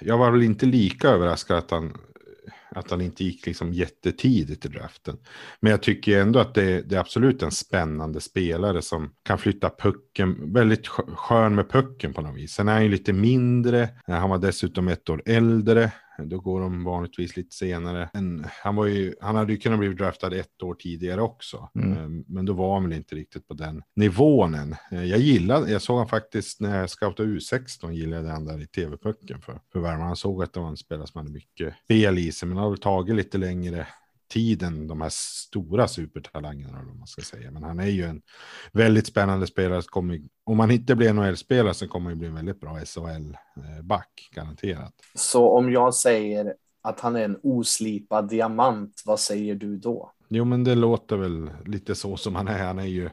jag 0.00 0.18
var 0.18 0.30
väl 0.30 0.42
inte 0.42 0.66
lika 0.66 1.08
överraskad 1.08 1.58
att 1.58 1.70
han 1.70 1.92
att 2.72 2.90
han 2.90 3.00
inte 3.00 3.24
gick 3.24 3.46
liksom 3.46 3.72
jättetidigt 3.72 4.64
i 4.64 4.68
draften. 4.68 5.16
Men 5.60 5.70
jag 5.70 5.82
tycker 5.82 6.20
ändå 6.20 6.38
att 6.38 6.54
det, 6.54 6.82
det, 6.82 6.96
är 6.96 7.00
absolut 7.00 7.42
en 7.42 7.50
spännande 7.50 8.20
spelare 8.20 8.82
som 8.82 9.12
kan 9.22 9.38
flytta 9.38 9.70
pucken, 9.70 10.52
väldigt 10.52 10.88
skön 10.88 11.54
med 11.54 11.70
pucken 11.70 12.12
på 12.12 12.20
något 12.20 12.36
vis. 12.36 12.52
Sen 12.52 12.68
är 12.68 12.72
han 12.72 12.82
ju 12.82 12.88
lite 12.88 13.12
mindre, 13.12 13.82
eh, 13.82 14.14
han 14.14 14.30
var 14.30 14.38
dessutom 14.38 14.88
ett 14.88 15.10
år 15.10 15.22
äldre. 15.26 15.92
Då 16.28 16.40
går 16.40 16.60
de 16.60 16.84
vanligtvis 16.84 17.36
lite 17.36 17.56
senare. 17.56 18.10
Men 18.14 18.46
han, 18.62 18.76
var 18.76 18.86
ju, 18.86 19.14
han 19.20 19.36
hade 19.36 19.52
ju 19.52 19.58
kunnat 19.58 19.78
bli 19.78 19.88
draftad 19.88 20.36
ett 20.36 20.62
år 20.62 20.74
tidigare 20.74 21.20
också. 21.20 21.68
Mm. 21.74 21.98
Ehm, 21.98 22.24
men 22.28 22.46
då 22.46 22.52
var 22.52 22.74
han 22.74 22.82
väl 22.82 22.92
inte 22.92 23.14
riktigt 23.14 23.48
på 23.48 23.54
den 23.54 23.82
nivån 23.96 24.54
än. 24.54 24.76
Ehm, 24.90 25.06
jag 25.06 25.18
gillade, 25.18 25.72
jag 25.72 25.82
såg 25.82 25.98
han 25.98 26.08
faktiskt 26.08 26.60
när 26.60 26.78
jag 26.80 26.90
scoutade 26.90 27.28
U16 27.28 27.90
gillade 27.90 28.30
han 28.30 28.44
där 28.44 28.62
i 28.62 28.66
tv-pucken 28.66 29.40
för, 29.40 29.60
för 29.72 29.80
Värmland. 29.80 30.06
Han 30.06 30.16
såg 30.16 30.42
att 30.42 30.52
det 30.52 30.60
var 30.60 30.68
en 30.68 30.76
spelare 30.76 31.06
som 31.06 31.18
hade 31.18 31.30
mycket 31.30 31.74
spel 31.84 32.18
i 32.18 32.32
sig, 32.32 32.48
men 32.48 32.56
det 32.56 32.62
har 32.62 32.70
väl 32.70 32.78
tagit 32.78 33.16
lite 33.16 33.38
längre 33.38 33.86
tiden 34.30 34.86
de 34.86 35.00
här 35.00 35.08
stora 35.12 35.88
supertalangerna, 35.88 36.78
om 36.78 36.98
man 36.98 37.06
ska 37.06 37.22
säga. 37.22 37.50
Men 37.50 37.62
han 37.62 37.80
är 37.80 37.86
ju 37.86 38.04
en 38.04 38.22
väldigt 38.72 39.06
spännande 39.06 39.46
spelare. 39.46 39.82
Kommer, 39.82 40.20
om 40.44 40.60
han 40.60 40.70
inte 40.70 40.94
blir 40.94 41.12
NHL-spelare 41.12 41.74
så 41.74 41.88
kommer 41.88 42.10
han 42.10 42.18
bli 42.18 42.28
en 42.28 42.34
väldigt 42.34 42.60
bra 42.60 42.78
SHL-back, 42.84 44.30
garanterat. 44.34 44.94
Så 45.14 45.48
om 45.48 45.72
jag 45.72 45.94
säger 45.94 46.54
att 46.82 47.00
han 47.00 47.16
är 47.16 47.24
en 47.24 47.38
oslipad 47.42 48.28
diamant, 48.28 49.02
vad 49.06 49.20
säger 49.20 49.54
du 49.54 49.76
då? 49.76 50.12
Jo, 50.28 50.44
men 50.44 50.64
det 50.64 50.74
låter 50.74 51.16
väl 51.16 51.50
lite 51.66 51.94
så 51.94 52.16
som 52.16 52.34
han 52.34 52.48
är. 52.48 52.66
Han 52.66 52.78
är 52.78 52.86
ju, 52.86 53.10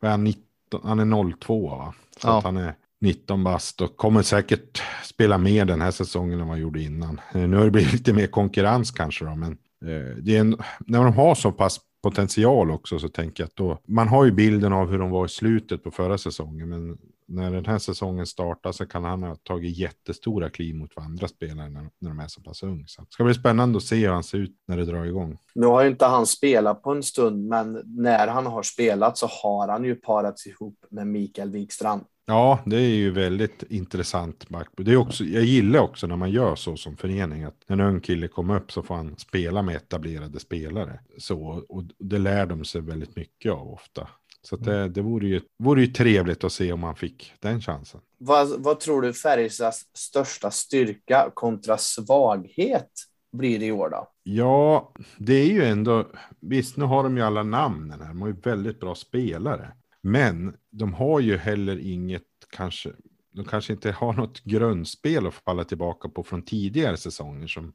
vad 0.00 0.08
är 0.08 0.10
han, 0.10 0.24
19, 0.24 0.80
han 0.84 1.00
är 1.00 1.32
02, 1.32 1.68
va? 1.68 1.94
Så 2.20 2.28
ja. 2.28 2.38
att 2.38 2.44
han 2.44 2.56
är 2.56 2.74
19 3.00 3.44
bast 3.44 3.80
och 3.80 3.96
kommer 3.96 4.22
säkert 4.22 4.82
spela 5.04 5.38
mer 5.38 5.64
den 5.64 5.80
här 5.80 5.90
säsongen 5.90 6.40
än 6.40 6.46
vad 6.46 6.48
han 6.48 6.60
gjorde 6.60 6.82
innan. 6.82 7.20
Nu 7.34 7.56
har 7.56 7.64
det 7.64 7.70
blivit 7.70 7.92
lite 7.92 8.12
mer 8.12 8.26
konkurrens 8.26 8.90
kanske 8.90 9.24
då, 9.24 9.36
men 9.36 9.58
Eh, 9.84 10.16
det 10.16 10.36
är 10.36 10.40
en, 10.40 10.56
när 10.86 11.04
de 11.04 11.14
har 11.14 11.34
så 11.34 11.52
pass 11.52 11.80
potential 12.02 12.70
också 12.70 12.98
så 12.98 13.08
tänker 13.08 13.42
jag 13.42 13.48
att 13.48 13.56
då, 13.56 13.78
man 13.86 14.08
har 14.08 14.24
ju 14.24 14.32
bilden 14.32 14.72
av 14.72 14.90
hur 14.90 14.98
de 14.98 15.10
var 15.10 15.26
i 15.26 15.28
slutet 15.28 15.84
på 15.84 15.90
förra 15.90 16.18
säsongen, 16.18 16.68
men 16.68 16.98
när 17.30 17.50
den 17.50 17.66
här 17.66 17.78
säsongen 17.78 18.26
startar 18.26 18.72
så 18.72 18.86
kan 18.86 19.04
han 19.04 19.22
ha 19.22 19.34
tagit 19.34 19.78
jättestora 19.78 20.50
kliv 20.50 20.74
mot 20.74 20.98
andra 20.98 21.28
spelare 21.28 21.68
när, 21.68 21.90
när 21.98 22.08
de 22.08 22.20
är 22.20 22.28
så 22.28 22.40
pass 22.40 22.62
unga. 22.62 22.84
Så 22.86 23.02
det 23.02 23.06
ska 23.10 23.24
bli 23.24 23.34
spännande 23.34 23.76
att 23.76 23.82
se 23.82 23.96
hur 23.96 24.12
han 24.12 24.24
ser 24.24 24.38
ut 24.38 24.56
när 24.68 24.76
det 24.76 24.84
drar 24.84 25.04
igång. 25.04 25.38
Nu 25.54 25.66
har 25.66 25.82
ju 25.82 25.90
inte 25.90 26.06
han 26.06 26.26
spelat 26.26 26.82
på 26.82 26.90
en 26.90 27.02
stund, 27.02 27.48
men 27.48 27.82
när 27.84 28.28
han 28.28 28.46
har 28.46 28.62
spelat 28.62 29.18
så 29.18 29.26
har 29.42 29.68
han 29.68 29.84
ju 29.84 29.94
parats 29.94 30.46
ihop 30.46 30.84
med 30.90 31.06
Mikael 31.06 31.50
Wikstrand. 31.50 32.04
Ja, 32.26 32.58
det 32.66 32.76
är 32.76 32.88
ju 32.88 33.10
väldigt 33.10 33.62
intressant. 33.62 34.46
Det 34.76 34.92
är 34.92 34.96
också, 34.96 35.24
jag 35.24 35.44
gillar 35.44 35.80
också 35.80 36.06
när 36.06 36.16
man 36.16 36.30
gör 36.30 36.54
så 36.54 36.76
som 36.76 36.96
förening, 36.96 37.44
att 37.44 37.64
när 37.66 37.76
en 37.76 37.86
ung 37.86 38.00
kille 38.00 38.28
kommer 38.28 38.56
upp 38.56 38.72
så 38.72 38.82
får 38.82 38.94
han 38.94 39.16
spela 39.18 39.62
med 39.62 39.76
etablerade 39.76 40.40
spelare. 40.40 41.00
Så, 41.18 41.64
och 41.68 41.84
det 41.98 42.18
lär 42.18 42.46
de 42.46 42.64
sig 42.64 42.80
väldigt 42.80 43.16
mycket 43.16 43.52
av 43.52 43.72
ofta. 43.72 44.08
Så 44.42 44.56
det, 44.56 44.88
det 44.88 45.02
vore, 45.02 45.26
ju, 45.26 45.40
vore 45.58 45.80
ju 45.80 45.86
trevligt 45.86 46.44
att 46.44 46.52
se 46.52 46.72
om 46.72 46.80
man 46.80 46.96
fick 46.96 47.32
den 47.40 47.60
chansen. 47.60 48.00
Vad, 48.18 48.62
vad 48.62 48.80
tror 48.80 49.02
du 49.02 49.12
Färjestads 49.12 49.86
största 49.94 50.50
styrka 50.50 51.30
kontra 51.34 51.78
svaghet 51.78 52.90
blir 53.32 53.62
i 53.62 53.72
år 53.72 53.90
då? 53.90 54.08
Ja, 54.22 54.92
det 55.18 55.34
är 55.34 55.46
ju 55.46 55.64
ändå, 55.64 56.06
visst 56.40 56.76
nu 56.76 56.84
har 56.84 57.02
de 57.02 57.16
ju 57.16 57.22
alla 57.22 57.42
namnen 57.42 58.00
här, 58.00 58.08
de 58.08 58.20
har 58.20 58.28
ju 58.28 58.36
väldigt 58.42 58.80
bra 58.80 58.94
spelare. 58.94 59.72
Men 60.02 60.56
de 60.70 60.94
har 60.94 61.20
ju 61.20 61.36
heller 61.36 61.78
inget, 61.78 62.22
kanske, 62.50 62.90
de 63.32 63.44
kanske 63.44 63.72
inte 63.72 63.92
har 63.92 64.12
något 64.12 64.44
grundspel 64.44 65.26
att 65.26 65.34
falla 65.34 65.64
tillbaka 65.64 66.08
på 66.08 66.22
från 66.22 66.42
tidigare 66.42 66.96
säsonger 66.96 67.46
som 67.46 67.72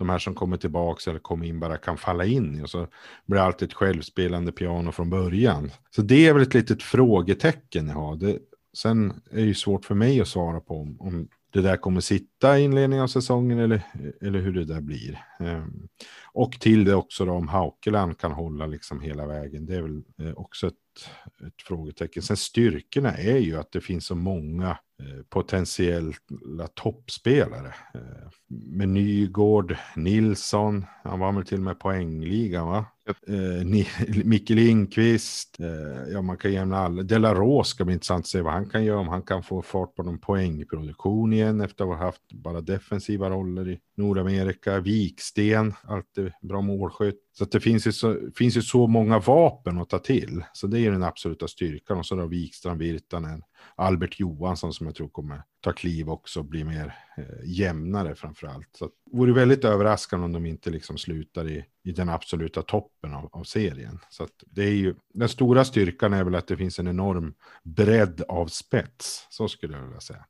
de 0.00 0.08
här 0.08 0.18
som 0.18 0.34
kommer 0.34 0.56
tillbaka 0.56 1.10
eller 1.10 1.20
kommer 1.20 1.46
in 1.46 1.60
bara 1.60 1.76
kan 1.76 1.98
falla 1.98 2.24
in 2.24 2.60
i 2.60 2.62
och 2.62 2.70
så 2.70 2.86
blir 3.26 3.38
det 3.38 3.44
alltid 3.44 3.68
ett 3.68 3.74
självspelande 3.74 4.52
piano 4.52 4.92
från 4.92 5.10
början. 5.10 5.70
Så 5.90 6.02
det 6.02 6.26
är 6.26 6.32
väl 6.34 6.42
ett 6.42 6.54
litet 6.54 6.82
frågetecken 6.82 7.88
jag 7.88 7.94
har. 7.94 8.16
Det, 8.16 8.38
sen 8.76 9.10
är 9.30 9.36
det 9.36 9.42
ju 9.42 9.54
svårt 9.54 9.84
för 9.84 9.94
mig 9.94 10.20
att 10.20 10.28
svara 10.28 10.60
på 10.60 10.80
om, 10.80 10.96
om 11.00 11.28
det 11.50 11.62
där 11.62 11.76
kommer 11.76 12.00
sitta 12.00 12.58
i 12.58 12.62
inledningen 12.62 13.02
av 13.02 13.08
säsongen 13.08 13.58
eller, 13.58 13.82
eller 14.20 14.40
hur 14.40 14.52
det 14.52 14.64
där 14.64 14.80
blir. 14.80 15.24
Ehm, 15.40 15.88
och 16.32 16.52
till 16.52 16.84
det 16.84 16.94
också 16.94 17.24
då 17.24 17.32
om 17.32 17.48
Haukeland 17.48 18.18
kan 18.18 18.32
hålla 18.32 18.66
liksom 18.66 19.00
hela 19.00 19.26
vägen. 19.26 19.66
Det 19.66 19.74
är 19.76 19.82
väl 19.82 20.02
eh, 20.18 20.32
också 20.32 20.66
ett 20.66 20.74
ett 21.46 21.62
frågetecken. 21.62 22.22
Sen 22.22 22.36
styrkorna 22.36 23.12
är 23.12 23.38
ju 23.38 23.56
att 23.56 23.72
det 23.72 23.80
finns 23.80 24.06
så 24.06 24.14
många 24.14 24.70
eh, 25.02 25.22
potentiella 25.28 26.66
toppspelare. 26.74 27.74
Eh, 27.94 28.30
med 28.48 28.88
Nygård, 28.88 29.76
Nilsson, 29.96 30.86
han 31.04 31.20
var 31.20 31.32
väl 31.32 31.46
till 31.46 31.58
och 31.58 31.64
med 31.64 31.78
poängligan 31.78 32.66
va? 32.66 32.86
Eh, 33.10 34.24
Micke 34.24 34.50
Lindqvist, 34.50 35.60
eh, 35.60 36.12
ja 36.12 36.22
man 36.22 36.36
kan 36.36 36.52
jämna 36.52 36.78
alla. 36.78 37.02
Delaros 37.02 37.68
ska 37.68 37.84
bli 37.84 37.94
intressant 37.94 38.24
att 38.24 38.28
se 38.28 38.40
vad 38.40 38.52
han 38.52 38.70
kan 38.70 38.84
göra, 38.84 38.98
om 38.98 39.08
han 39.08 39.22
kan 39.22 39.42
få 39.42 39.62
fart 39.62 39.94
på 39.94 40.02
någon 40.02 40.18
poängproduktion 40.18 41.32
igen 41.32 41.60
efter 41.60 41.84
att 41.84 41.98
ha 41.98 42.06
haft 42.06 42.32
bara 42.32 42.60
defensiva 42.60 43.30
roller 43.30 43.68
i 43.68 43.78
Nordamerika. 43.96 44.80
Viksten, 44.80 45.74
alltid 45.82 46.32
bra 46.42 46.60
målskytt. 46.60 47.29
Så 47.32 47.44
det 47.44 47.60
finns 47.60 47.86
ju 47.86 47.92
så, 47.92 48.16
finns 48.36 48.56
ju 48.56 48.62
så 48.62 48.86
många 48.86 49.18
vapen 49.18 49.78
att 49.78 49.88
ta 49.88 49.98
till. 49.98 50.44
Så 50.52 50.66
det 50.66 50.80
är 50.80 50.90
den 50.90 51.02
absoluta 51.02 51.48
styrkan. 51.48 51.98
Och 51.98 52.06
så 52.06 52.14
då 52.14 52.26
Wikström, 52.26 52.78
Virtanen, 52.78 53.42
Albert 53.74 54.20
Johansson 54.20 54.72
som 54.72 54.86
jag 54.86 54.94
tror 54.94 55.08
kommer 55.08 55.42
ta 55.60 55.72
kliv 55.72 56.10
också 56.10 56.40
och 56.40 56.44
bli 56.44 56.64
mer 56.64 56.94
eh, 57.16 57.24
jämnare 57.44 58.14
framför 58.14 58.46
allt. 58.46 58.68
Så 58.72 58.84
det 58.84 59.16
vore 59.16 59.32
väldigt 59.32 59.64
överraskande 59.64 60.24
om 60.24 60.32
de 60.32 60.46
inte 60.46 60.70
liksom 60.70 60.98
slutar 60.98 61.48
i, 61.48 61.64
i 61.84 61.92
den 61.92 62.08
absoluta 62.08 62.62
toppen 62.62 63.14
av, 63.14 63.28
av 63.32 63.44
serien. 63.44 63.98
Så 64.10 64.28
det 64.46 64.62
är 64.62 64.74
ju, 64.74 64.94
den 65.14 65.28
stora 65.28 65.64
styrkan 65.64 66.12
är 66.12 66.24
väl 66.24 66.34
att 66.34 66.46
det 66.46 66.56
finns 66.56 66.78
en 66.78 66.88
enorm 66.88 67.34
bredd 67.62 68.22
av 68.28 68.46
spets. 68.46 69.26
Så 69.30 69.48
skulle 69.48 69.76
jag 69.76 69.84
vilja 69.84 70.00
säga. 70.00 70.24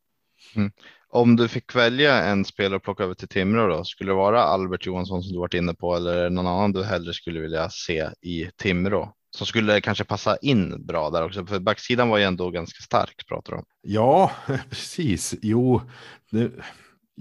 Mm. 0.57 0.73
Om 1.13 1.37
du 1.37 1.49
fick 1.49 1.75
välja 1.75 2.23
en 2.25 2.45
spelare 2.45 2.77
att 2.77 2.83
plocka 2.83 3.05
över 3.05 3.15
till 3.15 3.29
Timrå 3.29 3.67
då, 3.69 3.85
skulle 3.85 4.11
det 4.11 4.17
vara 4.17 4.43
Albert 4.43 4.87
Johansson 4.87 5.23
som 5.23 5.33
du 5.33 5.39
varit 5.39 5.55
inne 5.55 5.75
på 5.75 5.97
eller 5.97 6.31
någon 6.31 6.47
annan 6.47 6.73
du 6.73 6.85
hellre 6.85 7.13
skulle 7.13 7.41
vilja 7.41 7.71
se 7.71 8.09
i 8.23 8.51
Timrå? 8.57 9.13
Som 9.37 9.47
skulle 9.47 9.81
kanske 9.81 10.05
passa 10.05 10.37
in 10.37 10.87
bra 10.87 11.11
där 11.11 11.25
också, 11.25 11.47
för 11.47 11.59
backsidan 11.59 12.09
var 12.09 12.19
ju 12.19 12.25
ändå 12.25 12.51
ganska 12.51 12.83
stark 12.83 13.27
pratar 13.29 13.53
du 13.53 13.59
om. 13.59 13.65
Ja, 13.83 14.31
precis. 14.71 15.35
Jo, 15.43 15.81
det, 16.31 16.51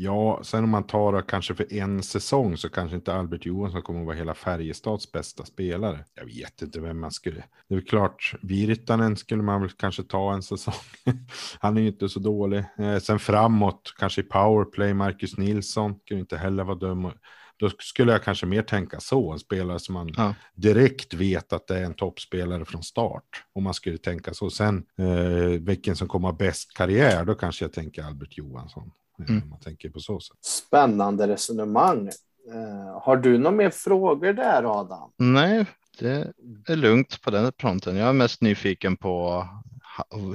Ja, 0.01 0.39
sen 0.43 0.63
om 0.63 0.69
man 0.69 0.83
tar 0.87 1.13
det 1.13 1.21
kanske 1.27 1.55
för 1.55 1.73
en 1.73 2.03
säsong 2.03 2.57
så 2.57 2.69
kanske 2.69 2.95
inte 2.95 3.13
Albert 3.13 3.45
Johansson 3.45 3.81
kommer 3.81 3.99
att 3.99 4.05
vara 4.05 4.15
hela 4.15 4.33
Färjestads 4.33 5.11
bästa 5.11 5.45
spelare. 5.45 6.05
Jag 6.15 6.25
vet 6.25 6.61
inte 6.61 6.79
vem 6.79 6.99
man 6.99 7.11
skulle. 7.11 7.43
Det 7.69 7.75
är 7.75 7.81
klart, 7.81 8.33
Virtanen 8.41 9.17
skulle 9.17 9.43
man 9.43 9.61
väl 9.61 9.69
kanske 9.69 10.03
ta 10.03 10.33
en 10.33 10.43
säsong. 10.43 10.73
Han 11.59 11.77
är 11.77 11.81
ju 11.81 11.87
inte 11.87 12.09
så 12.09 12.19
dålig. 12.19 12.63
Eh, 12.77 12.97
sen 12.97 13.19
framåt, 13.19 13.93
kanske 13.97 14.21
i 14.21 14.23
powerplay, 14.23 14.93
Marcus 14.93 15.37
Nilsson 15.37 15.95
skulle 16.05 16.19
inte 16.19 16.37
heller 16.37 16.63
vara 16.63 16.77
dum. 16.77 17.11
Då 17.57 17.69
skulle 17.79 18.11
jag 18.11 18.23
kanske 18.23 18.45
mer 18.45 18.61
tänka 18.61 18.99
så, 18.99 19.31
en 19.31 19.39
spelare 19.39 19.79
som 19.79 19.93
man 19.93 20.13
Ja. 20.17 20.35
direkt 20.55 21.13
vet 21.13 21.53
att 21.53 21.67
det 21.67 21.77
är 21.77 21.83
en 21.83 21.93
toppspelare 21.93 22.65
från 22.65 22.83
start. 22.83 23.43
Om 23.53 23.63
man 23.63 23.73
skulle 23.73 23.97
tänka 23.97 24.33
så. 24.33 24.49
Sen 24.49 24.85
eh, 24.97 25.59
vilken 25.59 25.95
som 25.95 26.07
kommer 26.07 26.27
ha 26.27 26.35
bäst 26.35 26.73
karriär, 26.73 27.25
då 27.25 27.35
kanske 27.35 27.65
jag 27.65 27.73
tänker 27.73 28.03
Albert 28.03 28.37
Johansson. 28.37 28.91
Mm. 29.19 29.43
Om 29.43 29.49
man 29.49 29.59
tänker 29.59 29.89
på 29.89 29.99
så 29.99 30.19
sätt. 30.19 30.37
Spännande 30.41 31.27
resonemang. 31.27 32.07
Eh, 32.53 33.01
har 33.01 33.17
du 33.17 33.37
några 33.37 33.57
mer 33.57 33.69
frågor 33.69 34.33
där 34.33 34.79
Adam? 34.79 35.11
Nej, 35.17 35.65
det 35.99 36.33
är 36.67 36.75
lugnt 36.75 37.21
på 37.21 37.31
den 37.31 37.51
fronten. 37.59 37.95
Jag 37.95 38.09
är 38.09 38.13
mest 38.13 38.41
nyfiken 38.41 38.97
på 38.97 39.45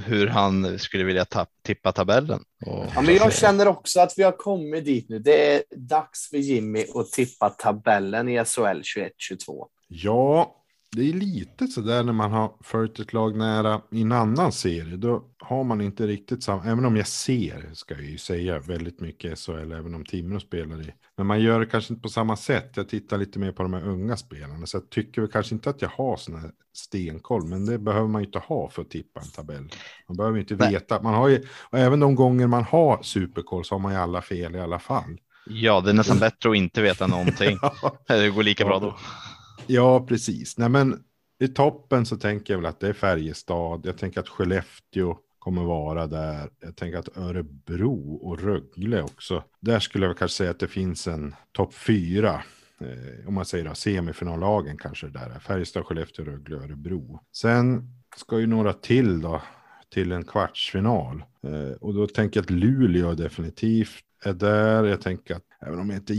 hur 0.04 0.26
han 0.26 0.78
skulle 0.78 1.04
vilja 1.04 1.26
tippa 1.62 1.92
tabellen. 1.92 2.44
Och 2.66 2.84
Ja, 2.94 3.02
men 3.02 3.14
jag 3.14 3.32
känner 3.32 3.68
också 3.68 4.00
att 4.00 4.12
vi 4.16 4.22
har 4.22 4.32
kommit 4.32 4.84
dit 4.84 5.08
nu. 5.08 5.18
Det 5.18 5.54
är 5.54 5.62
dags 5.76 6.30
för 6.30 6.36
Jimmy 6.36 6.84
att 6.94 7.10
tippa 7.12 7.50
tabellen 7.50 8.28
i 8.28 8.44
SHL 8.44 8.60
21-22. 8.60 9.66
Ja, 9.88 10.56
det 10.96 11.08
är 11.08 11.12
lite 11.12 11.66
så 11.66 11.80
där 11.80 12.02
när 12.02 12.12
man 12.12 12.32
har 12.32 12.52
följt 12.60 12.98
ett 12.98 13.12
lag 13.12 13.36
nära 13.36 13.80
i 13.90 14.02
en 14.02 14.12
annan 14.12 14.52
serie. 14.52 14.96
Då 14.96 15.24
har 15.38 15.64
man 15.64 15.80
inte 15.80 16.06
riktigt 16.06 16.42
samma, 16.42 16.64
även 16.64 16.84
om 16.84 16.96
jag 16.96 17.06
ser, 17.06 17.70
ska 17.72 17.94
jag 17.94 18.04
ju 18.04 18.18
säga, 18.18 18.58
väldigt 18.58 19.00
mycket 19.00 19.38
SHL, 19.38 19.72
även 19.72 19.94
om 19.94 20.04
Timrå 20.04 20.40
spelar 20.40 20.80
i. 20.80 20.94
Men 21.16 21.26
man 21.26 21.40
gör 21.40 21.60
det 21.60 21.66
kanske 21.66 21.92
inte 21.92 22.02
på 22.02 22.08
samma 22.08 22.36
sätt. 22.36 22.72
Jag 22.76 22.88
tittar 22.88 23.18
lite 23.18 23.38
mer 23.38 23.52
på 23.52 23.62
de 23.62 23.74
här 23.74 23.88
unga 23.88 24.16
spelarna, 24.16 24.66
så 24.66 24.76
jag 24.76 24.90
tycker 24.90 25.20
väl 25.20 25.30
kanske 25.30 25.54
inte 25.54 25.70
att 25.70 25.82
jag 25.82 25.88
har 25.88 26.16
sån 26.16 26.34
här 26.34 26.50
stenkoll, 26.72 27.44
men 27.44 27.66
det 27.66 27.78
behöver 27.78 28.08
man 28.08 28.22
ju 28.22 28.26
inte 28.26 28.38
ha 28.38 28.70
för 28.70 28.82
att 28.82 28.90
tippa 28.90 29.20
en 29.20 29.30
tabell. 29.30 29.68
Man 30.08 30.16
behöver 30.16 30.36
ju 30.36 30.40
inte 30.42 30.56
Nej. 30.56 30.72
veta. 30.72 31.02
Man 31.02 31.14
har 31.14 31.28
ju, 31.28 31.42
och 31.70 31.78
även 31.78 32.00
de 32.00 32.14
gånger 32.14 32.46
man 32.46 32.64
har 32.64 33.02
superkoll 33.02 33.64
så 33.64 33.74
har 33.74 33.80
man 33.80 33.92
ju 33.92 33.98
alla 33.98 34.22
fel 34.22 34.54
i 34.56 34.60
alla 34.60 34.78
fall. 34.78 35.18
Ja, 35.46 35.80
det 35.80 35.90
är 35.90 35.94
nästan 35.94 36.18
bättre 36.18 36.50
att 36.50 36.56
inte 36.56 36.82
veta 36.82 37.06
någonting. 37.06 37.58
Det 38.08 38.30
går 38.30 38.42
lika 38.42 38.64
bra 38.64 38.78
då. 38.78 38.96
Ja, 39.66 40.06
precis. 40.06 40.58
Nej, 40.58 40.68
men 40.68 41.04
i 41.40 41.48
toppen 41.48 42.06
så 42.06 42.16
tänker 42.16 42.54
jag 42.54 42.58
väl 42.58 42.66
att 42.66 42.80
det 42.80 42.88
är 42.88 42.92
Färjestad. 42.92 43.86
Jag 43.86 43.98
tänker 43.98 44.20
att 44.20 44.28
Skellefteå 44.28 45.18
kommer 45.38 45.64
vara 45.64 46.06
där. 46.06 46.50
Jag 46.60 46.76
tänker 46.76 46.98
att 46.98 47.16
Örebro 47.16 48.14
och 48.14 48.40
Rögle 48.40 49.02
också. 49.02 49.44
Där 49.60 49.80
skulle 49.80 50.06
jag 50.06 50.18
kanske 50.18 50.36
säga 50.36 50.50
att 50.50 50.58
det 50.58 50.68
finns 50.68 51.08
en 51.08 51.34
topp 51.52 51.74
fyra. 51.74 52.42
Eh, 52.80 53.28
om 53.28 53.34
man 53.34 53.44
säger 53.44 53.64
då, 53.64 53.74
semifinallagen 53.74 54.76
kanske 54.78 55.06
det 55.06 55.18
där 55.18 55.30
är. 55.30 55.38
Färjestad, 55.38 55.86
Skellefteå, 55.86 56.24
Rögle 56.24 56.56
och 56.56 56.62
Örebro. 56.62 57.20
Sen 57.32 57.90
ska 58.16 58.40
ju 58.40 58.46
några 58.46 58.72
till 58.72 59.20
då 59.20 59.42
till 59.94 60.12
en 60.12 60.24
kvartsfinal. 60.24 61.24
Eh, 61.42 61.76
och 61.80 61.94
då 61.94 62.06
tänker 62.06 62.40
jag 62.40 62.44
att 62.44 62.50
Luleå 62.50 63.14
definitivt 63.14 64.04
är 64.24 64.32
där. 64.32 64.84
Jag 64.84 65.00
tänker 65.00 65.34
att 65.34 65.44
även 65.66 65.78
om 65.78 65.90
jag 65.90 65.98
inte 65.98 66.12
är 66.12 66.16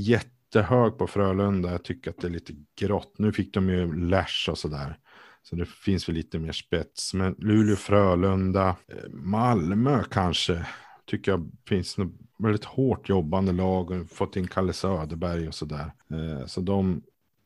jättehög 0.55 0.97
på 0.97 1.07
Frölunda, 1.07 1.71
jag 1.71 1.83
tycker 1.83 2.11
att 2.11 2.17
det 2.17 2.27
är 2.27 2.31
lite 2.31 2.53
grått. 2.79 3.13
Nu 3.17 3.31
fick 3.31 3.53
de 3.53 3.69
ju 3.69 4.09
Lash 4.09 4.49
och 4.49 4.57
sådär. 4.57 4.97
Så 5.43 5.55
det 5.55 5.65
finns 5.65 6.09
väl 6.09 6.15
lite 6.15 6.39
mer 6.39 6.51
spets. 6.51 7.13
Men 7.13 7.35
Luleå, 7.37 7.75
Frölunda, 7.75 8.75
eh, 8.87 9.09
Malmö 9.09 10.03
kanske. 10.11 10.65
Tycker 11.05 11.31
jag 11.31 11.51
finns 11.67 11.97
något 11.97 12.13
väldigt 12.39 12.65
hårt 12.65 13.09
jobbande 13.09 13.51
lag 13.51 13.91
och 13.91 14.09
fått 14.09 14.35
in 14.35 14.47
Kalle 14.47 14.73
Söderberg 14.73 15.47
och 15.47 15.55
sådär. 15.55 15.91
Eh, 16.11 16.45
så 16.45 16.61
de 16.61 17.01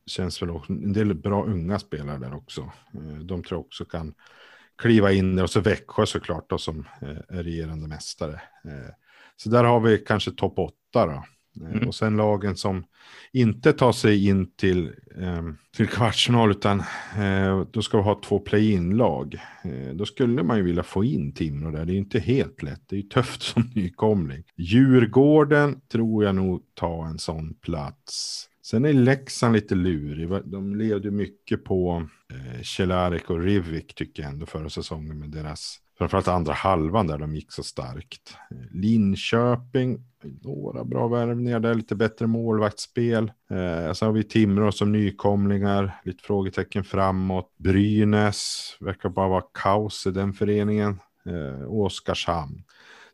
känns 0.06 0.42
väl 0.42 0.50
också, 0.50 0.72
en 0.72 0.92
del 0.92 1.14
bra 1.14 1.44
unga 1.44 1.78
spelare 1.78 2.18
där 2.18 2.34
också. 2.34 2.60
Eh, 2.94 3.18
de 3.24 3.42
tror 3.42 3.58
jag 3.58 3.66
också 3.66 3.84
kan 3.84 4.14
kliva 4.78 5.12
in 5.12 5.36
där 5.36 5.42
och 5.42 5.50
så 5.50 5.60
Växjö 5.60 6.06
såklart 6.06 6.50
då 6.50 6.58
som 6.58 6.88
är 7.00 7.42
regerande 7.42 7.88
mästare. 7.88 8.40
Så 9.36 9.50
där 9.50 9.64
har 9.64 9.80
vi 9.80 9.98
kanske 9.98 10.30
topp 10.30 10.58
åtta 10.58 11.06
då. 11.06 11.24
Eh, 11.62 11.70
Mm. 11.70 11.88
Och 11.88 11.94
sen 11.94 12.16
lagen 12.16 12.56
som 12.56 12.84
inte 13.32 13.72
tar 13.72 13.92
sig 13.92 14.26
in 14.28 14.50
till, 14.56 14.86
eh, 15.16 15.42
till 15.76 15.88
kvartsfinal 15.88 16.50
utan 16.50 16.80
eh, 17.18 17.64
då 17.70 17.82
ska 17.82 17.96
vi 17.96 18.02
ha 18.02 18.20
två 18.24 18.38
play-in-lag. 18.38 19.34
Eh, 19.64 19.94
då 19.94 20.06
skulle 20.06 20.42
man 20.42 20.56
ju 20.56 20.62
vilja 20.62 20.82
få 20.82 21.04
in 21.04 21.34
Timrå 21.34 21.70
där. 21.70 21.84
Det 21.84 21.92
är 21.92 21.94
ju 21.94 22.00
inte 22.00 22.20
helt 22.20 22.62
lätt. 22.62 22.82
Det 22.88 22.96
är 22.96 23.00
ju 23.00 23.08
tufft 23.08 23.42
som 23.52 23.70
nykomling. 23.74 24.42
Djurgården 24.56 25.80
tror 25.92 26.24
jag 26.24 26.34
nog 26.34 26.62
tar 26.74 27.06
en 27.06 27.18
sån 27.18 27.54
plats. 27.54 28.46
Sen 28.62 28.84
är 28.84 28.92
Leksand 28.92 29.54
lite 29.54 29.74
lurig. 29.74 30.28
De 30.44 30.76
levde 30.76 31.10
mycket 31.10 31.64
på 31.64 32.08
eh, 32.32 32.62
Cehlarik 32.62 33.30
och 33.30 33.40
Rivik 33.42 33.94
tycker 33.94 34.22
jag 34.22 34.32
ändå 34.32 34.46
förra 34.46 34.68
säsongen 34.68 35.18
med 35.18 35.30
deras 35.30 35.80
Framförallt 35.98 36.28
andra 36.28 36.52
halvan 36.52 37.06
där 37.06 37.18
de 37.18 37.34
gick 37.34 37.52
så 37.52 37.62
starkt. 37.62 38.36
Eh, 38.50 38.56
Linköping, 38.70 39.98
några 40.22 40.84
bra 40.84 41.08
värvningar 41.08 41.60
där, 41.60 41.74
lite 41.74 41.94
bättre 41.94 42.26
målvaktsspel. 42.26 43.32
Eh, 43.50 43.92
sen 43.92 44.06
har 44.06 44.12
vi 44.12 44.24
Timrå 44.24 44.72
som 44.72 44.92
nykomlingar, 44.92 46.00
lite 46.04 46.22
frågetecken 46.22 46.84
framåt. 46.84 47.54
Brynäs, 47.58 48.76
verkar 48.80 49.08
bara 49.08 49.28
vara 49.28 49.44
kaos 49.54 50.06
i 50.06 50.10
den 50.10 50.32
föreningen. 50.32 51.00
Eh, 51.26 51.64
och 51.64 51.84
Oskarshamn. 51.84 52.62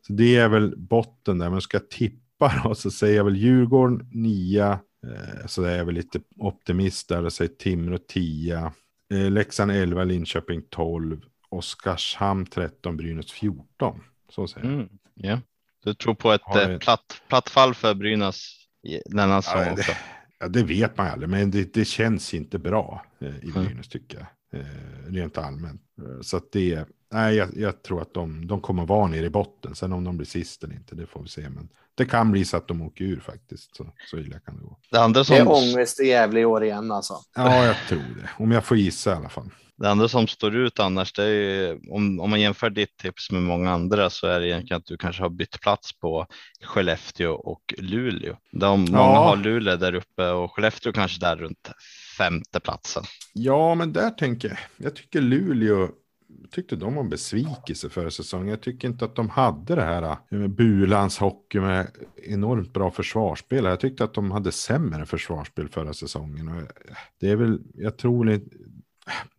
Så 0.01 0.13
det 0.13 0.35
är 0.35 0.49
väl 0.49 0.77
botten 0.77 1.37
där, 1.37 1.49
men 1.49 1.61
ska 1.61 1.77
jag 1.77 1.89
tippa 1.89 2.53
då 2.63 2.75
så 2.75 2.91
säger 2.91 3.17
jag 3.17 3.23
väl 3.23 3.35
Djurgården 3.35 4.09
9. 4.11 4.71
Eh, 4.71 5.45
så 5.45 5.61
det 5.61 5.71
är 5.71 5.83
väl 5.83 5.95
lite 5.95 6.19
optimist 6.37 7.09
där 7.09 7.25
och 7.25 7.33
säger 7.33 7.51
Timrå 7.51 7.97
10. 7.97 8.71
Eh, 9.13 9.31
Leksand 9.31 9.71
11, 9.71 10.03
Linköping 10.03 10.61
12. 10.69 11.21
Oskarshamn 11.49 12.45
13, 12.45 12.97
Brynäs 12.97 13.31
14. 13.31 14.03
Så 14.29 14.47
säger 14.47 14.67
jag. 14.67 14.75
Mm, 14.75 14.89
yeah. 15.15 15.39
Du 15.87 15.93
tror 15.93 16.13
på 16.13 16.31
ett 16.31 16.41
Har 16.43 16.71
eh, 16.71 16.77
platt, 16.77 17.21
platt 17.27 17.49
fall 17.49 17.73
för 17.73 17.93
Brynäs 17.93 18.53
i 18.83 18.99
denna 19.05 19.41
säsong 19.41 19.77
Ja, 19.77 19.93
ja, 20.39 20.47
det 20.47 20.63
vet 20.63 20.97
man 20.97 21.07
aldrig, 21.07 21.29
men 21.29 21.51
det, 21.51 21.73
det 21.73 21.85
känns 21.85 22.33
inte 22.33 22.59
bra 22.59 23.05
eh, 23.19 23.27
i 23.27 23.51
Mm. 23.55 23.65
Brynäs 23.65 23.87
tycker 23.87 24.17
jag. 24.17 24.27
Eh, 24.59 24.65
rent 25.07 25.37
allmänt. 25.37 25.81
Så 26.21 26.37
att 26.37 26.51
det, 26.51 26.85
nej, 27.11 27.35
jag, 27.35 27.49
jag 27.57 27.83
tror 27.83 28.01
att 28.01 28.13
de, 28.13 28.47
de 28.47 28.61
kommer 28.61 28.85
vara 28.85 29.07
nere 29.07 29.25
i 29.25 29.29
botten. 29.29 29.75
Sen 29.75 29.93
om 29.93 30.03
de 30.03 30.17
blir 30.17 30.27
sist 30.27 30.63
eller 30.63 30.73
inte, 30.75 30.95
det 30.95 31.07
får 31.07 31.23
vi 31.23 31.29
se. 31.29 31.49
Men 31.49 31.69
det 31.95 32.05
kan 32.05 32.31
bli 32.31 32.45
så 32.45 32.57
att 32.57 32.67
de 32.67 32.81
åker 32.81 33.05
ur 33.05 33.19
faktiskt. 33.19 33.75
Så, 33.75 33.93
så 34.11 34.17
illa 34.17 34.39
kan 34.39 34.55
det 34.57 34.63
gå. 34.63 34.77
Det 34.91 34.97
andra 35.01 35.23
Det 35.23 35.37
är 35.37 35.45
som, 35.45 35.47
ångest 35.47 35.99
i 35.99 36.07
Gävle 36.07 36.39
i 36.39 36.45
år 36.45 36.63
igen 36.63 36.91
alltså. 36.91 37.13
Ja, 37.35 37.65
jag 37.65 37.75
tror 37.89 37.99
det. 37.99 38.43
Om 38.43 38.51
jag 38.51 38.65
får 38.65 38.77
gissa 38.77 39.11
i 39.11 39.15
alla 39.15 39.29
fall. 39.29 39.49
Det 39.77 39.89
andra 39.89 40.07
som 40.07 40.27
står 40.27 40.55
ut 40.55 40.79
annars, 40.79 41.13
det 41.13 41.23
är 41.23 41.29
ju, 41.29 41.79
om, 41.91 42.19
om 42.19 42.29
man 42.29 42.41
jämför 42.41 42.69
ditt 42.69 42.97
tips 42.97 43.31
med 43.31 43.41
många 43.41 43.71
andra 43.71 44.09
så 44.09 44.27
är 44.27 44.39
det 44.39 44.47
egentligen 44.47 44.77
att 44.79 44.85
du 44.85 44.97
kanske 44.97 45.21
har 45.23 45.29
bytt 45.29 45.61
plats 45.61 45.99
på 45.99 46.25
Skellefteå 46.63 47.31
och 47.33 47.73
Luleå. 47.77 48.35
De, 48.51 48.79
Många 48.81 48.97
Ja. 48.97 49.27
har 49.27 49.35
Luleå 49.37 49.75
där 49.77 49.95
uppe 49.95 50.29
och 50.29 50.51
Skellefteå 50.55 50.91
kanske 50.93 51.19
där 51.19 51.35
runt 51.35 51.71
femte 52.17 52.59
platsen. 52.59 53.03
Ja, 53.33 53.75
men 53.75 53.93
där 53.93 54.09
tänker 54.09 54.47
jag. 54.49 54.57
Jag 54.77 54.95
tycker 54.95 55.21
Luleå 55.21 55.89
tyckte 56.51 56.75
de 56.75 56.95
var 56.95 57.03
en 57.03 57.09
besvikelse 57.09 57.89
förra 57.89 58.11
säsongen. 58.11 58.47
Jag 58.47 58.61
tycker 58.61 58.87
inte 58.87 59.05
att 59.05 59.15
de 59.15 59.29
hade 59.29 59.75
det 59.75 59.81
här 59.83 60.03
eh, 60.03 60.17
med 60.29 60.49
Bulans 60.49 61.17
hockey 61.17 61.59
med 61.59 61.87
enormt 62.23 62.73
bra 62.73 62.91
försvarsspel. 62.91 63.65
Jag 63.65 63.79
tyckte 63.79 64.03
att 64.03 64.13
de 64.13 64.31
hade 64.31 64.51
sämre 64.51 65.05
försvarsspel 65.05 65.69
förra 65.69 65.93
säsongen. 65.93 66.47
Och 66.47 66.63
det 67.19 67.29
är 67.29 67.35
väl, 67.35 67.59
jag 67.73 67.97
tror 67.97 68.31
inte, 68.31 68.55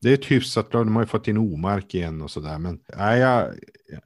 det 0.01 0.11
är 0.11 0.15
ett 0.15 0.31
hyfsat 0.31 0.75
lag. 0.75 0.87
De 0.87 0.97
har 0.97 1.03
ju 1.03 1.07
fått 1.07 1.29
in 1.29 1.39
Omark 1.39 1.95
igen 1.95 2.23
och 2.23 2.31
sådär. 2.31 2.59
Men 2.59 2.79
nej, 2.97 3.21
jag, 3.21 3.55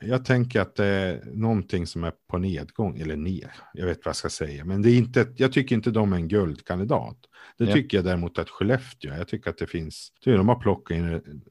jag 0.01 0.25
tänker 0.25 0.61
att 0.61 0.75
det 0.77 0.85
är 0.85 1.21
någonting 1.35 1.87
som 1.87 2.05
är 2.05 2.13
på 2.31 2.39
nedgång. 2.39 2.99
Eller 3.01 3.17
ner. 3.17 3.53
Jag 3.73 3.87
vet 3.87 3.99
vad 4.05 4.11
jag 4.11 4.17
ska 4.17 4.29
säga. 4.29 4.65
Men 4.65 4.83
det 4.83 4.91
är 4.91 4.97
inte, 4.97 5.27
jag 5.37 5.53
tycker 5.53 5.75
inte 5.75 5.91
de 5.91 6.13
är 6.13 6.17
en 6.17 6.29
guldkandidat. 6.29 7.17
Det 7.59 7.65
Ja. 7.65 7.73
tycker 7.73 7.99
jag 7.99 8.05
däremot 8.05 8.39
att 8.39 8.51
Skellefteå, 8.51 9.15
jag 9.15 9.29
tycker 9.29 9.51
att 9.51 9.59
det 9.59 9.67
finns, 9.67 10.13
tycker 10.21 10.37
de 10.39 10.49
har 10.49 10.55
plockat 10.61 10.97
in 10.97 11.05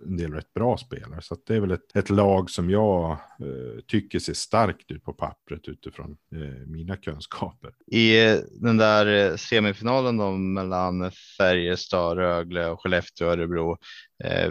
en 0.05 0.17
del 0.17 0.33
rätt 0.33 0.53
bra 0.53 0.77
spelare. 0.77 1.21
Så 1.21 1.33
att 1.33 1.45
det 1.45 1.55
är 1.55 1.59
väl 1.59 1.71
ett, 1.71 1.95
ett 1.95 2.09
lag 2.09 2.49
som 2.49 2.69
jag 2.69 3.11
eh, 3.11 3.81
tycker 3.87 4.19
ser 4.19 4.33
starkt 4.33 4.91
ut 4.91 5.03
på 5.03 5.13
pappret 5.13 5.67
utifrån 5.67 6.17
eh, 6.35 6.67
mina 6.67 6.97
kunskaper. 6.97 7.71
I 7.87 8.27
eh, 8.27 8.37
den 8.51 8.77
där 8.77 9.31
eh, 9.31 9.35
semifinalen 9.35 10.17
då 10.17 10.31
mellan 10.31 11.11
Färjestad, 11.37 12.17
Rögle 12.17 12.67
och 12.67 12.81
Skellefteå 12.83 13.27
och 13.27 13.33
Örebro. 13.33 13.77
Eh, 14.23 14.49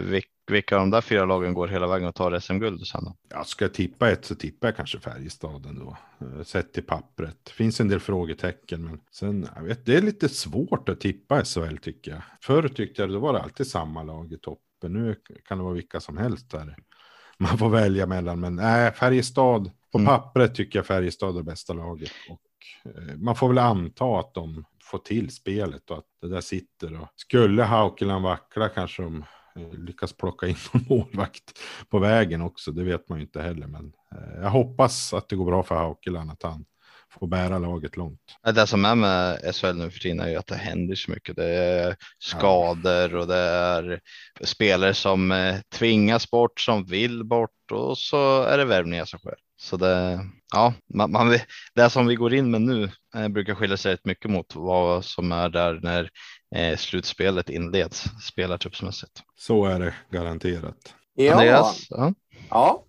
vilka 0.51 0.75
av 0.75 0.81
de 0.81 0.89
där 0.89 1.01
fyra 1.01 1.25
lagen 1.25 1.53
går 1.53 1.67
hela 1.67 1.87
vägen 1.87 2.07
och 2.07 2.15
tar 2.15 2.39
SM-guld 2.39 2.87
sen 2.87 3.03
då? 3.03 3.15
Ja, 3.29 3.43
ska 3.43 3.65
jag 3.65 3.73
tippa 3.73 4.09
ett 4.11 4.25
så 4.25 4.35
tippar 4.35 4.67
jag 4.67 4.75
kanske 4.75 4.99
Färjestad 4.99 5.65
ändå. 5.65 5.97
Eh, 6.21 6.43
sett 6.43 6.73
till 6.73 6.83
pappret. 6.83 7.37
Det 7.43 7.51
finns 7.51 7.79
en 7.79 7.87
del 7.87 7.99
frågetecken 7.99 8.85
men 8.85 8.99
sen, 9.11 9.47
jag 9.55 9.63
vet, 9.63 9.85
det 9.85 9.95
är 9.95 10.01
lite 10.01 10.29
svårt 10.29 10.89
att 10.89 10.99
tippa 10.99 11.45
SHL 11.45 11.77
tycker 11.77 12.11
jag. 12.11 12.21
Förr 12.41 12.67
tyckte 12.67 13.01
jag 13.01 13.09
det 13.11 13.19
var 13.19 13.33
alltid 13.33 13.67
samma 13.67 14.03
lag 14.03 14.33
i 14.33 14.37
toppen. 14.37 14.93
Nu 14.93 15.15
kan 15.47 15.57
det 15.57 15.63
vara 15.63 15.73
vilka 15.73 15.99
som 15.99 16.17
helst 16.17 16.51
där. 16.51 16.75
Man 17.37 17.57
får 17.57 17.69
välja 17.69 18.05
mellan 18.05 18.39
men 18.39 18.55
nej, 18.55 18.91
Färjestad 18.93 19.71
på 19.91 19.97
Mm. 19.97 20.05
pappret 20.07 20.55
tycker 20.55 20.79
jag 20.79 20.85
Färjestad 20.85 21.37
är 21.37 21.43
bästa 21.43 21.73
laget. 21.73 22.11
Och 22.29 22.41
eh, 22.91 23.17
man 23.17 23.35
får 23.35 23.47
väl 23.47 23.57
anta 23.57 24.19
att 24.19 24.33
de 24.33 24.65
får 24.83 24.97
till 24.97 25.29
spelet 25.31 25.91
och 25.91 25.97
att 25.97 26.05
det 26.21 26.27
där 26.29 26.41
sitter. 26.41 27.01
Och 27.01 27.07
skulle 27.15 27.63
Haukeland 27.63 28.23
vackla 28.23 28.69
kanske 28.69 29.03
de 29.03 29.23
lyckas 29.55 30.13
plocka 30.13 30.47
in 30.47 30.55
någon 30.73 30.85
målvakt 30.89 31.59
på 31.89 31.99
vägen 31.99 32.41
också. 32.41 32.71
Det 32.71 32.83
vet 32.83 33.09
man 33.09 33.17
ju 33.17 33.23
inte 33.23 33.41
heller, 33.41 33.67
men 33.67 33.93
eh, 34.15 34.41
jag 34.41 34.49
hoppas 34.49 35.13
att 35.13 35.29
det 35.29 35.35
går 35.35 35.45
bra 35.45 35.63
för 35.63 35.75
Haukeland, 35.75 36.31
att 36.31 36.43
han 36.43 36.65
får 37.19 37.27
bära 37.27 37.59
laget 37.59 37.97
långt. 37.97 38.19
Det 38.55 38.67
som 38.67 38.85
är 38.85 38.95
med 38.95 39.55
SHL 39.55 39.75
nu 39.75 39.91
för 39.91 39.99
tiden 39.99 40.19
är 40.19 40.29
ju 40.29 40.35
att 40.35 40.47
det 40.47 40.55
händer 40.55 40.95
så 40.95 41.11
mycket. 41.11 41.35
Det 41.35 41.45
är 41.45 41.95
skador 42.19 43.15
och 43.15 43.27
det 43.27 43.37
är 43.37 43.99
spelare 44.43 44.93
som 44.93 45.31
eh, 45.31 45.55
tvingas 45.75 46.31
bort, 46.31 46.59
som 46.59 46.85
vill 46.85 47.23
bort 47.23 47.71
och 47.71 47.97
så 47.97 48.43
är 48.43 48.57
det 48.57 48.65
värvningar 48.65 49.05
som 49.05 49.19
sker. 49.19 49.35
Så 49.61 49.77
det, 49.77 50.19
ja, 50.53 50.73
man, 50.93 51.11
man, 51.11 51.39
det 51.75 51.89
som 51.89 52.07
vi 52.07 52.15
går 52.15 52.33
in 52.33 52.51
med 52.51 52.61
nu 52.61 52.89
eh, 53.15 53.27
brukar 53.27 53.55
skilja 53.55 53.77
sig 53.77 53.93
rätt 53.93 54.05
mycket 54.05 54.31
mot 54.31 54.55
vad 54.55 55.05
som 55.05 55.31
är 55.31 55.49
där 55.49 55.79
när 55.83 56.09
eh, 56.55 56.77
slutspelet 56.77 57.49
inleds 57.49 58.03
spelartruppsmässigt. 58.21 59.23
Så 59.35 59.65
är 59.65 59.79
det 59.79 59.93
garanterat. 60.09 60.95
Ja. 61.13 61.33
Andreas, 61.33 61.87
ja. 61.89 62.13
ja. 62.49 62.83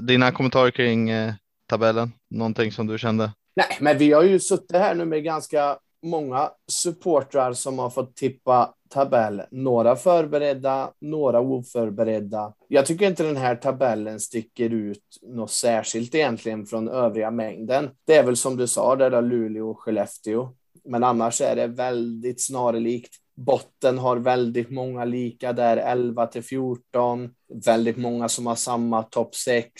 dina 0.00 0.32
kommentarer 0.32 0.70
kring 0.70 1.10
eh, 1.10 1.34
tabellen? 1.66 2.12
Någonting 2.30 2.72
som 2.72 2.86
du 2.86 2.98
kände? 2.98 3.32
Nej, 3.56 3.76
men 3.80 3.98
vi 3.98 4.12
har 4.12 4.22
ju 4.22 4.40
suttit 4.40 4.76
här 4.76 4.94
nu 4.94 5.04
med 5.04 5.24
ganska 5.24 5.78
många 6.02 6.50
supportrar 6.68 7.52
som 7.52 7.78
har 7.78 7.90
fått 7.90 8.16
tippa 8.16 8.74
tabell. 8.90 9.42
Några 9.50 9.96
förberedda, 9.96 10.92
några 11.00 11.40
oförberedda. 11.40 12.52
Jag 12.68 12.86
tycker 12.86 13.06
inte 13.06 13.22
den 13.22 13.36
här 13.36 13.56
tabellen 13.56 14.20
sticker 14.20 14.70
ut 14.70 15.04
något 15.22 15.50
särskilt 15.50 16.14
egentligen 16.14 16.66
från 16.66 16.88
övriga 16.88 17.30
mängden. 17.30 17.90
Det 18.06 18.16
är 18.16 18.24
väl 18.24 18.36
som 18.36 18.56
du 18.56 18.66
sa, 18.66 18.96
där 18.96 19.10
är 19.10 19.22
Luleå 19.22 19.70
och 19.70 19.80
Skellefteå. 19.80 20.48
Men 20.84 21.04
annars 21.04 21.40
är 21.40 21.56
det 21.56 21.66
väldigt 21.66 22.46
snarlikt. 22.46 23.14
Botten 23.36 23.98
har 23.98 24.16
väldigt 24.16 24.70
många 24.70 25.04
lika 25.04 25.52
där, 25.52 25.76
11 25.76 26.26
till 26.26 26.42
14. 26.42 27.30
Väldigt 27.64 27.96
många 27.96 28.28
som 28.28 28.46
har 28.46 28.54
samma 28.54 29.02
topp 29.02 29.34
6. 29.34 29.72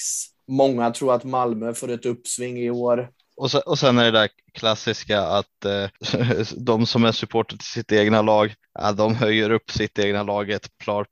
Många 0.49 0.91
tror 0.91 1.15
att 1.15 1.24
Malmö 1.24 1.74
får 1.74 1.91
ett 1.91 2.07
uppsving 2.07 2.59
i 2.59 2.70
år. 2.70 3.11
Och 3.37 3.51
sen, 3.51 3.61
och 3.66 3.79
sen 3.79 3.99
är 3.99 4.05
det 4.05 4.11
där 4.11 4.29
klassiska 4.53 5.23
att 5.23 5.65
eh, 5.65 5.89
de 6.57 6.87
som 6.87 7.05
är 7.05 7.12
supporter 7.12 7.57
till 7.57 7.66
sitt 7.66 7.93
egna 7.93 8.23
lag, 8.23 8.55
ja, 8.74 8.93
de 8.93 9.15
höjer 9.15 9.51
upp 9.51 9.70
sitt 9.70 9.99
egna 9.99 10.23
lag 10.23 10.51
ett 10.51 10.79
par 10.85 11.07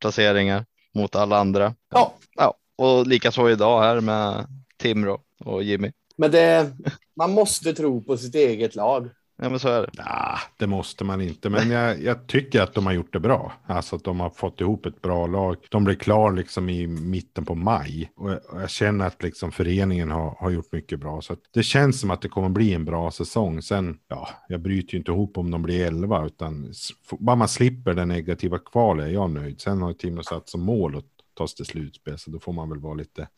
placeringar 0.00 0.66
mot 0.94 1.16
alla 1.16 1.38
andra. 1.38 1.74
Ja. 1.90 2.14
ja 2.34 2.54
och 2.78 3.06
likaså 3.06 3.50
idag 3.50 3.82
här 3.82 4.00
med 4.00 4.46
Timrå 4.76 5.20
och 5.44 5.62
Jimmy. 5.62 5.92
Men 6.16 6.30
det, 6.30 6.72
man 7.16 7.32
måste 7.32 7.72
tro 7.72 8.04
på 8.04 8.16
sitt 8.16 8.34
eget 8.34 8.74
lag. 8.74 9.10
Ja, 9.42 9.48
men 9.48 9.58
så 9.58 9.68
är 9.68 9.80
det. 9.80 9.90
Ja, 9.96 10.38
det 10.56 10.66
måste 10.66 11.04
man 11.04 11.20
inte, 11.20 11.50
men 11.50 11.70
jag, 11.70 12.02
jag, 12.02 12.26
tycker 12.26 12.62
att 12.62 12.74
de 12.74 12.86
har 12.86 12.92
gjort 12.92 13.12
det 13.12 13.20
bra. 13.20 13.52
Alltså 13.66 13.96
att 13.96 14.04
de 14.04 14.20
har 14.20 14.30
fått 14.30 14.60
ihop 14.60 14.86
ett 14.86 15.02
bra 15.02 15.26
lag. 15.26 15.56
De 15.70 15.84
blev 15.84 15.94
klar 15.94 16.32
liksom 16.32 16.68
i 16.68 16.86
mitten 16.86 17.44
på 17.44 17.54
maj 17.54 18.12
och 18.16 18.30
jag, 18.30 18.40
och 18.52 18.62
jag 18.62 18.70
känner 18.70 19.06
att 19.06 19.22
liksom 19.22 19.52
föreningen 19.52 20.10
har, 20.10 20.36
har 20.38 20.50
gjort 20.50 20.72
mycket 20.72 21.00
bra. 21.00 21.20
Så 21.20 21.36
det 21.54 21.62
känns 21.62 22.00
som 22.00 22.10
att 22.10 22.22
det 22.22 22.28
kommer 22.28 22.48
bli 22.48 22.74
en 22.74 22.84
bra 22.84 23.10
säsong. 23.10 23.62
Sen, 23.62 23.98
ja, 24.08 24.28
jag 24.48 24.60
bryter 24.60 24.92
ju 24.92 24.98
inte 24.98 25.10
ihop 25.10 25.38
om 25.38 25.50
de 25.50 25.62
blir 25.62 25.86
11, 25.86 26.26
utan 26.26 26.72
bara 27.18 27.36
man 27.36 27.48
slipper 27.48 27.94
den 27.94 28.08
negativa 28.08 28.58
kvalet 28.58 29.06
är 29.06 29.10
jag 29.10 29.30
nöjd. 29.30 29.60
Sen 29.60 29.82
har 29.82 29.92
Timo 29.92 30.22
satt 30.22 30.48
som 30.48 30.60
mål 30.60 30.96
att 30.96 31.17
tas 31.38 31.54
till 31.54 31.66
slutspel. 31.66 32.18
Så 32.18 32.30
då 32.30 32.38
får 32.38 32.52
man 32.52 32.68
väl 32.68 32.78
vara 32.78 32.94
lite 32.94 33.28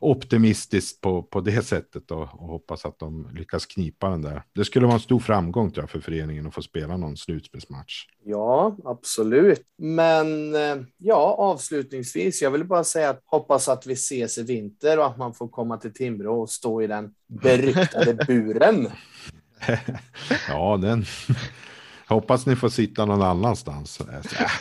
optimistisk 0.00 1.00
på, 1.00 1.22
på 1.22 1.40
det 1.40 1.62
sättet 1.62 2.10
och, 2.10 2.22
och 2.22 2.48
hoppas 2.48 2.84
att 2.84 2.98
de 2.98 3.28
lyckas 3.34 3.66
knipa 3.66 4.08
den 4.08 4.22
där. 4.22 4.42
Det 4.52 4.64
skulle 4.64 4.86
vara 4.86 4.94
en 4.94 5.00
stor 5.00 5.20
framgång 5.20 5.70
tror 5.70 5.82
jag, 5.82 5.90
för 5.90 6.00
föreningen 6.00 6.46
att 6.46 6.54
få 6.54 6.62
spela 6.62 6.96
någon 6.96 7.16
slutspelsmatch. 7.16 8.06
Ja, 8.24 8.76
absolut. 8.84 9.62
Men 9.78 10.54
eh, 10.54 10.76
ja, 10.98 11.36
avslutningsvis, 11.38 12.42
jag 12.42 12.50
vill 12.50 12.64
bara 12.64 12.84
säga 12.84 13.10
att 13.10 13.22
hoppas 13.24 13.68
att 13.68 13.86
vi 13.86 13.92
ses 13.92 14.38
i 14.38 14.42
vinter 14.42 14.98
och 14.98 15.06
att 15.06 15.18
man 15.18 15.34
får 15.34 15.48
komma 15.48 15.76
till 15.76 15.92
Timrå 15.92 16.40
och 16.42 16.50
stå 16.50 16.82
i 16.82 16.86
den 16.86 17.14
beryktade 17.42 18.14
buren. 18.26 18.90
ja, 20.48 20.76
den, 20.76 21.04
Hoppas 22.06 22.46
ni 22.46 22.56
får 22.56 22.68
sitta 22.68 23.04
någon 23.04 23.22
annanstans. 23.22 24.00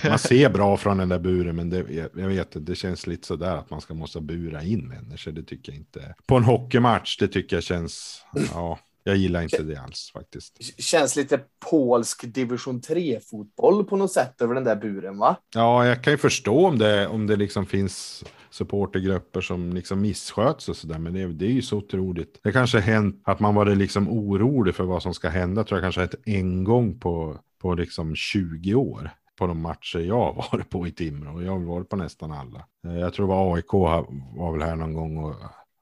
Man 0.04 0.20
ser 0.20 0.50
bra 0.50 0.78
från 0.78 0.98
den 0.98 1.10
där 1.10 1.20
buren, 1.20 1.56
men 1.56 1.70
det, 1.70 2.10
jag 2.16 2.28
vet 2.28 2.66
det 2.66 2.76
känns 2.76 3.08
lite 3.08 3.28
sådär 3.28 3.56
att 3.56 3.70
man 3.70 3.82
ska 3.82 3.94
måste 3.94 4.22
bura 4.22 4.64
in 4.64 4.88
människor. 4.88 5.32
Det 5.32 5.44
tycker 5.44 5.72
jag 5.72 5.80
inte. 5.80 6.16
På 6.26 6.38
en 6.38 6.44
hockeymatch, 6.44 7.18
det 7.18 7.28
tycker 7.28 7.56
jag 7.56 7.64
känns, 7.64 8.26
ja. 8.54 8.80
Jag 9.04 9.18
gillar 9.18 9.42
inte 9.42 9.64
det 9.64 9.76
alls 9.76 10.12
faktiskt. 10.14 10.82
Känns 10.82 11.16
lite 11.16 11.40
polsk 11.72 12.34
division 12.34 12.82
3 12.82 13.20
fotboll 13.20 13.86
på 13.86 13.98
något 13.98 14.12
sätt 14.12 14.42
över 14.42 14.56
den 14.56 14.64
där 14.64 14.76
buren 14.76 15.18
va? 15.18 15.36
Ja, 15.56 15.86
jag 15.86 16.04
kan 16.04 16.14
ju 16.14 16.18
förstå 16.18 16.68
om 16.68 16.78
det, 16.78 17.08
om 17.08 17.28
det 17.28 17.36
liksom 17.36 17.66
finns 17.66 18.24
supportergrupper 18.50 19.42
som 19.42 19.74
liksom 19.74 20.02
missköts 20.02 20.70
och 20.70 20.78
sådär. 20.78 21.00
Men 21.00 21.14
det, 21.14 21.34
det, 21.34 21.46
är 21.46 21.52
ju 21.52 21.62
så 21.62 21.78
otroligt. 21.78 22.40
Det 22.44 22.52
kanske 22.52 22.80
hänt 22.80 23.22
att 23.24 23.40
man 23.40 23.56
varit 23.56 23.78
liksom 23.78 24.10
orolig 24.10 24.76
för 24.76 24.84
vad 24.84 25.04
som 25.04 25.14
ska 25.14 25.30
hända. 25.30 25.64
Tror 25.64 25.78
jag 25.78 25.84
kanske 25.84 26.02
hänt 26.02 26.16
en 26.26 26.64
gång 26.64 27.00
på, 27.00 27.38
på 27.62 27.74
liksom 27.74 28.16
20 28.16 28.76
år 28.76 29.10
på 29.38 29.48
de 29.48 29.62
matcher 29.62 30.00
jag 30.00 30.34
har 30.34 30.48
varit 30.52 30.70
på 30.70 30.88
i 30.88 30.92
Timrå. 30.92 31.42
Jag 31.42 31.52
har 31.52 31.60
varit 31.60 31.90
på 31.90 31.96
nästan 31.96 32.32
alla. 32.32 32.66
Eh, 32.88 33.00
jag 33.00 33.14
tror 33.14 33.28
det 33.28 33.34
var 33.34 33.56
AIK 33.56 33.74
var 33.74 34.52
väl 34.52 34.68
här 34.68 34.76
någon 34.76 34.94
gång 34.94 35.18
och 35.18 35.36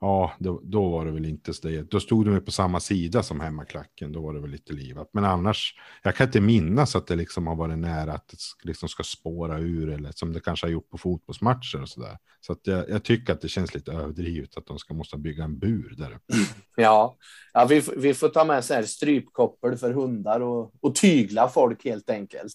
Ja, 0.03 0.33
då, 0.39 0.61
då, 0.63 0.89
var 0.89 1.05
det 1.05 1.11
väl 1.11 1.25
inte 1.25 1.53
så 1.53 1.67
det. 1.67 1.91
Då 1.91 1.99
stod 1.99 2.25
de 2.25 2.41
på 2.41 2.51
samma 2.51 2.79
sida 2.79 3.23
som 3.23 3.39
hemmaklacken. 3.39 4.11
Då 4.11 4.21
var 4.21 4.33
det 4.33 4.39
väl 4.39 4.49
lite 4.49 4.73
livat. 4.73 5.09
Men 5.13 5.25
annars, 5.25 5.75
jag 6.03 6.15
kan 6.15 6.27
inte 6.27 6.41
minnas 6.41 6.95
att 6.95 7.07
det 7.07 7.15
liksom 7.15 7.47
har 7.47 7.55
varit 7.55 7.77
nära 7.77 8.13
att 8.13 8.27
det 8.27 8.37
liksom 8.67 8.89
ska 8.89 9.03
spåra 9.03 9.59
ur 9.59 9.89
eller 9.89 10.11
som 10.11 10.33
det 10.33 10.39
kanske 10.39 10.67
har 10.67 10.71
gjort 10.71 10.89
på 10.89 10.97
fotbollsmatcher 10.97 11.81
och 11.81 11.89
så 11.89 12.01
där. 12.01 12.17
Så 12.39 12.53
att 12.53 12.59
jag, 12.63 12.89
jag 12.89 13.03
tycker 13.03 13.33
att 13.33 13.41
det 13.41 13.49
känns 13.49 13.73
lite 13.73 13.91
överdrivet 13.91 14.57
att 14.57 14.65
de 14.65 14.79
ska 14.79 14.93
måste 14.93 15.17
bygga 15.17 15.43
en 15.43 15.59
bur 15.59 15.95
där 15.97 16.11
uppe. 16.11 16.33
Ja, 16.75 17.17
ja 17.53 17.65
vi, 17.65 17.83
vi 17.97 18.13
får 18.13 18.29
ta 18.29 18.43
med 18.45 18.65
så 18.65 18.73
här 18.73 18.83
strypkoppel 18.83 19.77
för 19.77 19.93
hundar 19.93 20.39
och, 20.39 20.73
och 20.79 20.95
tygla 20.95 21.49
folk 21.49 21.85
helt 21.85 22.09
enkelt. 22.09 22.53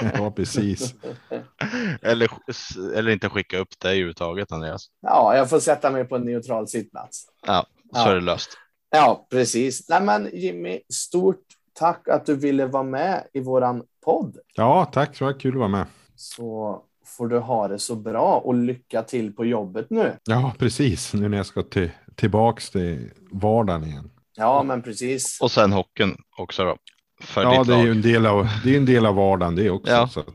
ja, 0.14 0.30
precis. 0.30 0.94
eller, 2.02 2.30
eller 2.94 3.10
inte 3.10 3.28
skicka 3.28 3.58
upp 3.58 3.80
dig 3.80 3.92
överhuvudtaget, 3.92 4.52
Andreas. 4.52 4.86
Ja, 5.00 5.36
jag 5.36 5.50
får 5.50 5.60
sätta 5.60 5.90
mig 5.90 6.04
på 6.04 6.16
en 6.16 6.22
neutral 6.22 6.47
sittplats. 6.66 7.26
Ja, 7.46 7.66
så 7.92 7.98
ja. 7.98 8.10
är 8.10 8.14
det 8.14 8.20
löst. 8.20 8.50
Ja, 8.90 9.26
precis. 9.30 9.88
Nej, 9.88 10.02
men 10.02 10.30
Jimmy, 10.32 10.80
stort 10.92 11.44
tack 11.72 12.08
att 12.08 12.26
du 12.26 12.36
ville 12.36 12.66
vara 12.66 12.82
med 12.82 13.26
i 13.32 13.40
våran 13.40 13.82
podd. 14.04 14.38
Ja, 14.54 14.90
tack. 14.92 15.18
Det 15.18 15.24
var 15.24 15.40
kul 15.40 15.52
att 15.52 15.58
vara 15.58 15.68
med. 15.68 15.86
Så 16.16 16.82
får 17.06 17.28
du 17.28 17.38
ha 17.38 17.68
det 17.68 17.78
så 17.78 17.96
bra 17.96 18.38
och 18.38 18.54
lycka 18.54 19.02
till 19.02 19.32
på 19.32 19.44
jobbet 19.44 19.90
nu. 19.90 20.16
Ja, 20.24 20.52
precis. 20.58 21.14
Nu 21.14 21.28
när 21.28 21.36
jag 21.36 21.46
ska 21.46 21.62
till, 21.62 21.90
tillbaks 22.14 22.70
till 22.70 23.10
vardagen 23.30 23.84
igen. 23.84 24.10
Ja, 24.36 24.62
men 24.62 24.82
precis. 24.82 25.38
Och 25.40 25.50
sen 25.50 25.72
hockeyn 25.72 26.16
också 26.38 26.64
då. 26.64 26.76
För 27.20 27.42
ja, 27.42 27.64
det 27.64 27.74
är 27.74 27.84
ju 27.84 27.90
en 27.90 28.02
del 28.02 28.26
av, 28.26 28.46
det 28.64 28.74
är 28.74 28.76
en 28.76 28.86
del 28.86 29.06
av 29.06 29.14
vardagen 29.14 29.56
det 29.56 29.70
också. 29.70 29.92
Ja. 29.92 30.08
Så 30.08 30.20
att 30.20 30.26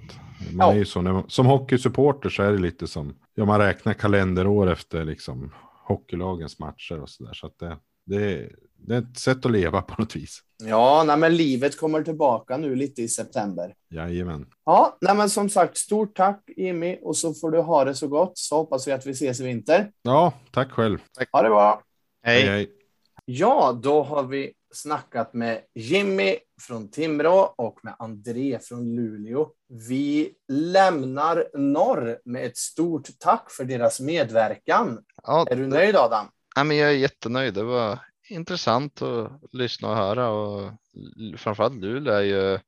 man 0.51 0.67
ja. 0.67 0.73
är 0.73 0.77
ju 0.77 0.85
så, 0.85 1.01
när 1.01 1.13
man, 1.13 1.23
som 1.27 1.45
hockeysupporter 1.45 2.29
så 2.29 2.43
är 2.43 2.51
det 2.51 2.57
lite 2.57 2.87
som, 2.87 3.13
ja 3.35 3.45
man 3.45 3.59
räknar 3.59 3.93
kalenderår 3.93 4.71
efter 4.71 5.05
liksom 5.05 5.51
hockeylagens 5.83 6.59
matcher 6.59 7.01
och 7.01 7.09
så 7.09 7.23
där. 7.23 7.33
Så 7.33 7.47
att 7.47 7.59
det, 7.59 7.77
det, 8.05 8.49
det 8.77 8.95
är 8.95 8.99
ett 8.99 9.17
sätt 9.17 9.45
att 9.45 9.51
leva 9.51 9.81
på 9.81 10.01
något 10.01 10.15
vis. 10.15 10.39
Ja, 10.63 11.03
nej, 11.07 11.17
men 11.17 11.35
livet 11.35 11.77
kommer 11.77 12.03
tillbaka 12.03 12.57
nu 12.57 12.75
lite 12.75 13.01
i 13.01 13.07
september. 13.07 13.75
Jajamän. 13.89 14.45
Ja, 14.65 14.97
nej, 15.01 15.15
men 15.15 15.29
som 15.29 15.49
sagt, 15.49 15.77
stort 15.77 16.15
tack 16.15 16.43
Jimmy 16.57 16.97
och 17.01 17.17
så 17.17 17.33
får 17.33 17.51
du 17.51 17.59
ha 17.59 17.85
det 17.85 17.95
så 17.95 18.07
gott 18.07 18.37
så 18.37 18.55
hoppas 18.55 18.87
vi 18.87 18.91
att 18.91 19.05
vi 19.05 19.11
ses 19.11 19.39
i 19.39 19.43
vinter. 19.43 19.91
Ja, 20.01 20.33
tack 20.51 20.71
själv. 20.71 20.99
Tack. 21.17 21.29
Ha 21.31 21.41
det 21.41 21.49
bra. 21.49 21.81
Hej. 22.23 22.41
hej, 22.41 22.49
hej. 22.49 22.71
Ja, 23.25 23.79
då 23.83 24.03
har 24.03 24.23
vi 24.23 24.53
snackat 24.73 25.33
med 25.33 25.61
Jimmy 25.75 26.35
från 26.61 26.91
Timrå 26.91 27.53
och 27.57 27.79
med 27.83 27.95
André 27.99 28.59
från 28.61 28.95
Luleå. 28.95 29.49
Vi 29.89 30.33
lämnar 30.47 31.57
norr 31.57 32.19
med 32.25 32.45
ett 32.45 32.57
stort 32.57 33.09
tack 33.19 33.51
för 33.51 33.65
deras 33.65 33.99
medverkan. 33.99 34.99
Ja, 35.27 35.47
är 35.51 35.55
du 35.55 35.67
nöjd 35.67 35.95
Adam? 35.95 36.27
Ja, 36.55 36.63
men 36.63 36.77
jag 36.77 36.89
är 36.89 36.93
jättenöjd. 36.93 37.53
Det 37.53 37.63
var 37.63 37.99
intressant 38.29 39.01
att 39.01 39.53
lyssna 39.53 39.89
och 39.89 39.95
höra 39.95 40.29
och 40.29 40.71
framförallt 41.37 41.75
Luleå 41.75 42.13
är 42.13 42.21
ju, 42.21 42.59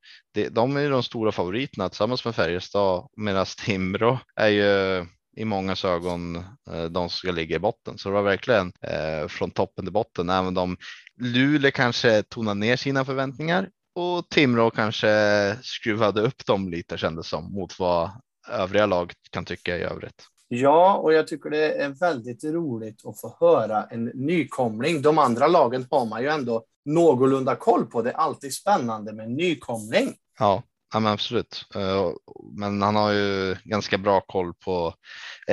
de 0.50 0.76
är 0.76 0.80
ju 0.80 0.90
de 0.90 1.02
stora 1.02 1.32
favoriterna 1.32 1.88
tillsammans 1.88 2.24
med 2.24 2.34
Färjestad 2.34 3.08
medan 3.16 3.46
Timrå 3.64 4.18
är 4.36 4.48
ju 4.48 5.06
i 5.36 5.44
många 5.44 5.76
ögon 5.84 6.36
eh, 6.70 6.84
de 6.84 7.08
som 7.08 7.08
ska 7.08 7.30
ligga 7.30 7.56
i 7.56 7.58
botten. 7.58 7.98
Så 7.98 8.08
det 8.08 8.14
var 8.14 8.22
verkligen 8.22 8.72
eh, 8.82 9.28
från 9.28 9.50
toppen 9.50 9.84
till 9.84 9.92
botten, 9.92 10.30
även 10.30 10.58
om 10.58 10.76
Luleå 11.20 11.70
kanske 11.70 12.22
tonade 12.22 12.60
ner 12.60 12.76
sina 12.76 13.04
förväntningar 13.04 13.68
och 13.94 14.28
Timrå 14.28 14.70
kanske 14.70 15.56
skruvade 15.62 16.20
upp 16.20 16.46
dem 16.46 16.68
lite 16.68 16.98
kändes 16.98 17.28
som 17.28 17.52
mot 17.52 17.78
vad 17.78 18.10
övriga 18.48 18.86
lag 18.86 19.12
kan 19.30 19.44
tycka 19.44 19.76
i 19.76 19.82
övrigt. 19.82 20.26
Ja, 20.48 20.94
och 20.94 21.12
jag 21.12 21.26
tycker 21.26 21.50
det 21.50 21.72
är 21.72 21.88
väldigt 21.88 22.44
roligt 22.44 23.06
att 23.06 23.20
få 23.20 23.36
höra 23.40 23.84
en 23.84 24.04
nykomling. 24.04 25.02
De 25.02 25.18
andra 25.18 25.46
lagen 25.46 25.86
har 25.90 26.06
man 26.06 26.22
ju 26.22 26.28
ändå 26.28 26.64
någorlunda 26.84 27.56
koll 27.56 27.86
på. 27.86 28.02
Det 28.02 28.10
är 28.10 28.14
alltid 28.14 28.54
spännande 28.54 29.12
med 29.12 29.30
nykomling. 29.30 30.14
Ja, 30.38 30.62
ja 30.92 31.00
men 31.00 31.12
absolut. 31.12 31.64
Eh, 31.74 32.10
Men 32.52 32.82
han 32.82 32.96
har 32.96 33.12
ju 33.12 33.56
ganska 33.64 33.98
bra 33.98 34.20
koll 34.20 34.54
på 34.54 34.94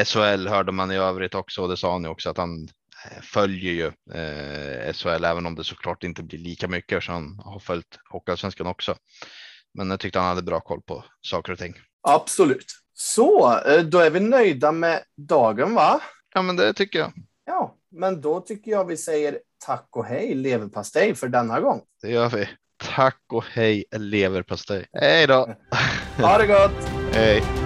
SHL 0.06 0.48
hörde 0.48 0.72
man 0.72 0.92
i 0.92 0.98
övrigt 0.98 1.36
också 1.36 1.62
och 1.62 1.70
det 1.70 1.78
sa 1.78 1.92
han 1.92 2.04
ju 2.04 2.10
också 2.10 2.30
att 2.30 2.38
han 2.38 2.64
eh, 3.06 3.22
följer 3.22 3.72
ju 3.72 3.86
eh, 4.20 4.94
SHL 4.94 5.24
även 5.24 5.46
om 5.46 5.56
det 5.56 5.64
såklart 5.64 6.04
inte 6.04 6.24
blir 6.24 6.40
lika 6.40 6.68
mycket 6.68 7.04
så 7.04 7.12
han 7.12 7.40
har 7.46 7.60
följt 7.60 8.00
Hockeyallsvenskan 8.10 8.68
också. 8.68 8.96
Men 9.74 9.90
jag 9.90 10.00
tyckte 10.00 10.20
han 10.20 10.28
hade 10.28 10.42
bra 10.42 10.60
koll 10.60 10.82
på 10.82 11.04
saker 11.22 11.52
och 11.52 11.60
ting. 11.60 11.74
Absolut. 12.08 12.83
Så, 12.94 13.60
eh, 13.60 13.82
då 13.82 14.00
är 14.00 14.10
vi 14.10 14.20
nöjda 14.20 14.72
med 14.72 15.04
dagen, 15.18 15.76
va? 15.76 16.02
Ja, 16.34 16.42
men 16.42 16.56
det 16.56 16.74
tycker 16.74 17.00
jag. 17.00 17.12
Ja, 17.46 17.76
men 17.92 18.22
då 18.22 18.40
tycker 18.40 18.72
jag 18.72 18.86
vi 18.86 18.98
säger 18.98 19.40
tack 19.66 19.88
och 19.92 20.06
hej 20.06 20.34
leverpastej 20.36 21.16
för 21.16 21.28
denna 21.28 21.60
gång. 21.60 21.82
Det 22.02 22.12
gör 22.12 22.30
vi. 22.30 22.50
Tack 22.96 23.22
och 23.34 23.44
hej 23.54 23.86
leverpastej. 23.96 24.86
Hej 24.94 25.28
då. 25.28 25.56
Ha 26.18 26.38
det 26.38 26.48
gott! 26.48 26.90
Hej. 27.14 27.63